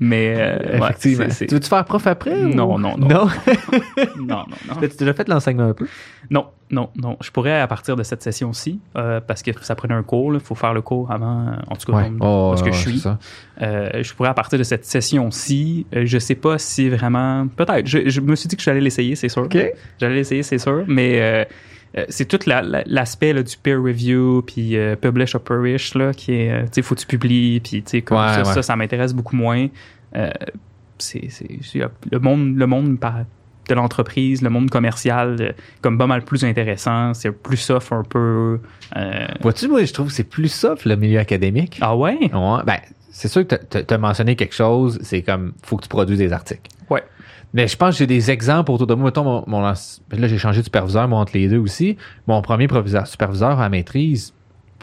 Mais 0.00 0.34
euh, 0.38 0.58
ouais, 0.80 0.86
effectivement. 0.88 1.26
Tu 1.28 1.46
veux-tu 1.54 1.68
faire 1.68 1.84
prof 1.84 2.04
après? 2.08 2.34
ou- 2.42 2.48
Non, 2.52 2.76
non, 2.80 2.96
non? 2.98 3.06
Non? 3.08 3.26
non, 4.16 4.26
non, 4.26 4.44
non. 4.68 4.74
T'as-tu 4.80 4.96
déjà 4.96 5.14
fait 5.14 5.28
l'enseignement 5.28 5.68
un 5.68 5.72
peu? 5.74 5.86
Non, 6.30 6.46
non, 6.70 6.90
non. 6.96 7.16
Je 7.22 7.30
pourrais 7.30 7.60
à 7.60 7.66
partir 7.68 7.94
de 7.96 8.02
cette 8.02 8.22
session-ci, 8.22 8.80
euh, 8.96 9.20
parce 9.20 9.42
que 9.42 9.50
ça 9.62 9.74
prenait 9.76 9.94
un 9.94 10.02
cours. 10.02 10.34
Il 10.34 10.40
faut 10.40 10.54
faire 10.54 10.74
le 10.74 10.82
cours 10.82 11.10
avant, 11.12 11.46
euh, 11.46 11.52
en 11.68 11.76
tout 11.76 11.92
cas, 11.92 12.02
comme- 12.04 12.18
Oh, 12.20 12.48
parce 12.50 12.62
que 12.62 12.66
ouais, 12.66 12.72
je 12.72 12.88
suis. 12.90 13.02
Euh, 13.62 14.02
je 14.02 14.14
pourrais 14.14 14.28
à 14.30 14.34
partir 14.34 14.58
de 14.58 14.64
cette 14.64 14.84
session-ci, 14.84 15.86
euh, 15.94 16.02
je 16.06 16.18
sais 16.18 16.34
pas 16.34 16.58
si 16.58 16.88
vraiment. 16.88 17.46
Peut-être. 17.54 17.86
Je, 17.86 18.08
je 18.08 18.20
me 18.20 18.34
suis 18.34 18.48
dit 18.48 18.56
que 18.56 18.62
j'allais 18.62 18.80
l'essayer, 18.80 19.14
c'est 19.14 19.28
sûr. 19.28 19.48
J'allais 20.00 20.14
l'essayer, 20.16 20.42
c'est 20.42 20.58
sûr. 20.58 20.84
Mais 20.88 21.46
c'est 22.08 22.26
tout 22.26 22.40
la- 22.46 22.62
la- 22.62 22.82
l'aspect 22.84 23.32
du 23.42 23.56
peer 23.56 23.80
review, 23.82 24.42
puis 24.42 24.76
publish 25.00 25.34
or 25.34 25.40
perish, 25.42 25.94
là, 25.94 26.12
qui 26.12 26.32
est. 26.32 26.64
tu 26.64 26.68
sais, 26.72 26.82
faut 26.82 26.94
que 26.94 27.00
tu 27.00 27.06
publies, 27.06 27.60
puis 27.60 27.82
tu 27.82 27.90
sais, 27.90 28.02
comme 28.02 28.18
Ouais, 28.18 28.32
ça, 28.34 28.38
ouais. 28.40 28.54
ça, 28.54 28.62
ça 28.62 28.76
m'intéresse 28.76 29.14
beaucoup 29.14 29.36
moins. 29.36 29.68
C'est, 30.98 31.28
le 32.10 32.18
monde, 32.18 32.56
le 32.56 32.66
monde 32.66 32.98
par- 32.98 33.24
de 33.68 33.74
l'entreprise, 33.74 34.42
le 34.42 34.50
monde 34.50 34.70
commercial, 34.70 35.36
euh, 35.40 35.52
comme 35.82 35.98
pas 35.98 36.06
mal 36.06 36.22
plus 36.22 36.44
intéressant. 36.44 37.14
C'est 37.14 37.30
plus 37.32 37.56
soft 37.56 37.92
un 37.92 38.02
peu. 38.02 38.60
euh, 38.96 39.26
Vois-tu, 39.40 39.68
moi, 39.68 39.84
je 39.84 39.92
trouve 39.92 40.08
que 40.08 40.12
c'est 40.12 40.24
plus 40.28 40.48
soft, 40.52 40.84
le 40.84 40.96
milieu 40.96 41.18
académique. 41.18 41.78
Ah 41.80 41.96
ouais? 41.96 42.16
Ouais, 42.32 42.62
ben, 42.64 42.78
c'est 43.10 43.28
sûr 43.28 43.46
que 43.46 43.54
tu 43.56 43.94
as 43.94 43.98
mentionné 43.98 44.36
quelque 44.36 44.54
chose, 44.54 44.98
c'est 45.02 45.22
comme, 45.22 45.52
faut 45.64 45.76
que 45.76 45.82
tu 45.82 45.88
produises 45.88 46.18
des 46.18 46.32
articles. 46.32 46.70
Ouais. 46.90 47.02
Mais 47.54 47.66
je 47.68 47.76
pense 47.76 47.94
que 47.94 47.98
j'ai 48.00 48.06
des 48.06 48.30
exemples 48.30 48.70
autour 48.72 48.86
de 48.86 48.94
moi. 48.94 49.06
Mettons, 49.06 49.24
mon, 49.24 49.44
mon 49.46 49.60
lance- 49.62 50.02
là, 50.12 50.28
j'ai 50.28 50.36
changé 50.38 50.60
de 50.60 50.64
superviseur, 50.64 51.08
moi, 51.08 51.20
entre 51.20 51.32
les 51.34 51.48
deux 51.48 51.58
aussi. 51.58 51.96
Mon 52.26 52.42
premier 52.42 52.68
superviseur 53.06 53.60
à 53.60 53.68
maîtrise, 53.68 54.34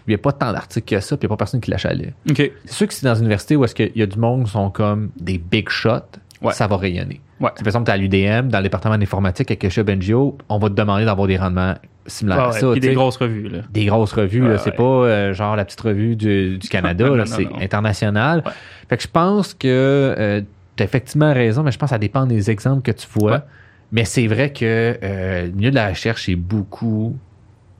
il 0.07 0.09
n'y 0.11 0.15
a 0.15 0.17
pas 0.17 0.31
tant 0.33 0.51
d'articles 0.51 0.95
que 0.95 0.99
ça, 1.01 1.15
puis 1.15 1.25
il 1.25 1.29
n'y 1.29 1.33
a 1.33 1.35
pas 1.35 1.39
personne 1.39 1.61
qui 1.61 1.71
l'achalait. 1.71 2.13
OK. 2.29 2.51
C'est 2.65 2.73
sûr 2.73 2.87
que 2.87 2.93
c'est 2.93 3.05
dans 3.05 3.15
une 3.15 3.21
université 3.21 3.55
où 3.55 3.63
est-ce 3.63 3.75
qu'il 3.75 3.91
y 3.95 4.01
a 4.01 4.05
du 4.05 4.17
monde 4.19 4.45
qui 4.45 4.51
sont 4.51 4.69
comme 4.69 5.11
des 5.19 5.37
big 5.37 5.69
shots, 5.69 5.99
Ouais. 6.41 6.51
ça 6.53 6.67
va 6.67 6.75
rayonner. 6.75 7.21
Ouais. 7.43 7.51
Par 7.57 7.67
exemple, 7.67 7.85
tu 7.85 7.91
à 7.91 7.97
l'UDM, 7.97 8.47
dans 8.47 8.59
le 8.59 8.63
département 8.63 8.97
d'informatique 8.97 9.51
avec 9.51 9.69
chez 9.69 9.83
NGO, 9.83 10.37
on 10.49 10.57
va 10.59 10.69
te 10.69 10.73
demander 10.73 11.05
d'avoir 11.05 11.27
des 11.27 11.37
rendements 11.37 11.75
similaires 12.07 12.45
Ah 12.45 12.49
à 12.49 12.51
ça. 12.53 12.71
puis 12.71 12.81
tu 12.81 12.87
des 12.87 12.93
grosses 12.93 13.17
revues. 13.17 13.49
Là. 13.49 13.59
Des 13.69 13.85
grosses 13.85 14.13
revues, 14.13 14.47
là, 14.47 14.57
c'est 14.57 14.71
ouais. 14.71 14.75
pas 14.75 14.83
euh, 14.83 15.33
genre 15.33 15.55
la 15.55 15.65
petite 15.65 15.81
revue 15.81 16.15
du, 16.15 16.57
du 16.57 16.69
Canada, 16.69 17.07
c'est 17.25 17.47
international. 17.61 18.43
Fait 18.89 18.97
que 18.97 19.03
je 19.03 19.07
pense 19.07 19.53
que 19.53 20.43
tu 20.75 20.83
as 20.83 20.85
effectivement 20.85 21.33
raison, 21.33 21.63
mais 21.63 21.71
je 21.71 21.77
pense 21.77 21.89
que 21.89 21.95
ça 21.95 21.99
dépend 21.99 22.25
des 22.25 22.49
exemples 22.49 22.81
que 22.81 22.91
tu 22.91 23.07
vois. 23.13 23.43
Mais 23.91 24.05
c'est 24.05 24.25
vrai 24.25 24.51
que 24.51 24.97
euh, 25.03 25.45
le 25.45 25.51
milieu 25.51 25.69
de 25.69 25.75
la 25.75 25.89
recherche, 25.89 26.25
c'est 26.25 26.35
beaucoup, 26.35 27.15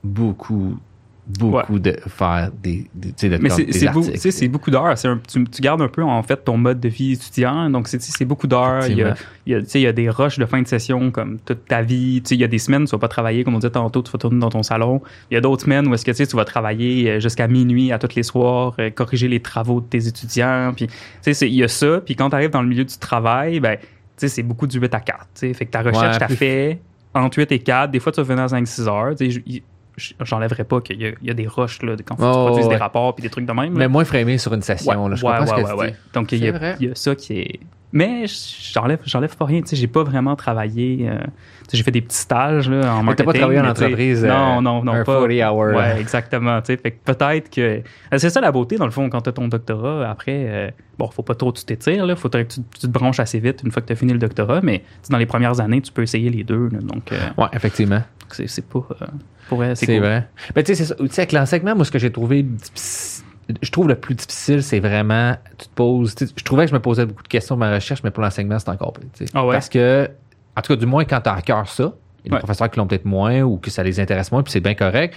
beaucoup, 0.04 0.78
beaucoup 1.28 1.80
de 1.80 1.96
faire 2.08 2.52
des, 2.62 2.86
de 2.96 3.12
Mais 3.40 3.50
c'est 3.56 3.64
des 3.66 3.72
c'est 4.32 4.48
beaucoup 4.48 4.72
d'heures. 4.72 4.94
Tu, 5.28 5.44
tu 5.46 5.62
gardes 5.62 5.82
un 5.82 5.88
peu 5.88 6.04
en 6.04 6.22
fait 6.24 6.44
ton 6.44 6.58
mode 6.58 6.80
de 6.80 6.90
vie 6.90 7.14
étudiant. 7.14 7.70
Donc 7.70 7.88
c'est 7.88 8.26
beaucoup 8.26 8.48
d'heures. 8.48 8.82
Il 8.92 8.98
y 8.98 9.04
a, 9.04 9.16
il 9.46 9.54
y 9.54 9.56
a, 9.56 9.62
tu 9.62 9.70
sais, 9.70 9.80
il 9.80 9.84
y 9.84 9.88
a 9.88 9.94
des 9.94 10.10
rushs 10.10 10.38
de 10.38 10.46
fin 10.46 10.62
de 10.62 10.68
session 10.68 11.12
comme 11.12 11.40
toute 11.40 11.66
ta 11.66 11.82
vie. 11.82 12.22
Tu 12.24 12.30
sais, 12.30 12.36
il 12.36 12.42
y 12.42 12.44
a 12.44 12.48
des 12.48 12.60
semaines 12.60 12.84
où 12.84 12.86
tu 12.86 12.92
vas 12.92 12.98
pas 13.00 13.08
travailler, 13.08 13.44
comme 13.44 13.56
on 13.56 13.60
disait 13.60 13.72
tantôt, 13.72 14.02
tu 14.02 14.12
vas 14.12 14.20
tourner 14.20 14.40
dans 14.40 14.50
ton 14.50 14.64
salon. 14.64 15.02
Il 15.32 15.36
y 15.36 15.38
a 15.38 15.42
d'autres 15.42 15.64
semaines 15.64 15.88
où 15.88 15.94
est-ce 15.94 16.04
que 16.06 16.12
tu 16.12 16.18
sais, 16.18 16.28
tu 16.28 16.36
vas 16.36 16.46
travailler 16.46 17.10
euh, 17.10 17.20
jusqu'à 17.20 17.48
minuit 17.48 17.92
à 17.92 18.00
tous 18.00 18.16
les 18.16 18.24
soirs, 18.24 18.76
euh, 18.80 18.90
corriger 18.90 19.28
les 19.30 19.40
travaux 19.40 19.80
de 19.82 19.86
tes 19.86 20.08
étudiants. 20.08 20.74
Puis 20.76 20.88
tu 20.88 20.94
sais, 21.22 21.34
c'est- 21.34 21.50
il 21.50 21.56
y 21.56 21.64
a 21.64 21.68
ça. 21.70 22.02
Puis 22.06 22.16
quand 22.16 22.30
tu 22.30 22.36
arrives 22.36 22.50
dans 22.52 22.62
le 22.62 22.68
milieu 22.68 22.84
du 22.86 22.98
travail, 22.98 23.60
ben 23.60 23.78
tu 23.78 23.88
sais, 24.18 24.28
c'est 24.28 24.44
beaucoup 24.44 24.68
du 24.68 24.78
8 24.80 24.94
à 24.94 25.00
4. 25.00 25.20
tu 25.20 25.26
sais. 25.48 25.54
Fait 25.54 25.66
que 25.66 25.72
ta 25.72 25.82
recherche, 25.82 26.14
Ouais, 26.14 26.20
t'as 26.20 26.28
fait 26.36 26.80
entre 27.16 27.38
8 27.40 27.52
et 27.52 27.60
4. 27.60 27.92
Des 27.92 28.00
fois, 28.00 28.12
tu 28.12 28.22
vas 28.22 28.24
venir 28.28 28.44
à 28.44 28.48
5-6 28.48 28.88
heures. 28.88 29.16
Tu 29.16 29.32
sais, 29.32 29.64
J'enlèverais 30.22 30.64
pas 30.64 30.82
qu'il 30.82 31.02
y, 31.02 31.16
y 31.22 31.30
a 31.30 31.34
des 31.34 31.48
rushs 31.48 31.82
là, 31.84 31.96
quand 32.04 32.16
faut 32.18 32.24
Oh, 32.26 32.56
ouais. 32.56 32.68
des 32.68 32.76
rapports 32.76 33.14
puis 33.16 33.22
des 33.22 33.30
trucs 33.30 33.46
de 33.46 33.52
même. 33.54 33.74
là. 33.74 33.80
Mais 33.80 33.88
moins 33.88 34.06
framé 34.06 34.38
sur 34.38 34.54
une 34.54 34.62
session. 34.62 35.04
Ouais, 35.04 35.10
là, 35.10 35.16
je 35.16 35.24
ouais, 35.26 35.32
comprends 35.38 35.46
ce 35.46 35.52
que 35.62 35.76
ouais, 35.76 35.88
tu 35.88 35.92
dis. 35.94 35.98
Donc, 36.14 36.32
il 36.32 36.44
y, 36.44 36.50
a, 36.50 36.76
il 36.80 36.88
y 36.88 36.92
a 36.92 36.96
ça 36.96 37.16
qui 37.16 37.40
est. 37.40 37.60
Mais 37.96 38.26
j'enlève, 38.74 39.00
j'enlève 39.06 39.38
pas 39.38 39.46
rien. 39.46 39.62
Tu 39.62 39.68
sais, 39.68 39.76
j'ai 39.76 39.88
pas 39.88 40.04
vraiment 40.04 40.36
travaillé. 40.36 41.08
euh, 41.08 41.20
j'ai 41.72 41.84
fait 41.84 41.92
des 41.92 42.02
petits 42.02 42.18
stages 42.18 42.68
là, 42.70 42.92
en 42.96 42.98
Mais 42.98 43.04
marketing. 43.04 43.16
t'as 43.16 43.24
pas 43.24 43.34
travaillé 43.38 43.60
en 43.60 43.64
mais 43.64 43.70
entreprise, 43.70 44.26
Non, 44.26 44.58
euh, 44.58 44.62
non, 44.62 44.84
non, 44.84 44.94
un 44.94 45.04
pas. 45.04 45.28
40 45.28 45.32
hour, 45.54 45.60
Ouais, 45.68 45.74
là. 45.74 46.00
exactement. 46.00 46.60
Tu 46.62 46.74
sais, 46.74 46.78
fait 46.78 46.92
que 46.92 46.98
peut-être 47.06 47.50
que. 47.52 47.62
euh, 47.62 48.18
C'est 48.18 48.32
ça 48.32 48.42
la 48.42 48.52
beauté, 48.52 48.78
dans 48.78 48.86
le 48.86 48.92
fond, 48.92 49.08
quand 49.10 49.22
t'as 49.22 49.32
ton 49.32 49.48
doctorat. 49.48 50.10
Après, 50.10 50.46
euh, 50.48 50.72
bon, 50.98 51.08
faut 51.10 51.22
pas 51.24 51.36
trop 51.36 51.52
tu 51.54 51.64
t'étires. 51.66 52.06
Là. 52.08 52.16
Faudrait 52.16 52.46
que 52.46 52.54
tu, 52.56 52.62
tu 52.80 52.80
te 52.82 52.88
branches 52.88 53.20
assez 53.20 53.40
vite 53.40 53.62
une 53.64 53.72
fois 53.72 53.82
que 53.84 53.88
t'as 53.88 53.96
fini 53.96 54.12
le 54.12 54.20
doctorat. 54.20 54.60
Mais 54.64 54.84
dans 55.12 55.18
les 55.20 55.28
premières 55.28 55.60
années, 55.60 55.82
tu 55.82 55.92
peux 55.92 56.02
essayer 56.02 56.30
les 56.32 56.44
deux. 56.44 56.70
là. 56.72 56.80
donc, 56.82 57.12
euh, 57.12 57.18
Ouais, 57.38 57.48
effectivement. 57.54 58.02
c'est, 58.30 58.48
c'est 58.48 58.66
pas. 58.68 58.80
pour 59.50 59.64
elle, 59.64 59.78
c'est, 59.78 59.86
C'est 59.86 59.94
cool. 59.98 60.04
vrai. 60.06 60.28
Mais 60.56 60.64
tu 60.64 60.74
sais, 60.74 60.84
c'est 60.84 60.90
ça. 60.90 60.96
Tu 60.96 61.08
sais, 61.10 61.22
avec 61.22 61.32
l'enseignement, 61.32 61.76
moi, 61.76 61.86
ce 61.86 61.92
que 61.92 62.00
j'ai 62.00 62.12
trouvé 62.12 62.44
je 63.62 63.72
trouve 63.72 63.88
le 63.88 63.96
plus 63.96 64.16
difficile, 64.16 64.64
c'est 64.64 64.80
vraiment, 64.80 65.36
tu 65.58 65.68
te 65.68 65.74
poses, 65.74 66.16
je 66.20 66.44
trouvais 66.44 66.64
que 66.66 66.70
je 66.70 66.76
me 66.76 66.80
posais 66.82 67.06
beaucoup 67.06 67.24
de 67.24 67.28
questions 67.28 67.56
dans 67.56 67.60
ma 67.66 67.74
recherche, 67.74 68.02
mais 68.04 68.12
pour 68.12 68.24
l'enseignement, 68.24 68.58
c'est 68.60 68.70
encore 68.70 68.94
plus. 68.94 69.08
Ah 69.34 69.46
ouais? 69.46 69.54
Parce 69.54 69.70
que, 69.70 70.10
en 70.56 70.62
tout 70.62 70.74
cas, 70.74 70.80
du 70.80 70.86
moins, 70.86 71.04
quand 71.06 71.22
tu 71.22 71.30
as 71.30 71.34
à 71.34 71.42
cœur 71.42 71.68
ça, 71.68 71.84
il 71.84 71.86
y 71.88 71.90
a 71.90 72.30
des 72.30 72.34
Ouais. 72.36 72.40
professeurs 72.40 72.70
qui 72.72 72.80
l'ont 72.80 72.88
peut-être 72.88 73.06
moins 73.06 73.42
ou 73.42 73.58
que 73.58 73.70
ça 73.70 73.84
les 73.84 74.00
intéresse 74.00 74.32
moins, 74.32 74.44
puis 74.44 74.52
c'est 74.54 74.62
bien 74.62 74.76
correct. 74.76 75.14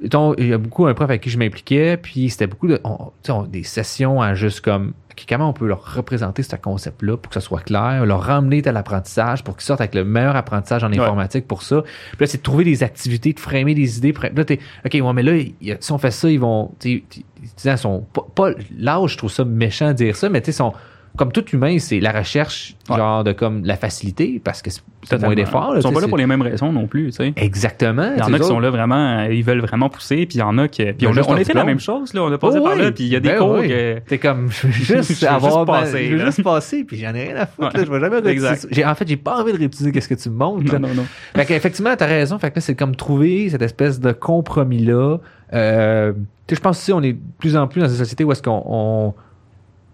Il 0.00 0.46
y 0.48 0.52
a 0.52 0.58
beaucoup 0.58 0.86
un 0.86 0.94
prof 0.94 1.10
avec 1.10 1.22
qui 1.22 1.28
je 1.30 1.38
m'impliquais, 1.38 1.96
puis 1.96 2.30
c'était 2.30 2.46
beaucoup 2.46 2.68
de, 2.68 2.80
on- 2.84 3.10
on- 3.28 3.42
des 3.42 3.64
sessions 3.64 4.22
à 4.22 4.34
juste 4.34 4.60
comme, 4.60 4.92
comment 5.26 5.48
on 5.48 5.52
peut 5.52 5.66
leur 5.66 5.94
représenter 5.94 6.42
ce 6.42 6.56
concept-là 6.56 7.16
pour 7.16 7.30
que 7.30 7.34
ça 7.34 7.40
soit 7.40 7.60
clair, 7.60 8.04
leur 8.04 8.22
ramener 8.22 8.62
à 8.66 8.72
l'apprentissage 8.72 9.42
pour 9.44 9.56
qu'ils 9.56 9.64
sortent 9.64 9.80
avec 9.80 9.94
le 9.94 10.04
meilleur 10.04 10.36
apprentissage 10.36 10.84
en 10.84 10.90
Ouais. 10.92 10.98
informatique 11.00 11.46
pour 11.46 11.62
ça. 11.62 11.82
Puis 11.82 12.16
là, 12.20 12.26
c'est 12.26 12.38
de 12.38 12.42
trouver 12.42 12.64
des 12.64 12.82
activités, 12.82 13.32
de 13.32 13.40
framer 13.40 13.74
des 13.74 13.98
idées. 13.98 14.12
Puis 14.12 14.28
Là, 14.34 14.44
t'es, 14.44 14.58
OK, 14.84 14.92
ouais, 14.94 15.12
mais 15.12 15.22
là, 15.22 15.76
si 15.80 15.92
on 15.92 15.98
fait 15.98 16.10
ça, 16.10 16.28
ils 16.30 16.40
vont. 16.40 16.72
tu 16.78 16.96
sais, 16.98 17.04
tu- 17.08 17.20
Les 17.40 17.48
étudiants 17.50 17.76
sont. 17.76 18.00
Pas, 18.12 18.26
pas- 18.34 18.50
l'âge, 18.76 19.12
je 19.12 19.18
trouve 19.18 19.30
ça 19.30 19.44
méchant 19.44 19.88
de 19.88 19.92
dire 19.92 20.16
ça, 20.16 20.28
mais 20.28 20.40
tu 20.40 20.46
sais, 20.46 20.52
sont. 20.52 20.72
Comme 21.16 21.32
tout 21.32 21.44
humain, 21.52 21.78
c'est 21.80 21.98
la 22.00 22.12
recherche, 22.12 22.76
Ouais. 22.90 22.96
genre 22.96 23.24
de 23.24 23.32
comme 23.32 23.64
la 23.64 23.76
facilité, 23.76 24.40
parce 24.42 24.62
que 24.62 24.70
c'est 24.70 25.20
moins 25.20 25.34
d'efforts. 25.34 25.72
Ils 25.76 25.82
sont 25.82 25.92
pas 25.92 26.00
là 26.00 26.06
pour 26.08 26.16
les 26.18 26.26
mêmes 26.26 26.42
raisons 26.42 26.70
non 26.72 26.86
plus. 26.86 27.06
Tu 27.06 27.12
sais. 27.12 27.32
c'est- 27.36 27.42
Exactement. 27.44 28.10
Il 28.16 28.20
y 28.20 28.22
en 28.22 28.32
a 28.32 28.38
qui 28.38 28.44
sont 28.46 28.60
là 28.60 28.70
vraiment, 28.70 29.18
euh, 29.20 29.32
ils 29.32 29.42
veulent 29.42 29.60
vraiment 29.60 29.88
pousser, 29.88 30.26
puis 30.26 30.36
il 30.36 30.38
y 30.38 30.42
en 30.42 30.56
a 30.58 30.68
qui. 30.68 30.84
Puis 30.84 30.94
Ben, 31.00 31.06
on, 31.08 31.10
a- 31.10 31.14
juste 31.14 31.28
on 31.30 31.34
a 31.34 31.44
fait 31.44 31.54
la 31.54 31.64
même 31.64 31.80
chose, 31.80 32.14
là. 32.14 32.22
On 32.22 32.32
a 32.32 32.38
passé 32.38 32.58
Oh 32.60 32.64
par 32.64 32.76
là, 32.76 32.92
puis 32.92 33.04
il 33.04 33.10
y 33.10 33.16
a 33.16 33.20
des 33.20 33.30
Ben 33.30 33.38
cours 33.38 33.58
oui. 33.58 33.68
que. 33.68 33.98
T'es 34.00 34.18
comme, 34.18 34.50
je 34.50 34.66
veux 34.66 34.72
juste 34.72 35.08
juste 35.08 35.24
avoir. 35.24 35.66
ma- 35.66 35.80
passer, 35.80 36.06
je 36.08 36.16
veux 36.16 36.24
juste 36.26 36.42
passer, 36.42 36.84
puis 36.84 36.98
j'en 36.98 37.14
ai 37.14 37.24
rien 37.32 37.36
à 37.36 37.46
foutre. 37.46 37.76
là, 37.76 37.84
je 37.84 37.90
vais 37.90 38.00
jamais 38.00 38.30
Exact. 38.30 38.66
J'ai, 38.70 38.84
en 38.84 38.94
fait, 38.94 39.08
j'ai 39.08 39.16
pas 39.16 39.40
envie 39.40 39.52
de 39.52 39.58
réutiliser 39.58 39.90
qu'est-ce 39.92 40.08
que 40.08 40.14
tu 40.14 40.28
me 40.30 40.36
montres. 40.36 40.72
là. 40.72 40.78
Non, 40.78 40.88
non, 40.88 40.94
non. 40.94 41.06
Fait 41.34 41.46
qu'effectivement, 41.46 41.94
t'as 41.96 42.06
raison. 42.06 42.38
Fait 42.38 42.50
que 42.50 42.56
là, 42.56 42.60
c'est 42.60 42.74
comme 42.76 42.94
trouver 42.94 43.48
cette 43.50 43.62
espèce 43.62 43.98
de 44.00 44.12
compromis-là. 44.12 45.18
Euh, 45.54 46.12
je 46.50 46.60
pense 46.60 46.78
aussi 46.78 46.92
on 46.92 47.02
est 47.02 47.14
de 47.14 47.18
plus 47.38 47.56
en 47.56 47.66
plus 47.68 47.80
dans 47.80 47.88
une 47.88 47.94
société 47.96 48.24
où 48.24 48.32
est-ce 48.32 48.42
qu'on 48.42 48.62
on, 48.66 49.06
on- 49.08 49.14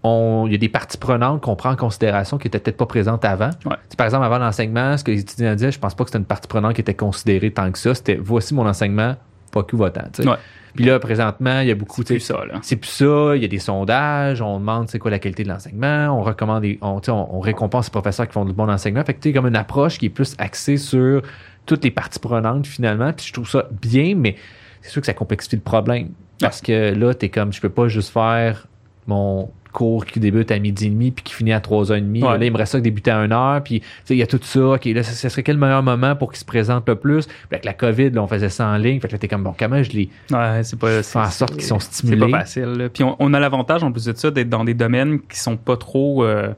il 0.04 0.52
y 0.52 0.54
a 0.54 0.58
des 0.58 0.68
parties 0.68 0.98
prenantes 0.98 1.40
qu'on 1.40 1.56
prend 1.56 1.70
en 1.70 1.76
considération 1.76 2.36
qui 2.38 2.46
étaient 2.48 2.58
peut-être 2.58 2.76
pas 2.76 2.86
présentes 2.86 3.24
avant. 3.24 3.50
Ouais. 3.64 3.76
Tu 3.88 3.96
par 3.96 4.06
exemple, 4.06 4.24
avant 4.26 4.38
l'enseignement, 4.38 4.96
ce 4.96 5.04
que 5.04 5.10
les 5.10 5.20
étudiants 5.20 5.54
disaient, 5.54 5.72
je 5.72 5.78
pense 5.78 5.94
pas 5.94 6.04
que 6.04 6.10
c'était 6.10 6.18
une 6.18 6.26
partie 6.26 6.46
prenante 6.48 6.74
qui 6.74 6.82
était 6.82 6.94
considérée 6.94 7.50
tant 7.50 7.70
que 7.72 7.78
ça. 7.78 7.94
C'était 7.94 8.16
voici 8.16 8.54
mon 8.54 8.66
enseignement, 8.66 9.16
pas 9.50 9.62
que 9.62 9.74
votant. 9.76 10.04
tu. 10.12 10.28
Ouais. 10.28 10.36
Puis 10.74 10.84
là, 10.84 10.98
présentement, 10.98 11.60
il 11.60 11.68
y 11.68 11.70
a 11.70 11.74
beaucoup. 11.76 12.02
C'est 12.02 12.06
tu 12.08 12.12
plus 12.14 12.20
ça, 12.20 12.44
là. 12.44 12.54
c'est 12.62 12.76
plus 12.76 12.90
ça, 12.90 13.36
il 13.36 13.42
y 13.42 13.44
a 13.44 13.48
des 13.48 13.60
sondages, 13.60 14.42
on 14.42 14.58
demande 14.58 14.88
c'est 14.90 14.98
quoi 14.98 15.10
la 15.10 15.20
qualité 15.20 15.44
de 15.44 15.48
l'enseignement, 15.48 16.08
on 16.18 16.22
recommande 16.22 16.62
des- 16.62 16.78
on, 16.82 16.98
tu 16.98 17.06
sais, 17.06 17.12
on, 17.12 17.36
on 17.36 17.40
récompense 17.40 17.86
les 17.86 17.92
professeurs 17.92 18.26
qui 18.26 18.32
font 18.32 18.44
du 18.44 18.52
bon 18.52 18.68
enseignement. 18.68 19.04
Fait 19.04 19.14
que 19.14 19.20
tu 19.20 19.32
comme 19.32 19.46
une 19.46 19.54
approche 19.56 19.98
qui 19.98 20.06
est 20.06 20.10
plus 20.10 20.34
axée 20.38 20.76
sur 20.76 21.22
toutes 21.64 21.84
les 21.84 21.92
parties 21.92 22.18
prenantes 22.18 22.66
finalement. 22.66 23.12
Puis 23.12 23.26
je 23.28 23.32
trouve 23.32 23.48
ça 23.48 23.66
bien, 23.80 24.14
mais 24.16 24.34
c'est 24.82 24.90
sûr 24.90 25.00
que 25.00 25.06
ça 25.06 25.14
complexifie 25.14 25.56
le 25.56 25.62
problème. 25.62 26.08
Parce 26.40 26.60
que 26.60 26.92
là, 26.92 27.14
t'es 27.14 27.28
comme 27.28 27.52
je 27.52 27.60
peux 27.60 27.68
pas 27.70 27.86
juste 27.86 28.12
faire 28.12 28.66
mon 29.06 29.50
cours 29.72 30.06
qui 30.06 30.20
débute 30.20 30.52
à 30.52 30.58
midi 30.60 30.86
et 30.86 30.90
demi 30.90 31.10
puis 31.10 31.24
qui 31.24 31.34
finit 31.34 31.52
à 31.52 31.58
3h30. 31.58 32.22
Ouais. 32.24 32.38
Là, 32.38 32.44
il 32.44 32.52
me 32.52 32.56
reste 32.56 32.70
ça 32.72 32.78
qui 32.78 32.82
débutait 32.82 33.10
à 33.10 33.26
1h. 33.26 33.62
Puis 33.64 33.82
il 34.08 34.16
y 34.16 34.22
a 34.22 34.26
tout 34.28 34.38
ça. 34.40 34.60
OK, 34.74 34.84
là, 34.84 35.02
ce 35.02 35.28
serait 35.28 35.42
quel 35.42 35.58
meilleur 35.58 35.82
moment 35.82 36.14
pour 36.14 36.30
qu'il 36.30 36.38
se 36.38 36.44
présente 36.44 36.88
le 36.88 36.94
plus? 36.94 37.26
Puis 37.26 37.34
avec 37.50 37.64
la 37.64 37.72
COVID, 37.72 38.10
là, 38.10 38.22
on 38.22 38.28
faisait 38.28 38.50
ça 38.50 38.68
en 38.68 38.76
ligne. 38.76 39.00
Fait 39.00 39.08
que 39.08 39.12
là, 39.14 39.18
t'es 39.18 39.26
comme, 39.26 39.42
bon, 39.42 39.52
comment 39.58 39.82
je 39.82 39.90
les 39.90 40.08
Ouais, 40.30 40.60
c'est 40.62 40.78
pas. 40.78 41.02
fais 41.02 41.18
en 41.18 41.24
c'est- 41.24 41.38
sorte 41.38 41.54
qu'ils 41.54 41.64
sont 41.64 41.80
C'est 41.80 41.92
stimulés? 41.92 42.30
pas 42.30 42.38
facile. 42.40 42.64
là. 42.66 42.88
Puis 42.88 43.02
on, 43.02 43.16
on 43.18 43.34
a 43.34 43.40
l'avantage, 43.40 43.82
en 43.82 43.90
plus 43.90 44.04
de 44.04 44.12
ça, 44.16 44.30
d'être 44.30 44.48
dans 44.48 44.64
des 44.64 44.74
domaines 44.74 45.18
qui 45.20 45.38
sont 45.40 45.56
pas 45.56 45.76
trop. 45.76 46.22
euh, 46.24 46.48
tu 46.48 46.54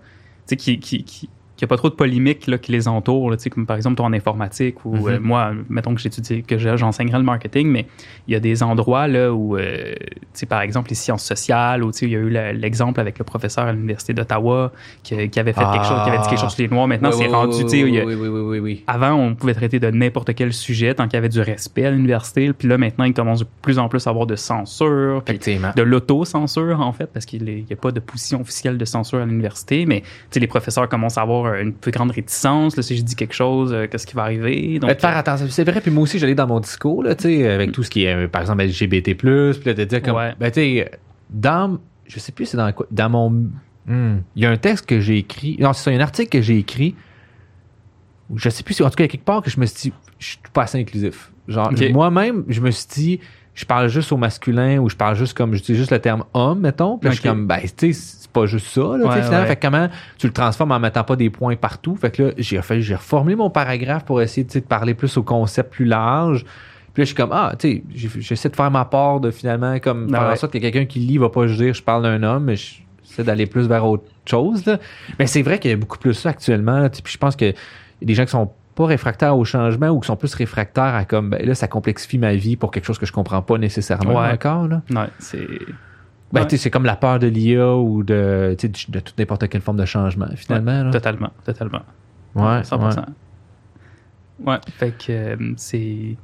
sais, 0.48 0.56
qui. 0.56 0.78
qui, 0.78 1.02
qui 1.04 1.28
qu'il 1.56 1.64
n'y 1.64 1.68
a 1.68 1.70
pas 1.70 1.76
trop 1.78 1.88
de 1.88 1.94
polémiques 1.94 2.46
là, 2.46 2.58
qui 2.58 2.70
les 2.72 2.86
entourent, 2.88 3.30
là, 3.30 3.36
comme 3.50 3.66
par 3.66 3.76
exemple 3.76 3.96
toi 3.96 4.06
en 4.06 4.12
informatique 4.12 4.84
ou 4.84 4.94
Mhm. 4.96 5.08
euh, 5.08 5.18
moi, 5.20 5.52
mettons 5.70 5.94
que 5.94 6.00
j'étudie, 6.00 6.42
que 6.42 6.58
je- 6.58 6.76
j'enseignerais 6.76 7.18
le 7.18 7.24
marketing, 7.24 7.68
mais 7.68 7.86
il 8.28 8.34
y 8.34 8.36
a 8.36 8.40
des 8.40 8.62
endroits 8.62 9.08
là 9.08 9.32
où, 9.32 9.56
euh, 9.56 9.94
par 10.48 10.60
exemple 10.60 10.90
les 10.90 10.94
sciences 10.96 11.24
sociales, 11.24 11.82
où 11.82 11.90
il 12.02 12.10
y 12.10 12.14
a 12.16 12.18
eu 12.18 12.28
le- 12.30 12.52
l'exemple 12.52 13.00
avec 13.00 13.18
le 13.18 13.24
professeur 13.24 13.64
à 13.66 13.72
l'université 13.72 14.12
d'Ottawa 14.12 14.72
qui, 15.02 15.28
qui 15.30 15.40
avait 15.40 15.52
fait 15.52 15.64
quelque 15.72 15.86
chose, 15.86 16.02
qui 16.02 16.08
avait 16.10 16.18
dit 16.18 16.28
quelque 16.28 16.40
chose 16.40 16.52
sur 16.54 16.62
les 16.62 16.68
noirs. 16.68 16.86
Maintenant, 16.88 17.08
Oui, 17.10 17.16
c'est 17.18 17.26
oui, 17.26 17.32
rendu, 17.32 17.56
oui, 17.64 17.98
a- 18.00 18.04
oui, 18.04 18.14
oui, 18.14 18.28
oui, 18.28 18.40
oui, 18.40 18.58
oui. 18.58 18.84
avant, 18.86 19.12
on 19.14 19.34
pouvait 19.34 19.54
traiter 19.54 19.78
de 19.80 19.90
n'importe 19.90 20.34
quel 20.34 20.52
sujet 20.52 20.94
tant 20.94 21.04
qu'il 21.04 21.14
y 21.14 21.16
avait 21.16 21.28
du 21.28 21.40
respect 21.40 21.86
à 21.86 21.90
l'université. 21.90 22.52
Puis 22.52 22.68
là, 22.68 22.76
maintenant, 22.78 23.04
il 23.04 23.14
commence 23.14 23.40
de 23.40 23.46
plus 23.62 23.78
en 23.78 23.88
plus 23.88 24.06
à 24.06 24.10
avoir 24.10 24.26
de 24.26 24.36
censure, 24.36 25.22
puis 25.24 25.38
de 25.38 25.82
l'auto-censure, 25.82 26.80
en 26.80 26.92
fait, 26.92 27.06
parce 27.12 27.26
qu'il 27.26 27.44
n'y 27.44 27.66
a 27.72 27.76
pas 27.76 27.90
de 27.92 28.00
position 28.00 28.40
officielle 28.40 28.78
de 28.78 28.84
censure 28.84 29.18
à 29.20 29.24
l'université. 29.26 29.86
Mais 29.86 30.02
les 30.34 30.46
professeurs 30.46 30.88
commencent 30.88 31.18
à 31.18 31.22
avoir 31.22 31.45
une 31.54 31.72
plus 31.72 31.90
grande 31.92 32.10
réticence. 32.10 32.76
Là, 32.76 32.82
si 32.82 32.96
je 32.96 33.02
dis 33.02 33.14
quelque 33.16 33.34
chose, 33.34 33.72
euh, 33.72 33.86
qu'est-ce 33.86 34.06
qui 34.06 34.14
va 34.14 34.22
arriver? 34.22 34.78
Donc, 34.78 34.88
Ben, 34.90 34.94
de 34.96 35.00
faire 35.00 35.16
attention. 35.16 35.46
C'est 35.48 35.64
vrai, 35.64 35.80
puis 35.80 35.90
moi 35.90 36.02
aussi, 36.04 36.18
j'allais 36.18 36.34
dans 36.34 36.46
mon 36.46 36.60
discours, 36.60 37.02
là, 37.02 37.14
tu 37.14 37.24
sais, 37.24 37.48
avec 37.48 37.72
tout 37.72 37.82
ce 37.82 37.90
qui 37.90 38.04
est, 38.04 38.14
euh, 38.14 38.28
par 38.28 38.40
exemple, 38.42 38.62
LGBT+, 38.64 39.14
puis 39.14 39.28
là, 39.64 39.74
de 39.74 39.84
dire 39.84 40.02
comme, 40.02 40.16
Ouais. 40.16 40.34
ben, 40.38 40.50
tu 40.50 40.60
sais, 40.60 40.90
dans, 41.30 41.78
je 42.06 42.18
sais 42.18 42.32
plus 42.32 42.46
c'est 42.46 42.56
dans 42.56 42.72
quoi, 42.72 42.86
dans 42.90 43.10
mon, 43.10 43.30
hmm, 43.30 44.18
il 44.36 44.42
y 44.42 44.46
a 44.46 44.50
un 44.50 44.56
texte 44.56 44.86
que 44.86 45.00
j'ai 45.00 45.18
écrit, 45.18 45.56
non, 45.60 45.72
c'est 45.72 45.84
ça, 45.84 45.90
il 45.90 45.94
y 45.94 45.96
a 45.98 46.00
un 46.00 46.04
article 46.04 46.30
que 46.30 46.42
j'ai 46.42 46.58
écrit, 46.58 46.94
je 48.34 48.48
sais 48.48 48.62
plus 48.62 48.74
si, 48.74 48.82
en 48.82 48.90
tout 48.90 48.96
cas, 48.96 49.04
il 49.04 49.06
y 49.06 49.10
a 49.10 49.12
quelque 49.12 49.24
part 49.24 49.42
que 49.42 49.50
je 49.50 49.60
me 49.60 49.66
suis 49.66 49.90
dit, 49.90 49.96
je 50.18 50.26
suis 50.26 50.38
pas 50.52 50.62
assez 50.62 50.78
inclusif. 50.78 51.30
Genre, 51.48 51.72
moi-même, 51.92 52.44
je 52.48 52.60
me 52.60 52.70
suis 52.70 52.88
dit, 52.88 53.20
je 53.54 53.64
parle 53.64 53.88
juste 53.88 54.12
au 54.12 54.16
masculin 54.16 54.78
ou 54.78 54.88
je 54.90 54.96
parle 54.96 55.14
juste 55.16 55.34
comme, 55.36 55.54
j'utilise 55.54 55.78
juste 55.80 55.92
le 55.92 55.98
terme 55.98 56.24
homme, 56.34 56.60
mettons, 56.60 56.98
puis 56.98 57.10
je 57.10 57.14
suis 57.20 57.28
comme, 57.28 57.46
ben, 57.46 57.60
tu 57.76 57.92
sais, 57.92 58.25
pas 58.40 58.46
juste 58.46 58.66
ça, 58.68 58.80
là, 58.80 58.86
Ouais, 59.06 59.12
finalement. 59.22 59.40
ouais. 59.40 59.46
Fait 59.46 59.56
que 59.56 59.66
comment 59.66 59.88
tu 60.18 60.26
le 60.26 60.32
transformes 60.32 60.72
en 60.72 60.78
mettant 60.78 61.04
pas 61.04 61.16
des 61.16 61.30
points 61.30 61.56
partout? 61.56 61.96
Fait 61.96 62.10
que 62.10 62.22
là, 62.22 62.30
j'ai 62.38 62.60
fait, 62.62 62.80
j'ai 62.80 62.94
reformulé 62.94 63.36
mon 63.36 63.50
paragraphe 63.50 64.04
pour 64.04 64.20
essayer 64.22 64.44
de 64.44 64.60
parler 64.60 64.94
plus 64.94 65.16
au 65.16 65.22
concept 65.22 65.72
plus 65.72 65.84
large. 65.86 66.44
Puis 66.94 67.02
là, 67.02 67.04
je 67.04 67.06
suis 67.06 67.14
comme, 67.14 67.32
ah, 67.32 67.52
tu 67.58 67.82
sais, 67.94 68.10
j'essaie 68.20 68.48
de 68.48 68.56
faire 68.56 68.70
ma 68.70 68.84
part 68.84 69.20
de 69.20 69.30
finalement, 69.30 69.78
comme, 69.80 70.08
faire 70.08 70.22
en 70.22 70.36
sorte 70.36 70.52
que 70.52 70.58
quelqu'un 70.58 70.86
qui 70.86 71.00
lit 71.00 71.18
va 71.18 71.28
pas 71.28 71.46
juste 71.46 71.60
dire, 71.60 71.74
je 71.74 71.82
parle 71.82 72.02
d'un 72.04 72.22
homme, 72.22 72.44
mais 72.44 72.56
j'essaie 72.56 73.22
d'aller 73.24 73.46
plus 73.46 73.66
vers 73.68 73.84
autre 73.86 74.04
chose, 74.24 74.64
là. 74.66 74.78
Mais 75.18 75.26
c'est 75.26 75.42
vrai 75.42 75.58
qu'il 75.58 75.70
y 75.70 75.74
a 75.74 75.76
beaucoup 75.76 75.98
plus 75.98 76.14
ça 76.14 76.30
actuellement, 76.30 76.78
là, 76.78 76.88
puis 76.88 77.02
je 77.12 77.18
pense 77.18 77.36
que 77.36 77.52
des 78.02 78.14
gens 78.14 78.24
qui 78.24 78.30
sont 78.30 78.50
pas 78.74 78.86
réfractaires 78.86 79.36
au 79.36 79.44
changement 79.44 79.88
ou 79.88 80.00
qui 80.00 80.06
sont 80.06 80.16
plus 80.16 80.34
réfractaires 80.34 80.94
à 80.94 81.04
comme, 81.06 81.30
ben 81.30 81.46
là, 81.46 81.54
ça 81.54 81.66
complexifie 81.68 82.18
ma 82.18 82.34
vie 82.34 82.56
pour 82.56 82.70
quelque 82.70 82.84
chose 82.84 82.98
que 82.98 83.06
je 83.06 83.12
comprends 83.12 83.40
pas 83.42 83.56
nécessairement 83.58 84.20
Ouais. 84.20 84.32
encore, 84.32 84.68
là. 84.68 84.82
ouais, 84.90 85.08
c'est. 85.18 85.48
Ben, 86.32 86.42
Ouais. 86.42 86.56
c'est 86.56 86.70
comme 86.70 86.84
la 86.84 86.96
peur 86.96 87.18
de 87.20 87.28
l'IA 87.28 87.76
ou 87.76 88.02
de, 88.02 88.56
sais, 88.58 88.68
de 88.68 88.98
toute 89.00 89.16
n'importe 89.18 89.48
quelle 89.48 89.60
forme 89.60 89.76
de 89.76 89.84
changement, 89.84 90.26
finalement, 90.34 90.82
là. 90.84 90.90
Totalement, 90.90 91.30
totalement. 91.44 91.82
Ouais, 92.34 92.62
100%. 92.62 93.04
Ouais, 94.44 94.56
fait 94.76 94.90
que 94.92 95.04
euh, 95.12 95.36
c'est. 95.56 96.16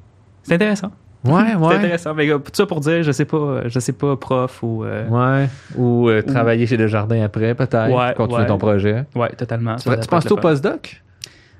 C'est 0.43 0.55
intéressant. 0.55 0.91
Ouais, 1.25 1.45
C'est 1.51 1.57
ouais. 1.57 1.75
intéressant. 1.77 2.15
Mais 2.15 2.27
tout 2.29 2.41
ça 2.53 2.67
pour 2.67 2.81
dire, 2.81 3.03
je 3.03 3.13
sais 3.13 3.25
pas, 3.25 3.69
je 3.69 3.79
sais 3.79 3.93
pas, 3.93 4.17
prof 4.17 4.63
ou. 4.63 4.85
euh, 4.85 5.09
Ouais. 5.09 5.49
Ou 5.77 6.09
euh, 6.09 6.21
travailler 6.21 6.67
chez 6.67 6.77
Desjardins 6.77 7.23
après, 7.23 7.55
peut-être. 7.55 7.91
Ouais, 7.91 8.13
continuer 8.15 8.41
ouais. 8.43 8.47
ton 8.49 8.59
projet. 8.59 9.05
ouais, 9.15 9.31
totalement. 9.31 9.77
Tu, 9.77 9.89
tu 9.89 10.09
penses 10.09 10.31
au 10.31 10.37
postdoc? 10.37 11.01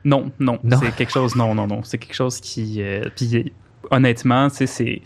Non, 0.05 0.33
non, 0.41 0.59
Non. 0.65 0.79
C'est 0.83 0.91
quelque 0.97 1.13
chose. 1.13 1.37
Non, 1.37 1.55
non, 1.55 1.67
non. 1.69 1.83
C'est 1.85 1.97
quelque 1.99 2.15
chose 2.17 2.41
qui. 2.41 2.83
euh, 2.83 3.05
puis 3.17 3.53
honnêtement, 3.91 4.49
c'est. 4.51 5.01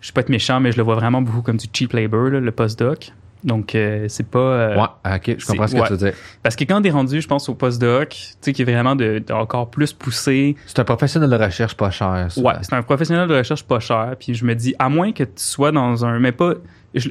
Je 0.00 0.06
suis 0.06 0.12
pas 0.12 0.20
être 0.20 0.28
méchant, 0.28 0.60
mais 0.60 0.72
je 0.72 0.76
le 0.76 0.82
vois 0.82 0.94
vraiment 0.94 1.20
beaucoup 1.22 1.42
comme 1.42 1.56
du 1.56 1.66
cheap 1.72 1.92
labor, 1.92 2.28
là, 2.30 2.40
le 2.40 2.52
postdoc. 2.52 3.12
Donc, 3.44 3.74
euh, 3.76 4.06
c'est 4.08 4.26
pas. 4.28 4.38
euh, 4.38 4.76
Ouais, 4.76 5.14
ok, 5.14 5.36
je 5.38 5.46
comprends 5.46 5.66
ce 5.68 5.74
que 5.74 5.80
ouais. 5.80 5.86
tu 5.86 5.92
veux 5.92 5.98
dire. 5.98 6.12
Parce 6.42 6.56
que 6.56 6.64
quand 6.64 6.82
t'es 6.82 6.90
rendu, 6.90 7.20
je 7.20 7.28
pense, 7.28 7.48
au 7.48 7.54
postdoc, 7.54 8.08
tu 8.10 8.16
sais, 8.40 8.52
qui 8.52 8.62
est 8.62 8.64
vraiment 8.64 8.96
de, 8.96 9.22
de 9.24 9.32
encore 9.32 9.70
plus 9.70 9.92
poussé. 9.92 10.56
C'est 10.66 10.80
un 10.80 10.84
professionnel 10.84 11.30
de 11.30 11.36
recherche 11.36 11.76
pas 11.76 11.90
cher. 11.90 12.26
ça. 12.30 12.40
Ouais, 12.40 12.54
c'est 12.62 12.74
un 12.74 12.82
professionnel 12.82 13.28
de 13.28 13.34
recherche 13.36 13.62
pas 13.62 13.78
cher. 13.78 14.16
Puis 14.18 14.34
je 14.34 14.44
me 14.44 14.54
dis, 14.56 14.74
à 14.80 14.88
moins 14.88 15.12
que 15.12 15.22
tu 15.22 15.30
sois 15.36 15.70
dans 15.70 16.04
un. 16.04 16.18
Mais 16.18 16.32
pas. 16.32 16.54
Je, 16.94 17.10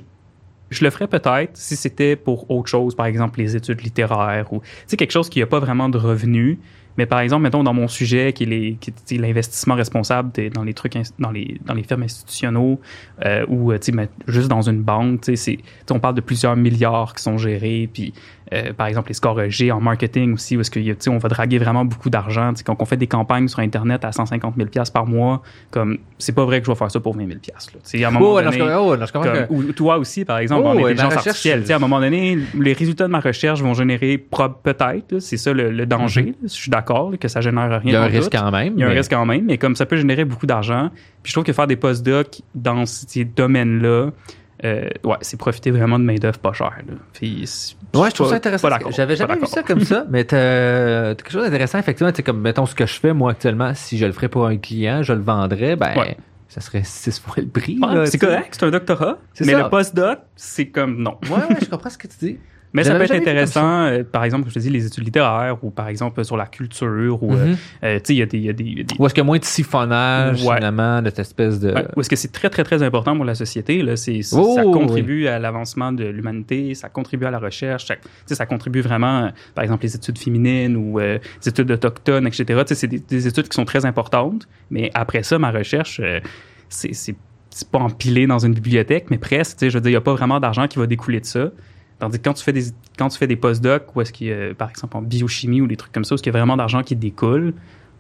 je 0.70 0.84
le 0.84 0.90
ferais 0.90 1.08
peut-être 1.08 1.52
si 1.56 1.78
c'était 1.78 2.18
pour 2.18 2.52
autre 2.52 2.68
chose, 2.70 2.94
par 2.94 3.06
exemple 3.06 3.40
les 3.40 3.56
études 3.56 3.82
littéraires 3.82 4.52
ou 4.52 4.60
tu 4.60 4.66
sais 4.88 4.98
quelque 4.98 5.12
chose 5.12 5.30
qui 5.30 5.40
n'a 5.40 5.46
pas 5.46 5.60
vraiment 5.60 5.88
de 5.88 5.98
revenus. 5.98 6.58
Mais 6.98 7.06
par 7.06 7.20
exemple, 7.20 7.44
mettons 7.44 7.64
dans 7.64 7.74
mon 7.74 7.88
sujet 7.88 8.34
qui 8.34 8.44
est 8.44 9.18
l'investissement 9.18 9.76
responsable 9.76 10.32
dans 10.54 10.64
les 10.64 10.74
trucs 10.74 10.98
dans 11.20 11.32
les 11.32 11.60
dans 11.66 11.74
les 11.74 11.84
firmes 11.84 12.04
institutionnels 12.04 12.78
euh, 13.26 13.46
ou 13.48 13.72
euh, 13.72 13.78
juste 14.28 14.48
dans 14.48 14.62
une 14.62 14.82
banque, 14.82 15.22
tu 15.22 15.36
sais 15.36 15.36
c'est 15.36 15.58
tu 15.58 15.64
sais, 15.88 15.94
on 15.94 16.00
parle 16.00 16.16
de 16.16 16.22
plusieurs 16.22 16.56
milliards 16.56 17.14
qui 17.14 17.24
sont 17.24 17.38
gérés 17.38 17.90
puis 17.92 18.14
euh, 18.54 18.74
par 18.74 18.88
exemple 18.88 19.10
les 19.10 19.14
scores 19.14 19.50
G 19.50 19.72
en 19.72 19.82
marketing 19.82 20.34
aussi 20.34 20.56
où 20.58 20.62
est-ce 20.62 20.72
que 20.72 21.10
on 21.10 21.18
va 21.18 21.30
draguer 21.30 21.58
vraiment 21.58 21.84
beaucoup 21.86 22.10
d'argent, 22.10 22.54
quand 22.66 22.76
on 22.80 22.86
fait 22.86 22.98
des 22.98 23.08
campagnes 23.08 23.48
sur 23.48 23.60
internet 23.60 24.06
à 24.06 24.12
150 24.12 24.56
000 24.56 24.70
pièces 24.70 24.90
par 24.90 25.06
mois, 25.06 25.42
comme 25.72 25.98
c'est 26.18 26.34
pas 26.34 26.46
vrai 26.46 26.60
que 26.62 26.66
je 26.68 26.72
vais 26.72 26.78
faire 26.78 26.92
ça 26.92 27.00
pour 27.00 27.16
20 27.16 27.28
000 27.28 27.40
pièces 27.40 27.70
là. 27.74 28.06
À 28.06 28.10
un 28.10 28.12
moment 28.12 28.26
Oh, 28.34 28.42
non, 28.42 28.50
donné, 28.52 28.62
oh, 28.76 28.96
non, 28.98 29.06
je 29.06 29.12
comprends 29.14 29.32
comme- 29.34 29.48
que- 29.48 29.54
ou 29.54 29.74
toi 29.74 29.98
aussi, 29.98 30.24
par 30.26 30.40
exemple, 30.40 30.64
Oh, 30.66 30.70
en 30.70 30.78
intelligence 30.78 31.06
recherche, 31.06 31.28
artificielle. 31.28 31.60
c'est- 31.60 31.62
Tu 31.64 31.68
sais, 31.68 31.74
à 31.74 31.76
un 31.78 31.80
moment 31.80 32.00
donné, 32.00 32.38
les 32.60 32.74
résultats 32.74 33.06
de 33.06 33.12
ma 33.12 33.20
recherche 33.20 33.62
vont 33.62 33.74
générer 33.74 34.18
peut-être, 34.18 35.20
c'est 35.20 35.38
ça 35.38 35.54
le, 35.54 35.72
le 35.72 35.86
danger. 35.86 36.26
là, 36.28 36.32
Je 36.44 36.48
suis 36.48 36.72
d'accord 36.72 37.12
que 37.20 37.28
ça 37.28 37.42
génère 37.42 37.70
rien. 37.70 37.80
Mhm. 37.82 37.88
Il 37.88 37.92
y 37.94 37.96
a 37.96 38.02
un 38.04 38.08
risque 38.08 38.32
quand 38.32 38.52
même. 38.52 38.74
Il 38.76 38.80
y 38.80 38.84
a 38.84 38.88
un 38.88 38.92
risque 38.92 39.12
quand 39.12 39.26
même, 39.26 39.46
mais 39.46 39.58
comme 39.58 39.76
ça 39.76 39.86
peut 39.86 39.98
générer 39.98 40.26
beaucoup 40.26 40.46
d'argent. 40.46 40.90
Puis 41.24 41.32
je 41.32 41.34
trouve 41.34 41.44
que 41.44 41.54
faire 41.54 41.68
des 41.68 41.76
postdocs 41.76 42.42
dans 42.56 42.86
ces 42.86 43.26
domaines-là, 43.26 44.12
euh, 44.66 44.90
ouais, 45.04 45.18
c'est 45.22 45.38
profiter 45.38 45.72
vraiment 45.72 46.00
de 46.00 46.04
main-d'œuvre 46.04 46.40
pas 46.40 46.54
chère. 46.54 46.78
Puis, 47.14 47.46
Ouais, 47.94 48.10
je 48.10 48.16
trouve 48.16 48.28
pas- 48.28 48.32
ça 48.32 48.36
intéressant. 48.38 48.70
J'avais 48.90 49.16
jamais 49.16 49.36
vu 49.36 49.46
ça 49.46 49.64
comme 49.64 49.82
ça, 49.82 50.06
mais 50.10 50.24
t'as 50.24 51.16
quelque 51.16 51.32
chose 51.32 51.44
d'intéressant, 51.44 51.80
effectivement. 51.80 52.12
C'est 52.16 52.24
comme, 52.24 52.42
mettons, 52.42 52.66
ce 52.66 52.76
que 52.76 52.86
je 52.86 53.00
fais, 53.00 53.14
moi, 53.14 53.32
actuellement, 53.32 53.74
si 53.76 53.98
je 53.98 54.06
le 54.06 54.12
ferais 54.14 54.30
pour 54.30 54.46
un 54.48 54.58
client, 54.58 55.04
je 55.04 55.14
le 55.14 55.22
vendrais, 55.22 55.76
ben, 55.76 55.96
Ouais. 55.98 56.18
ça 56.48 56.62
serait 56.62 56.82
six 56.86 57.20
fois 57.20 57.36
le 57.38 57.48
prix. 57.48 57.78
Ouais, 57.82 58.06
c'est 58.08 58.18
correct, 58.18 58.56
c'est 58.60 58.66
un 58.66 58.72
doctorat, 58.72 59.18
C'est 59.34 59.46
mais 59.46 59.54
ça. 59.54 59.64
le 59.64 59.70
postdoc, 59.70 60.20
c'est 60.36 60.68
comme 60.70 61.02
non. 61.02 61.18
Ouais, 61.24 61.38
ouais, 61.50 61.58
je 61.62 61.70
comprends 61.70 61.90
ce 61.90 61.98
que 61.98 62.08
tu 62.08 62.18
dis. 62.20 62.38
Mais 62.74 62.84
ça 62.84 62.96
peut 62.96 63.04
être 63.04 63.12
intéressant, 63.16 63.86
euh, 63.86 64.04
par 64.04 64.24
exemple, 64.24 64.44
comme 64.44 64.50
je 64.52 64.56
te 64.56 64.60
dis, 64.60 64.70
les 64.70 64.86
études 64.86 65.06
littéraires 65.06 65.58
ou 65.64 65.70
par 65.72 65.88
exemple 65.88 66.24
sur 66.26 66.36
la 66.38 66.46
culture 66.46 67.24
ou, 67.24 67.34
euh, 67.34 67.48
Mhm. 67.52 67.56
euh, 67.84 67.96
tu 68.00 68.02
sais, 68.06 68.14
il 68.14 68.18
y 68.18 68.22
a 68.22 68.26
des- 68.26 68.38
y 68.40 68.50
a 68.50 68.54
des- 68.54 68.86
Ou 69.00 69.06
est-ce 69.06 69.14
qu'il 69.14 69.22
y 69.22 69.26
a 69.26 69.26
moins 69.26 69.40
de 69.40 69.46
siphonnage, 69.46 70.44
Ouais. 70.46 70.56
finalement, 70.56 71.02
de 71.02 71.10
cette 71.10 71.20
espèce 71.20 71.60
de. 71.60 71.74
Ouais, 71.74 71.86
ou 71.96 72.02
est-ce 72.02 72.10
que 72.10 72.16
c'est 72.16 72.32
très, 72.32 72.50
très, 72.50 72.64
très 72.64 72.84
important 72.84 73.16
pour 73.16 73.26
la 73.26 73.36
société? 73.36 73.82
Là? 73.82 73.96
C'est, 73.96 74.20
Oh, 74.34 74.54
ça 74.56 74.66
oui. 74.66 74.72
contribue 74.74 75.28
à 75.28 75.40
l'avancement 75.40 75.92
de 75.92 76.04
l'humanité, 76.06 76.76
ça 76.76 76.90
contribue 76.90 77.26
à 77.26 77.32
la 77.32 77.40
recherche, 77.40 77.86
ça, 77.88 77.96
tu 77.96 78.02
sais, 78.26 78.36
ça 78.36 78.46
contribue 78.46 78.82
vraiment, 78.82 79.32
par 79.56 79.64
exemple, 79.64 79.84
les 79.84 79.96
études 79.96 80.18
féminines 80.18 80.76
ou 80.76 81.00
euh, 81.00 81.20
les 81.42 81.50
études 81.50 81.72
autochtones, 81.72 82.28
etc. 82.28 82.44
Tu 82.46 82.54
sais, 82.70 82.76
c'est 82.76 82.88
des, 82.88 83.00
des 83.00 83.28
études 83.28 83.48
qui 83.48 83.56
sont 83.56 83.66
très 83.66 83.86
importantes, 83.86 84.48
mais 84.70 84.92
après 84.94 85.24
ça, 85.24 85.40
ma 85.40 85.52
recherche, 85.52 86.02
c'est, 86.70 86.94
c'est, 86.94 87.16
c'est 87.50 87.70
pas 87.72 87.80
empilé 87.80 88.28
dans 88.28 88.40
une 88.40 88.54
bibliothèque, 88.54 89.06
mais 89.10 89.18
presque. 89.18 89.58
tu 89.58 89.66
sais, 89.66 89.70
Je 89.70 89.78
veux 89.78 89.82
dire, 89.82 89.90
il 89.90 89.94
n'y 89.94 89.98
a 89.98 90.02
pas 90.02 90.14
vraiment 90.14 90.40
d'argent 90.40 90.68
qui 90.68 90.78
va 90.80 90.86
découler 90.86 91.20
de 91.22 91.26
ça. 91.26 91.50
Tandis 92.00 92.20
que 92.20 92.24
quand 92.24 92.34
tu 92.34 92.44
fais 92.44 92.54
des, 92.54 92.66
quand 92.98 93.10
tu 93.10 93.18
fais 93.18 93.28
des 93.28 93.36
postdocs, 93.36 93.96
ou 93.96 94.02
est-ce 94.02 94.14
qu'il 94.14 94.28
y 94.28 94.34
a, 94.34 94.54
par 94.54 94.70
exemple, 94.70 94.98
en 94.98 95.02
biochimie 95.02 95.62
ou 95.62 95.68
des 95.68 95.78
trucs 95.78 95.92
comme 95.92 96.06
ça, 96.06 96.16
est-ce 96.16 96.24
qu'il 96.24 96.32
y 96.32 96.36
a 96.36 96.38
vraiment 96.38 96.58
d'argent 96.58 96.84
qui 96.84 96.96
découle, 96.96 97.54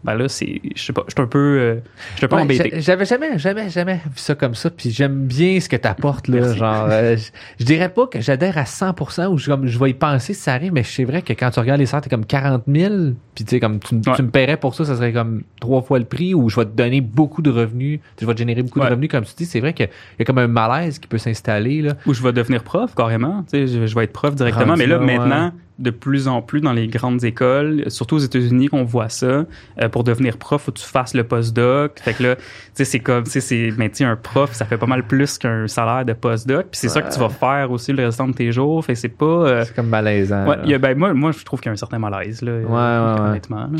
ben 0.03 0.13
là, 0.15 0.29
c'est, 0.29 0.61
je 0.75 0.81
sais 0.81 0.93
pas, 0.93 1.03
je 1.07 1.13
suis 1.13 1.21
un 1.21 1.27
peu, 1.27 1.37
euh, 1.59 1.75
je 2.13 2.17
suis 2.17 2.25
un 2.25 2.29
peu 2.29 2.35
Ouais, 2.37 2.41
embêté. 2.43 2.69
j'a- 2.75 2.79
J'avais 2.79 3.05
jamais, 3.05 3.37
jamais, 3.37 3.69
jamais 3.69 3.95
vu 3.95 4.11
ça 4.17 4.35
comme 4.35 4.55
ça. 4.55 4.69
Puis 4.69 4.91
j'aime 4.91 5.25
bien 5.25 5.59
ce 5.59 5.67
que 5.67 5.75
tu 5.75 5.87
apportes 5.87 6.27
là. 6.27 6.41
Merci. 6.41 6.57
Genre, 6.57 6.87
euh, 6.89 7.17
je, 7.17 7.29
je 7.59 7.65
dirais 7.65 7.89
pas 7.89 8.07
que 8.07 8.21
j'adhère 8.21 8.57
à 8.57 8.63
100% 8.63 9.27
ou 9.27 9.37
je, 9.37 9.47
comme, 9.49 9.67
je 9.67 9.77
vais 9.79 9.89
y 9.89 9.93
penser 9.93 10.33
si 10.33 10.41
ça 10.41 10.53
arrive, 10.53 10.71
mais 10.71 10.83
c'est 10.83 11.03
vrai 11.03 11.21
que 11.21 11.33
quand 11.33 11.49
tu 11.51 11.59
regardes 11.59 11.79
les 11.79 11.85
salaires, 11.87 12.03
t'es 12.03 12.09
comme 12.09 12.25
40 12.25 12.63
000. 12.67 12.93
Puis 13.35 13.43
tu 13.43 13.49
sais, 13.51 13.59
comme 13.59 13.79
tu, 13.79 13.95
m- 13.95 14.01
Ouais. 14.07 14.13
tu 14.15 14.23
me 14.23 14.29
paierais 14.29 14.57
pour 14.57 14.73
ça, 14.75 14.85
ça 14.85 14.95
serait 14.95 15.11
comme 15.13 15.43
trois 15.59 15.81
fois 15.81 15.99
le 15.99 16.05
prix 16.05 16.33
ou 16.33 16.49
je 16.49 16.55
vais 16.55 16.65
te 16.65 16.71
donner 16.75 17.01
beaucoup 17.01 17.41
de 17.41 17.49
revenus. 17.49 17.99
Je 18.21 18.25
vais 18.25 18.33
te 18.33 18.39
générer 18.39 18.63
beaucoup 18.63 18.79
Ouais. 18.79 18.85
de 18.85 18.91
revenus. 18.91 19.09
Comme 19.09 19.25
tu 19.25 19.33
dis, 19.35 19.45
c'est 19.45 19.59
vrai 19.59 19.73
qu'il 19.73 19.89
y 20.19 20.21
a 20.21 20.25
comme 20.25 20.37
un 20.37 20.47
malaise 20.47 20.99
qui 20.99 21.07
peut 21.07 21.17
s'installer 21.17 21.81
là. 21.81 21.93
Ou 22.05 22.13
je 22.13 22.23
vais 22.23 22.31
devenir 22.33 22.63
prof 22.63 22.93
carrément. 22.95 23.43
Tu 23.51 23.67
sais, 23.67 23.67
je, 23.67 23.85
je 23.87 23.95
vais 23.95 24.05
être 24.05 24.13
prof 24.13 24.35
directement. 24.35 24.67
Rendu 24.73 24.79
mais 24.79 24.87
là, 24.87 24.99
maintenant, 24.99 25.51
de 25.79 25.91
plus 25.91 26.27
en 26.27 26.41
plus 26.41 26.59
dans 26.61 26.73
les 26.73 26.87
grandes 26.87 27.23
écoles, 27.23 27.83
surtout 27.89 28.15
aux 28.15 28.19
États-Unis, 28.19 28.67
qu'on 28.67 28.83
voit 28.83 29.09
ça. 29.09 29.45
euh, 29.81 29.89
pour 29.91 30.03
devenir 30.03 30.37
prof, 30.37 30.63
faut 30.63 30.71
que 30.71 30.79
tu 30.79 30.85
fasses 30.85 31.13
le 31.13 31.23
postdoc. 31.23 31.99
Fait 31.99 32.13
que 32.13 32.23
là, 32.23 32.35
tu 32.35 32.41
sais, 32.73 32.85
c'est 32.85 32.99
comme, 32.99 33.23
tu 33.25 33.31
sais, 33.31 33.41
c'est, 33.41 33.69
mais 33.77 33.89
tu 33.89 34.03
un 34.03 34.15
prof, 34.15 34.53
ça 34.53 34.65
fait 34.65 34.77
pas 34.77 34.87
mal 34.87 35.03
plus 35.03 35.37
qu'un 35.37 35.67
salaire 35.67 36.03
de 36.05 36.13
postdoc. 36.13 36.67
Puis 36.71 36.79
c'est 36.79 36.89
ça 36.89 37.01
que 37.01 37.13
tu 37.13 37.19
vas 37.19 37.29
faire 37.29 37.69
aussi 37.71 37.93
le 37.93 38.05
restant 38.05 38.27
de 38.27 38.33
tes 38.33 38.51
jours. 38.51 38.83
Fait 38.83 38.93
que 38.93 38.99
c'est 38.99 39.07
pas. 39.09 39.25
euh, 39.25 39.63
C'est 39.65 39.75
comme 39.75 39.89
malaisant. 39.89 40.47
ouais, 40.47 40.57
y 40.65 40.73
a- 40.73 40.79
ben, 40.79 40.97
moi, 40.97 41.13
moi, 41.13 41.31
je 41.31 41.43
trouve 41.45 41.59
qu'il 41.59 41.67
y 41.67 41.71
a 41.71 41.73
un 41.73 41.77
certain 41.77 41.99
malaise, 41.99 42.41
là. 42.41 42.53
ouais, 42.53 42.63
ouais. 42.65 43.21
Honnêtement, 43.29 43.57
là. 43.61 43.67
Mais- 43.71 43.79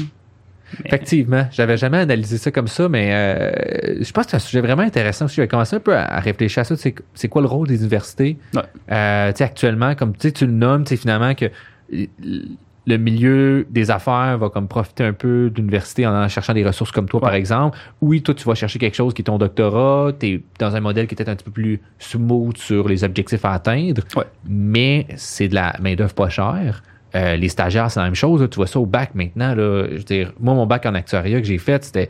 Effectivement, 0.85 1.47
j'avais 1.51 1.77
jamais 1.77 1.99
analysé 1.99 2.37
ça 2.37 2.51
comme 2.51 2.67
ça, 2.67 2.89
mais 2.89 3.09
euh, 3.13 4.03
je 4.03 4.11
pense 4.11 4.25
que 4.25 4.31
c'est 4.31 4.35
un 4.35 4.39
sujet 4.41 4.59
vraiment 4.59 4.81
intéressant 4.83 5.23
aussi. 5.25 5.35
J'ai 5.37 5.47
commencé 5.47 5.77
un 5.77 5.79
peu 5.79 5.95
à, 5.95 6.03
à 6.03 6.19
réfléchir 6.19 6.59
à 6.61 6.63
ça. 6.65 6.75
C'est, 6.75 7.27
quoi 7.29 7.41
le 7.41 7.47
rôle 7.47 7.67
des 7.69 7.79
universités? 7.79 8.37
Ouais. 8.53 8.61
Euh, 8.91 9.31
actuellement, 9.39 9.95
comme 9.95 10.11
tu 10.11 10.27
sais, 10.27 10.31
tu 10.33 10.45
le 10.45 10.51
nommes, 10.51 10.85
finalement 10.85 11.33
que 11.35 11.45
le 11.89 12.97
milieu 12.97 13.67
des 13.69 13.91
affaires 13.91 14.37
va 14.37 14.49
comme 14.49 14.67
profiter 14.69 15.03
un 15.03 15.11
peu 15.13 15.49
d'université 15.53 16.07
en 16.07 16.27
cherchant 16.29 16.53
des 16.53 16.65
ressources 16.65 16.91
comme 16.91 17.07
toi, 17.09 17.19
par 17.19 17.33
exemple. 17.33 17.77
Oui, 18.01 18.21
toi, 18.21 18.33
tu 18.33 18.45
vas 18.45 18.55
chercher 18.55 18.79
quelque 18.79 18.95
chose 18.95 19.13
qui 19.13 19.21
est 19.21 19.25
ton 19.25 19.37
doctorat, 19.37 20.13
tu 20.17 20.25
es 20.27 20.41
dans 20.59 20.73
un 20.75 20.79
modèle 20.79 21.05
qui 21.07 21.13
est 21.13 21.17
peut-être 21.17 21.29
un 21.29 21.35
petit 21.35 21.43
peu 21.43 21.51
plus 21.51 21.81
smooth 21.99 22.55
sur 22.57 22.87
les 22.87 23.03
objectifs 23.03 23.43
à 23.43 23.51
atteindre, 23.51 24.03
Ouais. 24.15 24.23
mais 24.47 25.05
c'est 25.17 25.49
de 25.49 25.55
la 25.55 25.75
main-d'œuvre 25.81 26.13
pas 26.13 26.29
chère. 26.29 26.81
Euh, 27.15 27.35
les 27.35 27.49
stagiaires, 27.49 27.89
c'est 27.91 27.99
la 27.99 28.05
même 28.05 28.15
chose. 28.15 28.41
là. 28.41 28.47
Tu 28.47 28.55
vois 28.55 28.67
ça 28.67 28.79
au 28.79 28.85
bac 28.85 29.15
maintenant. 29.15 29.53
Là. 29.55 29.87
Je 29.91 29.95
veux 29.97 30.03
dire, 30.03 30.31
moi, 30.39 30.53
mon 30.53 30.65
bac 30.65 30.85
en 30.85 30.93
actuariat 30.93 31.39
que 31.41 31.47
j'ai 31.47 31.57
fait, 31.57 31.83
c'était 31.83 32.09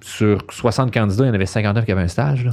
sur 0.00 0.38
60 0.50 0.92
candidats, 0.92 1.24
il 1.24 1.28
y 1.28 1.30
en 1.30 1.34
avait 1.34 1.46
59 1.46 1.84
qui 1.84 1.90
avaient 1.92 2.02
un 2.02 2.08
stage. 2.08 2.44
Là. 2.44 2.52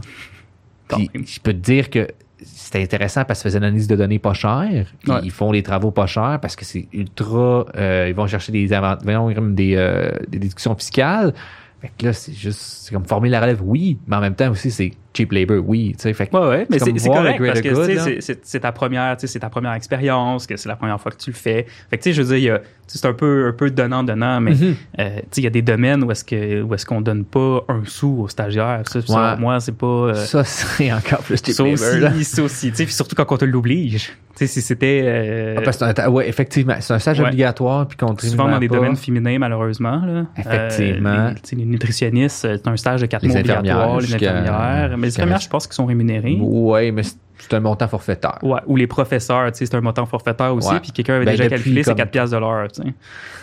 Puis, 0.88 1.10
je 1.14 1.40
peux 1.40 1.54
te 1.54 1.58
dire 1.60 1.90
que 1.92 2.08
c'était 2.44 2.82
intéressant 2.82 3.24
parce 3.24 3.40
que 3.40 3.44
ça 3.44 3.50
faisait 3.50 3.58
une 3.60 3.64
analyse 3.64 3.88
de 3.88 3.96
données 3.96 4.20
pas 4.20 4.34
chère. 4.34 4.88
Ouais. 5.08 5.20
Ils 5.24 5.32
font 5.32 5.52
les 5.52 5.64
travaux 5.64 5.92
pas 5.92 6.06
chers 6.06 6.40
parce 6.42 6.56
que 6.56 6.66
c'est 6.66 6.88
ultra. 6.94 7.66
euh, 7.76 8.08
ils 8.10 8.16
vont 8.16 8.28
chercher 8.28 8.52
des, 8.52 8.68
des, 8.68 9.76
euh, 9.76 10.12
des 10.28 10.40
déductions 10.40 10.76
fiscales. 10.76 11.34
Fait 11.82 11.92
que 11.98 12.06
là, 12.06 12.14
c'est 12.14 12.34
juste. 12.34 12.60
C'est 12.60 12.94
comme 12.94 13.06
former 13.06 13.30
la 13.30 13.42
relève, 13.42 13.62
oui, 13.64 13.98
mais 14.08 14.16
en 14.16 14.22
même 14.22 14.36
temps 14.36 14.50
aussi, 14.52 14.72
c'est 14.72 14.92
cheap 15.16 15.32
labor, 15.32 15.64
oui. 15.68 15.96
Fait 15.98 16.14
que 16.14 16.36
Ouais, 16.38 16.48
ouais, 16.48 16.68
mais 16.70 16.80
C'est 16.80 16.92
correct 17.10 17.42
parce 17.46 17.62
que 17.62 18.20
c'est- 18.44 18.60
ta 18.60 18.72
première, 18.72 19.16
c'est 19.20 19.40
ta 19.40 19.50
première 19.50 19.74
expérience, 19.74 20.48
que 20.48 20.58
c'est 20.58 20.70
la 20.70 20.76
première 20.76 21.00
fois 21.00 21.12
que 21.12 21.18
tu 21.18 21.30
le 21.30 21.36
fais. 21.36 21.66
Fait 21.90 21.98
que 21.98 22.04
tu 22.04 22.10
sais, 22.10 22.14
je 22.14 22.22
veux 22.22 22.38
dire, 22.38 22.60
c'est 22.88 23.06
un 23.06 23.14
peu, 23.14 23.48
un 23.48 23.54
peu 23.54 23.70
donnant 23.72 24.04
donnant, 24.04 24.40
mais 24.42 24.52
Mhm. 24.52 24.76
euh, 25.00 25.10
tu 25.16 25.22
sais, 25.32 25.42
il 25.42 25.44
y 25.44 25.48
a 25.48 25.52
des 25.52 25.62
domaines 25.62 26.04
où 26.04 26.12
est-ce 26.12 26.24
que, 26.24 26.62
où 26.62 26.74
est-ce 26.74 26.86
qu'on 26.86 27.02
donne 27.02 27.26
pas 27.26 27.62
un 27.70 27.82
sou 27.86 28.22
aux 28.24 28.28
stagiaires. 28.28 28.82
Ça, 28.86 29.02
ça, 29.02 29.34
Ouais. 29.34 29.40
moi, 29.40 29.60
c'est 29.60 29.76
pas. 29.78 29.86
euh, 29.88 30.14
ça, 30.14 30.44
c'est 30.44 30.92
encore 30.92 31.20
plus 31.20 31.38
cheap 31.44 31.54
ça 31.56 31.64
labor. 31.64 32.12
aussi, 32.12 32.24
ça 32.26 32.44
aussi, 32.44 32.72
tu 32.72 32.78
sais, 32.78 32.86
surtout 32.88 33.16
quand 33.16 33.32
on 33.32 33.38
te 33.38 33.46
l'oblige. 33.46 34.14
Tu 34.38 34.46
sais, 34.46 34.48
si 34.48 34.62
c'était 34.62 35.02
euh, 35.06 35.56
Ah, 35.58 35.62
parce 35.64 35.78
que 35.78 35.86
c'est 35.86 36.00
un- 36.02 36.10
ouais, 36.10 36.28
effectivement, 36.28 36.76
c'est 36.82 36.94
un 36.94 37.00
stage 37.00 37.22
obligatoire 37.22 37.88
puis 37.88 37.96
contribuant 37.98 38.32
souvent 38.44 38.52
dans 38.52 38.60
des 38.60 38.68
pas. 38.68 38.76
domaines 38.76 38.98
féminins, 38.98 39.40
malheureusement. 39.40 40.02
Là. 40.06 40.26
Effectivement. 40.38 41.10
Euh, 41.10 41.30
les, 41.30 41.36
tu 41.36 41.42
sais, 41.44 41.56
les 41.56 41.66
nutritionnistes, 41.66 42.36
c'est 42.42 42.68
un 42.68 42.76
stage 42.76 43.00
de 43.00 43.06
quatre 43.06 43.22
Les 43.24 43.30
mois 43.30 43.40
obligatoire. 43.40 44.00
Les 44.02 44.14
infirmières. 44.14 44.98
Les 45.06 45.14
infirmières, 45.14 45.40
je 45.40 45.50
pense 45.50 45.68
qu'ils 45.68 45.76
sont 45.76 45.86
rémunérés. 45.86 46.38
Ouais, 46.42 46.92
mais 46.92 47.04
c'est- 47.04 47.18
c'est 47.38 47.54
un 47.54 47.60
montant 47.60 47.88
forfaitaire. 47.88 48.40
Ouais, 48.44 48.60
ou 48.66 48.76
les 48.76 48.88
professeurs, 48.88 49.52
tu 49.52 49.58
sais, 49.60 49.66
c'est 49.66 49.76
un 49.76 49.82
montant 49.82 50.06
forfaitaire 50.06 50.54
aussi. 50.56 50.70
Ouais. 50.70 50.80
Puis 50.80 50.92
quelqu'un 50.92 51.16
avait 51.16 51.26
Ben, 51.26 51.32
déjà 51.32 51.48
calculé, 51.50 51.84
c'est 51.84 51.92
comme- 51.92 51.98
4 51.98 52.12
piastres 52.12 52.36
de 52.36 52.40
l'heure, 52.42 52.68
tu 52.72 52.82
sais. 52.82 52.94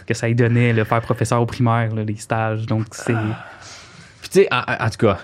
Que 0.07 0.15
ça 0.15 0.29
y 0.29 0.35
donnait, 0.35 0.73
le 0.73 0.85
faire 0.85 1.01
professeur 1.03 1.41
au 1.41 1.47
primaire, 1.47 1.95
là, 1.95 2.03
les 2.05 2.17
stages. 2.17 2.67
Donc, 2.67 2.87
c'est. 2.93 3.15
Ah. 3.15 3.45
Puis 4.21 4.31
tu 4.31 4.39
sais, 4.43 4.49
en, 4.53 4.89
tout 4.91 5.07
cas, 5.07 5.19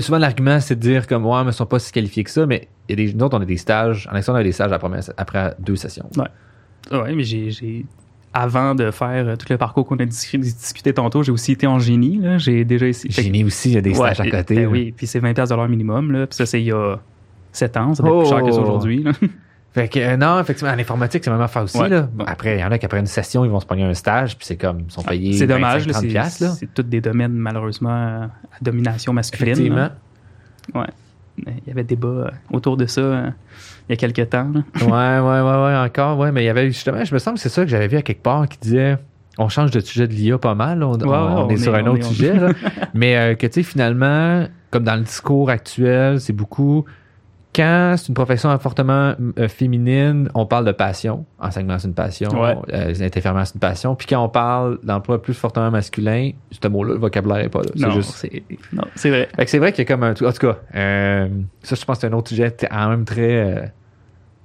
souvent 0.00 0.18
l'argument 0.18 0.60
c'est 0.60 0.74
de 0.74 0.80
dire 0.80 1.06
comme 1.06 1.24
ouais, 1.24 1.44
mais 1.44 1.50
ils 1.50 1.54
sont 1.54 1.66
pas 1.66 1.78
si 1.78 1.92
qualifiés 1.92 2.24
que 2.24 2.30
ça, 2.30 2.46
mais 2.46 2.68
il 2.88 2.98
y 2.98 3.02
a 3.02 3.06
des 3.06 3.14
nous 3.14 3.24
autres, 3.24 3.38
on 3.38 3.40
a 3.40 3.44
des 3.44 3.56
stages, 3.56 4.08
en 4.12 4.16
externe 4.16 4.36
on 4.36 4.40
a 4.40 4.44
des 4.44 4.52
stages 4.52 4.76
première- 4.78 5.02
après 5.16 5.54
deux 5.60 5.76
sessions. 5.76 6.08
Ouais, 6.16 7.14
mais 7.14 7.22
j'ai. 7.24 7.86
Avant 8.36 8.74
de 8.74 8.90
faire 8.90 9.28
euh, 9.28 9.36
tout 9.36 9.46
le 9.48 9.56
parcours 9.56 9.86
qu'on 9.86 9.96
a 9.96 10.04
dis- 10.04 10.38
discuté 10.38 10.92
tantôt, 10.92 11.22
j'ai 11.22 11.30
aussi 11.32 11.52
été 11.52 11.66
en 11.68 11.78
génie. 11.78 12.20
J'ai 12.38 12.64
déjà 12.64 12.86
essayé. 12.88 13.12
Génie 13.12 13.44
aussi, 13.44 13.70
il 13.70 13.74
y 13.74 13.78
a 13.78 13.80
des 13.80 13.90
Ouais, 13.90 14.12
stages 14.12 14.20
à 14.26 14.30
côté. 14.30 14.56
ben 14.56 14.66
oui, 14.66 14.92
puis 14.96 15.06
c'est 15.06 15.20
20 15.20 15.34
piastres 15.34 15.54
de 15.54 15.60
l'heure 15.60 15.68
minimum. 15.68 16.10
Là. 16.10 16.26
Puis 16.26 16.36
ça, 16.36 16.44
c'est 16.44 16.60
il 16.60 16.66
y 16.66 16.72
a 16.72 16.96
7 17.52 17.76
ans. 17.76 17.94
Ça 17.94 18.02
va 18.02 18.08
être 18.08 18.14
Oh. 18.16 18.20
plus 18.22 18.28
cher 18.30 18.42
que 18.42 18.50
ça 18.52 18.60
aujourd'hui. 18.60 19.04
Fait 19.74 19.88
que 19.88 19.98
euh, 19.98 20.16
non, 20.16 20.38
effectivement, 20.40 20.72
en 20.72 20.78
informatique, 20.78 21.24
c'est 21.24 21.30
même 21.32 21.40
affaire 21.40 21.62
aussi. 21.64 21.78
Ouais. 21.78 21.88
Là. 21.88 22.08
Bon, 22.12 22.24
après, 22.24 22.56
il 22.56 22.60
y 22.60 22.64
en 22.64 22.70
a 22.70 22.78
qui 22.78 22.86
après 22.86 23.00
une 23.00 23.06
session, 23.06 23.44
ils 23.44 23.50
vont 23.50 23.58
se 23.58 23.66
pogner 23.66 23.82
un 23.84 23.94
stage, 23.94 24.36
puis 24.36 24.46
c'est 24.46 24.56
comme, 24.56 24.82
ils 24.88 24.92
sont 24.92 25.02
payés 25.02 25.32
C'est 25.32 25.48
dommage. 25.48 25.86
là, 25.88 25.92
25-30 26.00 26.56
C'est 26.58 26.72
tous 26.74 26.82
des 26.82 27.00
domaines, 27.00 27.32
malheureusement, 27.32 27.90
à 27.90 28.30
domination 28.62 29.12
masculine. 29.12 29.52
Effectivement. 29.52 29.76
là. 30.74 30.80
Ouais. 30.80 30.86
Il 31.38 31.68
y 31.68 31.70
avait 31.72 31.82
débat 31.82 32.08
euh, 32.08 32.30
autour 32.52 32.76
de 32.76 32.86
ça 32.86 33.00
euh, 33.00 33.30
il 33.88 33.92
y 33.92 33.94
a 33.94 33.96
quelques 33.96 34.30
temps. 34.30 34.50
là. 34.54 34.60
ouais, 34.80 35.40
ouais, 35.40 35.40
ouais, 35.50 35.64
ouais, 35.66 35.76
encore, 35.76 36.18
ouais. 36.18 36.32
Mais 36.32 36.42
il 36.42 36.46
y 36.46 36.48
avait 36.48 36.66
justement, 36.68 37.04
je 37.04 37.12
me 37.14 37.18
semble 37.18 37.36
que 37.36 37.42
c'est 37.42 37.48
ça 37.48 37.62
que 37.64 37.68
j'avais 37.70 37.88
vu 37.88 37.96
à 37.96 38.02
quelque 38.02 38.22
part 38.22 38.48
qui 38.48 38.58
disait 38.58 38.96
on 39.36 39.48
change 39.48 39.70
de 39.72 39.80
sujet 39.80 40.06
de 40.06 40.12
l'IA 40.12 40.38
pas 40.38 40.54
mal. 40.54 40.82
On, 40.82 40.92
Ouais, 40.92 41.04
on- 41.04 41.08
ouais, 41.08 41.16
on 41.16 41.46
on 41.46 41.48
est 41.50 41.54
est- 41.54 41.56
sur 41.58 41.74
un 41.74 41.86
autre 41.86 42.04
sujet. 42.04 42.34
là. 42.38 42.48
Mais 42.94 43.16
euh, 43.16 43.34
que 43.34 43.46
tu 43.46 43.54
sais, 43.54 43.62
finalement, 43.62 44.46
comme 44.70 44.84
dans 44.84 44.94
le 44.96 45.02
discours 45.02 45.50
actuel, 45.50 46.20
c'est 46.20 46.32
beaucoup. 46.32 46.84
Quand 47.54 47.94
c'est 47.96 48.08
une 48.08 48.14
profession 48.14 48.56
fortement 48.58 49.14
euh, 49.38 49.48
féminine, 49.48 50.28
on 50.34 50.44
parle 50.46 50.64
de 50.64 50.72
passion. 50.72 51.24
Enseignement, 51.38 51.78
c'est 51.78 51.86
une 51.88 51.94
passion. 51.94 52.28
Ouais. 52.30 52.56
Euh, 52.72 52.86
les 52.88 52.94
c'est 52.94 53.24
une 53.54 53.60
passion. 53.60 53.94
Puis 53.94 54.06
quand 54.08 54.22
on 54.24 54.28
parle 54.28 54.78
d'emploi 54.82 55.22
plus 55.22 55.34
fortement 55.34 55.70
masculin, 55.70 56.32
ce 56.50 56.68
mot-là, 56.68 56.94
le 56.94 56.98
vocabulaire 56.98 57.38
n'est 57.38 57.48
pas 57.48 57.60
là. 57.60 57.68
C'est 57.76 57.86
Non, 57.86 57.90
juste 57.92 58.10
c'est 58.16 58.42
non, 58.72 58.82
c'est 58.96 59.10
vrai. 59.10 59.28
fait 59.36 59.44
que 59.44 59.50
c'est 59.50 59.58
vrai 59.58 59.72
qu'il 59.72 59.84
y 59.84 59.86
a 59.86 59.94
comme 59.94 60.02
un. 60.02 60.10
En 60.10 60.14
tout 60.14 60.24
cas, 60.46 60.56
euh, 60.74 61.28
ça, 61.62 61.76
je 61.76 61.84
pense 61.84 61.96
que 61.98 62.00
c'est 62.00 62.06
un 62.08 62.12
autre 62.16 62.28
sujet 62.30 62.54
quand 62.58 62.88
même 62.88 63.04
très. 63.04 63.36
euh, 63.36 63.66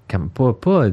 comme 0.08 0.30
pas. 0.30 0.54
pas 0.54 0.86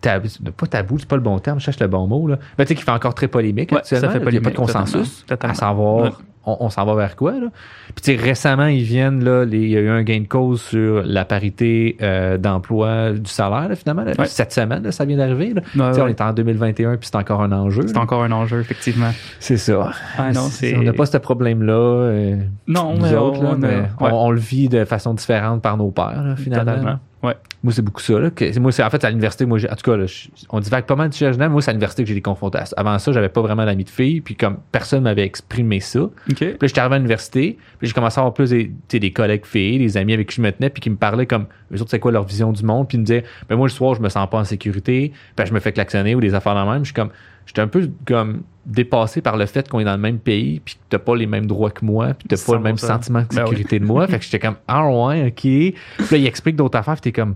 tabou, 0.00 0.28
pas 0.56 0.66
tabou, 0.66 0.98
c'est 0.98 1.08
pas 1.08 1.16
le 1.16 1.22
bon 1.22 1.38
terme, 1.38 1.58
je 1.60 1.64
cherche 1.66 1.78
le 1.80 1.86
bon 1.86 2.06
mot. 2.06 2.26
Là. 2.26 2.38
Mais 2.58 2.64
tu 2.64 2.70
sais, 2.70 2.74
qui 2.74 2.82
fait 2.82 2.90
encore 2.90 3.14
très 3.14 3.28
polémique 3.28 3.70
Ouais, 3.72 3.78
actuellement. 3.78 4.08
ça 4.12 4.18
fait. 4.18 4.24
Il 4.24 4.30
n'y 4.32 4.38
a 4.38 4.40
pas 4.40 4.50
de 4.50 4.56
consensus 4.56 5.24
totalement, 5.26 5.52
à 5.52 5.56
savoir 5.56 6.04
Ouais. 6.04 6.10
On, 6.46 6.56
on 6.60 6.70
s'en 6.70 6.84
va 6.86 6.94
vers 6.94 7.16
quoi. 7.16 7.32
Là? 7.32 7.48
Puis 7.94 8.02
tu 8.02 8.16
sais, 8.16 8.22
récemment, 8.22 8.66
ils 8.66 8.82
viennent, 8.82 9.22
là, 9.22 9.44
les- 9.44 9.58
il 9.58 9.68
y 9.70 9.76
a 9.76 9.80
eu 9.80 9.88
un 9.90 10.02
gain 10.02 10.20
de 10.20 10.26
cause 10.26 10.62
sur 10.62 11.02
la 11.04 11.24
parité 11.24 11.96
euh, 12.00 12.38
d'emploi 12.38 13.12
du 13.12 13.30
salaire, 13.30 13.68
là, 13.68 13.74
finalement. 13.76 14.02
là. 14.04 14.12
Ouais. 14.18 14.26
Cette 14.26 14.52
semaine, 14.52 14.82
là, 14.82 14.92
ça 14.92 15.04
vient 15.04 15.16
d'arriver. 15.18 15.52
Ouais, 15.76 16.00
On 16.00 16.06
est 16.08 16.20
en 16.20 16.32
2021 16.32 16.96
puis 16.96 17.08
c'est 17.12 17.16
encore 17.16 17.42
un 17.42 17.52
enjeu. 17.52 17.82
C'est 17.86 17.98
encore 17.98 18.22
un 18.22 18.32
enjeu, 18.32 18.60
effectivement. 18.60 19.10
C'est 19.38 19.56
ça. 19.58 19.90
Ah 20.16 20.32
non, 20.32 20.48
c'est. 20.50 20.76
On 20.76 20.82
n'a 20.82 20.92
pas 20.92 21.06
ce 21.06 21.18
problème-là. 21.18 21.72
euh, 21.72 22.36
Non, 22.66 22.94
nous 22.94 23.02
mais 23.02 23.14
autres, 23.16 23.42
là, 23.42 23.50
on 23.54 23.58
mais 23.58 23.82
on, 24.00 24.06
on 24.06 24.30
le 24.30 24.40
vit 24.40 24.68
de 24.68 24.84
façon 24.84 25.14
différente 25.14 25.60
par 25.62 25.76
nos 25.76 25.90
pères, 25.90 26.22
là, 26.24 26.36
finalement. 26.36 26.64
totalement. 26.72 26.98
Ouais. 27.22 27.34
Moi, 27.62 27.72
c'est 27.74 27.82
beaucoup 27.82 28.00
ça. 28.00 28.18
Là, 28.18 28.30
que- 28.30 28.58
moi, 28.58 28.72
c'est 28.72 28.82
en 28.82 28.88
fait 28.88 29.04
à 29.04 29.10
l'université. 29.10 29.44
Moi, 29.44 29.58
j'ai- 29.58 29.70
en 29.70 29.74
tout 29.76 29.90
cas, 29.90 29.94
là, 29.96 30.06
je- 30.06 30.28
on 30.48 30.58
divague 30.60 30.86
pas 30.86 30.96
mal 30.96 31.10
du 31.10 31.16
sujet. 31.18 31.48
Moi, 31.48 31.60
c'est 31.60 31.68
à 31.68 31.72
l'université 31.74 32.02
que 32.02 32.08
j'ai 32.08 32.14
des 32.14 32.22
confrontations. 32.22 32.74
Avant 32.78 32.98
ça, 32.98 33.12
j'avais 33.12 33.28
pas 33.28 33.42
vraiment 33.42 33.66
d'amis 33.66 33.84
de 33.84 33.90
filles, 33.90 34.22
puis 34.22 34.34
comme 34.36 34.56
personne 34.72 35.02
m'avait 35.02 35.24
exprimé 35.24 35.80
ça. 35.80 36.00
OK. 36.00 36.12
Puis 36.28 36.46
là, 36.48 36.56
j'étais 36.62 36.80
arrivé 36.80 36.94
à 36.94 36.98
l'université, 36.98 37.58
puis 37.78 37.88
j'ai 37.88 37.92
commencé 37.92 38.18
à 38.18 38.22
avoir 38.22 38.32
plus 38.32 38.48
des, 38.50 38.72
des 38.88 39.12
collègues 39.12 39.44
filles, 39.44 39.78
des 39.78 39.98
amis 39.98 40.14
avec 40.14 40.28
qui 40.30 40.36
je 40.36 40.40
me 40.40 40.50
tenais, 40.50 40.70
puis 40.70 40.80
qui 40.80 40.88
me 40.88 40.96
parlaient 40.96 41.26
comme 41.26 41.44
eux 41.74 41.80
autres, 41.82 41.90
c'est 41.90 41.98
quoi 41.98 42.10
leur 42.10 42.24
vision 42.24 42.52
du 42.52 42.64
monde, 42.64 42.88
puis 42.88 42.96
ils 42.96 43.00
me 43.02 43.04
disaient, 43.04 43.24
ben 43.50 43.56
moi, 43.56 43.66
le 43.66 43.72
soir, 43.72 43.94
je 43.94 44.00
me 44.00 44.08
sens 44.08 44.26
pas 44.30 44.38
en 44.38 44.44
sécurité, 44.44 45.12
puis 45.36 45.46
je 45.46 45.52
me 45.52 45.60
fais 45.60 45.72
klaxonner 45.72 46.14
ou 46.14 46.20
des 46.20 46.32
affaires 46.34 46.54
dans 46.54 46.64
le 46.64 46.70
même. 46.72 46.80
Je 46.80 46.86
suis 46.86 46.94
comme, 46.94 47.10
j'étais 47.50 47.62
un 47.62 47.68
peu 47.68 47.90
comme 48.06 48.42
dépassé 48.64 49.20
par 49.20 49.36
le 49.36 49.46
fait 49.46 49.68
qu'on 49.68 49.80
est 49.80 49.84
dans 49.84 49.92
le 49.92 49.98
même 49.98 50.18
pays, 50.20 50.60
puis 50.64 50.74
que 50.76 50.80
t'as 50.88 50.98
pas 51.00 51.16
les 51.16 51.26
mêmes 51.26 51.46
droits 51.46 51.70
que 51.70 51.84
moi, 51.84 52.14
puis 52.14 52.28
t'as 52.28 52.36
pas 52.36 52.54
le 52.54 52.60
même 52.60 52.76
100%. 52.76 52.86
sentiment 52.86 53.20
de 53.22 53.26
Ben 53.34 53.42
oui. 53.42 53.48
sécurité 53.48 53.78
de 53.80 53.84
moi. 53.84 54.06
Fait 54.06 54.18
que 54.18 54.24
j'étais 54.24 54.38
comme, 54.38 54.56
ah 54.68 54.88
ouais, 54.88 55.26
ok. 55.26 55.34
Puis 55.40 55.74
là, 56.12 56.16
il 56.18 56.26
explique 56.26 56.54
d'autres 56.56 56.78
affaires, 56.78 56.94
puis 56.94 57.00
t'es 57.10 57.12
comme, 57.12 57.34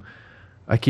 ok, 0.72 0.88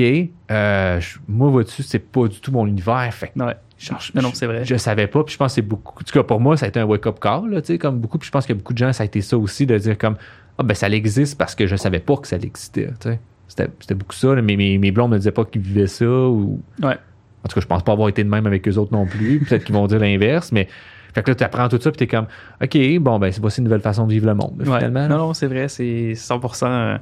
euh, 0.50 1.00
moi, 1.26 1.48
vois-tu, 1.48 1.82
c'est 1.82 1.98
pas 1.98 2.28
du 2.28 2.40
tout 2.40 2.52
mon 2.52 2.66
univers. 2.66 3.08
Fait 3.14 3.28
que 3.28 3.42
Ouais. 3.42 3.54
genre, 3.78 4.00
je- 4.00 4.12
Non, 4.14 4.22
non, 4.22 4.30
c'est 4.34 4.46
vrai. 4.46 4.64
je 4.64 4.76
savais 4.76 5.06
pas, 5.06 5.24
puis 5.24 5.32
je 5.32 5.38
pense 5.38 5.52
que 5.52 5.54
c'est 5.56 5.62
beaucoup. 5.62 5.94
En 5.98 6.04
tout 6.04 6.12
cas, 6.12 6.22
pour 6.22 6.40
moi, 6.40 6.56
ça 6.58 6.66
a 6.66 6.68
été 6.68 6.78
un 6.80 6.84
wake-up 6.84 7.18
call, 7.20 7.48
là, 7.50 7.62
tu 7.62 7.68
sais, 7.68 7.78
comme 7.78 7.98
beaucoup. 8.00 8.18
Puis 8.18 8.26
je 8.26 8.32
pense 8.32 8.44
que 8.44 8.52
beaucoup 8.52 8.72
de 8.74 8.78
gens, 8.78 8.92
ça 8.92 9.04
a 9.04 9.06
été 9.06 9.20
ça 9.22 9.38
aussi, 9.38 9.64
de 9.66 9.78
dire 9.78 9.96
comme, 9.96 10.16
ah, 10.58 10.62
ben, 10.62 10.74
ça 10.74 10.88
existe 10.90 11.38
parce 11.38 11.54
que 11.54 11.66
je 11.66 11.76
savais 11.76 12.00
pas 12.00 12.16
que 12.16 12.28
ça 12.28 12.36
existait, 12.36 12.88
tu 13.00 13.08
sais. 13.08 13.20
C'était 13.48 13.68
c'était 13.80 13.94
beaucoup 13.94 14.14
ça, 14.14 14.34
là, 14.34 14.42
mais 14.42 14.56
mes, 14.56 14.78
mes 14.78 14.90
blondes 14.90 15.12
me 15.12 15.16
disaient 15.18 15.30
pas 15.30 15.44
qu'ils 15.44 15.60
vivaient 15.62 15.86
ça, 15.86 16.06
ou. 16.06 16.60
Ouais. 16.82 16.96
En 17.44 17.48
tout 17.48 17.54
cas, 17.56 17.60
je 17.60 17.66
pense 17.66 17.82
pas 17.82 17.92
avoir 17.92 18.08
été 18.08 18.24
de 18.24 18.28
même 18.28 18.46
avec 18.46 18.66
eux 18.66 18.76
autres 18.78 18.92
non 18.92 19.06
plus. 19.06 19.40
Peut-être 19.40 19.64
qu'ils 19.64 19.74
vont 19.74 19.86
dire 19.86 19.98
l'inverse, 19.98 20.50
mais. 20.52 20.68
Fait 21.14 21.22
que 21.22 21.30
là, 21.30 21.34
tu 21.36 21.44
apprends 21.44 21.68
tout 21.68 21.78
ça, 21.80 21.92
puis 21.92 21.98
t'es 21.98 22.06
comme, 22.08 22.26
OK, 22.60 22.76
bon, 22.98 23.20
ben, 23.20 23.30
c'est 23.30 23.40
voici 23.40 23.58
une 23.60 23.64
nouvelle 23.64 23.82
façon 23.82 24.04
de 24.06 24.12
vivre 24.12 24.26
le 24.26 24.34
monde, 24.34 24.54
Ouais. 24.66 24.78
finalement. 24.78 25.06
Non, 25.06 25.18
non, 25.18 25.34
c'est 25.34 25.46
vrai, 25.46 25.68
c'est 25.68 26.14
100%. 26.16 26.66
euh, 26.66 26.98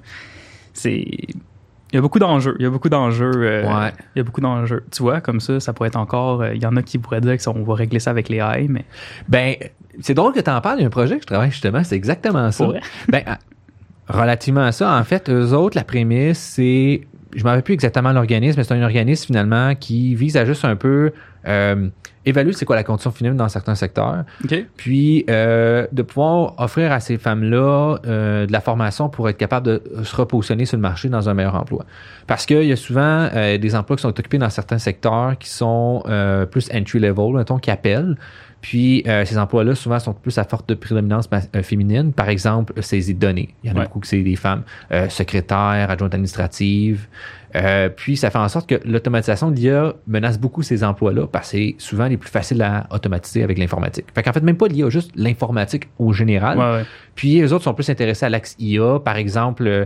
c'est. 0.74 0.98
Il 0.98 1.96
y 1.96 1.98
a 1.98 2.00
beaucoup 2.02 2.18
d'enjeux. 2.18 2.54
Il 2.58 2.62
y 2.62 2.66
a 2.66 2.70
beaucoup 2.70 2.88
d'enjeux. 2.90 3.30
euh, 3.34 3.62
Ouais. 3.64 3.90
Il 4.14 4.18
y 4.18 4.20
a 4.20 4.22
beaucoup 4.22 4.40
d'enjeux. 4.42 4.84
Tu 4.90 5.02
vois, 5.02 5.20
comme 5.22 5.40
ça, 5.40 5.60
ça 5.60 5.72
pourrait 5.72 5.88
être 5.88 5.96
encore. 5.96 6.42
euh, 6.42 6.54
Il 6.54 6.62
y 6.62 6.66
en 6.66 6.76
a 6.76 6.82
qui 6.82 6.98
pourraient 6.98 7.20
dire 7.22 7.36
qu'on 7.38 7.62
va 7.62 7.74
régler 7.74 8.00
ça 8.00 8.10
avec 8.10 8.28
les 8.28 8.36
AI, 8.38 8.66
mais. 8.68 8.84
Ben, 9.28 9.54
c'est 10.00 10.14
drôle 10.14 10.32
que 10.34 10.40
tu 10.40 10.50
en 10.50 10.60
parles. 10.60 10.78
Il 10.78 10.82
y 10.82 10.84
a 10.84 10.88
un 10.88 10.90
projet 10.90 11.16
que 11.16 11.22
je 11.22 11.26
travaille 11.28 11.50
justement, 11.50 11.82
c'est 11.84 11.96
exactement 11.96 12.50
ça. 12.50 12.64
Pour 12.64 12.72
vrai? 12.74 12.82
Ben, 13.08 13.22
relativement 14.08 14.62
à 14.64 14.72
ça, 14.72 14.94
en 14.98 15.04
fait, 15.04 15.30
eux 15.30 15.52
autres, 15.54 15.76
la 15.76 15.84
prémisse, 15.84 16.38
c'est. 16.38 17.02
Je 17.34 17.38
ne 17.38 17.44
me 17.44 17.48
rappelle 17.48 17.62
plus 17.62 17.74
exactement 17.74 18.12
l'organisme, 18.12 18.58
mais 18.58 18.64
c'est 18.64 18.74
un 18.74 18.82
organisme 18.82 19.26
finalement 19.26 19.74
qui 19.74 20.14
vise 20.14 20.36
à 20.36 20.44
juste 20.44 20.64
un 20.64 20.76
peu 20.76 21.12
euh, 21.46 21.88
évaluer 22.24 22.52
c'est 22.52 22.64
quoi 22.64 22.76
la 22.76 22.84
condition 22.84 23.10
féminine 23.10 23.36
dans 23.36 23.48
certains 23.48 23.74
secteurs, 23.74 24.24
OK. 24.44 24.64
puis 24.76 25.24
euh, 25.28 25.86
de 25.90 26.02
pouvoir 26.02 26.54
offrir 26.58 26.92
à 26.92 27.00
ces 27.00 27.18
femmes-là 27.18 27.96
euh, 28.06 28.46
de 28.46 28.52
la 28.52 28.60
formation 28.60 29.08
pour 29.08 29.28
être 29.28 29.36
capable 29.38 29.66
de 29.66 29.82
se 30.04 30.14
repositionner 30.14 30.64
sur 30.64 30.76
le 30.76 30.82
marché 30.82 31.08
dans 31.08 31.28
un 31.28 31.34
meilleur 31.34 31.56
emploi. 31.56 31.84
Parce 32.28 32.46
qu'il 32.46 32.62
y 32.64 32.72
a 32.72 32.76
souvent 32.76 33.28
euh, 33.34 33.58
des 33.58 33.74
emplois 33.74 33.96
qui 33.96 34.02
sont 34.02 34.08
occupés 34.08 34.38
dans 34.38 34.50
certains 34.50 34.78
secteurs 34.78 35.36
qui 35.38 35.48
sont 35.48 36.04
euh, 36.06 36.46
plus 36.46 36.68
entry-level, 36.72 37.34
mettons, 37.34 37.58
qui 37.58 37.70
appellent. 37.72 38.16
Puis 38.60 39.02
euh, 39.08 39.24
ces 39.24 39.38
emplois-là, 39.38 39.74
souvent, 39.74 39.98
sont 39.98 40.12
plus 40.12 40.38
à 40.38 40.44
forte 40.44 40.72
prédominance 40.76 41.28
euh, 41.56 41.62
féminine. 41.64 42.12
Par 42.12 42.28
exemple, 42.28 42.80
saisie 42.80 43.12
de 43.14 43.18
données. 43.18 43.48
Il 43.64 43.70
y 43.70 43.72
en 43.72 43.74
a 43.74 43.78
Ouais. 43.80 43.84
beaucoup 43.86 43.98
que 43.98 44.06
c'est 44.06 44.22
des 44.22 44.36
femmes 44.36 44.62
euh, 44.92 45.08
secrétaires, 45.08 45.90
adjointes 45.90 46.14
administratives. 46.14 47.08
Euh, 47.54 47.88
puis 47.88 48.16
ça 48.16 48.30
fait 48.30 48.38
en 48.38 48.48
sorte 48.48 48.68
que 48.68 48.80
l'automatisation 48.84 49.50
de 49.50 49.56
l'IA 49.56 49.94
menace 50.06 50.38
beaucoup 50.38 50.62
ces 50.62 50.84
emplois-là 50.84 51.26
parce 51.26 51.50
que 51.50 51.56
c'est 51.58 51.74
souvent 51.78 52.06
les 52.06 52.16
plus 52.16 52.30
faciles 52.30 52.62
à 52.62 52.86
automatiser 52.90 53.42
avec 53.42 53.58
l'informatique. 53.58 54.06
Fait 54.14 54.22
qu'en 54.22 54.32
fait, 54.32 54.42
même 54.42 54.56
pas 54.56 54.68
l'IA, 54.68 54.88
juste 54.88 55.10
l'informatique 55.14 55.88
au 55.98 56.12
général. 56.12 56.58
Ouais, 56.58 56.72
ouais. 56.72 56.84
Puis 57.14 57.40
eux 57.40 57.52
autres 57.52 57.64
sont 57.64 57.74
plus 57.74 57.88
intéressés 57.90 58.26
à 58.26 58.30
l'axe 58.30 58.56
IA, 58.58 59.00
par 59.04 59.16
exemple, 59.16 59.66
euh, 59.66 59.84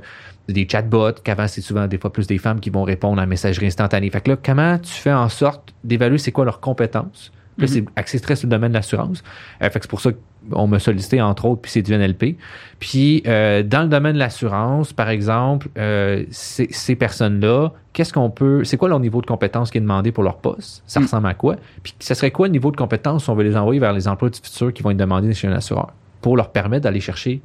des 0.48 0.66
chatbots, 0.70 1.20
qu'avant 1.24 1.48
c'est 1.48 1.60
souvent 1.60 1.86
des 1.86 1.98
fois 1.98 2.12
plus 2.12 2.26
des 2.26 2.38
femmes 2.38 2.60
qui 2.60 2.70
vont 2.70 2.84
répondre 2.84 3.20
en 3.20 3.26
messagerie 3.26 3.66
instantanée. 3.66 4.10
Fait 4.10 4.20
que 4.20 4.30
là, 4.30 4.36
comment 4.42 4.78
tu 4.78 4.92
fais 4.92 5.12
en 5.12 5.28
sorte 5.28 5.74
d'évaluer 5.82 6.18
c'est 6.18 6.32
quoi 6.32 6.44
leurs 6.44 6.60
compétences? 6.60 7.32
Puis 7.56 7.66
Mhm. 7.66 7.72
c'est 7.72 7.84
axé 7.96 8.20
très 8.20 8.36
sur 8.36 8.46
le 8.46 8.50
domaine 8.50 8.70
de 8.72 8.76
l'assurance. 8.76 9.22
Euh, 9.62 9.70
fait 9.70 9.78
que 9.78 9.84
c'est 9.84 9.88
pour 9.90 10.00
ça 10.00 10.10
qu'on 10.50 10.66
m'a 10.66 10.78
sollicité, 10.78 11.20
entre 11.22 11.46
autres, 11.46 11.62
puis 11.62 11.70
c'est 11.70 11.82
du 11.82 11.92
NLP. 11.94 12.36
Puis 12.78 13.22
euh, 13.26 13.62
dans 13.62 13.82
le 13.82 13.88
domaine 13.88 14.12
de 14.14 14.18
l'assurance, 14.18 14.92
par 14.92 15.08
exemple, 15.08 15.68
euh, 15.78 16.24
ces, 16.30 16.94
personnes-là, 16.96 17.72
qu'est-ce 17.92 18.12
qu'on 18.12 18.30
peut. 18.30 18.62
C'est 18.64 18.76
quoi 18.76 18.88
leur 18.88 19.00
niveau 19.00 19.20
de 19.22 19.26
compétence 19.26 19.70
qui 19.70 19.78
est 19.78 19.80
demandé 19.80 20.12
pour 20.12 20.22
leur 20.22 20.36
poste? 20.36 20.82
Ça 20.86 21.00
Mhm. 21.00 21.06
ressemble 21.06 21.26
à 21.28 21.34
quoi? 21.34 21.56
Puis 21.82 21.94
ce 21.98 22.14
serait 22.14 22.30
quoi 22.30 22.46
le 22.46 22.52
niveau 22.52 22.70
de 22.70 22.76
compétence 22.76 23.24
si 23.24 23.30
on 23.30 23.34
veut 23.34 23.44
les 23.44 23.56
envoyer 23.56 23.80
vers 23.80 23.92
les 23.92 24.06
emplois 24.06 24.28
du 24.30 24.38
futur 24.42 24.72
qui 24.72 24.82
vont 24.82 24.90
être 24.90 24.96
demandés 24.98 25.32
chez 25.32 25.48
un 25.48 25.52
assureur? 25.52 25.92
Pour 26.20 26.36
leur 26.36 26.50
permettre 26.50 26.84
d'aller 26.84 27.00
chercher 27.00 27.40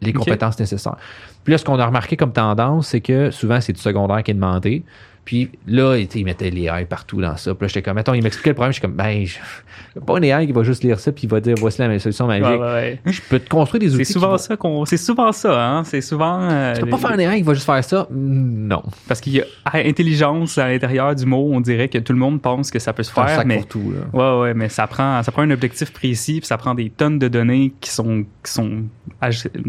les 0.00 0.12
compétences 0.12 0.58
nécessaires? 0.58 0.96
Puis 1.44 1.52
là, 1.52 1.58
ce 1.58 1.64
qu'on 1.64 1.78
a 1.78 1.86
remarqué 1.86 2.16
comme 2.16 2.32
tendance, 2.32 2.88
c'est 2.88 3.00
que 3.00 3.30
souvent, 3.30 3.60
c'est 3.60 3.72
du 3.72 3.80
secondaire 3.80 4.22
qui 4.22 4.30
est 4.32 4.34
demandé. 4.34 4.82
Puis 5.24 5.50
là, 5.68 5.96
ils 5.96 6.24
mettaient 6.24 6.50
les 6.50 6.62
AI 6.64 6.84
partout 6.84 7.20
dans 7.20 7.36
ça. 7.36 7.54
Puis 7.54 7.62
là, 7.64 7.68
j'étais 7.68 7.82
comme, 7.82 7.94
mettons, 7.94 8.12
il 8.14 8.22
m'expliquait 8.24 8.50
le 8.50 8.54
problème. 8.54 8.72
Je 8.72 8.78
suis 8.78 8.82
comme, 8.82 8.94
ben, 8.96 9.24
je... 9.24 9.36
pas 10.00 10.18
un 10.18 10.22
AI 10.22 10.46
qui 10.46 10.52
va 10.52 10.64
juste 10.64 10.82
lire 10.82 10.98
ça 10.98 11.12
puis 11.12 11.24
il 11.24 11.30
va 11.30 11.40
dire, 11.40 11.54
voici 11.58 11.80
la 11.80 11.98
solution 12.00 12.26
magique. 12.26 12.44
Ouais, 12.46 12.56
ouais, 12.58 12.98
ouais. 13.04 13.12
Je 13.12 13.20
peux 13.30 13.38
te 13.38 13.48
construire 13.48 13.80
des 13.80 13.94
outils. 13.94 14.04
C'est 14.04 14.12
souvent 14.14 14.30
vont- 14.30 14.38
ça 14.38 14.56
qu'on. 14.56 14.84
C'est 14.84 14.96
souvent 14.96 15.30
ça, 15.30 15.64
hein. 15.64 15.84
C'est 15.84 16.00
souvent. 16.00 16.40
euh, 16.50 16.74
Tu 16.74 16.80
peux 16.80 16.90
pas 16.90 16.98
faire 16.98 17.12
un 17.12 17.18
AI 17.20 17.36
qui 17.36 17.42
va 17.44 17.54
juste 17.54 17.66
faire 17.66 17.84
ça? 17.84 18.08
Non. 18.10 18.82
Parce 19.06 19.20
qu'il 19.20 19.34
y 19.34 19.40
a 19.40 19.44
intelligence 19.74 20.58
à 20.58 20.68
l'intérieur 20.68 21.14
du 21.14 21.24
mot, 21.24 21.50
on 21.52 21.60
dirait 21.60 21.88
que 21.88 21.98
tout 21.98 22.12
le 22.12 22.18
monde 22.18 22.42
pense 22.42 22.70
que 22.72 22.78
ça 22.80 22.92
peut 22.92 23.02
se 23.04 23.12
Faire 23.12 23.28
sac 23.28 23.46
mais 23.46 23.58
pour 23.58 23.66
tout, 23.68 23.92
là. 23.92 24.36
ouais, 24.38 24.42
ouais, 24.42 24.54
mais 24.54 24.68
ça 24.68 24.86
prend, 24.88 25.22
ça 25.22 25.30
prend 25.30 25.42
un 25.42 25.50
objectif 25.52 25.92
précis, 25.92 26.40
puis 26.40 26.46
ça 26.46 26.56
prend 26.58 26.74
des 26.74 26.90
tonnes 26.90 27.18
de 27.20 27.28
données 27.28 27.72
qui 27.80 27.90
sont, 27.90 28.24
qui 28.44 28.50
sont 28.50 28.82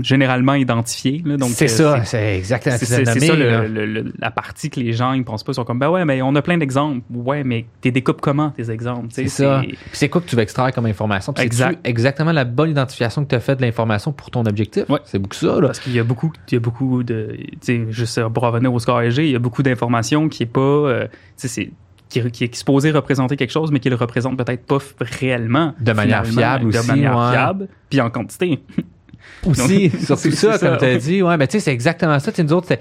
généralement 0.01 0.53
identifiées. 0.55 1.21
Là, 1.25 1.37
donc 1.37 1.49
C'est 1.51 1.65
euh, 1.65 1.97
ça, 1.97 2.05
c'est 2.05 2.37
exactement 2.37 2.75
C'est 2.77 2.85
ça 2.85 3.35
le- 3.35 3.67
le- 3.67 3.85
le- 3.85 4.13
la 4.17 4.31
partie 4.31 4.69
que 4.69 4.79
les 4.79 4.93
gens 4.93 5.13
ils 5.13 5.23
pensent 5.23 5.42
Ils 5.51 5.55
sont 5.55 5.63
comme 5.65 5.79
ben 5.79 5.89
ouais, 5.89 6.05
mais 6.05 6.21
on 6.21 6.33
a 6.35 6.41
plein 6.41 6.57
d'exemples. 6.57 7.01
Ouais, 7.13 7.43
mais 7.43 7.65
t'es 7.81 7.91
découpes 7.91 8.21
comment 8.21 8.51
tes 8.51 8.69
exemples 8.71 9.07
C'est 9.11 9.27
ça. 9.27 9.61
C'est 9.91 10.09
quoi 10.09 10.21
que 10.21 10.27
tu 10.27 10.35
veux 10.35 10.41
extraire 10.41 10.71
comme 10.73 10.85
information? 10.85 11.33
Exact. 11.33 11.79
exactement 11.85 12.31
la 12.31 12.45
bonne 12.45 12.71
identification 12.71 13.23
que 13.23 13.29
tu 13.29 13.35
as 13.35 13.39
fait 13.39 13.55
de 13.55 13.61
l'information 13.61 14.11
pour 14.11 14.31
ton 14.31 14.45
objectif? 14.45 14.89
Ouais. 14.89 14.99
C'est 15.05 15.19
beaucoup 15.19 15.35
ça, 15.35 15.55
là. 15.59 15.67
Parce 15.67 15.79
qu'il 15.79 15.93
y 15.93 15.99
a 15.99 16.03
beaucoup, 16.03 16.31
il 16.49 16.53
y 16.53 16.57
a 16.57 16.59
beaucoup 16.59 17.03
de, 17.03 17.35
tu 17.37 17.57
sais, 17.61 17.85
juste 17.89 18.21
pour 18.29 18.43
revenir 18.43 18.73
au 18.73 18.79
score 18.79 19.01
EG, 19.01 19.19
il 19.19 19.31
y 19.31 19.35
a 19.35 19.39
beaucoup 19.39 19.63
d'informations 19.63 20.29
qui 20.29 20.43
est 20.43 20.47
pas, 20.47 20.59
euh, 20.61 21.07
tu 21.39 21.47
sais, 21.47 21.71
qui, 22.09 22.31
qui 22.31 22.43
est 22.43 22.55
supposé 22.55 22.91
représenter 22.91 23.35
quelque 23.35 23.51
chose, 23.51 23.71
mais 23.71 23.79
qui 23.79 23.89
le 23.89 23.95
représente 23.95 24.37
peut-être 24.37 24.65
pas 24.65 24.77
réellement. 24.99 25.73
De 25.79 25.93
manière 25.93 26.25
fiable 26.25 26.71
de 26.71 26.77
aussi, 26.77 26.87
manière 26.87 27.17
ouais. 27.17 27.31
fiable, 27.31 27.67
puis 27.89 28.01
en 28.01 28.09
quantité. 28.09 28.59
Aussi, 29.45 29.89
Donc, 29.89 29.99
surtout 30.01 30.31
ça, 30.35 30.57
comme 30.57 30.77
tu 30.77 30.85
as 30.85 30.97
dit. 30.97 31.21
Ouais, 31.21 31.37
mais 31.37 31.47
tu 31.47 31.53
sais, 31.53 31.59
c'est 31.61 31.73
exactement 31.73 32.19
ça. 32.19 32.31
Nous 32.37 32.53
autres, 32.53 32.67
c'est- 32.67 32.79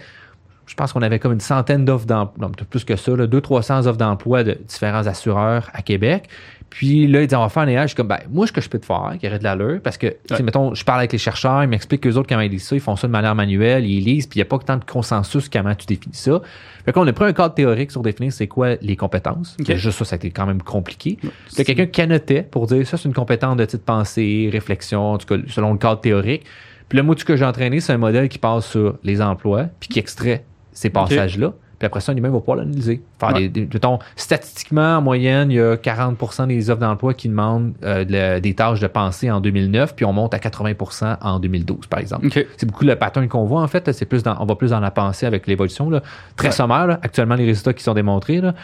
je 0.73 0.77
pense 0.77 0.95
qu'on 0.95 1.03
avait 1.03 1.19
comme 1.19 1.35
une 1.35 1.41
centaine 1.41 1.85
d'offres 1.85 2.07
d'emploi, 2.07 2.51
plus 2.71 2.83
que 2.83 2.97
ça, 2.97 3.15
là, 3.15 3.27
200-300 3.27 3.87
offres 3.89 3.99
d'emploi 3.99 4.43
de 4.43 4.57
différents 4.67 5.07
assureurs 5.07 5.69
à 5.75 5.83
Québec. 5.83 6.31
Puis 6.71 7.07
là, 7.07 7.21
ils 7.21 7.27
disent, 7.27 7.37
on 7.37 7.43
va 7.43 7.51
faire 7.51 7.65
un 7.65 7.69
AI. 7.69 7.83
Je 7.83 7.89
suis 7.89 7.97
comme, 7.97 8.09
ben, 8.09 8.21
moi, 8.31 8.47
ce 8.47 8.53
que 8.53 8.63
je 8.63 8.71
peux 8.71 8.79
te 8.79 8.87
faire, 8.87 9.13
qui 9.21 9.27
aurait 9.29 9.39
de 9.39 9.45
l'allure, 9.45 9.81
parce 9.85 9.99
que, 9.99 10.07
Ouais. 10.31 10.43
mettons, 10.43 10.73
je 10.75 10.83
parle 10.83 11.01
avec 11.01 11.13
les 11.13 11.19
chercheurs, 11.19 11.63
ils 11.63 11.69
m'expliquent 11.69 12.01
qu'eux 12.05 12.15
autres, 12.15 12.27
comment 12.27 12.41
ils 12.41 12.51
lisent 12.51 12.67
ça, 12.67 12.75
ils 12.75 12.81
font 12.81 12.97
ça 12.97 13.07
de 13.07 13.13
manière 13.13 13.35
manuelle, 13.35 13.85
ils 13.85 14.01
lisent, 14.03 14.27
puis 14.27 14.39
il 14.39 14.43
n'y 14.43 14.47
a 14.47 14.47
pas 14.47 14.59
tant 14.65 14.79
de 14.79 14.85
consensus 14.87 15.51
comment 15.51 15.75
tu 15.75 15.85
définis 15.85 16.15
ça. 16.15 16.41
Fait 16.87 16.93
qu'on 16.93 17.07
a 17.07 17.13
pris 17.13 17.27
un 17.27 17.35
cadre 17.35 17.53
théorique 17.53 17.91
sur 17.91 18.01
définir 18.01 18.33
c'est 18.33 18.47
quoi 18.49 18.77
les 18.81 18.97
compétences. 18.97 19.59
Ok. 19.61 19.75
Juste 19.77 19.99
ça, 19.99 20.07
ça 20.07 20.15
a 20.15 20.17
été 20.17 20.31
quand 20.31 20.47
même 20.47 20.63
compliqué. 20.63 21.19
A 21.59 21.65
quelqu'un 21.65 21.85
qui 21.85 22.01
annotait 22.01 22.45
pour 22.51 22.67
dire 22.67 22.87
ça, 22.87 22.97
c'est 22.97 23.07
une 23.07 23.15
compétence 23.15 23.59
de 23.59 23.67
type 23.67 23.85
pensée, 23.85 24.49
réflexion, 24.51 25.13
en 25.13 25.19
tout 25.19 25.27
cas, 25.27 25.43
selon 25.49 25.73
le 25.73 25.79
cadre 25.79 26.01
théorique. 26.01 26.45
Puis 26.89 26.97
le 26.97 27.05
module 27.05 27.25
que 27.25 27.37
j'ai 27.37 27.45
entraîné, 27.45 27.81
c'est 27.81 27.93
un 27.93 27.99
modèle 27.99 28.29
qui 28.31 28.39
passe 28.39 28.67
sur 28.67 28.99
les 29.03 29.21
emplois, 29.23 29.65
puis 29.79 29.89
qui 29.91 29.99
extrait 29.99 30.45
ces 30.73 30.91
passages-là. 30.91 31.53
Puis 31.79 31.87
après 31.89 32.01
ça, 32.01 32.13
lui-même 32.15 32.31
va 32.33 32.39
pouvoir 32.39 32.59
l'analyser. 32.59 33.03
Faire 33.19 33.31
Ouais. 33.35 33.49
des, 33.49 33.49
des- 33.49 33.69
mettons, 33.75 33.99
statistiquement, 34.15 34.99
en 34.99 35.03
moyenne, 35.03 35.51
il 35.51 35.57
y 35.57 35.61
a 35.61 35.75
40% 35.77 36.47
des 36.47 36.71
offres 36.71 36.79
d'emploi 36.81 37.13
qui 37.13 37.29
demandent 37.29 37.73
euh, 37.83 38.05
de- 38.05 38.39
des 38.41 38.55
tâches 38.55 38.79
de 38.79 38.87
pensée 38.87 39.31
en 39.33 39.41
2009, 39.41 39.97
puis 39.97 40.05
on 40.05 40.13
monte 40.13 40.33
à 40.33 40.39
80% 40.39 41.17
en 41.21 41.41
2012, 41.41 41.87
par 41.89 41.99
exemple. 41.99 42.27
OK. 42.29 42.47
C'est 42.57 42.67
beaucoup 42.67 42.85
le 42.85 42.95
pattern 42.95 43.27
qu'on 43.29 43.45
voit, 43.47 43.61
en 43.63 43.67
fait. 43.67 43.91
C'est 43.93 44.05
plus 44.07 44.23
dans, 44.23 44.37
on 44.41 44.45
va 44.47 44.55
plus 44.55 44.71
dans 44.71 44.79
la 44.81 44.93
pensée 44.93 45.27
avec 45.27 45.49
l'évolution. 45.49 45.91
là. 45.91 46.03
Très 46.37 46.49
Ouais. 46.49 46.53
sommaire, 46.53 46.87
là. 46.87 47.01
actuellement, 47.03 47.35
les 47.35 47.47
résultats 47.47 47.73
qui 47.73 47.83
sont 47.83 47.95
démontrés. 47.95 48.41
Là. 48.41 48.55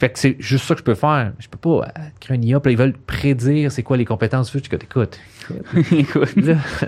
Fait 0.00 0.10
que 0.10 0.18
c'est 0.18 0.36
juste 0.38 0.64
ça 0.64 0.74
que 0.74 0.80
je 0.80 0.84
peux 0.84 0.94
faire. 0.94 1.32
Je 1.40 1.48
peux 1.48 1.58
pas 1.58 1.86
euh, 1.88 2.00
créer 2.20 2.36
un 2.38 2.40
IA, 2.42 2.60
puis 2.60 2.70
là, 2.70 2.72
ils 2.72 2.78
veulent 2.78 2.96
prédire 3.06 3.72
c'est 3.72 3.82
quoi 3.82 3.96
les 3.96 4.04
compétences 4.04 4.50
futures. 4.50 4.72
Écoute, 4.80 5.18
écoute, 5.92 5.96
Écoute, 5.96 6.28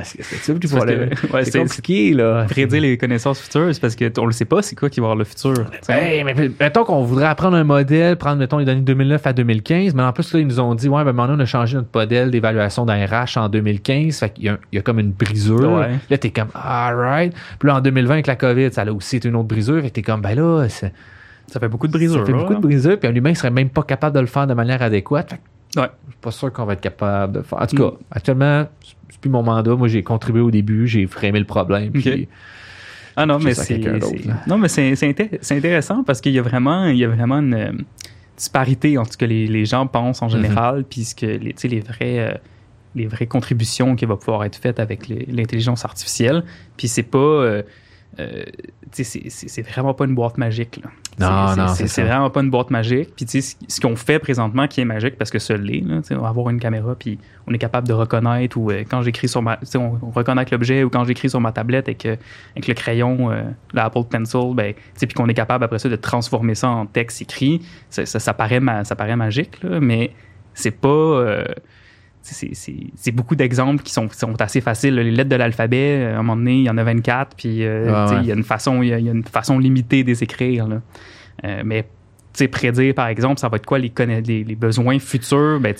c'est 0.04 0.22
ça 0.22 0.52
que 0.52 0.58
tu 0.58 0.66
vois 0.68 1.44
C'est 1.44 1.58
compliqué, 1.58 2.12
là. 2.14 2.44
prédire 2.48 2.82
les 2.82 2.96
connaissances 2.98 3.40
futures, 3.40 3.74
c'est 3.74 3.80
parce 3.80 3.96
qu'on 3.96 4.26
le 4.26 4.32
sait 4.32 4.44
pas, 4.44 4.62
c'est 4.62 4.76
quoi 4.76 4.88
qui 4.90 5.00
va 5.00 5.06
avoir 5.06 5.16
le 5.16 5.24
futur. 5.24 5.54
Hey, 5.88 6.22
mais 6.24 6.34
mettons 6.60 6.84
qu'on 6.84 7.02
voudrait 7.02 7.26
apprendre 7.26 7.56
un 7.56 7.64
modèle, 7.64 8.16
prendre, 8.16 8.36
mettons, 8.36 8.58
les 8.58 8.64
données 8.64 8.80
de 8.80 8.86
2009 8.86 9.26
à 9.26 9.32
2015, 9.32 9.94
mais 9.94 10.02
en 10.02 10.12
plus, 10.12 10.32
là, 10.32 10.40
ils 10.40 10.46
nous 10.46 10.60
ont 10.60 10.74
dit, 10.74 10.88
ouais, 10.88 11.02
ben, 11.04 11.12
maintenant, 11.12 11.36
on 11.36 11.40
a 11.40 11.46
changé 11.46 11.76
notre 11.76 11.88
modèle 11.92 12.30
d'évaluation 12.30 12.84
d'un 12.86 13.04
RH 13.06 13.36
en 13.38 13.48
2015, 13.48 14.18
fait 14.18 14.30
qu'il 14.30 14.44
y 14.72 14.76
y 14.76 14.78
a 14.78 14.82
comme 14.82 14.98
une 15.00 15.12
brisure. 15.12 15.72
Ouais. 15.72 15.90
Là, 16.10 16.18
t'es 16.18 16.30
comme, 16.30 16.48
alright. 16.54 17.34
Puis 17.58 17.66
là, 17.68 17.76
en 17.76 17.80
2020, 17.80 18.12
avec 18.14 18.26
la 18.26 18.36
COVID, 18.36 18.72
ça 18.72 18.82
a 18.82 18.92
aussi 18.92 19.16
été 19.16 19.28
une 19.28 19.36
autre 19.36 19.48
brisure, 19.48 19.80
fait 19.82 19.88
que 19.88 19.94
t'es 19.94 20.02
comme, 20.02 20.20
ben 20.20 20.34
là, 20.36 20.68
c'est- 20.68 20.92
Ça 21.50 21.60
fait 21.60 21.68
beaucoup 21.68 21.86
de 21.88 21.92
brisures. 21.92 22.20
ça 22.20 22.26
fait 22.26 22.32
beaucoup 22.32 22.52
là. 22.52 22.58
de 22.58 22.62
brisures, 22.62 22.98
puis 22.98 23.08
un 23.08 23.14
humain 23.14 23.34
serait 23.34 23.50
même 23.50 23.70
pas 23.70 23.82
capable 23.82 24.14
de 24.14 24.20
le 24.20 24.26
faire 24.26 24.46
de 24.46 24.54
manière 24.54 24.80
adéquate. 24.82 25.32
Ouais. 25.76 25.88
je 26.06 26.10
suis 26.12 26.20
pas 26.20 26.30
sûr 26.30 26.52
qu'on 26.52 26.64
va 26.64 26.72
être 26.72 26.80
capable 26.80 27.32
de 27.34 27.38
le 27.38 27.44
faire. 27.44 27.60
En 27.62 27.66
tout 27.66 27.76
Mm. 27.76 27.78
cas, 27.78 27.90
actuellement, 28.10 28.66
c'est 29.08 29.20
plus 29.20 29.30
mon 29.30 29.42
mandat. 29.42 29.74
Moi, 29.76 29.88
j'ai 29.88 30.02
contribué 30.02 30.40
au 30.40 30.50
début, 30.50 30.86
j'ai 30.88 31.06
frémé 31.06 31.38
le 31.38 31.44
problème, 31.44 31.90
puis. 31.92 32.28
Ah 33.16 33.26
non, 33.26 33.38
mais 33.38 33.54
c'est 33.54 33.78
non, 34.46 34.56
mais 34.56 34.68
c'est 34.68 34.94
c'est 34.94 35.10
inté- 35.10 35.38
c'est 35.42 35.56
intéressant 35.56 36.04
parce 36.04 36.20
qu'il 36.20 36.32
y 36.32 36.38
a 36.38 36.42
vraiment 36.42 36.86
il 36.86 36.96
y 36.96 37.04
a 37.04 37.08
vraiment 37.08 37.38
une 37.40 37.54
euh, 37.54 37.72
disparité 38.36 38.96
entre 38.98 39.12
ce 39.12 39.18
que 39.18 39.24
les, 39.24 39.46
les 39.46 39.64
gens 39.66 39.86
pensent 39.86 40.22
en 40.22 40.26
Mhm. 40.26 40.32
général 40.32 40.84
puis 40.88 41.04
ce 41.04 41.14
que 41.14 41.26
les 41.26 41.54
les 41.64 41.80
vraies 41.80 42.18
euh, 42.20 42.34
les 42.94 43.06
vraies 43.06 43.26
contributions 43.26 43.94
qui 43.96 44.04
vont 44.06 44.16
pouvoir 44.16 44.44
être 44.44 44.56
faites 44.56 44.80
avec 44.80 45.08
l'intelligence 45.08 45.84
artificielle. 45.84 46.44
Puis 46.76 46.88
c'est 46.88 47.02
pas 47.02 47.18
euh, 47.18 47.62
euh, 48.18 48.42
c'est- 48.92 49.62
vraiment 49.62 49.94
pas 49.94 50.04
une 50.04 50.14
boîte 50.14 50.36
magique. 50.36 50.80
Là. 50.82 50.90
Non, 51.18 51.48
C'est- 51.48 51.60
non, 51.82 51.86
c'est- 51.88 52.02
vraiment 52.02 52.30
pas 52.30 52.40
une 52.40 52.50
boîte 52.50 52.70
magique. 52.70 53.10
Puis 53.14 53.24
tu 53.24 53.40
sais, 53.40 53.56
ce- 53.68 53.74
ce 53.76 53.80
qu'on 53.80 53.94
fait 53.94 54.18
présentement 54.18 54.66
qui 54.66 54.80
est 54.80 54.84
magique 54.84 55.16
parce 55.16 55.30
que 55.30 55.38
ça 55.38 55.56
l'est, 55.56 55.84
on 56.10 56.18
va 56.20 56.28
avoir 56.28 56.50
une 56.50 56.58
caméra 56.58 56.94
puis 56.96 57.18
on 57.46 57.52
est 57.54 57.58
capable 57.58 57.86
de 57.86 57.92
reconnaître 57.92 58.56
ou 58.56 58.70
euh, 58.70 58.82
quand 58.90 59.02
j'écris 59.02 59.28
sur 59.28 59.42
ma, 59.42 59.56
tu 59.58 59.66
sais, 59.66 59.78
on, 59.78 59.98
on 60.02 60.10
reconnaît 60.10 60.44
l'objet 60.50 60.82
ou 60.82 60.90
quand 60.90 61.04
j'écris 61.04 61.30
sur 61.30 61.40
ma 61.40 61.52
tablette 61.52 61.88
avec, 61.88 62.04
euh, 62.06 62.16
avec 62.52 62.66
le 62.68 62.74
crayon, 62.74 63.30
euh, 63.30 63.42
l'Apple 63.74 64.04
Pencil, 64.10 64.54
ben, 64.54 64.72
tu 64.74 64.80
sais, 64.94 65.06
puis 65.06 65.14
qu'on 65.14 65.28
est 65.28 65.34
capable 65.34 65.64
après 65.64 65.78
ça 65.78 65.88
de 65.88 65.96
transformer 65.96 66.54
ça 66.54 66.68
en 66.68 66.86
texte 66.86 67.22
écrit, 67.22 67.62
ça, 67.90 68.06
ça, 68.06 68.18
ça 68.18 68.34
paraît, 68.34 68.60
ma- 68.60 68.84
ça 68.84 68.96
paraît 68.96 69.16
magique, 69.16 69.62
là, 69.62 69.78
mais 69.80 70.12
c'est 70.54 70.70
pas. 70.72 70.88
C'est- 72.22 73.12
beaucoup 73.12 73.34
d'exemples 73.36 73.82
qui 73.82 73.92
sont, 73.92 74.08
qui 74.08 74.16
sont 74.18 74.40
assez 74.40 74.60
faciles. 74.60 74.94
Les 74.94 75.10
lettres 75.10 75.30
de 75.30 75.36
l'alphabet, 75.36 75.96
euh, 76.00 76.16
à 76.16 76.18
un 76.18 76.22
moment 76.22 76.36
donné, 76.36 76.56
il 76.58 76.64
y 76.64 76.70
en 76.70 76.78
a 76.78 76.84
24, 76.84 77.36
puis 77.36 77.64
euh, 77.64 78.06
ouais. 78.08 78.16
il 78.22 78.26
y 78.28 78.32
a 78.32 78.34
une 78.34 78.44
façon, 78.44 78.82
il 78.82 78.88
y 78.88 78.92
a, 78.94 78.98
une 78.98 79.24
façon 79.24 79.58
limitée 79.58 80.02
de 80.04 80.08
les 80.08 80.22
écrire. 80.22 80.68
là. 80.68 80.80
Euh, 81.44 81.62
mais 81.64 81.84
prédire, 82.50 82.94
par 82.94 83.08
exemple, 83.08 83.38
ça 83.40 83.48
va 83.48 83.56
être 83.56 83.66
quoi 83.66 83.78
les, 83.78 83.90
conna- 83.90 84.20
les, 84.20 84.44
les 84.44 84.54
besoins 84.54 84.98
futurs, 84.98 85.60
ben, 85.60 85.74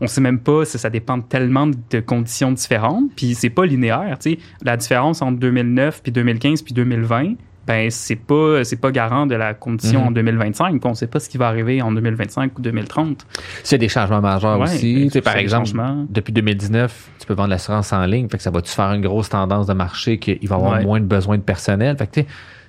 on 0.00 0.06
sait 0.06 0.20
même 0.20 0.40
pas, 0.40 0.64
ça, 0.64 0.78
ça 0.78 0.90
dépend 0.90 1.20
tellement 1.20 1.66
de 1.68 2.00
conditions 2.00 2.50
différentes, 2.52 3.10
puis 3.14 3.34
c'est 3.34 3.50
pas 3.50 3.64
linéaire, 3.66 4.16
tu 4.20 4.32
sais. 4.32 4.38
La 4.64 4.76
différence 4.76 5.22
entre 5.22 5.38
2009, 5.38 6.02
puis 6.02 6.10
2015, 6.10 6.62
puis 6.62 6.74
2020, 6.74 7.34
ben, 7.66 7.90
c'est 7.90 8.16
pas, 8.16 8.64
c'est 8.64 8.80
pas 8.80 8.90
garant 8.90 9.26
de 9.26 9.34
la 9.34 9.54
condition 9.54 10.00
Mhm. 10.00 10.06
en 10.08 10.10
2025, 10.10 10.80
puis 10.80 10.90
on 10.90 10.94
sait 10.94 11.06
pas 11.06 11.20
ce 11.20 11.28
qui 11.28 11.38
va 11.38 11.46
arriver 11.48 11.82
en 11.82 11.92
2025 11.92 12.58
ou 12.58 12.62
2030. 12.62 13.26
C'est 13.62 13.78
des 13.78 13.88
changements 13.88 14.20
majeurs 14.20 14.58
Ouais, 14.58 14.64
aussi. 14.64 15.02
euh, 15.02 15.04
Tu 15.04 15.10
sais, 15.10 15.20
par 15.20 15.36
exemple, 15.36 15.68
depuis 16.08 16.32
2019, 16.32 17.10
tu 17.18 17.26
peux 17.26 17.34
vendre 17.34 17.50
l'assurance 17.50 17.92
en 17.92 18.04
ligne. 18.06 18.28
Fait 18.28 18.38
que 18.38 18.42
ça 18.42 18.50
va-tu 18.50 18.72
faire 18.72 18.92
une 18.92 19.02
grosse 19.02 19.28
tendance 19.28 19.66
de 19.66 19.74
marché 19.74 20.18
qu'il 20.18 20.48
va 20.48 20.56
y 20.56 20.58
avoir 20.58 20.72
Ouais. 20.78 20.84
moins 20.84 21.00
de 21.00 21.04
besoin 21.06 21.36
de 21.36 21.42
personnel? 21.42 21.96
Fait 21.96 22.06
que, 22.06 22.20
tu 22.22 22.26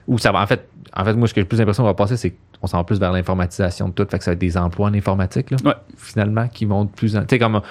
ou 0.07 0.17
ça 0.17 0.31
va, 0.31 0.41
en 0.41 0.47
fait, 0.47 0.67
en 0.95 1.05
fait, 1.05 1.13
moi, 1.13 1.27
ce 1.27 1.33
que 1.33 1.41
j'ai 1.41 1.45
plus 1.45 1.57
l'impression 1.59 1.83
qu'on 1.83 1.89
va 1.89 1.93
passer, 1.93 2.17
c'est 2.17 2.33
qu'on 2.59 2.67
s'en 2.67 2.77
va 2.77 2.83
plus 2.83 2.99
vers 2.99 3.11
l'informatisation 3.13 3.87
de 3.87 3.93
tout. 3.93 4.05
Fait 4.09 4.17
que 4.17 4.23
ça 4.23 4.31
va 4.31 4.33
être 4.33 4.39
des 4.39 4.57
emplois 4.57 4.89
en 4.89 4.93
informatique, 4.93 5.51
là. 5.51 5.57
Ouais. 5.63 5.73
Finalement, 5.95 6.47
qui 6.47 6.65
vont 6.65 6.85
de 6.85 6.89
plus 6.89 7.15
en, 7.15 7.21
tu 7.21 7.27
sais, 7.29 7.39
comme 7.39 7.61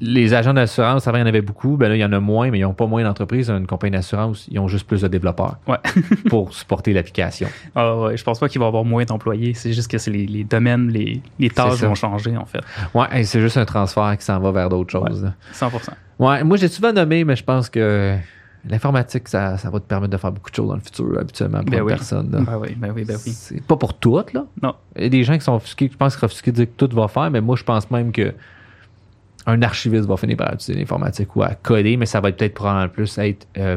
les 0.00 0.32
agents 0.34 0.54
d'assurance, 0.54 1.06
avant, 1.06 1.18
il 1.18 1.20
y 1.20 1.24
en 1.24 1.26
avait 1.26 1.42
beaucoup. 1.42 1.76
Ben 1.76 1.88
là, 1.88 1.96
il 1.96 2.00
y 2.00 2.04
en 2.04 2.12
a 2.12 2.20
moins, 2.20 2.50
mais 2.50 2.58
ils 2.58 2.62
n'ont 2.62 2.72
pas 2.72 2.86
moins 2.86 3.02
d'entreprises. 3.02 3.50
Une 3.50 3.66
compagnie 3.66 3.92
d'assurance, 3.92 4.46
ils 4.50 4.58
ont 4.58 4.68
juste 4.68 4.86
plus 4.86 5.02
de 5.02 5.08
développeurs. 5.08 5.56
Ouais. 5.66 5.76
pour 6.30 6.52
supporter 6.54 6.92
l'application. 6.92 7.48
Ah 7.74 7.96
ouais, 7.98 8.16
je 8.16 8.24
pense 8.24 8.38
pas 8.38 8.48
qu'il 8.48 8.58
va 8.60 8.66
y 8.66 8.68
avoir 8.68 8.84
moins 8.84 9.04
d'employés, 9.04 9.54
c'est 9.54 9.72
juste 9.72 9.90
que 9.90 9.98
c'est 9.98 10.10
les, 10.10 10.26
les 10.26 10.44
domaines, 10.44 10.88
les, 10.88 11.20
les 11.38 11.50
tâches 11.50 11.80
vont 11.82 11.94
changer, 11.94 12.36
en 12.36 12.46
fait. 12.46 12.60
Ouais, 12.94 13.24
c'est 13.24 13.40
juste 13.40 13.56
un 13.56 13.64
transfert 13.64 14.16
qui 14.18 14.24
s'en 14.24 14.38
va 14.40 14.50
vers 14.52 14.68
d'autres 14.68 14.90
choses. 14.90 15.22
là. 15.22 15.34
100%. 15.52 15.70
Ouais, 16.18 16.44
moi 16.44 16.56
j'ai 16.56 16.68
souvent 16.68 16.92
nommé, 16.92 17.24
mais 17.24 17.36
je 17.36 17.44
pense 17.44 17.68
que 17.70 18.16
l'informatique, 18.68 19.28
ça, 19.28 19.56
ça 19.58 19.70
va 19.70 19.80
te 19.80 19.84
permettre 19.86 20.12
de 20.12 20.16
faire 20.18 20.32
beaucoup 20.32 20.50
de 20.50 20.54
choses 20.54 20.68
dans 20.68 20.74
le 20.74 20.80
futur, 20.80 21.18
habituellement, 21.18 21.60
pour 21.60 21.70
Ben 21.70 21.78
une 21.78 21.84
oui. 21.84 21.92
personne. 21.92 22.30
là. 22.30 22.40
Ben 22.40 22.58
oui, 22.60 22.74
ben 22.76 22.92
oui, 22.94 23.04
ben 23.04 23.16
oui. 23.24 23.32
C'est 23.32 23.62
pas 23.62 23.76
pour 23.76 23.94
toutes, 23.94 24.32
là. 24.34 24.44
Non. 24.62 24.74
Il 24.96 25.02
y 25.04 25.06
a 25.06 25.08
des 25.08 25.24
gens 25.24 25.34
qui 25.38 25.40
sont 25.44 25.54
offusqués, 25.54 25.88
je 25.90 25.96
pense 25.96 26.14
qu'ils 26.14 26.20
sont 26.20 26.26
offusqués 26.26 26.50
de 26.52 26.56
dire 26.56 26.66
que 26.66 26.84
tout 26.86 26.94
va 26.94 27.08
faire, 27.08 27.30
mais 27.30 27.40
moi 27.40 27.56
je 27.56 27.64
pense 27.64 27.90
même 27.90 28.12
que 28.12 28.34
un 29.46 29.62
archiviste 29.62 30.04
va 30.06 30.16
finir 30.16 30.36
par 30.36 30.52
utiliser 30.54 30.78
l'informatique 30.80 31.34
ou 31.36 31.42
à 31.42 31.50
coder, 31.54 31.96
mais 31.96 32.06
ça 32.06 32.20
va 32.20 32.30
peut-être 32.32 32.54
probablement 32.54 32.88
plus 32.88 33.16
être 33.18 33.46
euh, 33.58 33.76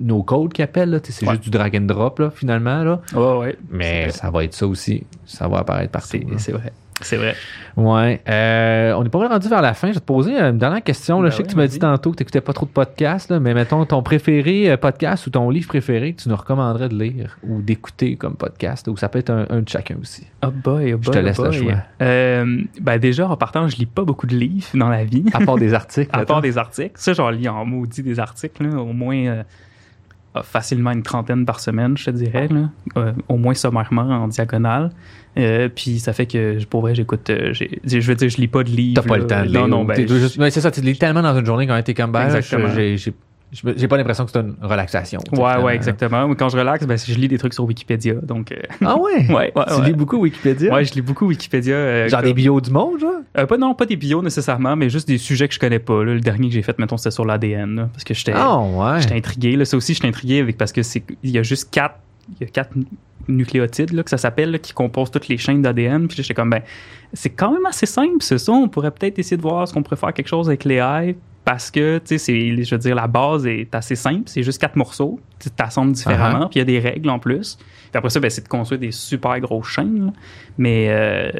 no 0.00 0.22
code 0.22 0.52
qui 0.52 0.62
appelle, 0.62 0.90
là. 0.90 1.00
Tu 1.00 1.12
sais, 1.12 1.20
C'est 1.20 1.26
Ouais. 1.26 1.32
juste 1.32 1.44
du 1.44 1.50
drag 1.50 1.76
and 1.76 1.82
drop, 1.82 2.18
là, 2.18 2.30
finalement, 2.30 2.82
là. 2.82 3.00
Ouais, 3.14 3.38
ouais. 3.38 3.58
Mais 3.70 4.10
ça 4.10 4.30
va 4.30 4.44
être 4.44 4.54
ça 4.54 4.66
aussi. 4.66 5.04
Ça 5.26 5.48
va 5.48 5.58
apparaître 5.58 5.90
partout. 5.92 6.18
C'est 6.38 6.52
vrai. 6.52 6.72
C'est 7.02 7.16
vrai. 7.16 7.34
Ouais. 7.76 8.20
Euh, 8.28 8.92
on 8.94 9.04
est 9.04 9.08
pas 9.08 9.18
mal 9.18 9.28
rendu 9.28 9.48
vers 9.48 9.62
la 9.62 9.74
fin. 9.74 9.88
Je 9.88 9.94
vais 9.94 10.00
te 10.00 10.04
poser 10.04 10.38
une 10.38 10.58
dernière 10.58 10.82
question. 10.82 11.20
Là. 11.20 11.28
Ben 11.28 11.30
je 11.30 11.36
sais 11.36 11.42
oui, 11.42 11.46
que 11.46 11.52
tu 11.52 11.56
m'as 11.56 11.66
dit 11.66 11.78
tantôt 11.78 12.10
que 12.10 12.16
tu 12.16 12.22
n'écoutais 12.22 12.40
pas 12.40 12.52
trop 12.52 12.66
de 12.66 12.70
podcasts, 12.70 13.30
là, 13.30 13.40
mais 13.40 13.54
mettons 13.54 13.84
ton 13.84 14.02
préféré 14.02 14.70
euh, 14.70 14.76
podcast 14.76 15.26
ou 15.26 15.30
ton 15.30 15.48
livre 15.50 15.68
préféré 15.68 16.12
que 16.12 16.22
tu 16.22 16.28
nous 16.28 16.36
recommanderais 16.36 16.88
de 16.88 16.98
lire 16.98 17.38
ou 17.42 17.62
d'écouter 17.62 18.16
comme 18.16 18.36
podcast, 18.36 18.88
ou 18.88 18.96
ça 18.96 19.08
peut 19.08 19.18
être 19.18 19.30
un, 19.30 19.46
un 19.50 19.60
de 19.60 19.68
chacun 19.68 19.96
aussi. 20.00 20.26
Oh 20.44 20.50
boy, 20.50 20.94
oh 20.94 20.98
boy, 20.98 21.14
te 21.14 21.18
oh 21.18 21.22
laisse 21.22 21.38
le 21.38 21.48
boy. 21.48 21.58
choix. 21.58 21.74
Euh, 22.02 22.62
ben 22.80 22.98
déjà, 22.98 23.28
en 23.28 23.36
partant, 23.36 23.68
je 23.68 23.76
lis 23.76 23.86
pas 23.86 24.04
beaucoup 24.04 24.26
de 24.26 24.36
livres 24.36 24.68
dans 24.74 24.88
la 24.88 25.04
vie. 25.04 25.24
À 25.32 25.40
part 25.40 25.56
des 25.56 25.74
articles. 25.74 26.10
À 26.22 26.24
part 26.24 26.40
des 26.40 26.58
articles. 26.58 26.94
Ça, 26.96 27.12
j'en 27.14 27.30
lis 27.30 27.48
en 27.48 27.64
maudit 27.64 28.02
des 28.02 28.20
articles, 28.20 28.62
là, 28.64 28.80
au 28.80 28.92
moins 28.92 29.16
euh, 29.16 29.42
ah, 30.34 30.42
facilement 30.42 30.92
une 30.92 31.02
trentaine 31.02 31.44
par 31.44 31.60
semaine, 31.60 31.96
je 31.98 32.06
te 32.06 32.10
dirais. 32.10 32.48
Là. 32.48 32.70
Euh, 32.96 33.12
au 33.28 33.36
moins 33.36 33.54
sommairement 33.54 34.02
en 34.02 34.28
diagonale. 34.28 34.90
Euh, 35.38 35.68
puis 35.74 35.98
ça 35.98 36.12
fait 36.12 36.26
que, 36.26 36.62
pour 36.66 36.82
vrai, 36.82 36.94
j'écoute. 36.94 37.30
euh, 37.30 37.52
je 37.54 38.00
veux 38.00 38.14
dire, 38.14 38.28
je 38.28 38.36
lis 38.36 38.48
pas 38.48 38.62
de 38.64 38.68
livres. 38.70 39.00
T'as 39.02 39.08
pas 39.08 39.16
le 39.16 39.26
temps 39.26 39.40
de 39.42 39.48
lire. 39.48 39.60
Non, 39.62 39.68
non, 39.78 39.84
ben, 39.84 40.06
je- 40.06 40.50
c'est 40.50 40.60
ça, 40.60 40.70
tu 40.70 40.80
lis 40.82 40.96
tellement 40.98 41.22
dans 41.22 41.36
une 41.38 41.46
journée 41.46 41.66
quand 41.66 41.80
t'es 41.82 41.94
comme 41.94 42.12
ben, 42.12 42.24
Exactement. 42.26 42.68
j'ai- 42.74 43.12
pas 43.88 43.96
l'impression 43.98 44.24
que 44.24 44.30
c'est 44.32 44.40
une 44.40 44.54
relaxation. 44.62 45.20
Ouais, 45.30 45.36
finalement. 45.36 45.64
ouais, 45.64 45.74
exactement. 45.74 46.34
Quand 46.34 46.48
je 46.48 46.56
relaxe, 46.56 46.86
ben, 46.86 46.96
je 46.96 47.14
lis 47.14 47.28
des 47.28 47.36
trucs 47.38 47.52
sur 47.54 47.64
Wikipédia. 47.64 48.14
Donc, 48.22 48.50
euh, 48.52 48.56
Ah 48.84 48.96
ouais? 48.98 49.26
ouais, 49.28 49.52
ouais, 49.54 49.64
Tu 49.68 49.74
ouais. 49.80 49.86
lis 49.86 49.92
beaucoup 49.92 50.16
Wikipédia? 50.18 50.72
Ouais, 50.72 50.84
je 50.86 50.94
lis 50.94 51.02
beaucoup 51.02 51.26
Wikipédia. 51.26 51.74
euh, 51.74 52.08
Genre 52.08 52.22
des 52.22 52.32
bios 52.34 52.60
du 52.62 52.70
monde, 52.70 53.00
genre? 53.00 53.12
Euh, 53.38 53.44
pas 53.46 53.56
non, 53.58 53.74
pas 53.74 53.84
des 53.86 53.96
bios 53.96 54.22
nécessairement, 54.22 54.74
mais 54.76 54.88
juste 54.90 55.06
des 55.08 55.18
sujets 55.18 55.48
que 55.48 55.54
je 55.54 55.58
connais 55.60 55.78
pas. 55.78 56.02
là. 56.04 56.14
Le 56.14 56.20
dernier 56.20 56.48
que 56.48 56.54
j'ai 56.54 56.62
fait, 56.62 56.78
mettons, 56.78 56.96
c'était 56.96 57.10
sur 57.10 57.24
l'ADN, 57.26 57.88
parce 57.92 58.04
que 58.04 58.14
j'étais 58.14 58.32
ouais. 58.32 59.00
j'étais 59.00 59.16
intrigué. 59.16 59.56
Là. 59.56 59.64
Ça 59.66 59.76
aussi, 59.76 59.92
j'étais 59.94 60.08
intrigué 60.08 60.40
avec 60.40 60.56
parce 60.56 60.72
que 60.72 60.82
c'est 60.82 61.02
il 61.22 61.30
y 61.30 61.38
a 61.38 61.42
juste 61.42 61.68
quatre 61.70 61.96
il 62.40 62.46
y 62.46 62.48
a 62.48 62.50
quatre 62.50 62.70
nucléotides 63.28 63.92
là, 63.92 64.02
que 64.02 64.10
ça 64.10 64.18
s'appelle 64.18 64.60
qui 64.60 64.72
composent 64.72 65.10
toutes 65.10 65.28
les 65.28 65.38
chaînes 65.38 65.62
d'ADN. 65.62 66.08
Puis 66.08 66.16
j'étais 66.16 66.34
comme 66.34 66.50
ben 66.50 66.62
c'est 67.12 67.30
quand 67.30 67.52
même 67.52 67.66
assez 67.66 67.86
simple, 67.86 68.16
c'est 68.20 68.38
ça. 68.38 68.52
On 68.52 68.68
pourrait 68.68 68.90
peut-être 68.90 69.18
essayer 69.18 69.36
de 69.36 69.42
voir 69.42 69.66
ce 69.68 69.72
qu'on 69.72 69.82
pourrait 69.82 69.96
faire 69.96 70.14
quelque 70.14 70.28
chose 70.28 70.48
avec 70.48 70.64
l'AI 70.64 71.16
parce 71.44 71.70
que 71.70 71.98
tu 71.98 72.04
sais 72.06 72.18
c'est 72.18 72.62
je 72.64 72.74
veux 72.74 72.78
dire 72.78 72.94
la 72.94 73.08
base 73.08 73.46
est 73.46 73.74
assez 73.74 73.96
simple, 73.96 74.22
c'est 74.26 74.42
juste 74.42 74.60
quatre 74.60 74.76
morceaux, 74.76 75.18
tu 75.40 75.50
t'assembles 75.50 75.92
différemment, 75.92 76.46
puis 76.48 76.56
il 76.56 76.58
y 76.58 76.62
a 76.62 76.64
des 76.64 76.78
règles 76.78 77.10
en 77.10 77.18
plus. 77.18 77.56
Puis 77.56 77.98
après 77.98 78.08
ça, 78.10 78.20
ben, 78.20 78.30
c'est 78.30 78.42
de 78.44 78.48
construire 78.48 78.80
des 78.80 78.90
super 78.92 79.38
grosses 79.40 79.68
chaînes, 79.68 80.06
là, 80.06 80.12
mais 80.56 80.86
euh, 80.88 81.30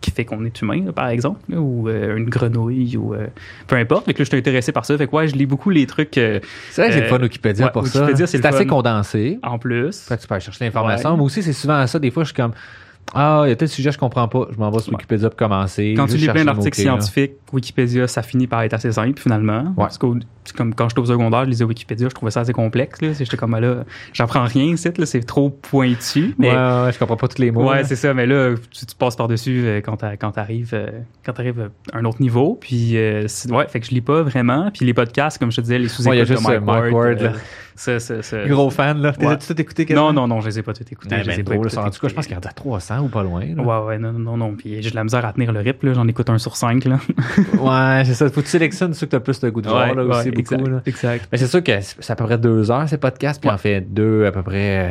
qui 0.00 0.10
fait 0.10 0.24
qu'on 0.24 0.44
est 0.44 0.60
humain, 0.60 0.82
là, 0.86 0.92
par 0.92 1.06
exemple, 1.08 1.38
là, 1.48 1.60
ou 1.60 1.88
euh, 1.88 2.16
une 2.16 2.28
grenouille, 2.28 2.96
ou 2.96 3.14
euh, 3.14 3.28
peu 3.68 3.76
importe. 3.76 4.06
Fait 4.06 4.14
que 4.14 4.18
là, 4.18 4.24
je 4.24 4.30
suis 4.30 4.38
intéressé 4.38 4.72
par 4.72 4.84
ça. 4.84 4.96
Fait 4.98 5.06
que 5.06 5.14
ouais, 5.14 5.28
je 5.28 5.36
lis 5.36 5.46
beaucoup 5.46 5.70
les 5.70 5.86
trucs 5.86 6.18
euh, 6.18 6.40
C'est 6.70 6.80
vrai 6.82 6.88
que 6.88 6.94
c'est 6.94 7.00
le 7.02 7.06
Euh, 7.06 7.10
fun 7.10 7.22
Wikipédia 7.22 7.66
ouais, 7.66 7.70
pour 7.72 7.84
Wikipédia, 7.84 8.26
ça. 8.26 8.26
c'est 8.26 8.44
assez 8.44 8.66
condensé. 8.66 9.38
en 9.44 9.58
plus. 9.60 10.00
Fait 10.00 10.16
que 10.16 10.22
tu 10.22 10.26
peux 10.26 10.34
aller 10.34 10.42
chercher 10.42 10.64
l'information. 10.64 11.10
Ouais. 11.10 11.16
Moi 11.16 11.26
aussi, 11.26 11.44
c'est 11.44 11.52
souvent 11.52 11.86
ça. 11.86 11.98
Des 12.00 12.10
fois, 12.10 12.24
je 12.24 12.28
suis 12.28 12.36
comme 12.36 12.52
Ah, 13.14 13.42
il 13.46 13.48
y 13.48 13.52
a 13.52 13.56
tel 13.56 13.68
sujet 13.68 13.90
que 13.90 13.94
je 13.94 13.98
comprends 13.98 14.28
pas. 14.28 14.46
Je 14.52 14.58
m'en 14.58 14.70
vais 14.70 14.78
sur 14.80 14.90
Ouais. 14.92 14.96
Wikipédia 14.96 15.28
pour 15.30 15.36
commencer. 15.36 15.94
Quand 15.96 16.06
tu 16.06 16.16
lis 16.16 16.26
plein 16.28 16.40
le 16.40 16.44
d'articles 16.46 16.78
scientifiques, 16.80 17.32
Wikipédia, 17.52 18.06
ça 18.06 18.22
finit 18.22 18.46
par 18.46 18.62
être 18.62 18.74
assez 18.74 18.92
simple 18.92 19.20
finalement. 19.20 19.72
Parce 19.76 19.98
que 19.98 20.06
comme 20.56 20.74
quand 20.74 20.88
j'étais 20.88 21.00
au 21.00 21.04
secondaire, 21.06 21.44
je 21.44 21.50
lisais 21.50 21.64
Wikipédia, 21.64 22.08
je 22.08 22.14
trouvais 22.14 22.30
ça 22.30 22.40
assez 22.40 22.52
complexe. 22.52 23.00
là. 23.02 23.08
J'étais 23.12 23.36
comme 23.36 23.54
ah, 23.54 23.60
là, 23.60 23.84
j'apprends 24.12 24.44
rien 24.44 24.74
c'est 24.76 25.24
trop 25.26 25.50
pointu. 25.50 26.34
Mais 26.38 26.50
Ouais, 26.50 26.56
ouais, 26.56 26.82
ouais, 26.84 26.92
je 26.92 26.98
comprends 26.98 27.16
pas 27.16 27.28
tous 27.28 27.40
les 27.40 27.50
mots. 27.50 27.68
Ouais, 27.68 27.84
c'est 27.84 27.96
ça, 27.96 28.14
mais 28.14 28.26
là, 28.26 28.54
tu, 28.70 28.86
tu 28.86 28.94
passes 28.96 29.16
par-dessus 29.16 29.62
euh, 29.64 29.80
quand 29.80 29.96
t'a- 29.96 30.16
quand 30.16 30.32
t'arrives 30.32 30.70
euh, 30.72 30.86
quand 31.24 31.32
t'arrives 31.32 31.68
à 31.92 31.98
un 31.98 32.04
autre 32.04 32.20
niveau. 32.20 32.56
Puis, 32.60 32.96
euh, 32.96 33.26
ouais, 33.50 33.66
fait 33.68 33.80
que 33.80 33.86
je 33.86 33.90
lis 33.90 34.00
pas 34.00 34.22
vraiment. 34.22 34.70
Puis 34.72 34.84
les 34.86 34.94
podcasts, 34.94 35.38
comme 35.38 35.50
je 35.50 35.56
te 35.56 35.60
disais, 35.62 35.78
les 35.78 35.84
Ouais, 35.84 35.88
sous-écoutes 35.90 36.26
juste 36.26 36.46
de 36.48 36.52
euh, 36.54 36.60
Mike 36.60 36.92
Ward, 36.92 36.92
Ward, 36.92 37.22
euh, 37.22 37.30
Ça, 37.80 37.98
ça, 37.98 38.20
ça- 38.22 38.44
Gros 38.46 38.68
fan, 38.68 39.00
là. 39.00 39.08
Ouais. 39.18 39.26
T'as 39.26 39.36
tout 39.38 39.58
écouté 39.58 39.86
Non, 39.94 40.12
non, 40.12 40.28
non, 40.28 40.42
je 40.42 40.48
les 40.48 40.58
ai 40.58 40.62
pas 40.62 40.74
tout 40.74 40.84
écoutés. 40.90 41.16
Ben, 41.16 41.22
je 41.24 41.30
les 41.30 41.42
ben, 41.42 41.54
ai 41.54 41.56
drôle, 41.56 41.70
ça. 41.70 41.82
En 41.82 41.88
tout 41.90 41.98
cas, 41.98 42.08
je 42.08 42.14
pense 42.14 42.26
qu'il 42.26 42.34
y 42.34 42.38
en 42.38 42.40
a 42.40 42.52
300 42.52 43.00
ou 43.00 43.08
pas 43.08 43.22
loin. 43.22 43.42
là. 43.56 43.62
Ouais, 43.62 43.86
ouais, 43.86 43.98
non, 43.98 44.12
non, 44.12 44.36
non. 44.36 44.54
Puis 44.54 44.82
j'ai 44.82 44.90
de 44.90 44.94
la 44.94 45.02
misère 45.02 45.24
à 45.24 45.32
tenir 45.32 45.50
le 45.50 45.60
rythme, 45.60 45.86
là. 45.86 45.94
J'en 45.94 46.06
écoute 46.06 46.28
un 46.28 46.36
sur 46.36 46.56
cinq, 46.56 46.84
là. 46.84 46.98
Ouais, 47.58 48.04
c'est 48.04 48.12
ça. 48.12 48.28
Faut 48.28 48.40
que 48.42 48.44
tu 48.46 48.50
sélectionnes 48.50 48.92
ceux 48.92 49.06
que 49.06 49.12
t'as 49.12 49.20
plus 49.20 49.42
le 49.42 49.50
goût 49.50 49.62
de 49.62 49.68
voir, 49.70 49.94
là, 49.94 50.02
aussi, 50.04 50.28
beaucoup, 50.30 50.40
exact, 50.40 50.68
là. 50.68 50.82
exact. 50.84 51.28
Mais 51.32 51.38
c'est 51.38 51.46
sûr 51.46 51.64
que 51.64 51.72
c'est 51.80 52.10
à 52.10 52.16
peu 52.16 52.24
près 52.24 52.36
deux 52.36 52.70
heures, 52.70 52.86
ces 52.86 52.98
podcasts, 52.98 53.40
puis 53.40 53.48
Ouais. 53.48 53.54
en 53.54 53.58
fait 53.58 53.80
deux 53.80 54.26
à 54.26 54.32
peu 54.32 54.42
près 54.42 54.90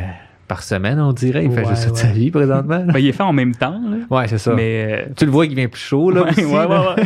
par 0.50 0.62
semaine, 0.64 0.98
on 1.00 1.12
dirait. 1.12 1.44
Il 1.44 1.50
fait 1.52 1.60
Ouais, 1.62 1.68
juste 1.68 1.82
ça 1.84 1.90
de 1.90 1.96
sa 1.96 2.08
ouais. 2.08 2.12
vie 2.12 2.30
présentement. 2.32 2.84
Ben, 2.92 2.98
il 2.98 3.06
est 3.06 3.12
fait 3.12 3.22
en 3.22 3.32
même 3.32 3.54
temps, 3.54 3.80
là. 3.88 3.96
Ouais, 4.10 4.26
c'est 4.26 4.38
ça. 4.38 4.52
Mais. 4.52 5.04
euh, 5.08 5.12
Tu 5.16 5.24
le 5.24 5.30
vois 5.30 5.46
qu'il 5.46 5.54
vient 5.54 5.68
plus 5.68 5.80
chaud, 5.80 6.10
là. 6.10 6.22
ouais, 6.24 6.30
aussi, 6.30 6.44
ouais, 6.44 6.68
là. 6.68 6.94
ouais, 6.96 7.02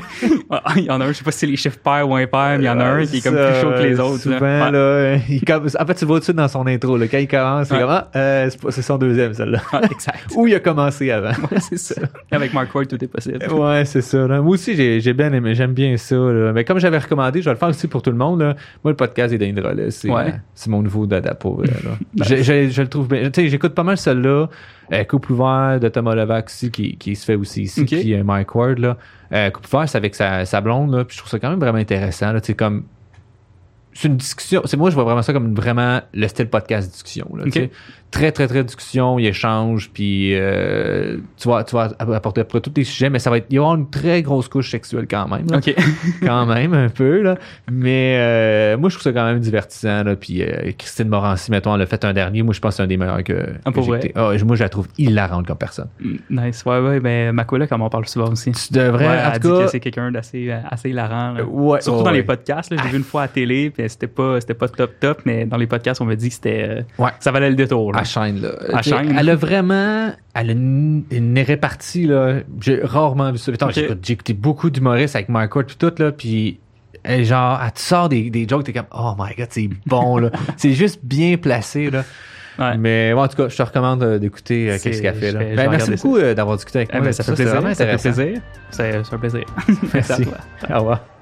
ouais. 0.51 0.59
Il 0.77 0.85
y 0.85 0.91
en 0.91 1.01
a 1.01 1.05
un, 1.05 1.09
je 1.09 1.12
sais 1.12 1.25
pas 1.25 1.31
si 1.31 1.41
c'est 1.41 1.47
les 1.47 1.57
chiffres 1.57 1.79
pairs 1.85 2.09
ou 2.09 2.15
impairs, 2.16 2.57
mais 2.59 2.65
il 2.65 2.66
y 2.66 2.69
en 2.71 2.81
a 2.81 2.85
un 2.85 2.97
Ouais, 2.99 3.07
qui 3.07 3.19
est 3.19 3.21
comme 3.21 3.35
plus 3.35 3.61
chaud 3.61 3.71
que 3.71 3.83
les 3.83 4.01
autres. 4.01 4.21
Souvent, 4.23 4.39
là. 4.41 4.71
Ouais. 4.71 5.12
là, 5.16 5.19
il 5.29 5.45
com- 5.45 5.66
en 5.79 5.87
fait, 5.87 5.95
tu 5.95 6.05
le 6.05 6.07
vois 6.07 6.16
tout 6.16 6.21
de 6.21 6.25
suite 6.25 6.37
dans 6.37 6.49
son 6.49 6.66
intro. 6.66 6.97
Là, 6.97 7.07
quand 7.09 7.19
il 7.19 7.29
commence, 7.29 7.69
c'est 7.69 7.75
Ouais. 7.75 7.81
comme, 7.81 7.91
ah, 7.91 8.09
euh, 8.16 8.51
c'est 8.71 8.83
son 8.83 8.97
deuxième, 8.99 9.35
celle-là. 9.35 9.61
Ouais, 9.73 9.81
exact. 9.91 10.33
Ou 10.37 10.47
il 10.47 10.55
a 10.55 10.61
commencé 10.61 11.11
avant. 11.11 11.29
Ouais, 11.51 11.59
c'est 11.61 11.79
ça. 11.79 12.01
Avec 12.31 12.55
Mark 12.55 12.75
Ward, 12.75 12.89
tout 12.89 13.03
est 13.05 13.09
possible. 13.09 13.39
Ouais, 13.53 13.85
c'est 13.85 14.01
ça. 14.03 14.27
là. 14.27 14.41
Moi 14.41 14.55
aussi, 14.55 14.75
j'ai 14.75 15.01
j'ai 15.01 15.12
bien 15.12 15.33
aimé, 15.33 15.55
j'aime 15.55 15.73
bien 15.75 15.97
ça. 15.97 16.16
là. 16.16 16.53
Mais 16.55 16.65
comme 16.65 16.79
j'avais 16.79 16.99
recommandé, 16.99 17.41
je 17.41 17.45
vais 17.47 17.53
le 17.53 17.59
faire 17.59 17.69
aussi 17.69 17.89
pour 17.89 18.01
tout 18.01 18.11
le 18.11 18.16
monde. 18.16 18.41
là. 18.41 18.55
Moi, 18.83 18.93
le 18.93 18.97
podcast 18.97 19.31
des 19.31 19.39
Danny 19.39 19.53
Drolet, 19.53 19.91
c'est 19.91 20.09
Ouais. 20.11 20.29
euh, 20.29 20.31
c'est 20.55 20.71
mon 20.71 20.83
nouveau 20.83 21.07
dada 21.07 21.35
pour 21.35 21.57
vrai, 21.59 21.69
là. 21.85 21.91
je, 22.25 22.37
je- 22.43 22.71
je 22.71 22.83
le 22.83 22.89
trouve 22.89 23.09
bien. 23.09 23.31
Tu 23.35 23.43
sais, 23.43 23.48
j'écoute 23.48 23.74
pas 23.74 23.82
mal 23.82 23.97
celle-là. 23.97 24.48
Euh, 24.93 25.05
Couple 25.05 25.32
ouvert 25.32 25.81
de 25.81 25.89
Thomas 25.89 26.15
Levac 26.15 26.47
aussi, 26.47 26.70
qui, 26.70 26.97
qui 26.97 27.16
se 27.16 27.24
fait 27.24 27.35
aussi 27.35 27.62
ici, 27.62 27.81
Ok. 27.82 27.89
puis 27.89 28.15
euh, 28.15 28.23
Mike 28.23 28.55
Ward. 28.55 28.78
Là. 28.78 28.97
Euh, 29.32 29.51
Couple 29.51 29.66
ouvert, 29.74 29.89
c'est 29.89 29.98
avec 29.98 30.15
sa, 30.15 30.44
sa 30.44 30.61
blonde. 30.61 30.94
Là, 30.94 31.05
puis 31.05 31.15
je 31.15 31.20
trouve 31.20 31.31
ça 31.31 31.39
quand 31.39 31.51
même 31.51 31.59
vraiment 31.59 31.78
intéressant. 31.78 32.32
Là, 32.32 32.40
comme 32.56 32.85
c'est 33.93 34.09
une 34.09 34.16
discussion. 34.16 34.62
C'est 34.65 34.77
moi, 34.77 34.90
je 34.90 34.94
vois 34.94 35.05
vraiment 35.05 35.23
ça 35.23 35.32
comme 35.32 35.55
vraiment 35.55 36.01
le 36.12 36.28
style 36.28 36.48
podcast 36.48 36.90
discussion. 36.90 37.28
Là. 37.36 37.44
Très, 38.15 38.31
très, 38.31 38.47
très 38.47 38.62
discussion, 38.62 39.19
il 39.19 39.27
échange, 39.27 39.91
puis 39.93 40.35
euh, 40.36 41.16
tu 41.36 41.49
vas, 41.49 41.65
tu 41.65 41.74
vas 41.74 41.89
apporter 41.99 42.43
après 42.43 42.61
tous 42.61 42.70
les 42.77 42.85
sujets, 42.85 43.11
mais 43.11 43.19
ça 43.19 43.28
va 43.28 43.39
être, 43.39 43.47
il 43.51 43.57
va 43.59 43.62
y 43.62 43.65
avoir 43.66 43.74
une 43.74 43.91
très 43.91 44.23
grosse 44.23 44.47
couche 44.49 44.70
sexuelle 44.70 45.07
quand 45.11 45.27
même. 45.27 45.47
là. 45.51 45.57
OK. 45.57 45.74
quand 46.24 46.47
même, 46.47 46.74
un 46.74 46.89
peu, 46.91 47.23
là. 47.23 47.35
Mais 47.73 48.16
euh, 48.20 48.77
moi, 48.78 48.89
je 48.89 48.95
trouve 48.95 49.03
ça 49.03 49.12
quand 49.12 49.24
même 49.27 49.41
divertissant, 49.41 50.05
là. 50.05 50.15
Puis 50.15 50.43
euh, 50.45 50.70
Christine 50.78 51.09
Morancy, 51.09 51.51
mettons, 51.51 51.74
elle 51.74 51.82
a 51.82 51.86
fait 51.86 52.05
un 52.05 52.12
dernier. 52.12 52.45
Moi, 52.45 52.55
je 52.55 52.61
pense 52.61 52.74
que 52.74 52.77
c'est 52.77 52.82
un 52.85 52.86
des 52.86 52.97
meilleurs 52.97 53.24
que, 53.24 53.49
Ah, 53.65 53.73
que 53.73 53.82
j'ai 53.82 53.91
ouais, 53.91 54.45
moi, 54.45 54.55
je 54.55 54.62
la 54.62 54.69
trouve 54.69 54.86
hilarante 54.97 55.49
comme 55.49 55.59
personne. 55.59 55.89
Nice. 56.31 56.62
Ouais, 56.65 56.78
ouais. 56.78 57.01
Ben, 57.01 57.32
ma 57.32 57.43
coloc, 57.43 57.69
elle 57.73 57.78
m'en 57.78 57.91
parle 57.91 58.07
souvent 58.07 58.31
aussi. 58.31 58.53
Tu 58.53 58.73
devrais, 58.74 59.09
Ouais, 59.09 59.12
en 59.12 59.32
elle 59.35 59.41
tout 59.41 59.49
dit 59.51 59.59
cas... 59.59 59.65
que 59.65 59.70
c'est 59.73 59.81
quelqu'un 59.81 60.12
d'assez 60.12 60.53
assez 60.70 60.91
hilarant. 60.91 61.32
là. 61.32 61.43
Ouais, 61.45 61.81
Surtout 61.81 62.05
dans 62.05 62.12
les 62.12 62.23
podcasts. 62.23 62.70
là. 62.70 62.77
J'ai 62.81 62.91
vu 62.91 62.99
une 62.99 63.03
fois 63.03 63.23
à 63.23 63.28
télé, 63.28 63.70
puis 63.70 63.89
c'était 63.89 64.07
pas, 64.07 64.41
c'était 64.41 64.55
pas 64.55 64.69
top 64.69 64.93
top, 65.01 65.23
mais 65.24 65.47
dans 65.47 65.57
les 65.57 65.66
podcasts, 65.66 66.01
on 66.01 66.05
m'a 66.05 66.15
dit 66.15 66.28
que 66.28 66.35
c'était, 66.35 66.85
Ouais. 66.97 67.11
ça 67.19 67.32
valait 67.32 67.51
le 67.51 67.57
détour. 67.57 67.93
Là. 67.93 68.03
Chaîne, 68.05 68.40
là. 68.40 68.82
Chaîne. 68.82 69.16
Elle 69.18 69.31
a 69.31 69.35
vraiment. 69.36 70.12
Elle 70.35 70.51
a 70.51 70.52
une, 70.52 71.05
une 71.10 71.39
répartie, 71.40 72.06
là. 72.06 72.40
J'ai 72.60 72.81
rarement 72.82 73.32
vu 73.32 73.39
ça. 73.39 73.52
Attends, 73.52 73.68
Ok. 73.68 73.74
j'ai 74.02 74.12
écouté- 74.12 74.35
beaucoup 74.35 74.70
d'humoristes 74.70 75.16
avec 75.16 75.28
Ward, 75.28 75.48
puis 75.66 75.76
tout, 75.76 75.93
là. 75.98 76.12
Puis, 76.12 76.59
elle, 77.02 77.24
genre, 77.24 77.60
elle 77.64 77.72
te 77.72 77.81
sort 77.81 78.09
des, 78.09 78.31
des 78.31 78.47
jokes, 78.48 78.64
t'es 78.64 78.72
comme, 78.72 78.86
oh 78.93 79.14
my 79.18 79.35
god, 79.36 79.48
c'est 79.51 79.68
bon, 79.86 80.18
là. 80.18 80.31
c'est 80.56 80.72
juste 80.72 81.01
bien 81.02 81.36
placé, 81.36 81.90
là. 81.90 82.05
Ouais. 82.59 82.76
Mais, 82.78 83.12
ouais, 83.12 83.20
en 83.20 83.26
tout 83.26 83.36
cas, 83.36 83.48
je 83.48 83.56
te 83.56 83.62
recommande 83.62 84.02
euh, 84.05 84.18
d'écouter 84.20 84.70
euh, 84.70 84.78
qu'est-ce 84.81 85.02
qu'elle 85.02 85.14
fait, 85.16 85.32
je 85.32 85.39
là. 85.39 85.44
Ben, 85.56 85.70
merci 85.70 85.90
beaucoup 85.90 86.16
euh, 86.18 86.35
d'avoir 86.35 86.56
discuté 86.56 86.78
avec 86.78 86.90
Eh 86.93 86.97
moi. 86.98 87.06
ben, 87.06 87.12
ça 87.12 87.24
fait 87.24 87.35
plaisir. 87.35 87.60
Ça 87.74 87.86
fait 87.98 88.10
plaisir. 88.12 88.40
C'est 88.70 88.97
un 89.12 89.18
plaisir. 89.18 89.44
Merci. 89.93 90.22
Au 90.72 90.78
revoir. 90.78 91.14